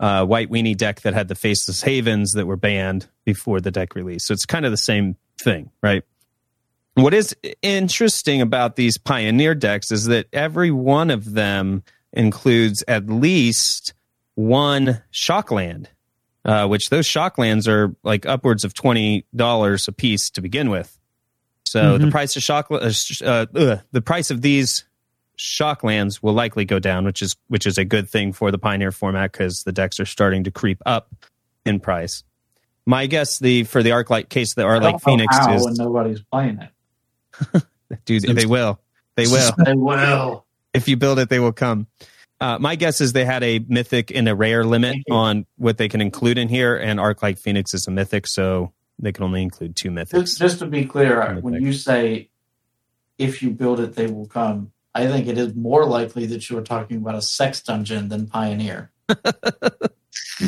uh, 0.00 0.24
White 0.24 0.50
Weenie 0.50 0.76
deck 0.76 1.02
that 1.02 1.14
had 1.14 1.28
the 1.28 1.34
Faceless 1.34 1.82
Havens 1.82 2.32
that 2.32 2.46
were 2.46 2.56
banned 2.56 3.08
before 3.24 3.60
the 3.60 3.70
deck 3.70 3.94
release. 3.94 4.26
So 4.26 4.32
it's 4.32 4.46
kind 4.46 4.64
of 4.64 4.70
the 4.70 4.76
same 4.76 5.16
thing, 5.40 5.70
right? 5.82 6.02
What 6.94 7.14
is 7.14 7.36
interesting 7.62 8.40
about 8.40 8.76
these 8.76 8.98
Pioneer 8.98 9.54
decks 9.54 9.92
is 9.92 10.06
that 10.06 10.26
every 10.32 10.70
one 10.70 11.10
of 11.10 11.32
them 11.32 11.84
includes 12.12 12.82
at 12.88 13.06
least 13.06 13.94
one 14.34 15.02
Shockland, 15.12 15.86
uh, 16.48 16.66
which 16.66 16.88
those 16.88 17.06
Shocklands 17.06 17.68
are 17.68 17.94
like 18.02 18.24
upwards 18.24 18.64
of 18.64 18.72
twenty 18.72 19.26
dollars 19.36 19.86
a 19.86 19.92
piece 19.92 20.30
to 20.30 20.40
begin 20.40 20.70
with. 20.70 20.98
So 21.66 21.98
the 21.98 22.06
Mhm. 22.06 22.10
price 22.10 22.34
of 22.34 22.42
shock, 22.42 22.68
uh, 22.70 22.90
sh- 22.90 23.20
uh, 23.20 23.44
ugh, 23.54 23.80
the 23.92 24.00
price 24.00 24.30
of 24.30 24.40
these 24.40 24.84
Shocklands 25.38 26.22
will 26.22 26.32
likely 26.32 26.64
go 26.64 26.78
down, 26.78 27.04
which 27.04 27.20
is 27.22 27.36
which 27.48 27.66
is 27.66 27.76
a 27.78 27.84
good 27.84 28.08
thing 28.08 28.32
for 28.32 28.50
the 28.50 28.58
Pioneer 28.58 28.90
format 28.92 29.32
because 29.32 29.62
the 29.64 29.72
decks 29.72 30.00
are 30.00 30.06
starting 30.06 30.44
to 30.44 30.50
creep 30.50 30.82
up 30.86 31.14
in 31.66 31.78
price. 31.80 32.24
My 32.86 33.06
guess 33.06 33.38
the 33.38 33.64
for 33.64 33.82
the 33.82 33.90
Arclight 33.90 34.30
case, 34.30 34.54
the 34.54 34.62
I 34.62 34.78
Arclight 34.78 35.02
Phoenix 35.02 35.36
how 35.36 35.54
is 35.54 35.64
when 35.64 35.74
nobody's 35.74 36.22
playing 36.22 36.58
it. 36.60 37.62
dude. 38.06 38.22
They 38.22 38.46
will, 38.46 38.80
they 39.16 39.26
will. 39.26 39.52
They 39.64 39.74
will. 39.74 40.46
if 40.72 40.88
you 40.88 40.96
build 40.96 41.18
it, 41.18 41.28
they 41.28 41.38
will 41.40 41.52
come. 41.52 41.86
Uh, 42.40 42.56
my 42.60 42.76
guess 42.76 43.00
is 43.00 43.12
they 43.12 43.24
had 43.24 43.42
a 43.42 43.58
mythic 43.68 44.12
and 44.14 44.28
a 44.28 44.34
rare 44.34 44.64
limit 44.64 44.96
on 45.10 45.44
what 45.56 45.76
they 45.76 45.88
can 45.88 46.00
include 46.00 46.38
in 46.38 46.48
here, 46.48 46.76
and 46.76 47.00
Arclight 47.00 47.38
Phoenix 47.38 47.74
is 47.74 47.86
a 47.88 47.90
mythic, 47.90 48.26
so 48.26 48.72
they 48.98 49.12
can 49.12 49.24
only 49.24 49.42
include 49.42 49.74
two 49.74 49.90
mythics. 49.90 50.20
Just, 50.20 50.38
just 50.38 50.58
to 50.60 50.66
be 50.66 50.84
clear, 50.84 51.20
In 51.22 51.42
when 51.42 51.54
you 51.54 51.72
say 51.72 52.28
if 53.18 53.42
you 53.42 53.50
build 53.50 53.80
it, 53.80 53.94
they 53.94 54.06
will 54.06 54.26
come. 54.26 54.72
I 54.94 55.06
think 55.06 55.26
it 55.26 55.36
is 55.36 55.54
more 55.54 55.84
likely 55.84 56.26
that 56.26 56.48
you 56.48 56.56
are 56.58 56.62
talking 56.62 56.96
about 56.98 57.14
a 57.14 57.22
sex 57.22 57.60
dungeon 57.60 58.08
than 58.08 58.26
Pioneer. 58.26 58.90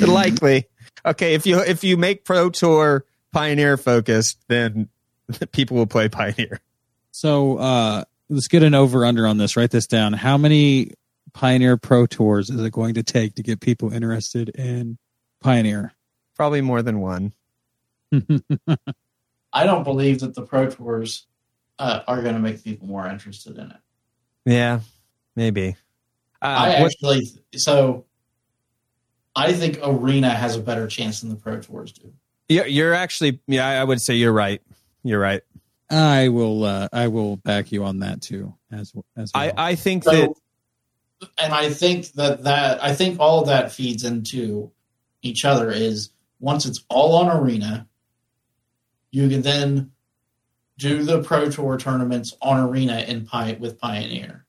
Likely, 0.07 0.66
okay. 1.05 1.34
If 1.34 1.47
you 1.47 1.61
if 1.61 1.84
you 1.84 1.97
make 1.97 2.24
Pro 2.24 2.51
Tour 2.51 3.05
Pioneer 3.32 3.76
focused, 3.76 4.38
then 4.49 4.88
people 5.53 5.76
will 5.76 5.86
play 5.86 6.09
Pioneer. 6.09 6.61
so 7.11 7.59
uh 7.59 8.05
let's 8.28 8.49
get 8.49 8.62
an 8.62 8.74
over 8.74 9.05
under 9.05 9.26
on 9.26 9.36
this. 9.38 9.57
Write 9.57 9.70
this 9.70 9.86
down. 9.86 10.12
How 10.12 10.36
many 10.38 10.93
Pioneer 11.33 11.76
Pro 11.76 12.07
Tours 12.07 12.51
is 12.51 12.61
it 12.61 12.72
going 12.72 12.95
to 12.95 13.03
take 13.03 13.35
to 13.37 13.43
get 13.43 13.61
people 13.61 13.93
interested 13.93 14.49
in 14.51 14.99
Pioneer? 15.41 15.93
Probably 16.37 16.61
more 16.61 16.83
than 16.83 17.01
one. 17.01 17.33
I 19.53 19.64
don't 19.64 19.85
believe 19.85 20.20
that 20.20 20.35
the 20.35 20.43
Pro 20.43 20.70
Tours 20.70 21.26
uh, 21.78 22.01
are 22.07 22.22
going 22.22 22.35
to 22.35 22.41
make 22.41 22.62
people 22.62 22.87
more 22.87 23.07
interested 23.07 23.59
in 23.59 23.70
it. 23.70 23.76
Yeah, 24.45 24.81
maybe. 25.37 25.76
Uh, 26.41 26.47
I 26.47 26.81
what- 26.81 26.93
actually, 26.93 27.22
so 27.55 28.07
I 29.37 29.53
think 29.53 29.78
Arena 29.83 30.31
has 30.31 30.57
a 30.57 30.61
better 30.61 30.87
chance 30.87 31.20
than 31.20 31.31
the 31.31 31.37
Pro 31.37 31.61
Tours 31.61 31.93
do. 31.93 32.12
you're, 32.49 32.66
you're 32.66 32.95
actually, 32.95 33.41
yeah, 33.47 33.66
I 33.66 33.85
would 33.85 34.01
say 34.01 34.14
you're 34.14 34.33
right. 34.33 34.62
You're 35.03 35.20
right. 35.20 35.43
I 35.91 36.28
will 36.28 36.62
uh 36.64 36.89
I 36.93 37.09
will 37.09 37.37
back 37.37 37.72
you 37.72 37.83
on 37.83 37.99
that 37.99 38.22
too 38.22 38.55
as 38.70 38.93
as 39.16 39.33
well. 39.35 39.43
I, 39.43 39.53
I 39.57 39.74
think 39.74 40.05
that 40.05 40.12
So, 40.12 40.37
and 41.39 41.53
I 41.53 41.71
think 41.71 42.12
that 42.12 42.45
that 42.45 42.83
I 42.83 42.95
think 42.95 43.18
all 43.21 43.41
of 43.41 43.47
that 43.49 43.73
feeds 43.73 44.05
into 44.05 44.71
each 45.23 45.45
other. 45.45 45.71
Is 45.71 46.11
once 46.39 46.66
it's 46.66 46.85
all 46.89 47.16
on 47.16 47.29
Arena, 47.37 47.87
you 49.11 49.29
can 49.29 49.43
then 49.43 49.93
do 50.79 51.03
the 51.03 51.23
Pro 51.23 51.51
Tour 51.51 51.77
tournaments 51.79 52.35
on 52.41 52.59
Arena 52.59 53.01
in 53.01 53.27
Pi- 53.27 53.59
with 53.61 53.79
Pioneer, 53.79 54.47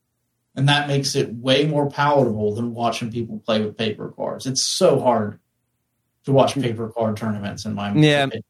and 0.56 0.70
that 0.70 0.88
makes 0.88 1.16
it 1.16 1.34
way 1.34 1.66
more 1.66 1.90
palatable 1.90 2.56
than 2.56 2.74
watching 2.74 3.12
people 3.12 3.40
play 3.40 3.62
with 3.62 3.78
paper 3.78 4.10
cards. 4.16 4.46
It's 4.46 4.64
so 4.64 5.00
hard 5.02 5.40
to 6.26 6.32
watch 6.32 6.54
paper 6.54 6.88
card 6.90 7.18
tournaments 7.18 7.66
in 7.66 7.74
my 7.74 7.94
Yeah. 7.94 8.24
opinion. 8.26 8.44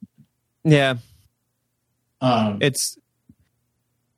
yeah, 0.63 0.95
Um, 2.19 2.59
it's 2.61 2.97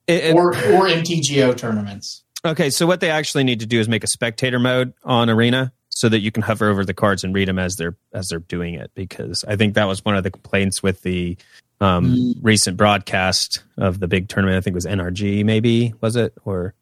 it, 0.07 0.25
it- 0.25 0.35
or 0.35 0.49
or 0.49 0.87
MTGO 0.89 1.55
tournaments. 1.55 2.22
Okay, 2.45 2.69
so 2.69 2.85
what 2.85 2.99
they 2.99 3.09
actually 3.09 3.43
need 3.45 3.61
to 3.61 3.65
do 3.65 3.79
is 3.79 3.87
make 3.87 4.03
a 4.03 4.07
spectator 4.07 4.59
mode 4.59 4.93
on 5.03 5.29
Arena 5.29 5.71
so 5.89 6.09
that 6.09 6.19
you 6.19 6.31
can 6.31 6.43
hover 6.43 6.69
over 6.69 6.83
the 6.83 6.93
cards 6.93 7.23
and 7.23 7.33
read 7.33 7.47
them 7.47 7.57
as 7.59 7.75
they're 7.75 7.95
as 8.13 8.27
they're 8.27 8.39
doing 8.39 8.73
it. 8.73 8.91
Because 8.95 9.45
I 9.47 9.55
think 9.55 9.75
that 9.75 9.85
was 9.85 10.03
one 10.03 10.15
of 10.17 10.23
the 10.23 10.31
complaints 10.31 10.83
with 10.83 11.01
the 11.03 11.37
um, 11.79 12.13
Mm. 12.15 12.33
recent 12.41 12.77
broadcast 12.77 13.63
of 13.77 13.99
the 13.99 14.07
big 14.07 14.27
tournament. 14.29 14.57
I 14.57 14.61
think 14.61 14.73
it 14.73 14.75
was 14.75 14.85
NRG, 14.85 15.43
maybe 15.45 15.93
was 16.01 16.15
it 16.15 16.33
or 16.45 16.73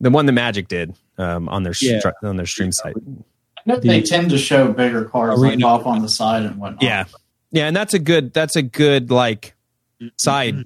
the 0.00 0.10
one 0.10 0.26
the 0.26 0.32
Magic 0.32 0.68
did 0.68 0.94
um, 1.18 1.48
on 1.48 1.62
their 1.62 1.74
Yeah. 1.80 2.00
str- 2.00 2.08
on 2.26 2.36
their 2.36 2.46
stream 2.46 2.72
site. 2.72 2.94
I 2.96 3.60
know 3.66 3.76
they 3.80 4.02
tend 4.02 4.30
to 4.30 4.38
show 4.38 4.72
bigger 4.72 5.04
cards 5.06 5.40
like 5.40 5.62
off 5.62 5.86
on 5.86 6.02
the 6.02 6.08
side 6.08 6.44
and 6.44 6.56
whatnot. 6.56 6.82
Yeah, 6.82 7.04
yeah, 7.52 7.66
and 7.66 7.74
that's 7.76 7.94
a 7.94 7.98
good 7.98 8.32
that's 8.34 8.56
a 8.56 8.62
good 8.62 9.10
like 9.10 9.54
side 10.16 10.64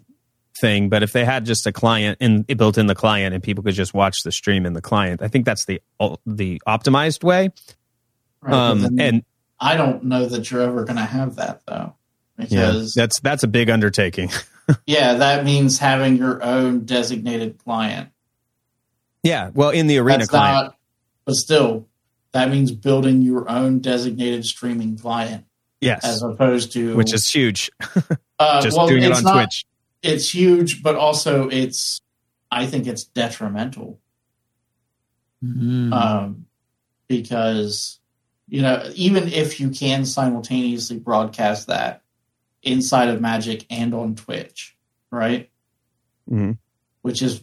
thing. 0.62 0.88
But 0.88 1.02
if 1.02 1.12
they 1.12 1.26
had 1.26 1.44
just 1.44 1.66
a 1.66 1.72
client 1.72 2.16
and 2.22 2.46
it 2.48 2.56
built 2.56 2.78
in 2.78 2.86
the 2.86 2.94
client 2.94 3.34
and 3.34 3.42
people 3.42 3.62
could 3.62 3.74
just 3.74 3.92
watch 3.92 4.22
the 4.24 4.32
stream 4.32 4.64
in 4.64 4.72
the 4.72 4.80
client, 4.80 5.20
I 5.20 5.28
think 5.28 5.44
that's 5.44 5.66
the 5.66 5.82
the 6.24 6.62
optimized 6.66 7.22
way. 7.22 7.50
Right, 8.40 8.54
Um, 8.54 8.98
and 8.98 9.24
I 9.60 9.76
don't 9.76 10.04
know 10.04 10.24
that 10.24 10.50
you're 10.50 10.62
ever 10.62 10.84
going 10.84 10.96
to 10.96 11.04
have 11.04 11.36
that 11.36 11.60
though, 11.66 11.94
yeah, 12.38 12.46
because 12.48 12.94
that's 12.94 13.20
that's 13.20 13.42
a 13.42 13.48
big 13.48 13.68
undertaking. 13.68 14.30
yeah, 14.86 15.14
that 15.14 15.44
means 15.44 15.78
having 15.78 16.16
your 16.16 16.42
own 16.42 16.86
designated 16.86 17.58
client. 17.58 18.08
yeah, 19.22 19.50
well, 19.52 19.70
in 19.70 19.86
the 19.88 19.98
arena 19.98 20.18
That's 20.20 20.30
client, 20.30 20.66
not, 20.66 20.76
but 21.26 21.34
still, 21.34 21.86
that 22.32 22.50
means 22.50 22.72
building 22.72 23.20
your 23.22 23.48
own 23.50 23.80
designated 23.80 24.44
streaming 24.46 24.96
client 24.96 25.44
yes, 25.80 26.04
as 26.04 26.22
opposed 26.22 26.72
to 26.72 26.96
which 26.96 27.12
is 27.12 27.28
huge. 27.28 27.70
uh, 28.38 28.60
just 28.62 28.76
well, 28.76 28.88
doing 28.88 29.02
it 29.02 29.12
on 29.12 29.22
not- 29.22 29.34
Twitch. 29.34 29.64
It's 30.02 30.34
huge, 30.34 30.82
but 30.82 30.96
also 30.96 31.48
it's. 31.48 32.00
I 32.50 32.66
think 32.66 32.86
it's 32.86 33.04
detrimental 33.04 33.98
Mhm. 35.42 35.90
um, 35.92 36.46
because 37.08 37.98
you 38.48 38.60
know 38.62 38.90
even 38.94 39.28
if 39.28 39.58
you 39.58 39.70
can 39.70 40.04
simultaneously 40.04 40.98
broadcast 40.98 41.68
that 41.68 42.02
inside 42.62 43.08
of 43.08 43.20
Magic 43.20 43.64
and 43.70 43.94
on 43.94 44.14
Twitch, 44.14 44.76
right? 45.10 45.50
Mhm. 46.30 46.58
Which 47.00 47.22
is 47.22 47.42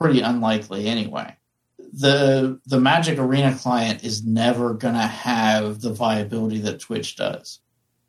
pretty 0.00 0.20
unlikely 0.20 0.86
anyway. 0.88 1.36
The 1.92 2.58
the 2.66 2.80
Magic 2.80 3.18
Arena 3.18 3.54
client 3.56 4.02
is 4.02 4.24
never 4.24 4.72
going 4.74 4.94
to 4.94 5.00
have 5.00 5.80
the 5.82 5.92
viability 5.92 6.58
that 6.60 6.80
Twitch 6.80 7.16
does. 7.16 7.60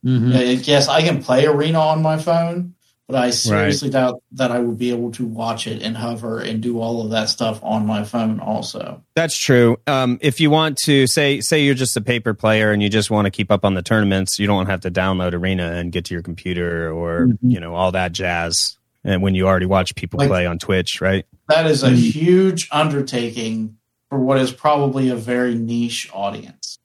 Mhm. 0.06 0.34
Uh, 0.34 0.62
Yes, 0.64 0.88
I 0.88 1.02
can 1.02 1.22
play 1.22 1.46
Arena 1.46 1.80
on 1.80 2.02
my 2.02 2.18
phone, 2.18 2.76
but 3.08 3.18
I 3.18 3.30
seriously 3.32 3.89
doubt 3.89 4.22
that 4.34 4.51
I 4.51 4.60
would 4.60 4.78
be 4.78 4.89
able 4.91 5.12
to 5.14 5.26
watch 5.26 5.68
it 5.68 5.82
and 5.82 5.95
hover 5.95 6.39
and 6.39 6.62
do 6.62 6.80
all 6.80 7.04
of 7.04 7.12
that 7.12 7.30
stuff 7.30 7.60
on 7.62 7.86
my 7.86 8.04
phone 8.04 8.39
also. 8.39 9.04
That's 9.16 9.38
true. 9.38 9.78
Um, 9.88 10.18
if 10.22 10.39
you 10.39 10.49
want 10.49 10.78
to 10.86 11.06
say 11.08 11.41
say 11.41 11.64
you're 11.64 11.76
just 11.76 11.97
a 11.97 12.01
paper 12.01 12.34
player 12.34 12.72
and 12.72 12.82
you 12.82 12.89
just 12.89 13.12
want 13.12 13.26
to 13.26 13.32
keep 13.32 13.51
up 13.51 13.66
on 13.66 13.74
the 13.74 13.82
tournaments, 13.82 14.39
you 14.39 14.47
don't 14.47 14.68
have 14.68 14.82
to 14.82 14.91
download 14.91 15.34
Arena 15.34 15.74
and 15.74 15.91
get 15.91 16.06
to 16.06 16.14
your 16.14 16.24
computer 16.24 16.91
or 16.91 17.28
Mhm. 17.28 17.38
you 17.41 17.60
know 17.60 17.76
all 17.76 17.91
that 17.91 18.14
jazz. 18.14 18.78
And 19.04 19.22
when 19.22 19.36
you 19.36 19.47
already 19.47 19.66
watch 19.66 19.93
people 19.95 20.18
Like- 20.20 20.30
play 20.30 20.45
on 20.45 20.58
Twitch, 20.60 21.01
right? 21.01 21.26
That 21.49 21.66
is 21.68 21.84
a 21.84 21.89
Mm. 21.91 21.95
huge 21.97 22.70
undertaking 22.72 23.76
for 24.10 24.18
what 24.18 24.38
is 24.39 24.51
probably 24.54 25.10
a 25.10 25.16
very 25.16 25.56
niche 25.56 26.10
audience. 26.14 26.80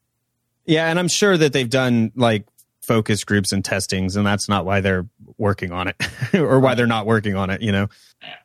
Yeah, 0.67 0.89
and 0.91 0.99
I'm 0.99 1.09
sure 1.09 1.37
that 1.39 1.53
they've 1.53 1.71
done 1.71 2.11
like 2.17 2.45
focus 2.83 3.23
groups 3.23 3.53
and 3.53 3.65
testings, 3.65 4.17
and 4.17 4.27
that's 4.27 4.49
not 4.49 4.65
why 4.65 4.81
they're 4.81 5.07
working 5.37 5.73
on 5.73 5.89
it 5.89 5.97
or 6.35 6.61
why 6.61 6.75
they're 6.75 6.87
not 6.87 7.07
working 7.07 7.35
on 7.37 7.51
it. 7.51 7.61
You 7.63 7.73
know, 7.73 7.89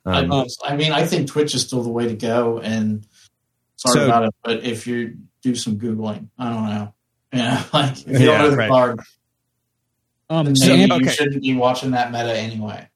I, 0.05 0.19
Um, 0.23 0.43
just- 0.43 0.61
I 0.65 0.75
mean, 0.75 0.91
I 0.91 1.05
think 1.05 1.27
Twitch 1.29 1.55
is 1.55 1.61
still 1.61 1.83
the 1.83 1.89
way 1.89 2.07
to 2.07 2.15
go. 2.15 2.59
And 2.59 3.05
sorry 3.77 3.93
So- 3.99 4.05
about 4.05 4.25
it, 4.25 4.35
but 4.43 4.63
if 4.63 4.85
you 4.87 5.17
do 5.41 5.55
some 5.55 5.77
googling, 5.79 6.29
I 6.37 6.49
don't 6.49 6.69
know. 6.69 6.93
Yeah, 7.33 7.63
like 7.73 7.93
if 7.93 8.07
you 8.07 8.13
Yeah, 8.13 8.25
don't 8.25 8.41
know 8.41 8.49
the 8.51 8.57
right. 8.57 8.69
card, 8.69 8.99
Um, 10.29 10.45
then 10.45 10.53
to, 10.55 10.67
maybe 10.67 10.83
an- 10.83 10.91
okay. 10.91 11.03
you 11.05 11.09
shouldn't 11.09 11.41
be 11.41 11.55
watching 11.55 11.91
that 11.91 12.11
meta 12.11 12.37
anyway. 12.37 12.89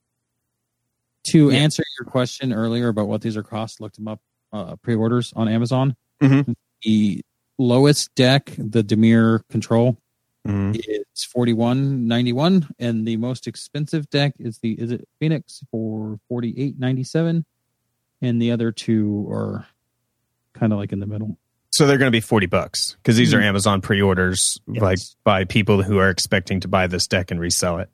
to 1.32 1.50
Yeah. 1.50 1.58
answer 1.58 1.84
your 2.00 2.06
question 2.10 2.54
earlier 2.54 2.88
about 2.88 3.08
what 3.08 3.22
these 3.22 3.36
are 3.36 3.44
cost, 3.44 3.82
looked 3.82 3.96
them 3.98 4.08
up. 4.08 4.22
Uh, 4.54 4.78
pre-orders 4.78 5.34
on 5.36 5.50
Amazon. 5.50 5.96
Mhm. 6.22 6.54
The 6.84 7.22
lowest 7.58 8.16
deck, 8.16 8.54
the 8.58 8.82
Dimir 8.82 9.42
Control, 9.50 9.98
Mhm. 10.48 10.80
is 10.88 11.24
forty 11.24 11.54
one 11.54 12.08
ninety 12.08 12.34
one, 12.34 12.68
and 12.80 13.08
the 13.08 13.18
most 13.18 13.48
expensive 13.48 14.10
deck 14.10 14.34
is 14.40 14.60
the 14.60 14.76
Izzet 14.78 15.04
Phoenix 15.20 15.64
for 15.72 16.20
forty 16.30 16.54
eight 16.58 16.80
ninety 16.80 17.04
seven, 17.04 17.46
and 18.22 18.42
the 18.42 18.52
other 18.52 18.72
two 18.72 19.28
are 19.30 19.68
kind 20.54 20.74
of 20.74 20.80
like 20.80 20.92
in 20.92 21.00
the 21.00 21.06
middle. 21.08 21.38
so 21.70 21.86
they're 21.86 21.98
going 22.00 22.08
to 22.08 22.16
be 22.16 22.22
forty 22.22 22.48
bucks 22.48 22.96
because 23.04 23.18
these 23.18 23.34
are 23.34 23.40
Mhm. 23.40 23.44
Amazon 23.44 23.82
pre-orders, 23.82 24.58
Yes. 24.68 24.82
like 24.82 25.00
by 25.24 25.44
people 25.44 25.84
who 25.84 25.98
are 26.00 26.10
expecting 26.10 26.60
to 26.62 26.68
buy 26.68 26.88
this 26.88 27.06
deck 27.08 27.30
and 27.30 27.40
resell 27.40 27.78
it. 27.80 27.90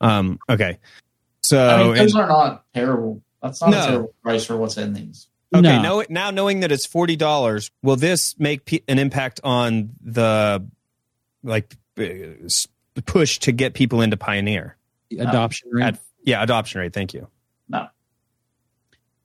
Um, 0.00 0.38
okay, 0.48 0.78
so 1.42 1.68
I 1.68 1.84
mean, 1.84 1.96
and- 1.98 2.14
are 2.16 2.26
not 2.26 2.64
terrible. 2.74 3.22
That's 3.40 3.60
not 3.60 3.70
No. 3.70 3.78
a 3.78 3.86
terrible 3.86 4.14
price 4.22 4.44
for 4.44 4.56
what's 4.56 4.76
in 4.76 4.92
these. 4.94 5.28
Okay, 5.54 5.60
No. 5.62 5.82
know, 5.82 6.04
now 6.08 6.30
knowing 6.30 6.60
that 6.60 6.72
it's 6.72 6.86
forty 6.86 7.14
dollars, 7.14 7.70
will 7.82 7.94
this 7.96 8.34
make 8.40 8.64
pe- 8.64 8.80
an 8.88 8.98
impact 8.98 9.38
on 9.44 9.90
the 10.02 10.66
like 11.44 11.74
s- 11.74 11.78
push 13.06 13.38
to 13.40 13.52
get 13.52 13.74
people 13.74 14.00
into 14.02 14.16
Pioneer? 14.16 14.76
The 15.10 15.18
adoption 15.18 15.68
rate. 15.72 15.84
At, 15.84 15.98
yeah, 16.24 16.42
adoption 16.42 16.80
rate. 16.80 16.92
Thank 16.92 17.14
you. 17.14 17.28
No, 17.68 17.88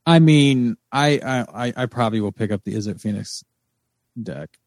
I 0.05 0.19
mean, 0.19 0.77
I, 0.91 1.19
I 1.23 1.67
I- 1.67 1.73
I 1.75 1.85
probably 1.85 2.21
will 2.21 2.31
pick 2.31 2.51
up 2.51 2.63
the 2.63 2.73
Izzet 2.73 3.01
Phoenix 3.01 3.43
deck. 4.21 4.57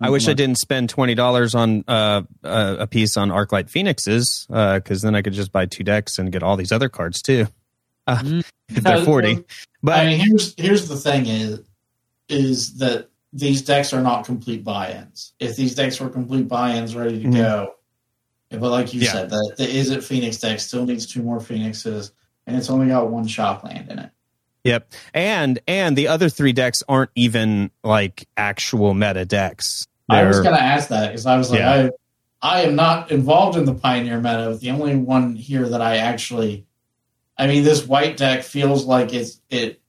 I 0.00 0.10
wish 0.10 0.28
I 0.28 0.32
didn't 0.32 0.58
spend 0.58 0.88
twenty 0.90 1.16
dollars 1.16 1.56
on 1.56 1.82
uh, 1.88 2.22
uh, 2.44 2.76
a 2.78 2.86
piece 2.86 3.16
on 3.16 3.30
Arclight 3.30 3.68
Phoenixes 3.68 4.46
because 4.48 5.02
then 5.02 5.16
I 5.16 5.22
could 5.22 5.32
just 5.32 5.50
buy 5.50 5.66
two 5.66 5.82
decks 5.82 6.18
and 6.18 6.30
get 6.30 6.44
all 6.44 6.56
these 6.56 6.70
other 6.70 6.88
cards 6.88 7.20
too. 7.20 7.48
Uh, 8.06 8.22
if 8.24 8.52
they're 8.84 8.98
Uh, 8.98 9.04
forty, 9.04 9.44
but 9.82 9.98
I 9.98 10.06
mean, 10.06 10.20
here's 10.20 10.54
here's 10.56 10.88
the 10.88 10.96
thing 10.96 11.26
is 11.26 11.60
is 12.28 12.78
that 12.78 13.08
these 13.32 13.62
decks 13.62 13.92
are 13.92 14.00
not 14.02 14.24
complete 14.24 14.64
buy-ins. 14.64 15.32
If 15.38 15.56
these 15.56 15.74
decks 15.74 16.00
were 16.00 16.08
complete 16.08 16.48
buy-ins 16.48 16.94
ready 16.96 17.22
to 17.22 17.28
Mhm. 17.28 17.34
go, 17.36 17.74
but 18.50 18.70
like 18.70 18.94
you 18.94 19.02
Yeah. 19.02 19.12
said, 19.12 19.30
that 19.30 19.54
the 19.56 19.66
Izzet 19.66 20.02
Phoenix 20.02 20.38
deck 20.38 20.60
still 20.60 20.86
needs 20.86 21.06
two 21.06 21.22
more 21.22 21.40
Phoenixes, 21.40 22.12
and 22.46 22.56
it's 22.56 22.70
only 22.70 22.88
got 22.88 23.10
one 23.10 23.26
shop 23.26 23.64
land 23.64 23.90
in 23.90 23.98
it. 23.98 24.10
Yep. 24.64 24.92
And 25.14 25.58
and 25.68 25.96
the 25.96 26.08
other 26.08 26.28
three 26.28 26.52
decks 26.52 26.82
aren't 26.88 27.10
even 27.14 27.70
like 27.84 28.26
actual 28.36 28.92
meta 28.94 29.24
decks. 29.24 29.86
I 30.08 30.24
was 30.24 30.40
going 30.40 30.54
to 30.56 30.62
ask 30.62 30.88
that 30.88 31.08
because 31.08 31.26
I 31.26 31.36
was 31.36 31.50
like, 31.50 31.60
Yeah. 31.60 31.90
I 32.42 32.58
I 32.58 32.62
am 32.62 32.76
not 32.76 33.10
involved 33.10 33.58
in 33.58 33.64
the 33.64 33.74
Pioneer 33.74 34.18
meta. 34.20 34.56
The 34.60 34.70
only 34.70 34.96
one 34.96 35.34
here 35.34 35.68
that 35.68 35.82
I 35.82 35.96
actually, 35.98 36.66
I 37.36 37.46
mean, 37.46 37.64
this 37.64 37.86
white 37.86 38.16
deck 38.16 38.42
feels 38.42 38.84
like 38.84 39.12
it's 39.12 39.40
it 39.50 39.80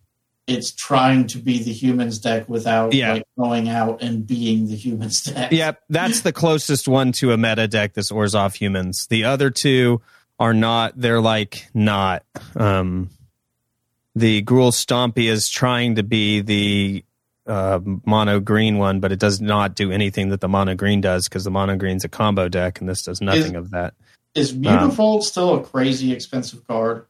it's 0.50 0.72
trying 0.72 1.28
to 1.28 1.38
be 1.38 1.62
the 1.62 1.72
humans 1.72 2.20
deck 2.20 2.50
without 2.50 2.94
Yeah. 2.94 3.14
like 3.14 3.24
going 3.38 3.70
out 3.70 4.02
and 4.02 4.26
being 4.26 4.68
the 4.68 4.76
humans 4.76 5.22
deck. 5.22 5.52
Yep, 5.52 5.82
that's 5.90 6.22
the 6.22 6.34
closest 6.34 6.88
one 6.88 7.12
to 7.14 7.32
a 7.32 7.38
meta 7.38 7.68
deck. 7.68 7.94
This 7.94 8.12
Orzhov 8.12 8.56
humans. 8.56 9.08
The 9.10 9.26
other 9.26 9.50
two 9.50 10.02
are 10.40 10.54
not. 10.54 10.94
They're 10.96 11.22
like 11.22 11.68
not. 11.74 12.24
Um, 12.56 13.10
the 14.16 14.42
Gruul 14.44 14.72
Stompy 14.72 15.30
is 15.30 15.50
trying 15.50 15.96
to 15.96 16.04
be 16.04 16.42
the 16.42 17.06
uh, 17.46 17.80
mono 18.06 18.40
green 18.40 18.78
one, 18.78 19.00
but 19.00 19.12
it 19.12 19.20
does 19.20 19.40
not 19.40 19.76
do 19.76 19.92
anything 19.92 20.30
that 20.30 20.42
the 20.42 20.48
mono 20.50 20.76
green 20.76 21.02
does 21.02 21.28
because 21.30 21.44
the 21.44 21.52
mono 21.52 21.76
green's 21.76 22.04
a 22.04 22.10
combo 22.10 22.50
deck, 22.50 22.80
and 22.80 22.90
this 22.90 23.04
does 23.04 23.22
nothing 23.22 23.56
of 23.56 23.72
that. 23.72 23.94
Is 24.36 24.54
Mutavault 24.54 25.24
still 25.24 25.56
a 25.56 25.64
crazy 25.64 26.12
expensive 26.14 26.66
card? 26.68 27.06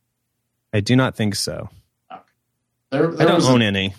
I 0.73 0.79
do 0.79 0.95
not 0.95 1.15
think 1.15 1.35
so. 1.35 1.69
There, 2.91 3.13
I 3.21 3.25
don't 3.25 3.43
own 3.43 3.61
a, 3.61 3.65
any. 3.65 3.93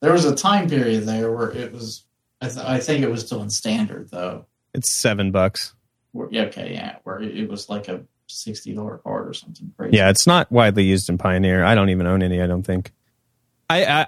there 0.00 0.12
was 0.12 0.24
a 0.24 0.34
time 0.34 0.68
period 0.68 1.04
there 1.04 1.30
where 1.30 1.50
it 1.52 1.72
was. 1.72 2.04
I, 2.40 2.48
th- 2.48 2.66
I 2.66 2.80
think 2.80 3.04
it 3.04 3.10
was 3.10 3.24
still 3.24 3.42
in 3.42 3.50
standard 3.50 4.10
though. 4.10 4.46
It's 4.74 4.92
seven 4.92 5.30
bucks. 5.30 5.72
Where, 6.12 6.28
yeah, 6.30 6.42
okay, 6.42 6.72
yeah, 6.72 6.96
where 7.04 7.22
it, 7.22 7.36
it 7.36 7.48
was 7.48 7.68
like 7.68 7.88
a 7.88 8.02
sixty 8.26 8.74
dollar 8.74 8.98
card 8.98 9.28
or 9.28 9.34
something 9.34 9.72
crazy. 9.76 9.96
Yeah, 9.96 10.10
it's 10.10 10.26
not 10.26 10.50
widely 10.50 10.84
used 10.84 11.08
in 11.08 11.18
Pioneer. 11.18 11.64
I 11.64 11.74
don't 11.74 11.90
even 11.90 12.06
own 12.06 12.22
any. 12.22 12.42
I 12.42 12.46
don't 12.46 12.64
think. 12.64 12.92
I, 13.70 13.84
I, 13.84 14.06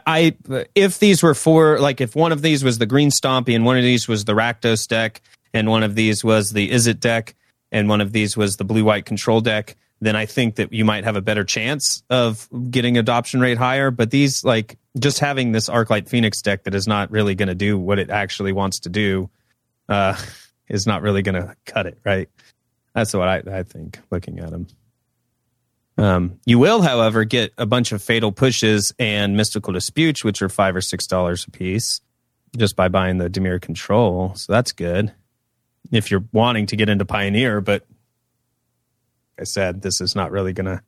I 0.51 0.67
if 0.75 0.99
these 0.99 1.23
were 1.23 1.35
for 1.35 1.79
like 1.81 2.01
if 2.01 2.15
one 2.15 2.33
of 2.33 2.43
these 2.43 2.63
was 2.63 2.79
the 2.79 2.87
Green 2.87 3.11
Stompy 3.11 3.55
and 3.55 3.65
one 3.65 3.77
of 3.79 3.83
these 3.83 4.07
was 4.07 4.25
the 4.25 4.35
Rakdos 4.35 4.87
deck 4.87 5.23
and 5.55 5.69
one 5.69 5.83
of 5.83 5.95
these 5.95 6.23
was 6.23 6.53
the 6.53 6.71
Izzet 6.71 7.01
deck 7.01 7.35
and 7.73 7.89
one 7.89 8.01
of 8.01 8.13
these 8.13 8.37
was 8.37 8.57
the 8.57 8.65
Blue 8.65 8.85
White 8.85 9.07
Control 9.07 9.41
deck, 9.41 9.77
then 10.01 10.15
I 10.17 10.27
think 10.27 10.57
that 10.57 10.73
you 10.73 10.85
might 10.85 11.05
have 11.05 11.17
a 11.17 11.23
better 11.23 11.45
chance 11.45 12.03
of 12.11 12.49
getting 12.71 12.99
adoption 12.99 13.41
rate 13.41 13.59
higher. 13.59 13.91
But 13.91 14.11
these 14.11 14.45
like 14.45 14.79
just 14.99 15.21
having 15.21 15.53
this 15.53 15.69
Arclight 15.69 16.09
Phoenix 16.09 16.43
deck 16.43 16.65
that 16.65 16.75
is 16.75 16.87
not 16.87 17.11
really 17.11 17.35
going 17.35 17.49
to 17.49 17.55
do 17.55 17.79
what 17.79 17.99
it 17.99 18.11
actually 18.11 18.53
wants 18.53 18.81
to 18.81 18.89
do, 18.89 19.31
uh, 19.89 20.17
is 20.69 20.87
not 20.87 21.03
really 21.03 21.23
going 21.23 21.41
to 21.41 21.57
cut 21.65 21.87
it 21.87 21.99
right. 22.05 22.29
That's 22.95 23.15
what 23.15 23.29
I, 23.29 23.43
I 23.51 23.63
think 23.63 24.01
looking 24.11 24.39
at 24.41 24.51
them. 24.51 24.67
Um, 25.99 26.41
you 26.45 26.59
will, 26.59 26.83
however, 26.83 27.25
get 27.25 27.53
a 27.57 27.65
bunch 27.65 27.93
of 27.93 28.03
fatal 28.03 28.33
pushes 28.33 28.93
and 28.99 29.37
mystical 29.37 29.73
disputes, 29.73 30.23
which 30.23 30.43
are 30.43 30.49
five 30.51 30.77
or 30.77 30.83
six 30.83 31.07
dollars 31.07 31.47
a 31.47 31.51
piece. 31.51 32.01
just 32.57 32.77
by 32.77 32.89
buying 32.89 33.19
the 33.19 33.31
Dimir 33.31 33.61
control. 33.61 34.35
So 34.35 34.53
that's 34.53 34.73
good. 34.73 35.13
If 35.93 36.11
you're 36.11 36.25
wanting 36.33 36.67
to 36.67 36.77
get 36.77 36.89
into 36.89 37.05
Pioneer, 37.05 37.61
but 37.61 37.87
I 39.39 39.45
said, 39.45 39.83
this 39.83 40.01
is 40.01 40.15
not 40.17 40.31
really 40.31 40.53
gonna. 40.53 40.83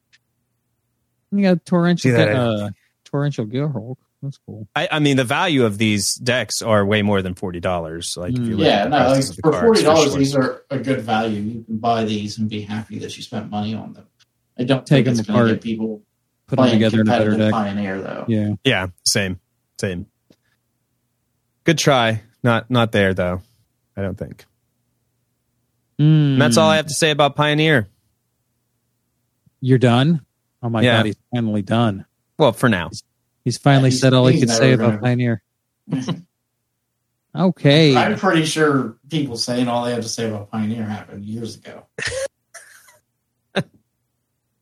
You 1.30 1.42
got 1.42 1.64
torrential, 1.66 2.10
See 2.10 2.16
that? 2.16 2.34
uh, 2.34 2.70
torrential 3.04 3.46
Gearhulk. 3.46 3.96
That's 4.22 4.38
cool. 4.46 4.66
I, 4.74 4.88
I 4.90 4.98
mean, 4.98 5.16
the 5.16 5.24
value 5.24 5.64
of 5.64 5.78
these 5.78 6.14
decks 6.16 6.60
are 6.62 6.84
way 6.84 7.02
more 7.02 7.22
than 7.22 7.34
forty 7.34 7.60
dollars. 7.60 8.14
Like 8.16 8.32
if 8.32 8.38
you 8.40 8.56
look 8.56 8.66
Yeah, 8.66 8.84
at 8.84 8.90
the 8.90 8.98
no, 8.98 9.08
like 9.12 9.26
the 9.26 9.34
for 9.42 9.50
cards, 9.52 9.64
forty 9.64 9.82
dollars, 9.84 10.10
sure. 10.10 10.18
these 10.18 10.34
are 10.36 10.62
a 10.70 10.78
good 10.78 11.02
value. 11.02 11.40
You 11.40 11.64
can 11.64 11.76
buy 11.78 12.04
these 12.04 12.38
and 12.38 12.48
be 12.48 12.62
happy 12.62 12.98
that 12.98 13.16
you 13.16 13.22
spent 13.22 13.48
money 13.50 13.74
on 13.74 13.92
them. 13.92 14.06
I 14.58 14.64
don't 14.64 14.84
Take 14.84 15.04
think 15.04 15.06
them 15.06 15.18
it's 15.18 15.26
to 15.26 15.32
apart. 15.32 15.48
get 15.50 15.60
people 15.62 16.02
Put 16.48 16.56
them 16.58 16.70
together 16.70 17.00
in 17.02 17.08
a 17.08 17.10
better 17.10 17.30
competitive 17.30 17.46
deck. 17.46 17.52
Pioneer 17.52 18.00
though. 18.00 18.24
Yeah. 18.26 18.54
Yeah, 18.64 18.86
same, 19.04 19.38
same. 19.80 20.06
Good 21.64 21.78
try. 21.78 22.22
Not 22.42 22.70
not 22.70 22.90
there 22.90 23.14
though. 23.14 23.42
I 23.96 24.02
don't 24.02 24.16
think. 24.18 24.46
Mm. 26.00 26.38
That's 26.38 26.56
all 26.56 26.70
I 26.70 26.76
have 26.76 26.86
to 26.86 26.94
say 26.94 27.10
about 27.10 27.36
Pioneer. 27.36 27.88
You're 29.60 29.78
done. 29.78 30.24
Oh 30.62 30.68
my 30.68 30.82
Yeah. 30.82 30.98
god, 30.98 31.06
he's 31.06 31.16
finally 31.34 31.62
done. 31.62 32.04
Well, 32.38 32.52
for 32.52 32.68
now. 32.68 32.90
He's 33.44 33.58
finally 33.58 33.90
he's- 33.90 34.00
said 34.00 34.12
all 34.14 34.26
he 34.26 34.34
he's 34.34 34.42
could 34.42 34.48
never 34.48 34.58
say 34.60 34.76
gonna- 34.76 34.88
about 34.88 35.02
Pioneer. 35.02 35.42
Okay. 37.34 37.94
I'm 37.94 38.16
pretty 38.18 38.44
sure 38.46 38.96
people 39.08 39.36
saying 39.36 39.68
all 39.68 39.84
they 39.84 39.92
had 39.92 40.02
to 40.02 40.08
say 40.08 40.28
about 40.28 40.50
Pioneer 40.50 40.82
happened 40.84 41.24
years 41.24 41.56
ago. 41.56 41.84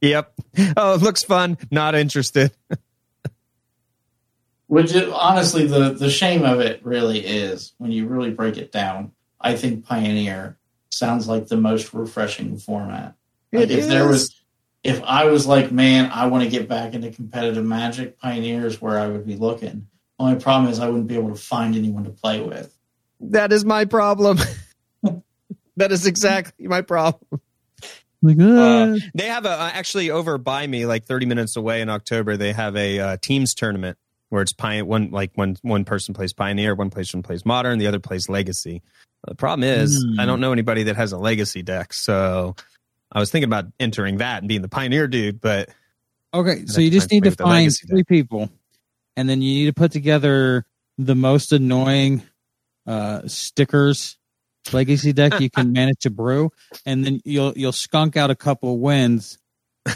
Yep. 0.02 0.34
Oh, 0.76 0.94
it 0.94 1.00
looks 1.02 1.24
fun. 1.24 1.56
Not 1.70 1.94
interested. 1.94 2.52
Which 4.66 4.94
is, 4.94 5.10
honestly, 5.10 5.66
the 5.66 5.90
the 5.94 6.10
shame 6.10 6.44
of 6.44 6.60
it 6.60 6.84
really 6.84 7.18
is 7.20 7.72
when 7.78 7.92
you 7.92 8.06
really 8.06 8.30
break 8.30 8.58
it 8.58 8.70
down. 8.72 9.12
I 9.40 9.56
think 9.56 9.86
Pioneer 9.86 10.58
sounds 10.90 11.26
like 11.26 11.46
the 11.46 11.56
most 11.56 11.94
refreshing 11.94 12.58
format. 12.58 13.14
Like 13.52 13.70
It 13.70 13.78
if 13.78 13.86
there 13.88 14.02
is. 14.04 14.08
was, 14.10 14.42
if 14.86 15.02
I 15.02 15.26
was 15.26 15.46
like, 15.46 15.72
man, 15.72 16.10
I 16.12 16.26
want 16.26 16.44
to 16.44 16.50
get 16.50 16.68
back 16.68 16.94
into 16.94 17.10
competitive 17.10 17.64
Magic, 17.64 18.18
Pioneer 18.18 18.66
is 18.66 18.80
where 18.80 18.98
I 18.98 19.06
would 19.06 19.26
be 19.26 19.36
looking. 19.36 19.88
Only 20.18 20.40
problem 20.40 20.70
is 20.70 20.78
I 20.78 20.86
wouldn't 20.86 21.08
be 21.08 21.16
able 21.16 21.30
to 21.30 21.40
find 21.40 21.76
anyone 21.76 22.04
to 22.04 22.10
play 22.10 22.40
with. 22.40 22.74
That 23.20 23.52
is 23.52 23.64
my 23.64 23.84
problem. 23.84 24.38
that 25.76 25.92
is 25.92 26.06
exactly 26.06 26.66
my 26.66 26.82
problem. 26.82 27.40
Like, 28.22 28.40
Uh, 28.40 28.44
uh, 28.44 28.96
they 29.14 29.26
have 29.26 29.44
a 29.44 29.50
uh, 29.50 29.70
actually 29.74 30.10
over 30.10 30.38
by 30.38 30.66
me, 30.66 30.86
like 30.86 31.04
thirty 31.04 31.26
minutes 31.26 31.56
away 31.56 31.80
in 31.80 31.88
October. 31.90 32.36
They 32.36 32.52
have 32.52 32.74
a 32.76 32.98
uh, 32.98 33.16
teams 33.20 33.54
tournament 33.54 33.98
where 34.30 34.42
it's 34.42 34.52
pi- 34.52 34.82
one 34.82 35.10
like 35.10 35.32
one 35.34 35.56
one 35.62 35.84
person 35.84 36.14
plays 36.14 36.32
Pioneer, 36.32 36.74
one 36.74 36.90
person 36.90 37.22
plays 37.22 37.44
Modern, 37.44 37.78
the 37.78 37.86
other 37.86 38.00
plays 38.00 38.28
Legacy. 38.28 38.82
The 39.26 39.34
problem 39.34 39.64
is 39.68 40.02
Hmm. 40.02 40.20
I 40.20 40.26
don't 40.26 40.40
know 40.40 40.52
anybody 40.52 40.84
that 40.84 40.96
has 40.96 41.12
a 41.12 41.18
Legacy 41.18 41.62
deck, 41.62 41.92
so 41.92 42.56
I 43.16 43.18
was 43.18 43.30
thinking 43.30 43.48
about 43.48 43.64
entering 43.80 44.18
that 44.18 44.42
and 44.42 44.48
being 44.48 44.60
the 44.60 44.68
Pioneer 44.68 45.08
dude, 45.08 45.40
but 45.40 45.70
okay, 46.34 46.66
so 46.66 46.82
you 46.82 46.90
just 46.90 47.10
need 47.10 47.24
to 47.24 47.30
find 47.30 47.50
legacy 47.50 47.86
three 47.86 48.04
people, 48.04 48.50
and 49.16 49.26
then 49.26 49.40
you 49.40 49.54
need 49.54 49.66
to 49.66 49.72
put 49.72 49.90
together 49.90 50.66
the 50.98 51.14
most 51.14 51.50
annoying 51.50 52.22
uh, 52.86 53.22
stickers 53.26 54.18
legacy 54.70 55.14
deck 55.14 55.40
you 55.40 55.48
can 55.48 55.72
manage 55.72 56.00
to 56.00 56.10
brew, 56.10 56.50
and 56.84 57.06
then 57.06 57.22
you'll 57.24 57.54
you'll 57.56 57.72
skunk 57.72 58.18
out 58.18 58.30
a 58.30 58.34
couple 58.34 58.78
wins 58.80 59.38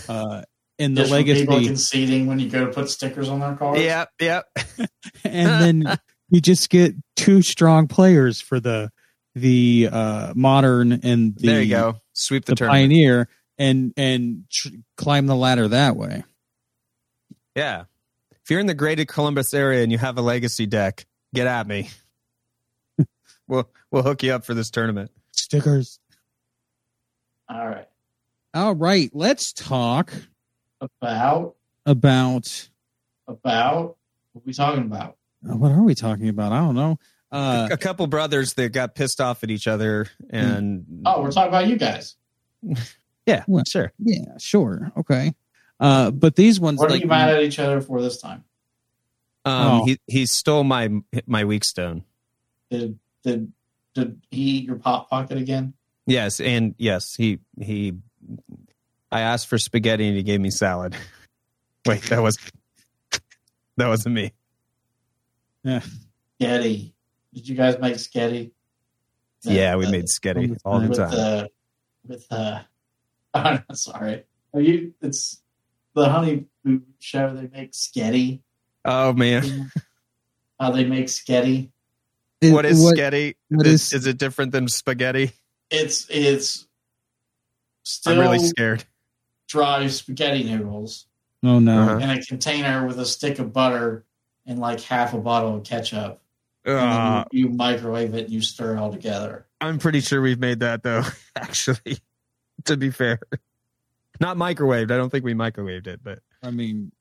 uh, 0.08 0.40
in 0.78 0.94
the 0.94 1.02
Just 1.02 1.12
from 1.12 1.24
people 1.24 1.54
legacy, 1.56 1.68
conceding 1.68 2.26
when 2.26 2.38
you 2.38 2.48
go 2.48 2.64
to 2.64 2.72
put 2.72 2.88
stickers 2.88 3.28
on 3.28 3.40
their 3.40 3.54
cards. 3.54 3.82
Yep, 3.82 4.10
yep. 4.18 4.46
and 5.24 5.84
then 5.84 5.98
you 6.30 6.40
just 6.40 6.70
get 6.70 6.94
two 7.16 7.42
strong 7.42 7.86
players 7.86 8.40
for 8.40 8.60
the 8.60 8.90
the 9.35 9.89
uh, 9.91 10.33
modern 10.35 10.93
and 10.93 11.37
the 11.37 11.47
there 11.47 11.62
you 11.62 11.70
go. 11.70 11.97
Sweep 12.12 12.45
the, 12.45 12.55
the 12.55 12.66
pioneer 12.66 13.28
and 13.59 13.93
and 13.97 14.45
tr- 14.51 14.68
climb 14.97 15.26
the 15.26 15.37
ladder 15.37 15.68
that 15.68 15.97
way. 15.97 16.24
Yeah. 17.55 17.85
If 18.43 18.51
you're 18.51 18.61
in 18.61 18.66
the 18.66 18.74
greater 18.74 19.05
Columbus 19.05 19.55
area 19.55 19.83
and 19.83 19.93
you 19.93 19.99
have 19.99 20.18
a 20.18 20.22
legacy 20.22 20.66
deck, 20.66 21.07
get 21.35 21.47
at 21.47 21.66
me. 21.66 21.91
we'll 23.47 23.68
we'll 23.91 24.03
hook 24.03 24.22
you 24.22 24.33
up 24.33 24.45
for 24.45 24.55
this 24.55 24.70
tournament. 24.70 25.11
Stickers. 25.33 25.99
All 27.49 27.66
right. 27.66 27.87
All 28.53 28.74
right, 28.74 29.11
let's 29.12 29.53
talk 29.53 30.12
About 30.81 31.55
about 31.87 32.68
about 33.28 33.97
what 34.33 34.45
we 34.45 34.53
talking 34.53 34.83
about? 34.85 35.16
what 35.43 35.70
are 35.70 35.83
we 35.83 35.95
talking 35.95 36.28
about? 36.28 36.53
I 36.53 36.59
don't 36.59 36.74
know. 36.74 36.99
Uh, 37.33 37.68
a 37.70 37.76
couple 37.76 38.07
brothers 38.09 38.55
that 38.55 38.72
got 38.72 38.95
pissed 38.95 39.20
off 39.20 39.45
at 39.45 39.51
each 39.51 39.68
other 39.68 40.07
and 40.31 41.03
Oh, 41.07 41.22
we're 41.22 41.31
talking 41.31 41.49
about 41.49 41.66
you 41.68 41.76
guys. 41.76 42.16
yeah, 43.26 43.45
Well, 43.47 43.64
sure. 43.66 43.93
yeah, 43.99 44.37
sure, 44.39 44.91
okay. 44.97 45.33
Uh, 45.78 46.11
but 46.11 46.35
these 46.37 46.59
ones, 46.59 46.78
What 46.81 46.89
are 46.89 46.93
like 46.93 47.03
you 47.03 47.07
mad 47.09 47.31
at 47.35 47.43
each 47.43 47.59
other 47.59 47.81
for 47.81 48.03
this 48.03 48.20
time? 48.20 48.45
Um 49.45 49.81
Oh. 49.81 49.85
he 49.87 49.99
he 50.07 50.26
stole 50.26 50.64
my 50.64 50.91
my 51.26 51.45
weak 51.45 51.64
stone. 51.64 52.05
Did 52.70 52.99
did 53.24 53.53
did 53.95 54.20
he 54.31 54.43
eat 54.43 54.64
your 54.66 54.76
pop 54.76 55.09
pocket 55.09 55.39
again? 55.39 55.72
Yes, 56.07 56.41
and 56.41 56.74
yes, 56.78 57.14
he 57.14 57.39
he 57.59 57.95
I 59.11 59.20
asked 59.22 59.47
for 59.49 59.57
spaghetti 59.57 60.07
and 60.09 60.16
he 60.16 60.22
gave 60.22 60.41
me 60.41 60.51
salad. 60.51 60.95
Wait, 61.87 62.03
that 62.05 62.20
was 62.22 62.37
that 63.78 63.89
wasn't 63.89 64.14
me. 64.14 64.33
Sketty. 65.64 66.93
Did 67.35 67.49
you 67.49 67.55
guys 67.57 67.78
make 67.78 67.95
Sketty? 67.95 68.51
The- 69.43 69.53
yeah, 69.53 69.76
we 69.76 69.87
the- 69.87 69.93
made 69.93 70.09
spaghetti 70.09 70.47
the 70.49 70.59
all 70.64 70.81
the 70.81 70.89
with 70.89 70.99
time. 70.99 71.11
the 71.11 71.51
with 72.07 72.28
the. 72.28 72.61
Oh, 73.33 73.53
no, 73.68 73.74
sorry. 73.74 74.24
Are 74.53 74.61
you? 74.61 74.93
It's 75.01 75.41
the 75.95 76.09
honey 76.09 76.47
Boo 76.64 76.83
show. 76.99 77.33
They 77.35 77.49
make 77.57 77.72
Sketty. 77.72 78.41
oh 78.85 79.12
man. 79.12 79.70
How 80.59 80.68
uh, 80.68 80.70
they 80.72 80.85
make 80.85 81.07
Sketty? 81.07 81.70
it- 82.41 82.53
what 82.53 82.64
is 82.66 82.83
what- 82.83 82.91
spaghetti? 82.97 83.37
what 83.49 83.66
is, 83.66 83.85
is- 83.89 83.93
is 83.93 84.07
it 84.07 84.18
different 84.18 84.53
than 84.53 84.66
spaghetti? 84.68 85.33
It's 85.70 86.07
it's 86.11 86.66
still 87.85 88.14
I'm 88.14 88.18
really 88.18 88.41
scared. 88.41 88.85
dry 89.49 89.87
spaghetti 89.87 90.43
noodles 90.43 91.07
Oh 91.45 91.59
no! 91.61 91.83
Uh-huh. 91.83 91.99
in 91.99 92.11
a 92.11 92.20
container 92.20 92.85
with 92.87 92.99
a 92.99 93.07
stick 93.07 93.39
of 93.39 93.53
butter 93.53 94.05
and 94.47 94.59
like 94.59 94.81
half 94.81 95.14
a 95.14 95.18
bottle 95.18 95.57
of 95.57 95.62
ketchup. 95.64 96.20
And 96.64 96.76
then 96.76 96.88
Uh, 96.88 97.24
you, 97.32 97.48
you 97.48 97.52
microwave 97.54 98.14
it 98.14 98.24
and 98.24 98.30
you 98.30 98.42
stir 98.42 98.76
it 98.76 98.78
all 98.78 98.92
together. 98.92 99.46
I'm 99.61 99.78
pretty 99.78 100.00
sure 100.00 100.20
we've 100.20 100.38
made 100.38 100.61
that 100.61 100.82
though. 100.82 101.02
Actually, 101.36 101.98
to 102.64 102.76
be 102.76 102.90
fair, 102.90 103.18
not 104.20 104.36
microwaved. 104.36 104.90
I 104.90 104.96
don't 104.96 105.11
think 105.11 105.24
we 105.24 105.34
microwaved 105.34 105.86
it, 105.86 106.01
but 106.02 106.20
I 106.43 106.51
mean, 106.51 106.93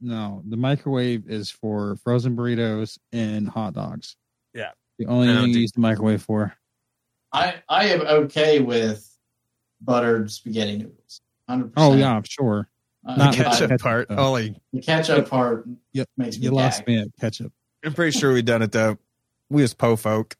no. 0.00 0.42
The 0.48 0.56
microwave 0.56 1.28
is 1.28 1.50
for 1.50 1.96
frozen 2.04 2.36
burritos 2.36 2.98
and 3.12 3.48
hot 3.48 3.74
dogs. 3.74 4.16
Yeah. 4.54 4.70
the 4.98 5.06
only 5.06 5.28
thing 5.28 5.46
you 5.48 5.52
do- 5.54 5.60
use 5.60 5.72
the 5.72 5.80
microwave 5.80 6.22
for. 6.22 6.54
I 7.32 7.56
I 7.68 7.86
am 7.88 8.00
okay 8.02 8.60
with 8.60 9.08
buttered 9.80 10.30
spaghetti 10.30 10.78
noodles. 10.78 11.20
Hundred 11.48 11.72
Oh 11.76 11.90
percent. 11.90 11.94
Oh 11.94 11.96
yeah, 11.98 12.20
sure. 12.24 12.68
Uh, 13.04 13.14
Not 13.16 13.36
the 13.36 13.44
ketchup 13.44 13.68
ketchup, 13.70 13.80
part. 13.80 14.08
though. 14.08 14.16
Holy, 14.16 14.56
the 14.72 14.80
ketchup 14.80 15.28
part 15.30 15.66
Yep, 15.92 16.08
makes 16.16 16.38
me 16.38 16.44
You 16.44 16.50
lost 16.52 16.80
gag. 16.80 16.88
me 16.88 17.00
at 17.02 17.08
ketchup. 17.20 17.52
I'm 17.86 17.94
pretty 17.94 18.18
sure 18.18 18.32
we've 18.32 18.44
done 18.44 18.62
it 18.62 18.72
though. 18.72 18.98
We 19.48 19.62
as 19.62 19.72
po 19.72 19.94
folk. 19.94 20.36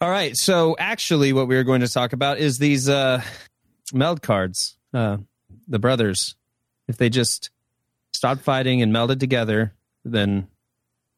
All 0.00 0.08
right. 0.08 0.36
So 0.36 0.76
actually, 0.78 1.32
what 1.32 1.48
we 1.48 1.56
are 1.56 1.64
going 1.64 1.80
to 1.80 1.88
talk 1.88 2.12
about 2.12 2.38
is 2.38 2.58
these 2.58 2.88
uh, 2.88 3.22
meld 3.92 4.22
cards. 4.22 4.76
Uh, 4.94 5.18
the 5.66 5.80
brothers, 5.80 6.36
if 6.86 6.96
they 6.96 7.10
just 7.10 7.50
stopped 8.12 8.42
fighting 8.42 8.82
and 8.82 8.92
melded 8.94 9.18
together, 9.18 9.74
then 10.04 10.46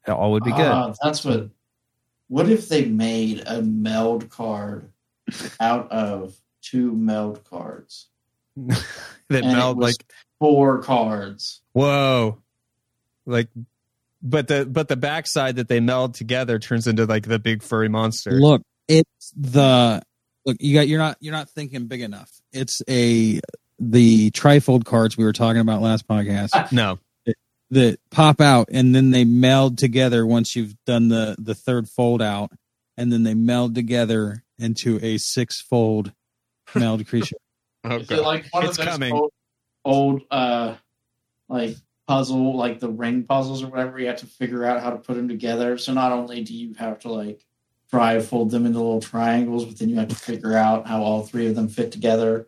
it 0.07 0.11
all 0.11 0.31
would 0.31 0.43
be 0.43 0.51
good. 0.51 0.61
Ah, 0.61 0.93
that's 1.03 1.23
what. 1.23 1.49
What 2.29 2.49
if 2.49 2.67
they 2.67 2.85
made 2.85 3.43
a 3.45 3.61
meld 3.61 4.29
card 4.31 4.91
out 5.59 5.91
of 5.91 6.35
two 6.63 6.93
meld 6.93 7.43
cards? 7.43 8.07
that 8.57 8.83
and 9.29 9.45
it 9.45 9.53
meld 9.53 9.77
was- 9.77 9.93
like 9.99 10.11
Four 10.39 10.81
cards. 10.81 11.61
whoa, 11.73 12.39
like. 13.27 13.49
But 14.25 14.47
the 14.47 14.65
but 14.65 14.87
the 14.87 14.95
backside 14.95 15.57
that 15.57 15.67
they 15.67 15.81
meld 15.81 16.15
together 16.15 16.57
turns 16.57 16.87
into 16.87 17.05
like 17.05 17.27
the 17.27 17.39
big 17.39 17.61
furry 17.61 17.89
monster. 17.89 18.31
Look, 18.31 18.61
it's 18.87 19.33
the 19.35 20.01
look. 20.45 20.55
You 20.61 20.73
got. 20.75 20.87
You're 20.87 20.99
not. 20.99 21.17
You're 21.19 21.33
not 21.33 21.49
thinking 21.49 21.87
big 21.87 22.01
enough. 22.01 22.31
It's 22.53 22.81
a 22.89 23.41
the 23.79 24.31
trifold 24.31 24.85
cards 24.85 25.17
we 25.17 25.25
were 25.25 25.33
talking 25.33 25.59
about 25.59 25.81
last 25.81 26.07
podcast 26.07 26.71
No, 26.71 26.99
that 27.71 27.99
pop 28.11 28.39
out 28.39 28.69
and 28.71 28.95
then 28.95 29.11
they 29.11 29.25
meld 29.25 29.77
together 29.77 30.25
once 30.25 30.55
you've 30.55 30.75
done 30.85 31.09
the 31.09 31.35
the 31.37 31.55
third 31.55 31.89
fold 31.89 32.21
out, 32.21 32.51
and 32.95 33.11
then 33.11 33.23
they 33.23 33.33
meld 33.33 33.75
together 33.75 34.43
into 34.57 34.99
a 35.03 35.17
six 35.17 35.59
fold 35.59 36.13
meld 36.75 37.05
creature. 37.07 37.35
oh, 37.83 37.97
Is 37.97 38.09
it 38.09 38.21
like 38.21 38.45
one 38.51 38.63
It's 38.65 38.77
of 38.79 38.85
those 38.85 38.93
coming. 38.93 39.11
old, 39.13 39.31
old 39.83 40.21
uh, 40.31 40.75
like 41.49 41.75
puzzle, 42.07 42.55
like 42.57 42.79
the 42.79 42.89
ring 42.89 43.23
puzzles 43.23 43.63
or 43.63 43.67
whatever. 43.67 43.99
You 43.99 44.07
have 44.07 44.17
to 44.17 44.25
figure 44.25 44.65
out 44.65 44.81
how 44.81 44.89
to 44.91 44.97
put 44.97 45.15
them 45.15 45.27
together. 45.27 45.77
So 45.77 45.93
not 45.93 46.11
only 46.11 46.43
do 46.43 46.53
you 46.53 46.73
have 46.75 46.99
to 46.99 47.11
like 47.11 47.45
try 47.89 48.19
fold 48.19 48.51
them 48.51 48.65
into 48.65 48.79
little 48.79 49.01
triangles, 49.01 49.65
but 49.65 49.77
then 49.79 49.89
you 49.89 49.95
have 49.97 50.07
to 50.09 50.15
figure 50.15 50.55
out 50.55 50.87
how 50.87 51.03
all 51.03 51.23
three 51.23 51.47
of 51.47 51.55
them 51.55 51.67
fit 51.67 51.91
together 51.91 52.47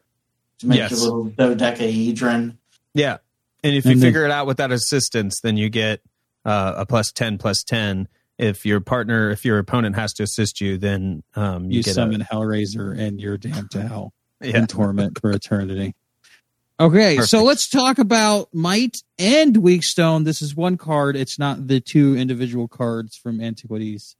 to 0.59 0.67
make 0.67 0.77
Yes. 0.79 0.91
your 0.91 0.99
little 1.01 1.23
dodecahedron. 1.25 2.57
Yeah. 2.93 3.17
And 3.63 3.75
if 3.75 3.85
you 3.85 3.91
And 3.91 4.01
then- 4.01 4.07
figure 4.07 4.25
it 4.25 4.31
out 4.31 4.47
without 4.47 4.71
assistance, 4.71 5.39
then 5.41 5.57
you 5.57 5.69
get 5.69 6.01
uh, 6.45 6.73
a 6.77 6.85
plus 6.85 7.11
10 7.11 7.37
plus 7.39 7.63
10. 7.63 8.07
If 8.37 8.65
your 8.65 8.79
partner, 8.81 9.29
if 9.31 9.45
your 9.45 9.57
opponent 9.59 9.95
has 9.95 10.13
to 10.13 10.23
assist 10.23 10.59
you, 10.61 10.77
then 10.77 11.23
um, 11.35 11.71
you, 11.71 11.77
You, 11.77 11.83
get 11.83 11.95
summon 11.95 12.21
Hellraiser 12.21 12.97
and 12.97 13.19
you're 13.19 13.37
damned 13.37 13.71
to 13.71 13.81
hell 13.87 14.13
a. 14.41 14.47
Yeah. 14.47 14.57
in 14.59 14.67
torment 14.67 15.19
for 15.21 15.31
eternity. 15.31 15.95
Okay, 16.77 17.19
so 17.19 17.43
let's 17.43 17.69
talk 17.69 17.99
about 17.99 18.49
Might 18.53 18.97
and 19.17 19.55
Weakstone. 19.55 20.25
This 20.25 20.41
is 20.41 20.55
one 20.55 20.75
card. 20.77 21.15
It's 21.15 21.39
not 21.39 21.67
the 21.67 21.79
two 21.79 22.17
individual 22.17 22.67
cards 22.67 23.15
from 23.15 23.39
Antiquities. 23.39 24.17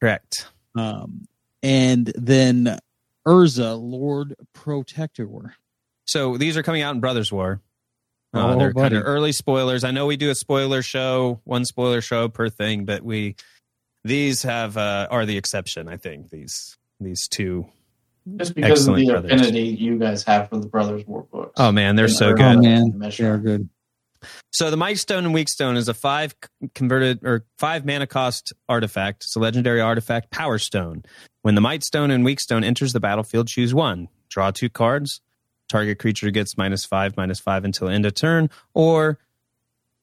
Correct. 0.00 0.46
Um, 0.76 1.26
and 1.64 2.12
then 2.14 2.78
Urza, 3.26 3.76
Lord 3.80 4.36
Protector. 4.52 5.56
So 6.04 6.36
these 6.36 6.56
are 6.56 6.62
coming 6.62 6.82
out 6.82 6.94
in 6.94 7.00
Brothers 7.00 7.32
War. 7.32 7.60
Uh, 8.32 8.52
Oh, 8.54 8.58
they're 8.58 8.72
kind 8.72 8.94
of 8.94 9.02
early 9.04 9.32
spoilers. 9.32 9.82
I 9.82 9.90
know 9.90 10.06
we 10.06 10.16
do 10.16 10.30
a 10.30 10.34
spoiler 10.34 10.82
show, 10.82 11.40
one 11.44 11.64
spoiler 11.64 12.00
show 12.00 12.28
per 12.28 12.48
thing, 12.48 12.84
but 12.84 13.02
we 13.02 13.34
these 14.04 14.42
have 14.44 14.76
uh, 14.76 15.08
are 15.10 15.26
the 15.26 15.36
exception. 15.36 15.88
I 15.88 15.96
think 15.96 16.30
these 16.30 16.76
these 17.00 17.26
two. 17.28 17.66
Just 18.36 18.54
because 18.54 18.80
Excellent 18.80 19.02
of 19.02 19.06
the 19.06 19.12
brothers. 19.28 19.40
affinity 19.40 19.68
you 19.68 19.98
guys 19.98 20.24
have 20.24 20.48
for 20.48 20.58
the 20.58 20.66
Brothers 20.66 21.06
War 21.06 21.26
books. 21.30 21.52
Oh 21.56 21.70
man, 21.70 21.94
they're 21.96 22.06
And 22.06 22.14
so 22.14 22.32
Urza 22.32 22.36
good. 22.36 22.56
Oh, 22.56 22.60
man. 22.60 22.98
They 22.98 23.24
are 23.24 23.38
good. 23.38 23.68
So 24.52 24.70
the 24.70 24.76
Might 24.76 24.98
Stone 24.98 25.24
and 25.26 25.32
Weak 25.34 25.48
Stone 25.48 25.76
is 25.76 25.88
a 25.88 25.94
five 25.94 26.34
converted 26.74 27.20
or 27.24 27.44
five 27.58 27.86
mana 27.86 28.06
cost 28.08 28.52
artifact. 28.68 29.24
It's 29.24 29.36
a 29.36 29.38
legendary 29.38 29.80
artifact, 29.80 30.30
Power 30.32 30.58
Stone. 30.58 31.04
When 31.42 31.54
the 31.54 31.60
Might 31.60 31.84
Stone 31.84 32.10
and 32.10 32.24
Weak 32.24 32.40
Stone 32.40 32.64
enters 32.64 32.92
the 32.92 32.98
battlefield, 33.00 33.46
choose 33.46 33.72
one. 33.72 34.08
Draw 34.28 34.50
two 34.52 34.68
cards. 34.70 35.20
Target 35.68 35.98
creature 36.00 36.30
gets 36.30 36.56
minus 36.56 36.84
five, 36.84 37.16
minus 37.16 37.38
five 37.38 37.64
until 37.64 37.88
end 37.88 38.06
of 38.06 38.14
turn, 38.14 38.50
or 38.74 39.18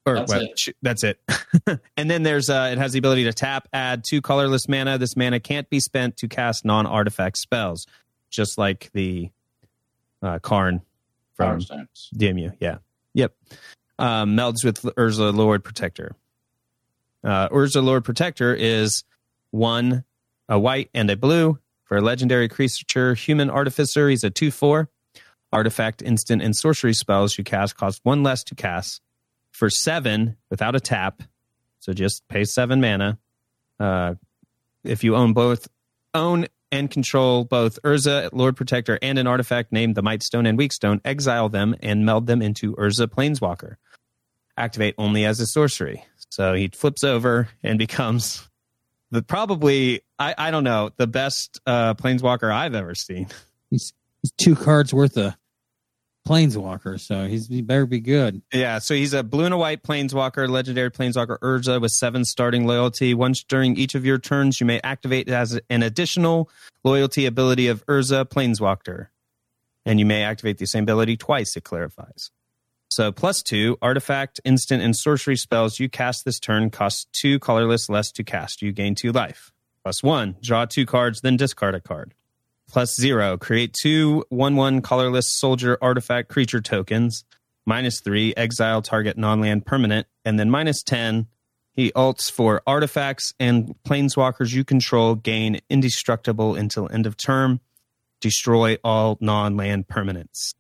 or 0.06 0.16
That's 0.16 0.32
well, 0.34 0.42
it. 0.42 0.56
ch- 0.58 0.74
that's 0.82 1.04
it. 1.04 1.18
and 1.98 2.10
then 2.12 2.24
there's 2.24 2.50
uh, 2.50 2.70
it 2.74 2.78
has 2.78 2.92
the 2.94 3.00
ability 3.00 3.24
to 3.24 3.34
tap, 3.34 3.68
add 3.74 4.04
two 4.08 4.22
colorless 4.22 4.68
mana. 4.68 4.98
This 4.98 5.16
mana 5.16 5.40
can't 5.40 5.70
be 5.70 5.80
spent 5.80 6.18
to 6.18 6.28
cast 6.28 6.66
non-artifact 6.66 7.38
spells, 7.38 7.88
just 8.34 8.58
like 8.58 8.90
the 8.94 9.30
uh, 10.22 10.40
Karn 10.40 10.82
from 11.36 11.60
DMU, 11.60 12.56
yeah. 12.60 12.78
Yep. 13.14 13.34
Um, 14.00 14.36
melds 14.36 14.66
with 14.66 14.82
Urza 14.82 15.34
Lord 15.34 15.64
Protector. 15.64 16.16
Uh, 17.24 17.48
Urza 17.50 17.84
Lord 17.84 18.04
Protector 18.04 18.54
is 18.54 19.04
one, 19.52 20.04
a 20.50 20.60
white 20.60 20.90
and 20.94 21.10
a 21.10 21.16
blue. 21.16 21.60
For 21.86 21.98
a 21.98 22.02
legendary 22.02 22.50
creature, 22.50 23.14
human 23.14 23.50
artificer, 23.50 24.10
he's 24.10 24.24
a 24.24 24.30
2 24.30 24.52
4. 24.52 24.90
Artifact, 25.52 26.02
instant, 26.02 26.42
and 26.42 26.56
sorcery 26.56 26.94
spells 26.94 27.38
you 27.38 27.44
cast 27.44 27.78
cost 27.78 28.00
one 28.04 28.24
less 28.24 28.44
to 28.46 28.56
cast. 28.56 29.02
For 29.52 29.70
seven, 29.70 30.38
without 30.50 30.76
a 30.76 30.80
tap, 30.80 31.22
so 31.80 31.94
just 31.94 32.28
pay 32.28 32.44
seven 32.44 32.82
mana. 32.82 33.20
Uh, 33.80 34.16
if 34.84 35.04
you 35.04 35.16
own 35.16 35.34
both, 35.34 35.68
own 36.16 36.48
and 36.74 36.90
control 36.90 37.44
both 37.44 37.80
Urza, 37.84 38.30
Lord 38.34 38.58
Protector, 38.58 38.98
and 39.02 39.20
an 39.20 39.28
artifact 39.28 39.72
named 39.72 39.94
the 39.94 40.02
Might 40.02 40.24
Stone 40.24 40.48
and 40.48 40.58
Weak 40.58 40.74
Stone, 40.74 41.02
exile 41.06 41.48
them 41.48 41.76
and 41.84 42.04
meld 42.04 42.26
them 42.26 42.42
into 42.42 42.76
Urza 42.76 43.08
Planeswalker. 43.08 43.76
Activate 44.58 44.96
only 44.98 45.24
as 45.24 45.40
a 45.40 45.46
sorcery. 45.46 46.04
So 46.30 46.54
he 46.54 46.70
flips 46.70 47.04
over 47.04 47.48
and 47.62 47.78
becomes 47.86 48.50
the 49.12 49.22
probably 49.22 50.02
I, 50.18 50.34
I 50.36 50.52
don't 50.52 50.64
know 50.64 50.90
the 50.98 51.06
best 51.06 51.62
uh, 51.68 51.94
Planeswalker 51.94 52.52
I've 52.52 52.74
ever 52.74 52.96
seen. 52.96 53.28
He's, 53.70 53.94
he's 54.24 54.32
two 54.32 54.56
cards 54.56 54.92
worth 54.94 55.16
of 55.16 55.36
Planeswalker, 56.28 57.00
so 57.00 57.28
he's 57.28 57.48
he 57.48 57.62
better 57.62 57.86
be 57.86 58.00
good. 58.00 58.42
Yeah, 58.54 58.80
so 58.80 58.94
he's 58.94 59.14
a 59.14 59.24
blue 59.24 59.44
and 59.44 59.54
a 59.54 59.58
white 59.58 59.84
planeswalker, 59.84 60.48
legendary 60.48 60.90
planeswalker 60.90 61.38
Urza 61.40 61.82
with 61.82 61.92
seven 61.92 62.24
starting 62.24 62.66
loyalty. 62.66 63.14
Once 63.14 63.44
during 63.44 63.76
each 63.76 63.94
of 63.94 64.06
your 64.06 64.20
turns, 64.20 64.62
you 64.62 64.66
may 64.66 64.80
activate 64.84 65.28
as 65.28 65.60
an 65.70 65.84
additional 65.84 66.50
loyalty 66.84 67.26
ability 67.26 67.68
of 67.68 67.86
Urza 67.88 68.26
Planeswalker. 68.26 69.08
And 69.86 70.00
you 70.00 70.06
may 70.06 70.24
activate 70.24 70.60
the 70.60 70.66
same 70.66 70.84
ability 70.84 71.18
twice, 71.18 71.58
it 71.58 71.66
clarifies. 71.66 72.32
So 72.90 73.12
plus 73.12 73.44
two, 73.44 73.78
artifact, 73.82 74.40
instant, 74.46 74.82
and 74.82 74.96
sorcery 74.96 75.36
spells 75.36 75.80
you 75.80 75.90
cast 75.90 76.24
this 76.24 76.40
turn 76.40 76.70
cost 76.70 77.12
two 77.12 77.40
colorless 77.40 77.90
less 77.90 78.12
to 78.14 78.24
cast. 78.24 78.62
You 78.62 78.72
gain 78.72 78.96
two 78.96 79.12
life. 79.12 79.52
Plus 79.84 80.02
one, 80.02 80.38
draw 80.42 80.66
two 80.66 80.86
cards, 80.86 81.22
then 81.22 81.36
discard 81.36 81.76
a 81.76 81.82
card. 81.82 82.14
Plus 82.74 82.96
zero, 82.96 83.38
create 83.38 83.72
two 83.80 84.26
1 84.30 84.56
1 84.56 84.82
colorless 84.82 85.32
soldier 85.32 85.78
artifact 85.80 86.28
creature 86.28 86.60
tokens 86.60 87.24
minus 87.68 88.02
three, 88.02 88.34
exile 88.36 88.82
target 88.82 89.16
non 89.16 89.40
land 89.42 89.64
permanent, 89.64 90.08
and 90.26 90.40
then 90.40 90.50
minus 90.50 90.82
10, 90.82 91.28
he 91.74 91.92
ults 91.92 92.32
for 92.32 92.64
artifacts 92.66 93.32
and 93.40 93.76
planeswalkers 93.84 94.56
you 94.56 94.64
control 94.64 95.14
gain 95.14 95.60
indestructible 95.70 96.56
until 96.56 96.90
end 96.92 97.06
of 97.06 97.16
term, 97.16 97.60
destroy 98.20 98.76
all 98.84 99.20
non 99.22 99.56
land 99.56 99.88
permanents. 99.88 100.56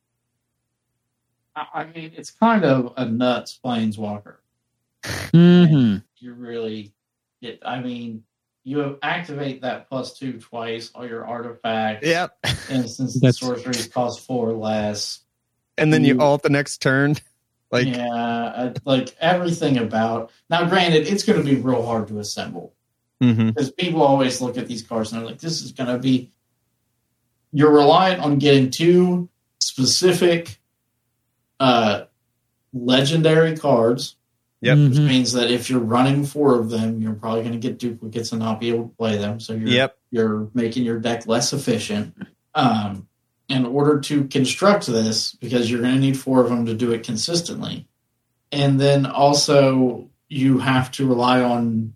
I 1.56 1.65
I 1.73 1.85
mean, 1.85 2.11
it's 2.15 2.30
kind 2.30 2.64
of 2.64 2.94
a 2.95 3.06
nuts 3.06 3.60
planeswalker. 3.65 4.35
Mm-hmm. 5.03 5.98
You 6.18 6.34
really, 6.35 6.94
it, 7.41 7.60
I 7.65 7.80
mean, 7.80 8.23
you 8.64 8.98
activate 9.03 9.61
that 9.61 9.90
plus 9.90 10.18
two 10.18 10.40
twice. 10.40 10.91
All 10.95 11.06
your 11.07 11.26
artifacts, 11.26 12.07
Yep. 12.07 12.38
And 12.69 12.90
since 12.90 13.19
That's- 13.19 13.40
sorceries 13.40 13.88
cost 13.88 14.22
four 14.26 14.53
less. 14.53 15.19
And 15.77 15.91
then 15.91 16.03
you 16.03 16.15
You- 16.15 16.22
alt 16.22 16.44
the 16.44 16.49
next 16.49 16.81
turn. 16.81 17.15
Like, 17.72 17.88
yeah, 17.88 18.07
I, 18.14 18.73
like 18.85 19.15
everything 19.19 19.80
about. 19.80 20.30
Now, 20.48 20.69
granted, 20.69 21.07
it's 21.07 21.23
going 21.23 21.44
to 21.44 21.44
be 21.44 21.56
real 21.60 21.84
hard 21.84 22.07
to 22.10 22.19
assemble 22.19 22.76
because 23.19 23.72
people 23.72 24.03
always 24.03 24.41
look 24.41 24.60
at 24.60 24.68
these 24.68 24.84
cards 24.84 25.11
and 25.11 25.19
they're 25.19 25.27
like, 25.27 25.40
"This 25.40 25.64
is 25.64 25.72
going 25.72 25.90
to 25.90 25.98
be." 25.98 26.30
You're 27.52 27.72
reliant 27.72 28.22
on 28.22 28.38
getting 28.38 28.69
two 28.69 29.27
specific, 29.60 30.60
uh, 31.60 32.03
legendary 32.73 33.57
cards 33.57 34.18
Yep. 34.64 34.77
which 34.77 34.98
Mhm. 34.99 35.07
means 35.07 35.34
that 35.34 35.52
if 35.52 35.69
you're 35.69 35.80
running 35.80 36.26
four 36.26 36.57
of 36.60 36.69
them, 36.69 37.02
you're 37.02 37.14
probably 37.14 37.41
going 37.41 37.53
to 37.53 37.60
get 37.60 37.80
duplicates 37.80 38.31
and 38.31 38.40
not 38.40 38.60
be 38.60 38.69
able 38.69 38.84
to 38.90 38.95
play 38.98 39.18
them. 39.18 39.40
So 39.40 39.53
you're 39.53 39.68
Yep. 39.68 39.98
you're 40.11 40.49
making 40.53 40.84
your 40.85 40.99
deck 40.99 41.27
less 41.27 41.53
efficient. 41.53 42.14
Um, 42.56 43.07
in 43.49 43.65
order 43.65 43.99
to 43.99 44.23
construct 44.26 44.88
this, 44.88 45.34
because 45.34 45.69
you're 45.69 45.81
going 45.81 45.94
to 45.95 45.99
need 45.99 46.18
four 46.18 46.41
of 46.41 46.49
them 46.49 46.65
to 46.65 46.73
do 46.73 46.91
it 46.91 47.03
consistently, 47.03 47.88
and 48.52 48.80
then 48.80 49.06
also 49.06 50.10
you 50.30 50.60
have 50.60 50.90
to 50.91 51.06
rely 51.07 51.41
on 51.41 51.94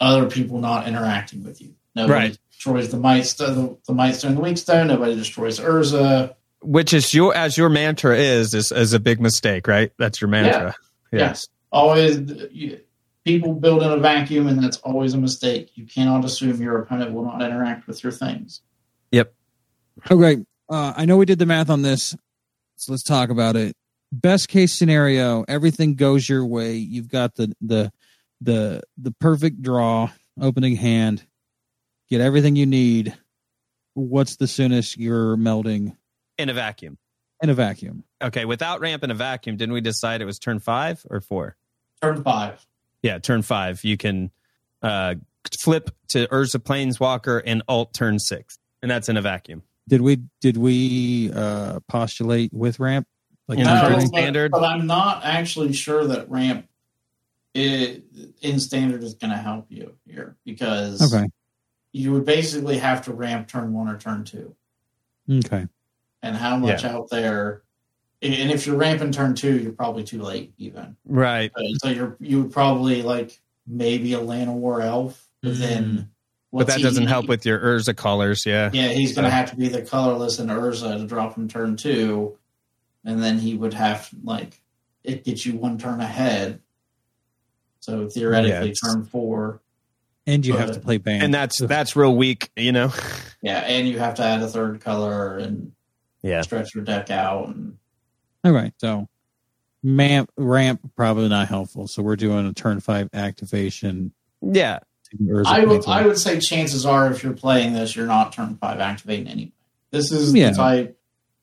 other 0.00 0.26
people 0.28 0.58
not 0.58 0.88
interacting 0.88 1.44
with 1.44 1.60
you. 1.62 1.74
Nobody 1.94 2.12
Right. 2.30 2.38
destroys 2.50 2.88
the 2.90 2.96
might 2.98 3.22
stone, 3.26 3.54
the, 3.54 3.76
the 3.86 3.92
might 3.94 4.16
stone, 4.16 4.34
the 4.34 4.40
weak 4.40 4.58
stone. 4.58 4.88
Nobody 4.88 5.14
destroys 5.14 5.60
Urza. 5.60 6.34
Which 6.62 6.92
is 6.92 7.14
your, 7.14 7.34
as 7.36 7.56
your 7.56 7.68
mantra 7.70 8.16
is, 8.18 8.52
is, 8.54 8.72
is 8.72 8.92
a 8.92 9.00
big 9.00 9.20
mistake, 9.20 9.66
right? 9.68 9.92
That's 9.98 10.20
your 10.20 10.28
mantra. 10.28 10.74
Yes. 11.12 11.48
Always, 11.72 12.18
you, 12.50 12.80
people 13.24 13.54
build 13.54 13.82
in 13.82 13.90
a 13.90 13.96
vacuum, 13.98 14.48
and 14.48 14.62
that's 14.62 14.78
always 14.78 15.14
a 15.14 15.18
mistake. 15.18 15.70
You 15.74 15.86
cannot 15.86 16.24
assume 16.24 16.60
your 16.60 16.78
opponent 16.80 17.12
will 17.12 17.24
not 17.24 17.42
interact 17.42 17.86
with 17.86 18.02
your 18.02 18.12
things. 18.12 18.60
Yep. 19.12 19.32
Okay, 20.10 20.38
uh, 20.68 20.94
I 20.96 21.04
know 21.04 21.16
we 21.16 21.26
did 21.26 21.38
the 21.38 21.46
math 21.46 21.70
on 21.70 21.82
this, 21.82 22.16
so 22.76 22.92
let's 22.92 23.02
talk 23.04 23.30
about 23.30 23.56
it. 23.56 23.74
Best 24.12 24.48
case 24.48 24.72
scenario, 24.72 25.44
everything 25.46 25.94
goes 25.94 26.28
your 26.28 26.44
way. 26.44 26.74
You've 26.74 27.08
got 27.08 27.34
the 27.36 27.52
the 27.60 27.92
the 28.40 28.82
the 28.98 29.12
perfect 29.20 29.62
draw, 29.62 30.10
opening 30.40 30.74
hand, 30.76 31.24
get 32.08 32.20
everything 32.20 32.56
you 32.56 32.66
need. 32.66 33.16
What's 33.94 34.36
the 34.36 34.46
soonest 34.46 34.96
you're 34.96 35.36
melding 35.36 35.96
In 36.38 36.48
a 36.48 36.54
vacuum. 36.54 36.96
in 37.42 37.50
a 37.50 37.54
vacuum? 37.54 38.04
Okay. 38.22 38.44
Without 38.44 38.80
ramp 38.80 39.04
in 39.04 39.10
a 39.10 39.14
vacuum, 39.14 39.56
didn't 39.56 39.72
we 39.74 39.80
decide 39.80 40.22
it 40.22 40.24
was 40.24 40.38
turn 40.38 40.58
five 40.60 41.04
or 41.10 41.20
four? 41.20 41.56
Turn 42.02 42.22
five. 42.22 42.64
Yeah, 43.02 43.18
turn 43.18 43.42
five. 43.42 43.84
You 43.84 43.96
can 43.96 44.30
uh, 44.82 45.16
flip 45.58 45.90
to 46.08 46.26
Urza 46.28 46.56
Planeswalker 46.58 47.42
and 47.44 47.62
alt 47.68 47.92
turn 47.94 48.18
six. 48.18 48.58
And 48.82 48.90
that's 48.90 49.08
in 49.08 49.16
a 49.16 49.22
vacuum. 49.22 49.62
Did 49.88 50.00
we 50.00 50.22
did 50.40 50.56
we 50.56 51.30
uh, 51.34 51.80
postulate 51.88 52.52
with 52.52 52.78
ramp? 52.80 53.06
Like 53.48 53.58
In 53.58 53.64
No, 53.64 53.80
but- 53.90 54.00
standard? 54.06 54.50
but 54.52 54.64
I'm 54.64 54.86
not 54.86 55.24
actually 55.24 55.72
sure 55.72 56.06
that 56.06 56.30
ramp 56.30 56.66
i 57.56 58.00
in 58.42 58.60
standard 58.60 59.02
is 59.02 59.14
going 59.14 59.32
to 59.32 59.36
help 59.36 59.66
you 59.70 59.96
here 60.06 60.36
because 60.44 61.12
Okay, 61.12 61.26
you 61.92 62.12
would 62.12 62.24
basically 62.24 62.78
have 62.78 63.04
to 63.06 63.12
ramp 63.12 63.48
turn 63.48 63.72
one 63.72 63.88
or 63.88 63.98
turn 63.98 64.22
two, 64.22 64.54
okay. 65.28 65.66
and 66.22 66.36
how 66.36 66.56
much 66.56 66.84
Yeah. 66.84 66.92
out 66.94 67.10
there 67.10 67.62
and 68.22 68.50
if 68.50 68.66
you're 68.66 68.76
ramping 68.76 69.12
turn 69.12 69.34
two, 69.34 69.58
you're 69.58 69.72
probably 69.72 70.04
too 70.04 70.20
late 70.22 70.52
even. 70.58 70.96
Right. 71.06 71.50
Uh, 71.54 71.62
So 71.82 71.88
you're 71.88 72.16
you 72.20 72.42
would 72.42 72.52
probably 72.52 73.02
like 73.02 73.38
maybe 73.66 74.12
a 74.14 74.18
Llanowar 74.18 74.84
elf, 74.84 75.26
but 75.42 75.58
then. 75.58 75.84
Mm. 75.84 76.08
But 76.52 76.66
that 76.66 76.80
doesn't 76.80 77.04
he- 77.04 77.08
help 77.08 77.28
with 77.28 77.46
your 77.46 77.60
Urza 77.60 77.96
colors. 77.96 78.44
Yeah. 78.44 78.70
Yeah, 78.72 78.88
he's 78.88 79.14
going 79.14 79.24
to 79.24 79.30
have 79.30 79.50
to 79.50 79.56
be 79.56 79.68
the 79.68 79.82
colorless 79.82 80.40
and 80.40 80.50
Urza 80.50 80.98
to 80.98 81.06
drop 81.06 81.36
him 81.36 81.46
turn 81.48 81.76
two, 81.76 82.36
and 83.04 83.22
then 83.22 83.38
he 83.38 83.54
would 83.56 83.72
have 83.74 84.08
like 84.24 84.60
it 85.04 85.24
gets 85.24 85.46
you 85.46 85.54
one 85.56 85.78
turn 85.78 86.00
ahead. 86.00 86.60
So 87.80 88.08
theoretically, 88.08 88.68
Yeah, 88.70 88.74
turn 88.92 89.04
four. 89.04 89.60
And 90.26 90.44
you 90.44 90.56
have 90.56 90.72
to 90.72 90.80
play 90.80 90.98
band. 90.98 91.22
And 91.22 91.32
that's 91.34 91.58
that's 91.58 91.96
real 91.96 92.14
weak, 92.14 92.50
you 92.56 92.72
know. 92.72 92.92
Yeah, 93.42 93.60
and 93.60 93.88
you 93.88 93.98
have 93.98 94.16
to 94.16 94.22
add 94.22 94.42
a 94.42 94.48
third 94.48 94.82
color 94.82 95.38
and 95.38 95.72
Yeah. 96.22 96.42
stretch 96.42 96.74
your 96.74 96.84
deck 96.84 97.10
out. 97.10 97.48
And 97.48 97.78
All 98.44 98.52
right, 98.52 98.72
so 98.78 99.08
ramp 99.82 100.30
ramp 100.36 100.80
probably 100.96 101.28
not 101.28 101.48
helpful. 101.48 101.86
So 101.88 102.02
we're 102.02 102.16
doing 102.16 102.46
a 102.46 102.52
turn 102.52 102.80
five 102.80 103.08
activation. 103.12 104.12
Yeah. 104.40 104.80
I 105.46 105.64
would 105.64 105.86
I 105.88 106.06
would 106.06 106.18
say 106.18 106.38
chances 106.38 106.86
are 106.86 107.10
if 107.10 107.22
you're 107.24 107.32
playing 107.32 107.72
this, 107.72 107.96
you're 107.96 108.06
not 108.06 108.32
turn 108.32 108.56
five 108.60 108.78
activating 108.78 109.26
anyway. 109.26 109.52
This 109.90 110.12
is 110.12 110.32
Yeah. 110.32 110.50
the 110.50 110.56
type. 110.56 110.96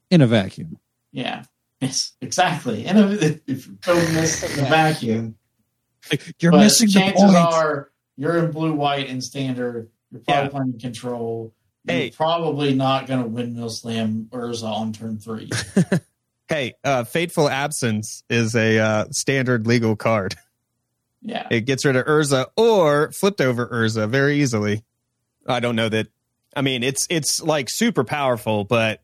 in 0.10 0.22
a 0.22 0.28
vacuum. 0.28 0.78
Yeah. 1.12 1.44
Yes, 1.82 2.14
exactly. 2.22 2.86
And 2.86 2.98
if, 3.14 3.42
if 3.48 3.68
you're 3.68 3.76
doing 3.82 4.14
this 4.14 4.42
in 4.42 4.64
the 4.64 4.70
vacuum, 4.70 5.36
You're 6.40 6.54
but 6.54 6.60
missing 6.60 6.88
the 6.88 6.94
chances 6.94 7.22
point. 7.24 7.36
are 7.36 7.92
you're 8.16 8.38
in 8.46 8.52
blue 8.52 8.74
white 8.74 9.10
and 9.10 9.22
standard. 9.22 9.90
You're 10.12 10.22
probably 10.22 10.44
Yeah. 10.44 10.50
playing 10.50 10.80
control. 10.80 11.54
You're 11.84 11.96
Hey. 11.98 12.12
probably 12.12 12.74
not 12.74 13.06
going 13.08 13.22
to 13.22 13.28
windmill 13.28 13.70
slam 13.70 14.30
Urza 14.32 14.64
on 14.64 14.94
turn 14.94 15.20
three. 15.20 15.50
Hey, 16.50 16.76
uh, 16.84 17.04
Fateful 17.04 17.50
Absence 17.50 18.24
is 18.30 18.56
a 18.56 18.80
uh, 18.80 19.06
standard 19.12 19.68
legal 19.68 19.96
card. 19.96 20.36
Yeah, 21.22 21.48
It 21.52 21.62
gets 21.62 21.84
rid 21.84 21.96
of 21.96 22.06
Urza 22.06 22.46
or 22.56 23.12
flipped 23.12 23.42
over 23.42 23.68
Urza 23.68 24.08
very 24.08 24.40
easily. 24.42 24.84
I 25.46 25.60
don't 25.60 25.76
know 25.76 25.90
that. 25.90 26.08
I 26.56 26.62
mean, 26.62 26.84
it's 26.84 27.06
it's 27.10 27.42
like 27.42 27.70
super 27.70 28.04
powerful, 28.04 28.64
but 28.64 29.02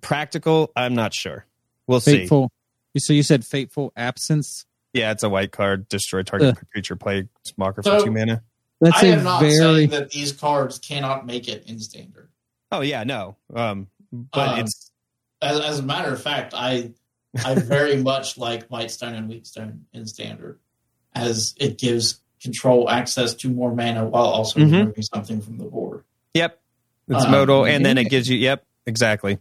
practical. 0.00 0.70
I'm 0.76 0.94
not 0.94 1.14
sure. 1.14 1.46
We'll 1.86 2.00
see. 2.00 2.26
So 2.26 2.48
you 3.12 3.22
said 3.22 3.44
fateful 3.44 3.92
absence. 3.96 4.66
Yeah, 4.92 5.10
it's 5.12 5.22
a 5.22 5.28
white 5.28 5.52
card. 5.52 5.88
Destroy 5.88 6.22
target 6.22 6.56
Ugh. 6.58 6.64
creature. 6.72 6.96
Play 6.96 7.28
Smocker 7.48 7.82
So- 7.82 7.98
for 8.00 8.04
two 8.06 8.10
mana. 8.12 8.42
That's 8.80 9.02
I 9.02 9.06
a 9.06 9.12
am 9.16 9.24
not 9.24 9.40
very 9.40 9.56
saying 9.56 9.90
that 9.90 10.10
these 10.10 10.30
cards 10.32 10.78
cannot 10.78 11.26
make 11.26 11.48
it 11.48 11.64
in 11.66 11.80
standard. 11.80 12.28
Oh 12.70 12.80
yeah, 12.82 13.02
no. 13.02 13.36
Um, 13.52 13.88
but 14.12 14.50
Um, 14.50 14.58
it's 14.60 14.87
As, 15.40 15.60
as 15.60 15.78
a 15.78 15.82
matter 15.82 16.12
of 16.12 16.20
fact, 16.22 16.52
I 16.56 16.92
I 17.44 17.54
very 17.54 17.96
much 18.02 18.36
like 18.38 18.68
Mightstone 18.68 19.14
and 19.16 19.30
Weakstone 19.30 19.80
in 19.92 20.06
standard, 20.06 20.58
as 21.14 21.54
it 21.58 21.78
gives 21.78 22.20
control 22.42 22.88
access 22.88 23.34
to 23.34 23.48
more 23.50 23.74
mana 23.74 24.04
while 24.06 24.24
also 24.26 24.60
Mhm. 24.60 24.72
removing 24.72 25.02
something 25.02 25.40
from 25.40 25.58
the 25.58 25.64
board. 25.64 26.04
yep. 26.34 26.60
It's 27.08 27.24
Uh, 27.24 27.30
modal, 27.30 27.64
and 27.64 27.84
then 27.86 27.96
it 27.98 28.10
gives 28.10 28.28
you. 28.28 28.36
Yep, 28.36 28.66
exactly. 28.86 29.38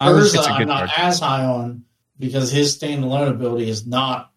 Urza, 0.00 0.24
it's 0.24 0.34
a 0.46 0.50
I'm 0.50 0.68
not 0.68 0.88
card. 0.88 0.90
as 0.98 1.20
high 1.20 1.44
on 1.44 1.84
because 2.18 2.50
his 2.52 2.76
standalone 2.76 3.28
ability 3.30 3.68
is 3.70 3.86
not 3.86 4.30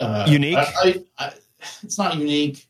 uh, 0.00 0.26
Unique? 0.28 0.56
I, 0.56 0.64
I, 0.82 1.04
I, 1.26 1.32
it's 1.84 1.96
not 1.98 2.16
unique, 2.18 2.66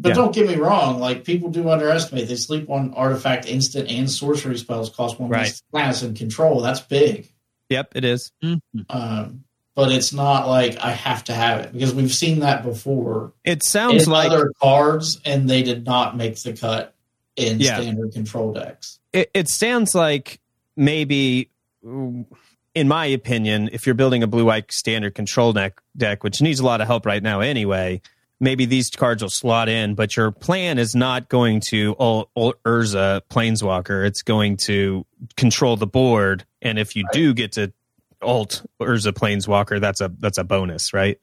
but 0.00 0.10
Yeah. 0.10 0.14
don't 0.14 0.34
get 0.34 0.46
me 0.46 0.54
wrong. 0.56 1.00
Like 1.00 1.24
people 1.24 1.50
do 1.50 1.68
underestimate. 1.68 2.28
They 2.28 2.36
sleep 2.36 2.70
on 2.70 2.94
artifact, 2.94 3.46
instant, 3.46 3.90
and 3.90 4.10
sorcery 4.10 4.56
spells 4.56 4.90
cost 4.90 5.18
one 5.20 5.28
Right. 5.28 5.42
less 5.46 5.62
class 5.72 6.02
and 6.02 6.16
control. 6.16 6.60
That's 6.60 6.80
big. 6.80 7.28
Yep, 7.68 7.92
it 7.96 8.04
is. 8.04 8.30
Mhm. 8.42 8.60
Um, 8.88 9.44
but 9.74 9.92
it's 9.92 10.12
not 10.12 10.48
like 10.48 10.78
I 10.80 10.92
have 10.92 11.24
to 11.24 11.32
have 11.34 11.60
it 11.60 11.72
because 11.72 11.94
we've 11.94 12.12
seen 12.14 12.40
that 12.40 12.62
before 12.64 13.32
It 13.44 13.62
sounds 13.64 14.04
in 14.04 14.10
like 14.10 14.30
other 14.30 14.52
cards, 14.62 15.20
and 15.24 15.48
they 15.50 15.62
did 15.62 15.84
not 15.84 16.16
make 16.16 16.40
the 16.42 16.52
cut 16.54 16.94
in 17.36 17.60
Yeah. 17.60 17.80
standard 17.80 18.12
control 18.12 18.52
decks. 18.52 18.98
it, 19.12 19.30
it 19.34 19.48
sounds 19.48 19.94
like 19.94 20.40
maybe 20.76 21.50
in 21.82 22.88
my 22.88 23.06
opinion 23.06 23.68
if 23.72 23.86
you're 23.86 23.94
building 23.94 24.22
a 24.22 24.26
blue 24.26 24.44
white 24.44 24.70
standard 24.72 25.14
control 25.14 25.52
deck 25.52 25.80
deck 25.96 26.22
which 26.24 26.40
needs 26.42 26.60
a 26.60 26.64
lot 26.64 26.80
of 26.80 26.86
help 26.86 27.06
right 27.06 27.22
now 27.22 27.40
anyway 27.40 28.00
maybe 28.40 28.64
these 28.64 28.90
cards 28.90 29.22
will 29.22 29.30
slot 29.30 29.68
in 29.68 29.94
but 29.94 30.16
your 30.16 30.30
plan 30.30 30.78
is 30.78 30.94
not 30.94 31.28
going 31.28 31.60
to 31.60 31.94
ult, 31.98 32.30
ult 32.36 32.62
urza 32.64 33.20
planeswalker. 33.30 34.06
It's 34.06 34.22
going 34.22 34.56
to 34.58 35.04
control 35.36 35.76
the 35.76 35.86
board. 35.86 36.44
And 36.62 36.78
if 36.78 36.96
you 36.96 37.04
do 37.12 37.34
get 37.34 37.52
to 37.52 37.72
ult 38.20 38.66
urza 38.80 39.12
planeswalker 39.12 39.80
that's 39.80 40.00
a 40.00 40.10
that's 40.18 40.38
a 40.38 40.44
bonus 40.44 40.92
right? 40.92 41.20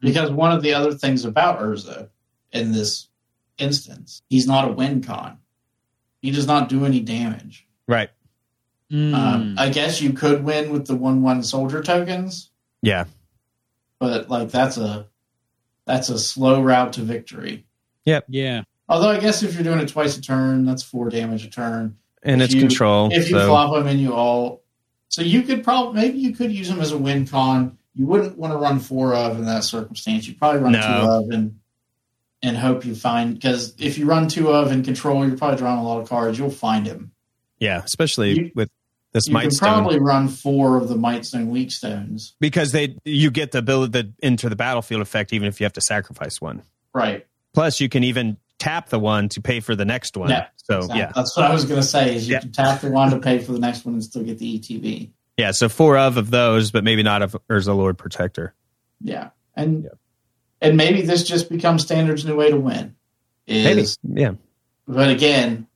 Because 0.00 0.30
one 0.30 0.52
of 0.52 0.62
the 0.62 0.74
other 0.74 0.92
things 0.92 1.24
about 1.24 1.60
Urza 1.60 2.08
in 2.52 2.72
this 2.72 3.08
instance, 3.58 4.22
he's 4.28 4.46
not 4.46 4.68
a 4.68 4.72
win 4.72 5.02
con. 5.02 5.38
He 6.20 6.30
does 6.30 6.46
not 6.46 6.68
do 6.68 6.84
any 6.84 7.00
damage. 7.00 7.66
right. 7.86 8.10
Mm. 8.90 9.14
Um, 9.14 9.54
I 9.58 9.68
guess 9.68 10.00
you 10.00 10.14
could 10.14 10.42
win 10.42 10.70
with 10.70 10.86
the 10.86 10.96
one 10.96 11.20
one 11.20 11.42
soldier 11.42 11.82
tokens, 11.82 12.50
yeah. 12.80 13.04
But 13.98 14.30
like 14.30 14.50
that's 14.50 14.78
a 14.78 15.06
that's 15.88 16.08
a 16.10 16.18
slow 16.18 16.62
route 16.62 16.92
to 16.92 17.00
victory. 17.00 17.64
Yep. 18.04 18.26
Yeah. 18.28 18.62
Although 18.88 19.08
I 19.10 19.18
guess 19.18 19.42
if 19.42 19.54
you're 19.54 19.64
doing 19.64 19.80
it 19.80 19.88
twice 19.88 20.16
a 20.16 20.20
turn, 20.20 20.64
that's 20.64 20.82
four 20.82 21.10
damage 21.10 21.44
a 21.44 21.50
turn. 21.50 21.96
and 22.22 22.40
If 22.40 22.46
it's 22.46 22.54
you- 22.54 22.60
control 22.60 23.08
If 23.12 23.28
you 23.30 23.36
so 23.38 23.48
flop 23.48 23.74
them 23.74 23.86
and 23.86 24.00
you 24.00 24.12
all, 24.14 24.62
so 25.08 25.22
you 25.22 25.42
could 25.42 25.64
probably 25.64 26.00
maybe 26.00 26.18
you 26.18 26.34
could 26.34 26.52
use 26.52 26.68
them 26.68 26.80
as 26.80 26.92
a 26.92 26.98
win 26.98 27.26
con. 27.26 27.76
You 27.94 28.06
wouldn't 28.06 28.38
want 28.38 28.52
to 28.52 28.58
run 28.58 28.78
four 28.78 29.14
of 29.14 29.36
in 29.38 29.44
that 29.46 29.64
circumstance. 29.64 30.28
You'd 30.28 30.38
probably 30.38 30.60
run 30.60 30.72
No. 30.72 30.80
two 30.80 30.86
of 30.86 31.30
and 31.30 31.58
and 32.42 32.56
hope 32.56 32.84
you 32.84 32.94
find 32.94 33.34
because 33.34 33.74
if 33.78 33.98
you 33.98 34.06
run 34.06 34.28
two 34.28 34.48
of 34.50 34.70
and 34.70 34.84
control, 34.84 35.26
you're 35.26 35.36
probably 35.36 35.58
drawing 35.58 35.78
a 35.80 35.82
lot 35.84 36.00
of 36.00 36.08
cards. 36.08 36.38
You'll 36.38 36.50
find 36.50 36.86
him. 36.86 37.10
yeah 37.60 37.82
especially 37.84 38.32
You- 38.38 38.50
with 38.54 38.70
this 39.12 39.26
You 39.26 39.32
might 39.34 39.42
can 39.42 39.50
stone 39.52 39.68
probably 39.82 39.98
run 39.98 40.28
four 40.28 40.76
of 40.76 40.88
the 40.88 40.94
Mightstone 40.94 41.46
weak 41.48 41.70
stones. 41.72 42.34
because 42.40 42.72
they 42.72 42.96
you 43.04 43.30
get 43.30 43.52
the 43.52 43.58
ability 43.58 43.90
the 43.92 44.12
into 44.26 44.48
the 44.48 44.56
battlefield 44.56 45.00
effect 45.02 45.32
even 45.32 45.48
if 45.48 45.60
you 45.60 45.64
have 45.64 45.72
to 45.74 45.80
sacrifice 45.80 46.40
one. 46.40 46.62
Right. 46.94 47.26
Plus, 47.54 47.80
you 47.80 47.88
can 47.88 48.04
even 48.04 48.36
tap 48.58 48.88
the 48.90 48.98
one 48.98 49.28
to 49.30 49.40
pay 49.40 49.60
for 49.60 49.74
the 49.74 49.84
next 49.84 50.16
one. 50.16 50.30
Yeah, 50.30 50.46
so 50.56 50.78
Exactly. 50.78 50.98
yeah, 50.98 51.12
That's 51.14 51.36
what 51.36 51.46
I 51.50 51.52
was 51.52 51.64
going 51.64 51.80
to 51.80 51.86
say. 51.86 52.16
Is 52.16 52.28
you 52.28 52.34
Yeah. 52.34 52.40
can 52.40 52.52
tap 52.52 52.80
the 52.82 52.90
one 52.90 53.10
to 53.10 53.18
pay 53.18 53.38
for 53.38 53.52
the 53.52 53.58
next 53.58 53.84
one 53.84 53.94
and 53.94 54.04
still 54.04 54.22
get 54.24 54.38
the 54.38 54.58
ETB. 54.58 55.10
yeah. 55.36 55.52
So 55.52 55.68
four 55.68 55.96
of 55.96 56.16
of 56.16 56.30
those, 56.30 56.70
but 56.70 56.84
maybe 56.84 57.02
not 57.02 57.22
of 57.22 57.36
Urza 57.48 57.74
Lord 57.76 57.96
Protector. 57.98 58.54
Yeah, 59.00 59.30
and 59.54 59.84
Yeah. 59.84 59.90
and 60.60 60.76
maybe 60.76 61.02
this 61.02 61.22
just 61.22 61.48
becomes 61.48 61.82
standard's 61.82 62.24
new 62.24 62.36
way 62.36 62.50
to 62.50 62.56
win. 62.58 62.94
Maybe 63.46 63.86
yeah, 64.12 64.32
but 64.86 65.08
again, 65.08 65.66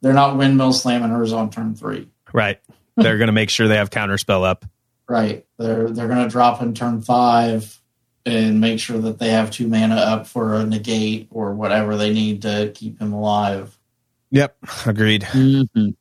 they're 0.00 0.12
not 0.12 0.36
windmill 0.36 0.72
slamming 0.72 1.08
hers 1.10 1.32
on 1.32 1.50
turn 1.50 1.74
three. 1.74 2.08
Right. 2.34 2.60
They're 2.96 3.16
going 3.16 3.28
to 3.28 3.32
make 3.32 3.48
sure 3.48 3.68
they 3.68 3.76
have 3.76 3.90
counterspell 3.90 4.44
up. 4.44 4.66
Right. 5.08 5.46
They're 5.56 5.88
they're 5.88 6.08
going 6.08 6.24
to 6.24 6.28
drop 6.28 6.60
in 6.60 6.74
turn 6.74 7.00
five 7.00 7.80
and 8.26 8.60
make 8.60 8.80
sure 8.80 8.98
that 8.98 9.18
they 9.18 9.30
have 9.30 9.50
two 9.50 9.68
mana 9.68 9.96
up 9.96 10.26
for 10.26 10.54
a 10.54 10.64
negate 10.66 11.28
or 11.30 11.54
whatever 11.54 11.96
they 11.96 12.12
need 12.12 12.42
to 12.42 12.72
keep 12.74 13.00
him 13.00 13.12
alive. 13.12 13.78
Yep, 14.30 14.56
agreed. 14.86 15.22
Mhm. 15.22 15.94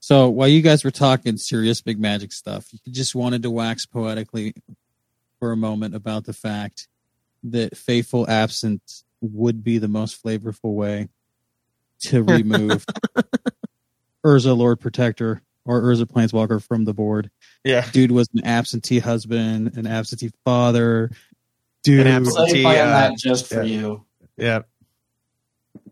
So 0.00 0.28
while 0.30 0.48
you 0.48 0.62
guys 0.62 0.82
were 0.82 0.90
talking 0.90 1.36
serious 1.36 1.82
big 1.82 2.00
magic 2.00 2.32
stuff, 2.32 2.68
you 2.72 2.92
just 2.92 3.14
wanted 3.14 3.42
to 3.42 3.50
wax 3.50 3.86
poetically 3.86 4.54
for 5.38 5.52
a 5.52 5.56
moment 5.56 5.94
about 5.94 6.24
the 6.24 6.32
fact 6.32 6.88
that 7.44 7.76
Fateful 7.76 8.28
Absence 8.28 9.04
would 9.20 9.62
be 9.62 9.78
the 9.78 9.88
most 9.88 10.22
flavorful 10.22 10.74
way 10.74 11.08
to 12.00 12.22
remove 12.24 12.86
Urza 14.24 14.56
Lord 14.56 14.80
Protector 14.80 15.42
or 15.64 15.82
Urza 15.82 16.04
Planeswalker 16.04 16.62
from 16.66 16.84
the 16.84 16.94
board. 16.94 17.30
Yeah, 17.64 17.88
Dude 17.92 18.12
was 18.12 18.28
an 18.34 18.44
absentee 18.46 18.98
husband, 18.98 19.76
an 19.76 19.86
absentee 19.86 20.30
father. 20.44 21.10
Dude, 21.82 22.06
An 22.06 22.12
abs- 22.12 22.34
Play 22.34 22.62
playing 22.62 22.80
uh, 22.80 22.86
that 22.86 23.18
just 23.18 23.46
for 23.48 23.62
yeah. 23.62 23.80
you. 23.80 24.04
yeah. 24.36 24.60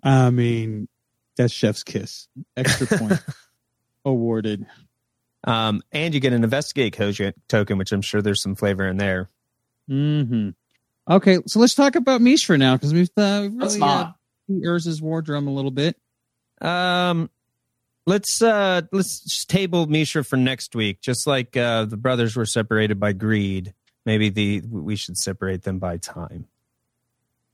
I 0.03 0.31
mean, 0.31 0.89
that's 1.37 1.53
chef's 1.53 1.83
kiss. 1.83 2.29
Extra 2.57 2.99
point 2.99 3.25
awarded. 4.05 4.67
Um, 5.45 5.83
and 5.93 6.13
you 6.15 6.21
get 6.21 6.33
an 6.33 6.45
investigate 6.45 6.93
co- 6.95 7.13
token, 7.49 7.79
which 7.79 7.93
I'm 7.93 8.03
sure 8.03 8.21
there's 8.21 8.43
some 8.43 8.55
flavor 8.55 8.87
in 8.87 8.97
there. 8.97 9.29
hmm 9.87 10.51
Okay, 11.11 11.39
so 11.47 11.59
let's 11.59 11.75
talk 11.75 11.95
about 11.97 12.21
Mishra 12.21 12.59
now 12.59 12.77
because 12.77 12.93
we've, 12.93 13.09
uh, 13.17 13.41
we've 13.51 13.55
really 13.55 13.77
uh, 13.77 13.87
not. 13.87 14.17
beat 14.47 14.63
Urza's 14.63 15.01
war 15.01 15.23
drum 15.23 15.49
a 15.49 15.51
little 15.53 15.71
bit. 15.71 15.97
Um, 16.61 17.31
let's 18.09 18.41
uh 18.41 18.81
let's 18.91 19.21
just 19.21 19.51
table 19.51 19.87
Mishra 19.87 20.25
for 20.25 20.37
next 20.37 20.75
week. 20.75 21.01
Just 21.01 21.27
like 21.27 21.57
uh 21.57 21.85
the 21.85 21.97
brothers 21.97 22.35
were 22.35 22.47
separated 22.47 22.99
by 22.99 23.13
greed, 23.13 23.75
maybe 24.05 24.31
the 24.31 24.63
we 24.69 24.97
should 24.97 25.19
separate 25.19 25.63
them 25.63 25.79
by 25.79 25.99
time. 25.99 26.47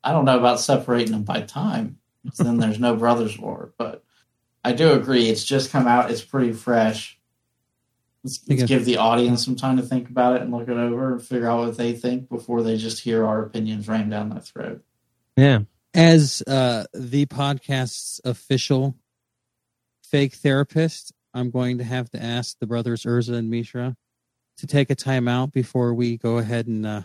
I 0.03 0.13
don't 0.13 0.25
know 0.25 0.39
about 0.39 0.61
separating 0.61 1.13
them 1.13 1.25
by 1.25 1.43
time. 1.43 1.99
then 2.39 2.59
there's 2.59 2.79
no 2.79 2.95
Brothers 2.97 3.39
War, 3.39 3.73
but 3.77 4.05
I 4.65 4.73
do 4.73 4.93
agree. 4.93 5.29
It's 5.29 5.45
just 5.45 5.71
come 5.71 5.87
out. 5.87 6.11
It's 6.11 6.23
pretty 6.23 6.53
fresh. 6.53 7.19
Let's, 8.23 8.41
let's 8.49 8.63
give 8.63 8.87
the 8.87 8.97
audience 8.97 9.45
some 9.45 9.57
time 9.57 9.77
to 9.77 9.83
think 9.83 10.09
about 10.09 10.37
it 10.37 10.43
and 10.43 10.51
look 10.51 10.69
it 10.69 10.77
over 10.77 11.13
and 11.13 11.23
figure 11.23 11.49
out 11.49 11.67
what 11.67 11.77
they 11.77 11.93
think 11.93 12.31
before 12.31 12.63
they 12.63 12.79
just 12.79 13.03
hear 13.03 13.27
our 13.27 13.43
opinions 13.43 13.87
ram 13.87 14.09
down 14.09 14.31
their 14.31 14.41
throat. 14.41 14.83
Yeah. 15.37 15.61
As 15.93 16.43
uh, 16.47 16.85
the 16.95 17.27
podcast's 17.27 18.23
official 18.25 18.97
fake 20.15 20.35
therapist, 20.35 21.13
I'm 21.35 21.51
going 21.51 21.79
to 21.79 21.85
have 21.85 22.09
to 22.11 22.23
ask 22.23 22.57
the 22.61 22.69
brothers 22.69 23.03
Urza 23.03 23.35
and 23.35 23.51
Mishra 23.51 23.97
to 24.59 24.67
take 24.69 24.89
a 24.89 24.95
time 24.95 25.27
out 25.27 25.51
before 25.51 25.93
we 25.93 26.17
go 26.19 26.39
ahead 26.39 26.69
and 26.69 26.87
uh, 26.87 27.03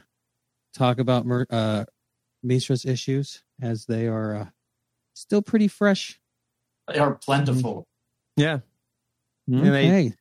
talk 0.76 1.00
about 1.00 1.26
Mer- 1.26 1.48
uh, 1.50 1.86
Mishra's 2.44 2.86
issues, 2.86 3.42
as 3.60 3.86
they 3.88 4.06
are 4.06 4.36
uh, 4.36 4.46
still 5.16 5.42
pretty 5.42 5.68
fresh. 5.68 6.20
They 6.88 7.00
are 7.00 7.16
plentiful. 7.16 7.88
Yeah. 8.38 8.60
they- 9.48 9.68
Okay. 9.88 10.14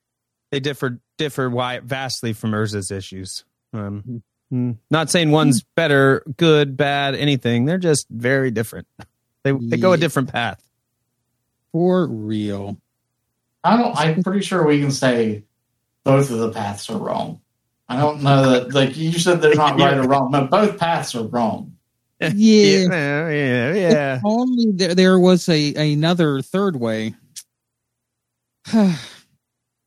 They 0.51 0.59
differ 0.59 0.99
differ 1.19 1.43
wi- 1.43 1.81
vastly 1.81 2.33
from 2.33 2.53
Urza's 2.53 2.89
issues. 2.89 3.43
Um, 3.71 4.23
mm, 4.51 4.77
not 4.89 5.11
saying 5.11 5.29
one's 5.29 5.63
better, 5.75 6.23
good, 6.37 6.75
bad, 6.75 7.13
anything. 7.13 7.65
They're 7.65 7.77
just 7.77 8.07
very 8.09 8.49
different. 8.49 8.87
They 9.43 9.51
they 9.51 9.77
go 9.77 9.93
a 9.93 9.97
different 9.97 10.31
path. 10.33 10.59
For 11.71 12.07
real. 12.07 12.77
I 13.63 13.77
don't. 13.77 13.95
I'm 13.95 14.23
pretty 14.23 14.41
sure 14.41 14.65
we 14.65 14.79
can 14.79 14.91
say 14.91 15.43
both 16.03 16.31
of 16.31 16.39
the 16.39 16.51
paths 16.51 16.89
are 16.89 16.97
wrong. 16.97 17.41
I 17.87 17.97
don't 17.97 18.21
know 18.21 18.51
that. 18.51 18.73
Like 18.73 18.95
you 18.97 19.11
said, 19.13 19.41
they're 19.41 19.55
not 19.55 19.79
right 19.79 19.97
or 19.97 20.07
wrong. 20.07 20.31
but 20.31 20.49
both 20.49 20.77
paths 20.77 21.15
are 21.15 21.23
wrong. 21.27 21.75
Yeah. 22.21 22.29
yeah, 22.35 23.29
yeah. 23.29 23.73
yeah. 23.73 24.15
If 24.17 24.21
only 24.25 24.71
there, 24.73 24.93
there 24.93 25.19
was 25.19 25.47
a 25.47 25.73
another 25.75 26.41
third 26.41 26.75
way. 26.75 27.15
Guess 28.71 28.99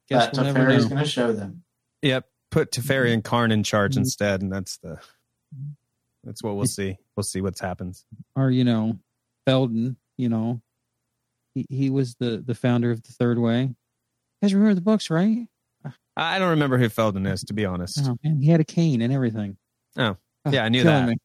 that 0.09 0.33
we'll 0.37 0.45
Teferi's 0.55 0.87
going 0.87 1.03
to 1.03 1.09
show 1.09 1.33
them. 1.33 1.63
Yep. 2.03 2.27
Put 2.51 2.71
Teferi 2.73 3.13
and 3.13 3.23
Karn 3.25 3.51
in 3.53 3.63
charge 3.63 3.95
Mhm. 3.95 3.99
instead, 3.99 4.43
and 4.43 4.53
that's 4.53 4.79
the 4.79 4.99
that's 6.25 6.43
what 6.43 6.57
we'll 6.57 6.67
see. 6.67 6.97
We'll 7.17 7.25
see 7.25 7.41
what 7.41 7.59
happens. 7.59 8.05
or 8.37 8.51
you 8.51 8.65
know, 8.65 8.99
Feldon. 9.47 9.97
You 10.19 10.29
know, 10.29 10.61
he 11.55 11.67
he 11.69 11.91
was 11.91 12.15
the 12.21 12.43
the 12.45 12.55
founder 12.55 12.91
of 12.91 13.03
the 13.03 13.13
Third 13.13 13.39
Way. 13.39 13.63
You 13.63 13.75
guys 14.43 14.55
remember 14.55 14.75
the 14.75 14.81
books, 14.81 15.11
right? 15.11 15.47
I 16.17 16.39
don't 16.39 16.51
remember 16.51 16.77
who 16.79 16.89
Feldon 16.89 17.27
is, 17.27 17.43
to 17.45 17.55
be 17.55 17.65
honest. 17.65 18.01
Oh 18.05 18.17
man, 18.23 18.41
he 18.41 18.49
had 18.51 18.61
a 18.61 18.65
cane 18.65 19.01
and 19.03 19.13
everything. 19.13 19.57
Oh, 19.97 20.17
Ah, 20.45 20.51
yeah, 20.51 20.65
I 20.65 20.69
knew 20.69 20.83
killing 20.83 21.07
that. 21.07 21.11
me. 21.13 21.17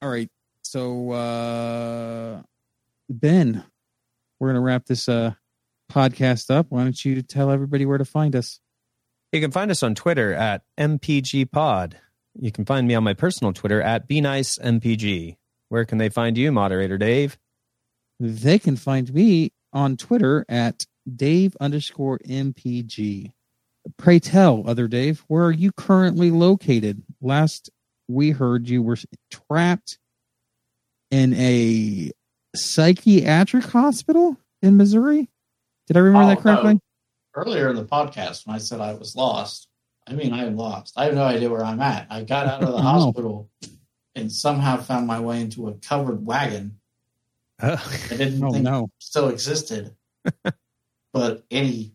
All 0.00 0.08
right, 0.10 0.28
so 0.62 1.10
uh 1.10 2.42
Ben, 3.10 3.64
we're 4.40 4.48
gonna 4.48 4.60
wrap 4.60 4.86
this 4.86 5.08
uh 5.08 5.32
podcast 5.90 6.50
up. 6.50 6.66
Why 6.70 6.84
don't 6.84 7.04
you 7.04 7.20
tell 7.22 7.50
everybody 7.50 7.84
where 7.84 7.98
to 7.98 8.04
find 8.04 8.34
us? 8.36 8.60
You 9.32 9.40
can 9.40 9.50
find 9.50 9.70
us 9.70 9.82
on 9.82 9.94
Twitter 9.94 10.32
at 10.34 10.62
MPGPod. 10.78 11.94
You 12.38 12.52
can 12.52 12.64
find 12.64 12.86
me 12.86 12.94
on 12.94 13.04
my 13.04 13.14
personal 13.14 13.52
Twitter 13.52 13.82
at 13.82 14.08
BeNiceMPG. 14.08 15.36
Where 15.68 15.84
can 15.84 15.98
they 15.98 16.08
find 16.08 16.36
you, 16.38 16.52
moderator 16.52 16.96
Dave? 16.98 17.38
They 18.24 18.60
can 18.60 18.76
find 18.76 19.12
me 19.12 19.52
on 19.72 19.96
Twitter 19.96 20.44
at 20.48 20.86
Dave 21.16 21.56
underscore 21.60 22.20
MPG. 22.20 23.32
Pray 23.96 24.20
tell, 24.20 24.62
other 24.68 24.86
Dave, 24.86 25.24
where 25.26 25.44
are 25.44 25.50
you 25.50 25.72
currently 25.72 26.30
located? 26.30 27.02
Last 27.20 27.68
we 28.06 28.30
heard 28.30 28.68
you 28.68 28.80
were 28.80 28.96
trapped 29.30 29.98
in 31.10 31.34
a 31.34 32.12
psychiatric 32.54 33.64
hospital 33.64 34.36
in 34.62 34.76
Missouri. 34.76 35.28
Did 35.88 35.96
I 35.96 36.00
remember 36.00 36.26
Oh, 36.26 36.34
that 36.36 36.42
correctly? 36.42 36.74
no. 36.74 36.80
Earlier 37.34 37.70
in 37.70 37.76
the 37.76 37.84
podcast, 37.84 38.46
when 38.46 38.54
I 38.54 38.58
said 38.60 38.80
I 38.80 38.94
was 38.94 39.16
lost, 39.16 39.66
I 40.06 40.12
mean 40.12 40.32
I 40.32 40.44
am 40.44 40.56
lost. 40.56 40.92
I 40.96 41.06
have 41.06 41.14
no 41.14 41.24
idea 41.24 41.50
where 41.50 41.64
I'm 41.64 41.80
at. 41.80 42.06
I 42.08 42.22
got 42.22 42.46
out 42.46 42.62
of 42.62 42.68
the 42.68 42.74
Oh. 42.78 42.82
hospital 42.82 43.50
and 44.14 44.30
somehow 44.30 44.76
found 44.76 45.08
my 45.08 45.18
way 45.18 45.40
into 45.40 45.66
a 45.66 45.74
covered 45.74 46.24
wagon. 46.24 46.78
I 47.62 47.78
didn't 48.16 48.42
Oh 48.42 48.52
think 48.52 48.64
no. 48.64 48.90
still 48.98 49.28
existed. 49.28 49.94
but 51.12 51.44
any 51.50 51.92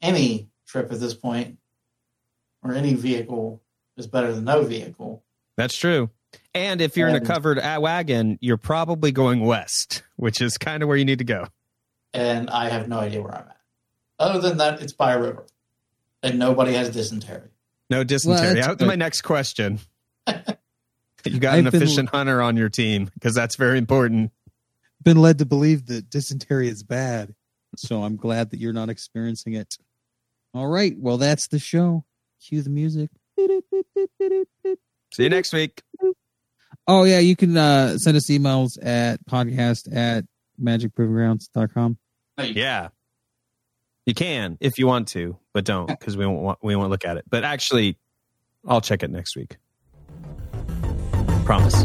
any 0.00 0.48
trip 0.66 0.90
at 0.92 1.00
this 1.00 1.14
point 1.14 1.58
or 2.62 2.74
any 2.74 2.94
vehicle 2.94 3.62
is 3.96 4.06
better 4.06 4.32
than 4.32 4.44
no 4.44 4.62
vehicle. 4.64 5.22
That's 5.56 5.76
true. 5.76 6.10
And 6.54 6.80
if 6.80 6.96
you're 6.96 7.08
in 7.08 7.14
a 7.16 7.20
covered 7.20 7.58
wagon, 7.58 8.38
you're 8.40 8.56
probably 8.56 9.12
going 9.12 9.40
west, 9.44 10.02
which 10.16 10.40
is 10.40 10.56
kind 10.56 10.82
of 10.82 10.88
where 10.88 10.96
you 10.96 11.04
need 11.04 11.18
to 11.18 11.24
go. 11.24 11.46
And 12.14 12.48
I 12.50 12.68
have 12.70 12.88
no 12.88 12.98
idea 12.98 13.20
where 13.22 13.34
I'm 13.34 13.48
at. 13.48 13.56
Other 14.18 14.40
than 14.40 14.58
that, 14.58 14.80
it's 14.82 14.92
by 14.94 15.12
a 15.12 15.20
river. 15.20 15.44
And 16.22 16.38
nobody 16.38 16.72
has 16.74 16.90
dysentery. 16.90 17.48
No 17.90 18.02
dysentery. 18.04 18.54
that's 18.54 18.66
Out 18.66 18.78
to 18.78 18.84
good. 18.84 18.88
my 18.88 18.94
next 18.96 19.22
question. 19.22 19.78
you 21.24 21.38
got 21.38 21.58
an 21.58 21.66
I've 21.66 21.72
been- 21.72 21.82
efficient 21.82 22.08
hunter 22.10 22.40
on 22.40 22.56
your 22.56 22.68
team 22.70 23.10
because 23.14 23.34
that's 23.34 23.56
very 23.56 23.76
important. 23.78 24.30
Been 25.02 25.16
led 25.16 25.38
to 25.38 25.46
believe 25.46 25.86
that 25.86 26.10
dysentery 26.10 26.68
is 26.68 26.82
bad. 26.82 27.34
So 27.76 28.02
I'm 28.02 28.16
glad 28.16 28.50
that 28.50 28.60
you're 28.60 28.72
not 28.72 28.88
experiencing 28.90 29.54
it. 29.54 29.76
All 30.54 30.66
right. 30.66 30.94
Well, 30.98 31.16
that's 31.16 31.48
the 31.48 31.58
show. 31.58 32.04
Cue 32.46 32.62
the 32.62 32.70
music. 32.70 33.10
See 35.14 35.24
you 35.24 35.28
next 35.28 35.52
week. 35.52 35.82
Oh 36.86 37.04
yeah, 37.04 37.20
you 37.20 37.36
can 37.36 37.56
uh, 37.56 37.96
send 37.96 38.16
us 38.16 38.28
emails 38.28 38.70
at 38.82 39.24
podcast 39.26 39.94
at 39.94 40.24
magicprovinggrounds.com. 40.60 41.98
Yeah. 42.42 42.88
You 44.04 44.14
can 44.14 44.58
if 44.60 44.78
you 44.78 44.86
want 44.86 45.08
to, 45.08 45.38
but 45.52 45.64
don't 45.64 45.86
because 45.86 46.16
we 46.16 46.26
won't 46.26 46.40
want, 46.40 46.58
we 46.62 46.74
won't 46.74 46.90
look 46.90 47.04
at 47.04 47.16
it. 47.16 47.24
But 47.30 47.44
actually, 47.44 47.98
I'll 48.66 48.80
check 48.80 49.02
it 49.02 49.10
next 49.10 49.36
week. 49.36 49.56
Promise. 51.44 51.84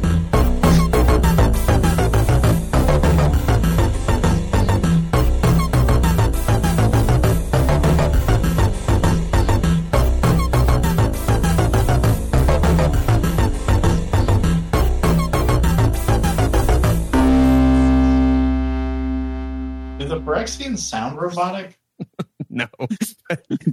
Do 20.38 20.44
the 20.46 20.66
Phyrexians 20.70 20.80
sound 20.80 21.20
robotic? 21.22 21.78
No, 22.50 22.68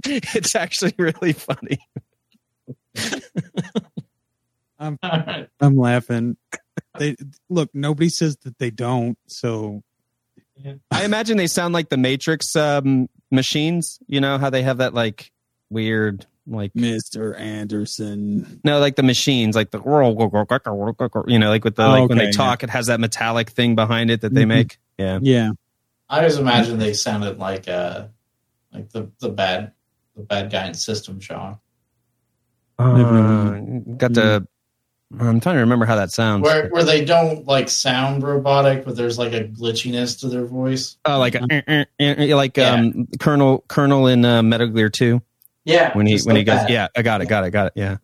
it's 0.05 0.53
actually 0.55 0.93
really 0.97 1.31
funny. 1.31 1.77
All 4.79 4.97
right. 5.01 5.47
I'm 5.61 5.77
laughing. 5.77 6.35
They 6.99 7.15
look. 7.49 7.69
Nobody 7.73 8.09
says 8.09 8.35
that 8.43 8.57
they 8.59 8.69
don't. 8.71 9.17
So 9.27 9.81
I 10.91 11.05
imagine 11.05 11.37
they 11.37 11.47
sound 11.47 11.73
like 11.73 11.89
the 11.89 11.97
Matrix 11.97 12.55
um, 12.55 13.07
machines. 13.31 13.97
You 14.07 14.19
know 14.21 14.37
how 14.37 14.49
they 14.49 14.61
have 14.63 14.77
that 14.79 14.93
like 14.93 15.31
weird 15.69 16.25
like 16.47 16.73
Mr. 16.73 17.37
Anderson. 17.39 18.59
no 18.63 18.79
like 18.79 18.95
the 18.97 19.03
machines 19.03 19.55
like 19.55 19.71
the 19.71 19.79
you 21.27 21.39
know 21.39 21.49
like 21.49 21.63
with 21.63 21.75
the 21.75 21.87
like 21.87 22.07
when 22.09 22.17
they 22.19 22.29
talk 22.29 22.61
it 22.61 22.69
has 22.69 22.85
that 22.85 22.99
metallic 22.99 23.49
thing 23.49 23.73
behind 23.73 24.11
it 24.11 24.21
that 24.21 24.33
they 24.33 24.43
Mhm. 24.43 24.47
make. 24.49 24.77
Yeah. 24.99 25.19
Yeah. 25.21 25.51
I 26.09 26.17
always 26.19 26.37
imagine 26.37 26.77
they 26.77 26.93
sounded 26.93 27.39
like 27.39 27.67
uh 27.67 28.07
like 28.73 28.89
the, 28.89 29.09
the 29.19 29.29
bad 29.29 29.71
the 30.15 30.23
bad 30.23 30.51
guy 30.51 30.67
in 30.67 30.73
System 30.73 31.19
Shock. 31.19 31.59
Uh, 32.77 33.59
got 33.97 34.13
the. 34.13 34.47
I'm 35.19 35.39
trying 35.39 35.55
to 35.55 35.61
remember 35.61 35.85
how 35.85 35.95
that 35.95 36.11
sounds. 36.11 36.43
Where 36.43 36.67
where 36.69 36.83
they 36.83 37.05
don't 37.05 37.45
like 37.45 37.69
sound 37.69 38.23
robotic, 38.23 38.83
but 38.85 38.95
there's 38.97 39.17
like 39.17 39.33
a 39.33 39.45
glitchiness 39.45 40.19
to 40.21 40.27
their 40.27 40.45
voice. 40.45 40.97
Oh, 41.05 41.19
like 41.19 41.35
a, 41.35 41.45
eh, 41.49 41.61
eh, 41.67 41.85
eh, 41.99 42.35
like 42.35 42.57
Yeah. 42.57 42.73
um 42.73 43.07
Colonel 43.19 43.63
Colonel 43.67 44.07
in 44.07 44.25
uh, 44.25 44.41
Metal 44.43 44.67
Gear 44.67 44.89
Two 44.89 45.21
Yeah. 45.63 45.95
when 45.95 46.05
he 46.05 46.13
just 46.13 46.27
when 46.27 46.35
he 46.35 46.43
goes 46.43 46.59
that. 46.61 46.69
yeah 46.69 46.87
I 46.97 47.01
got 47.01 47.21
it 47.21 47.27
got 47.27 47.45
it 47.45 47.51
got 47.51 47.67
it 47.67 47.73
yeah 47.75 47.97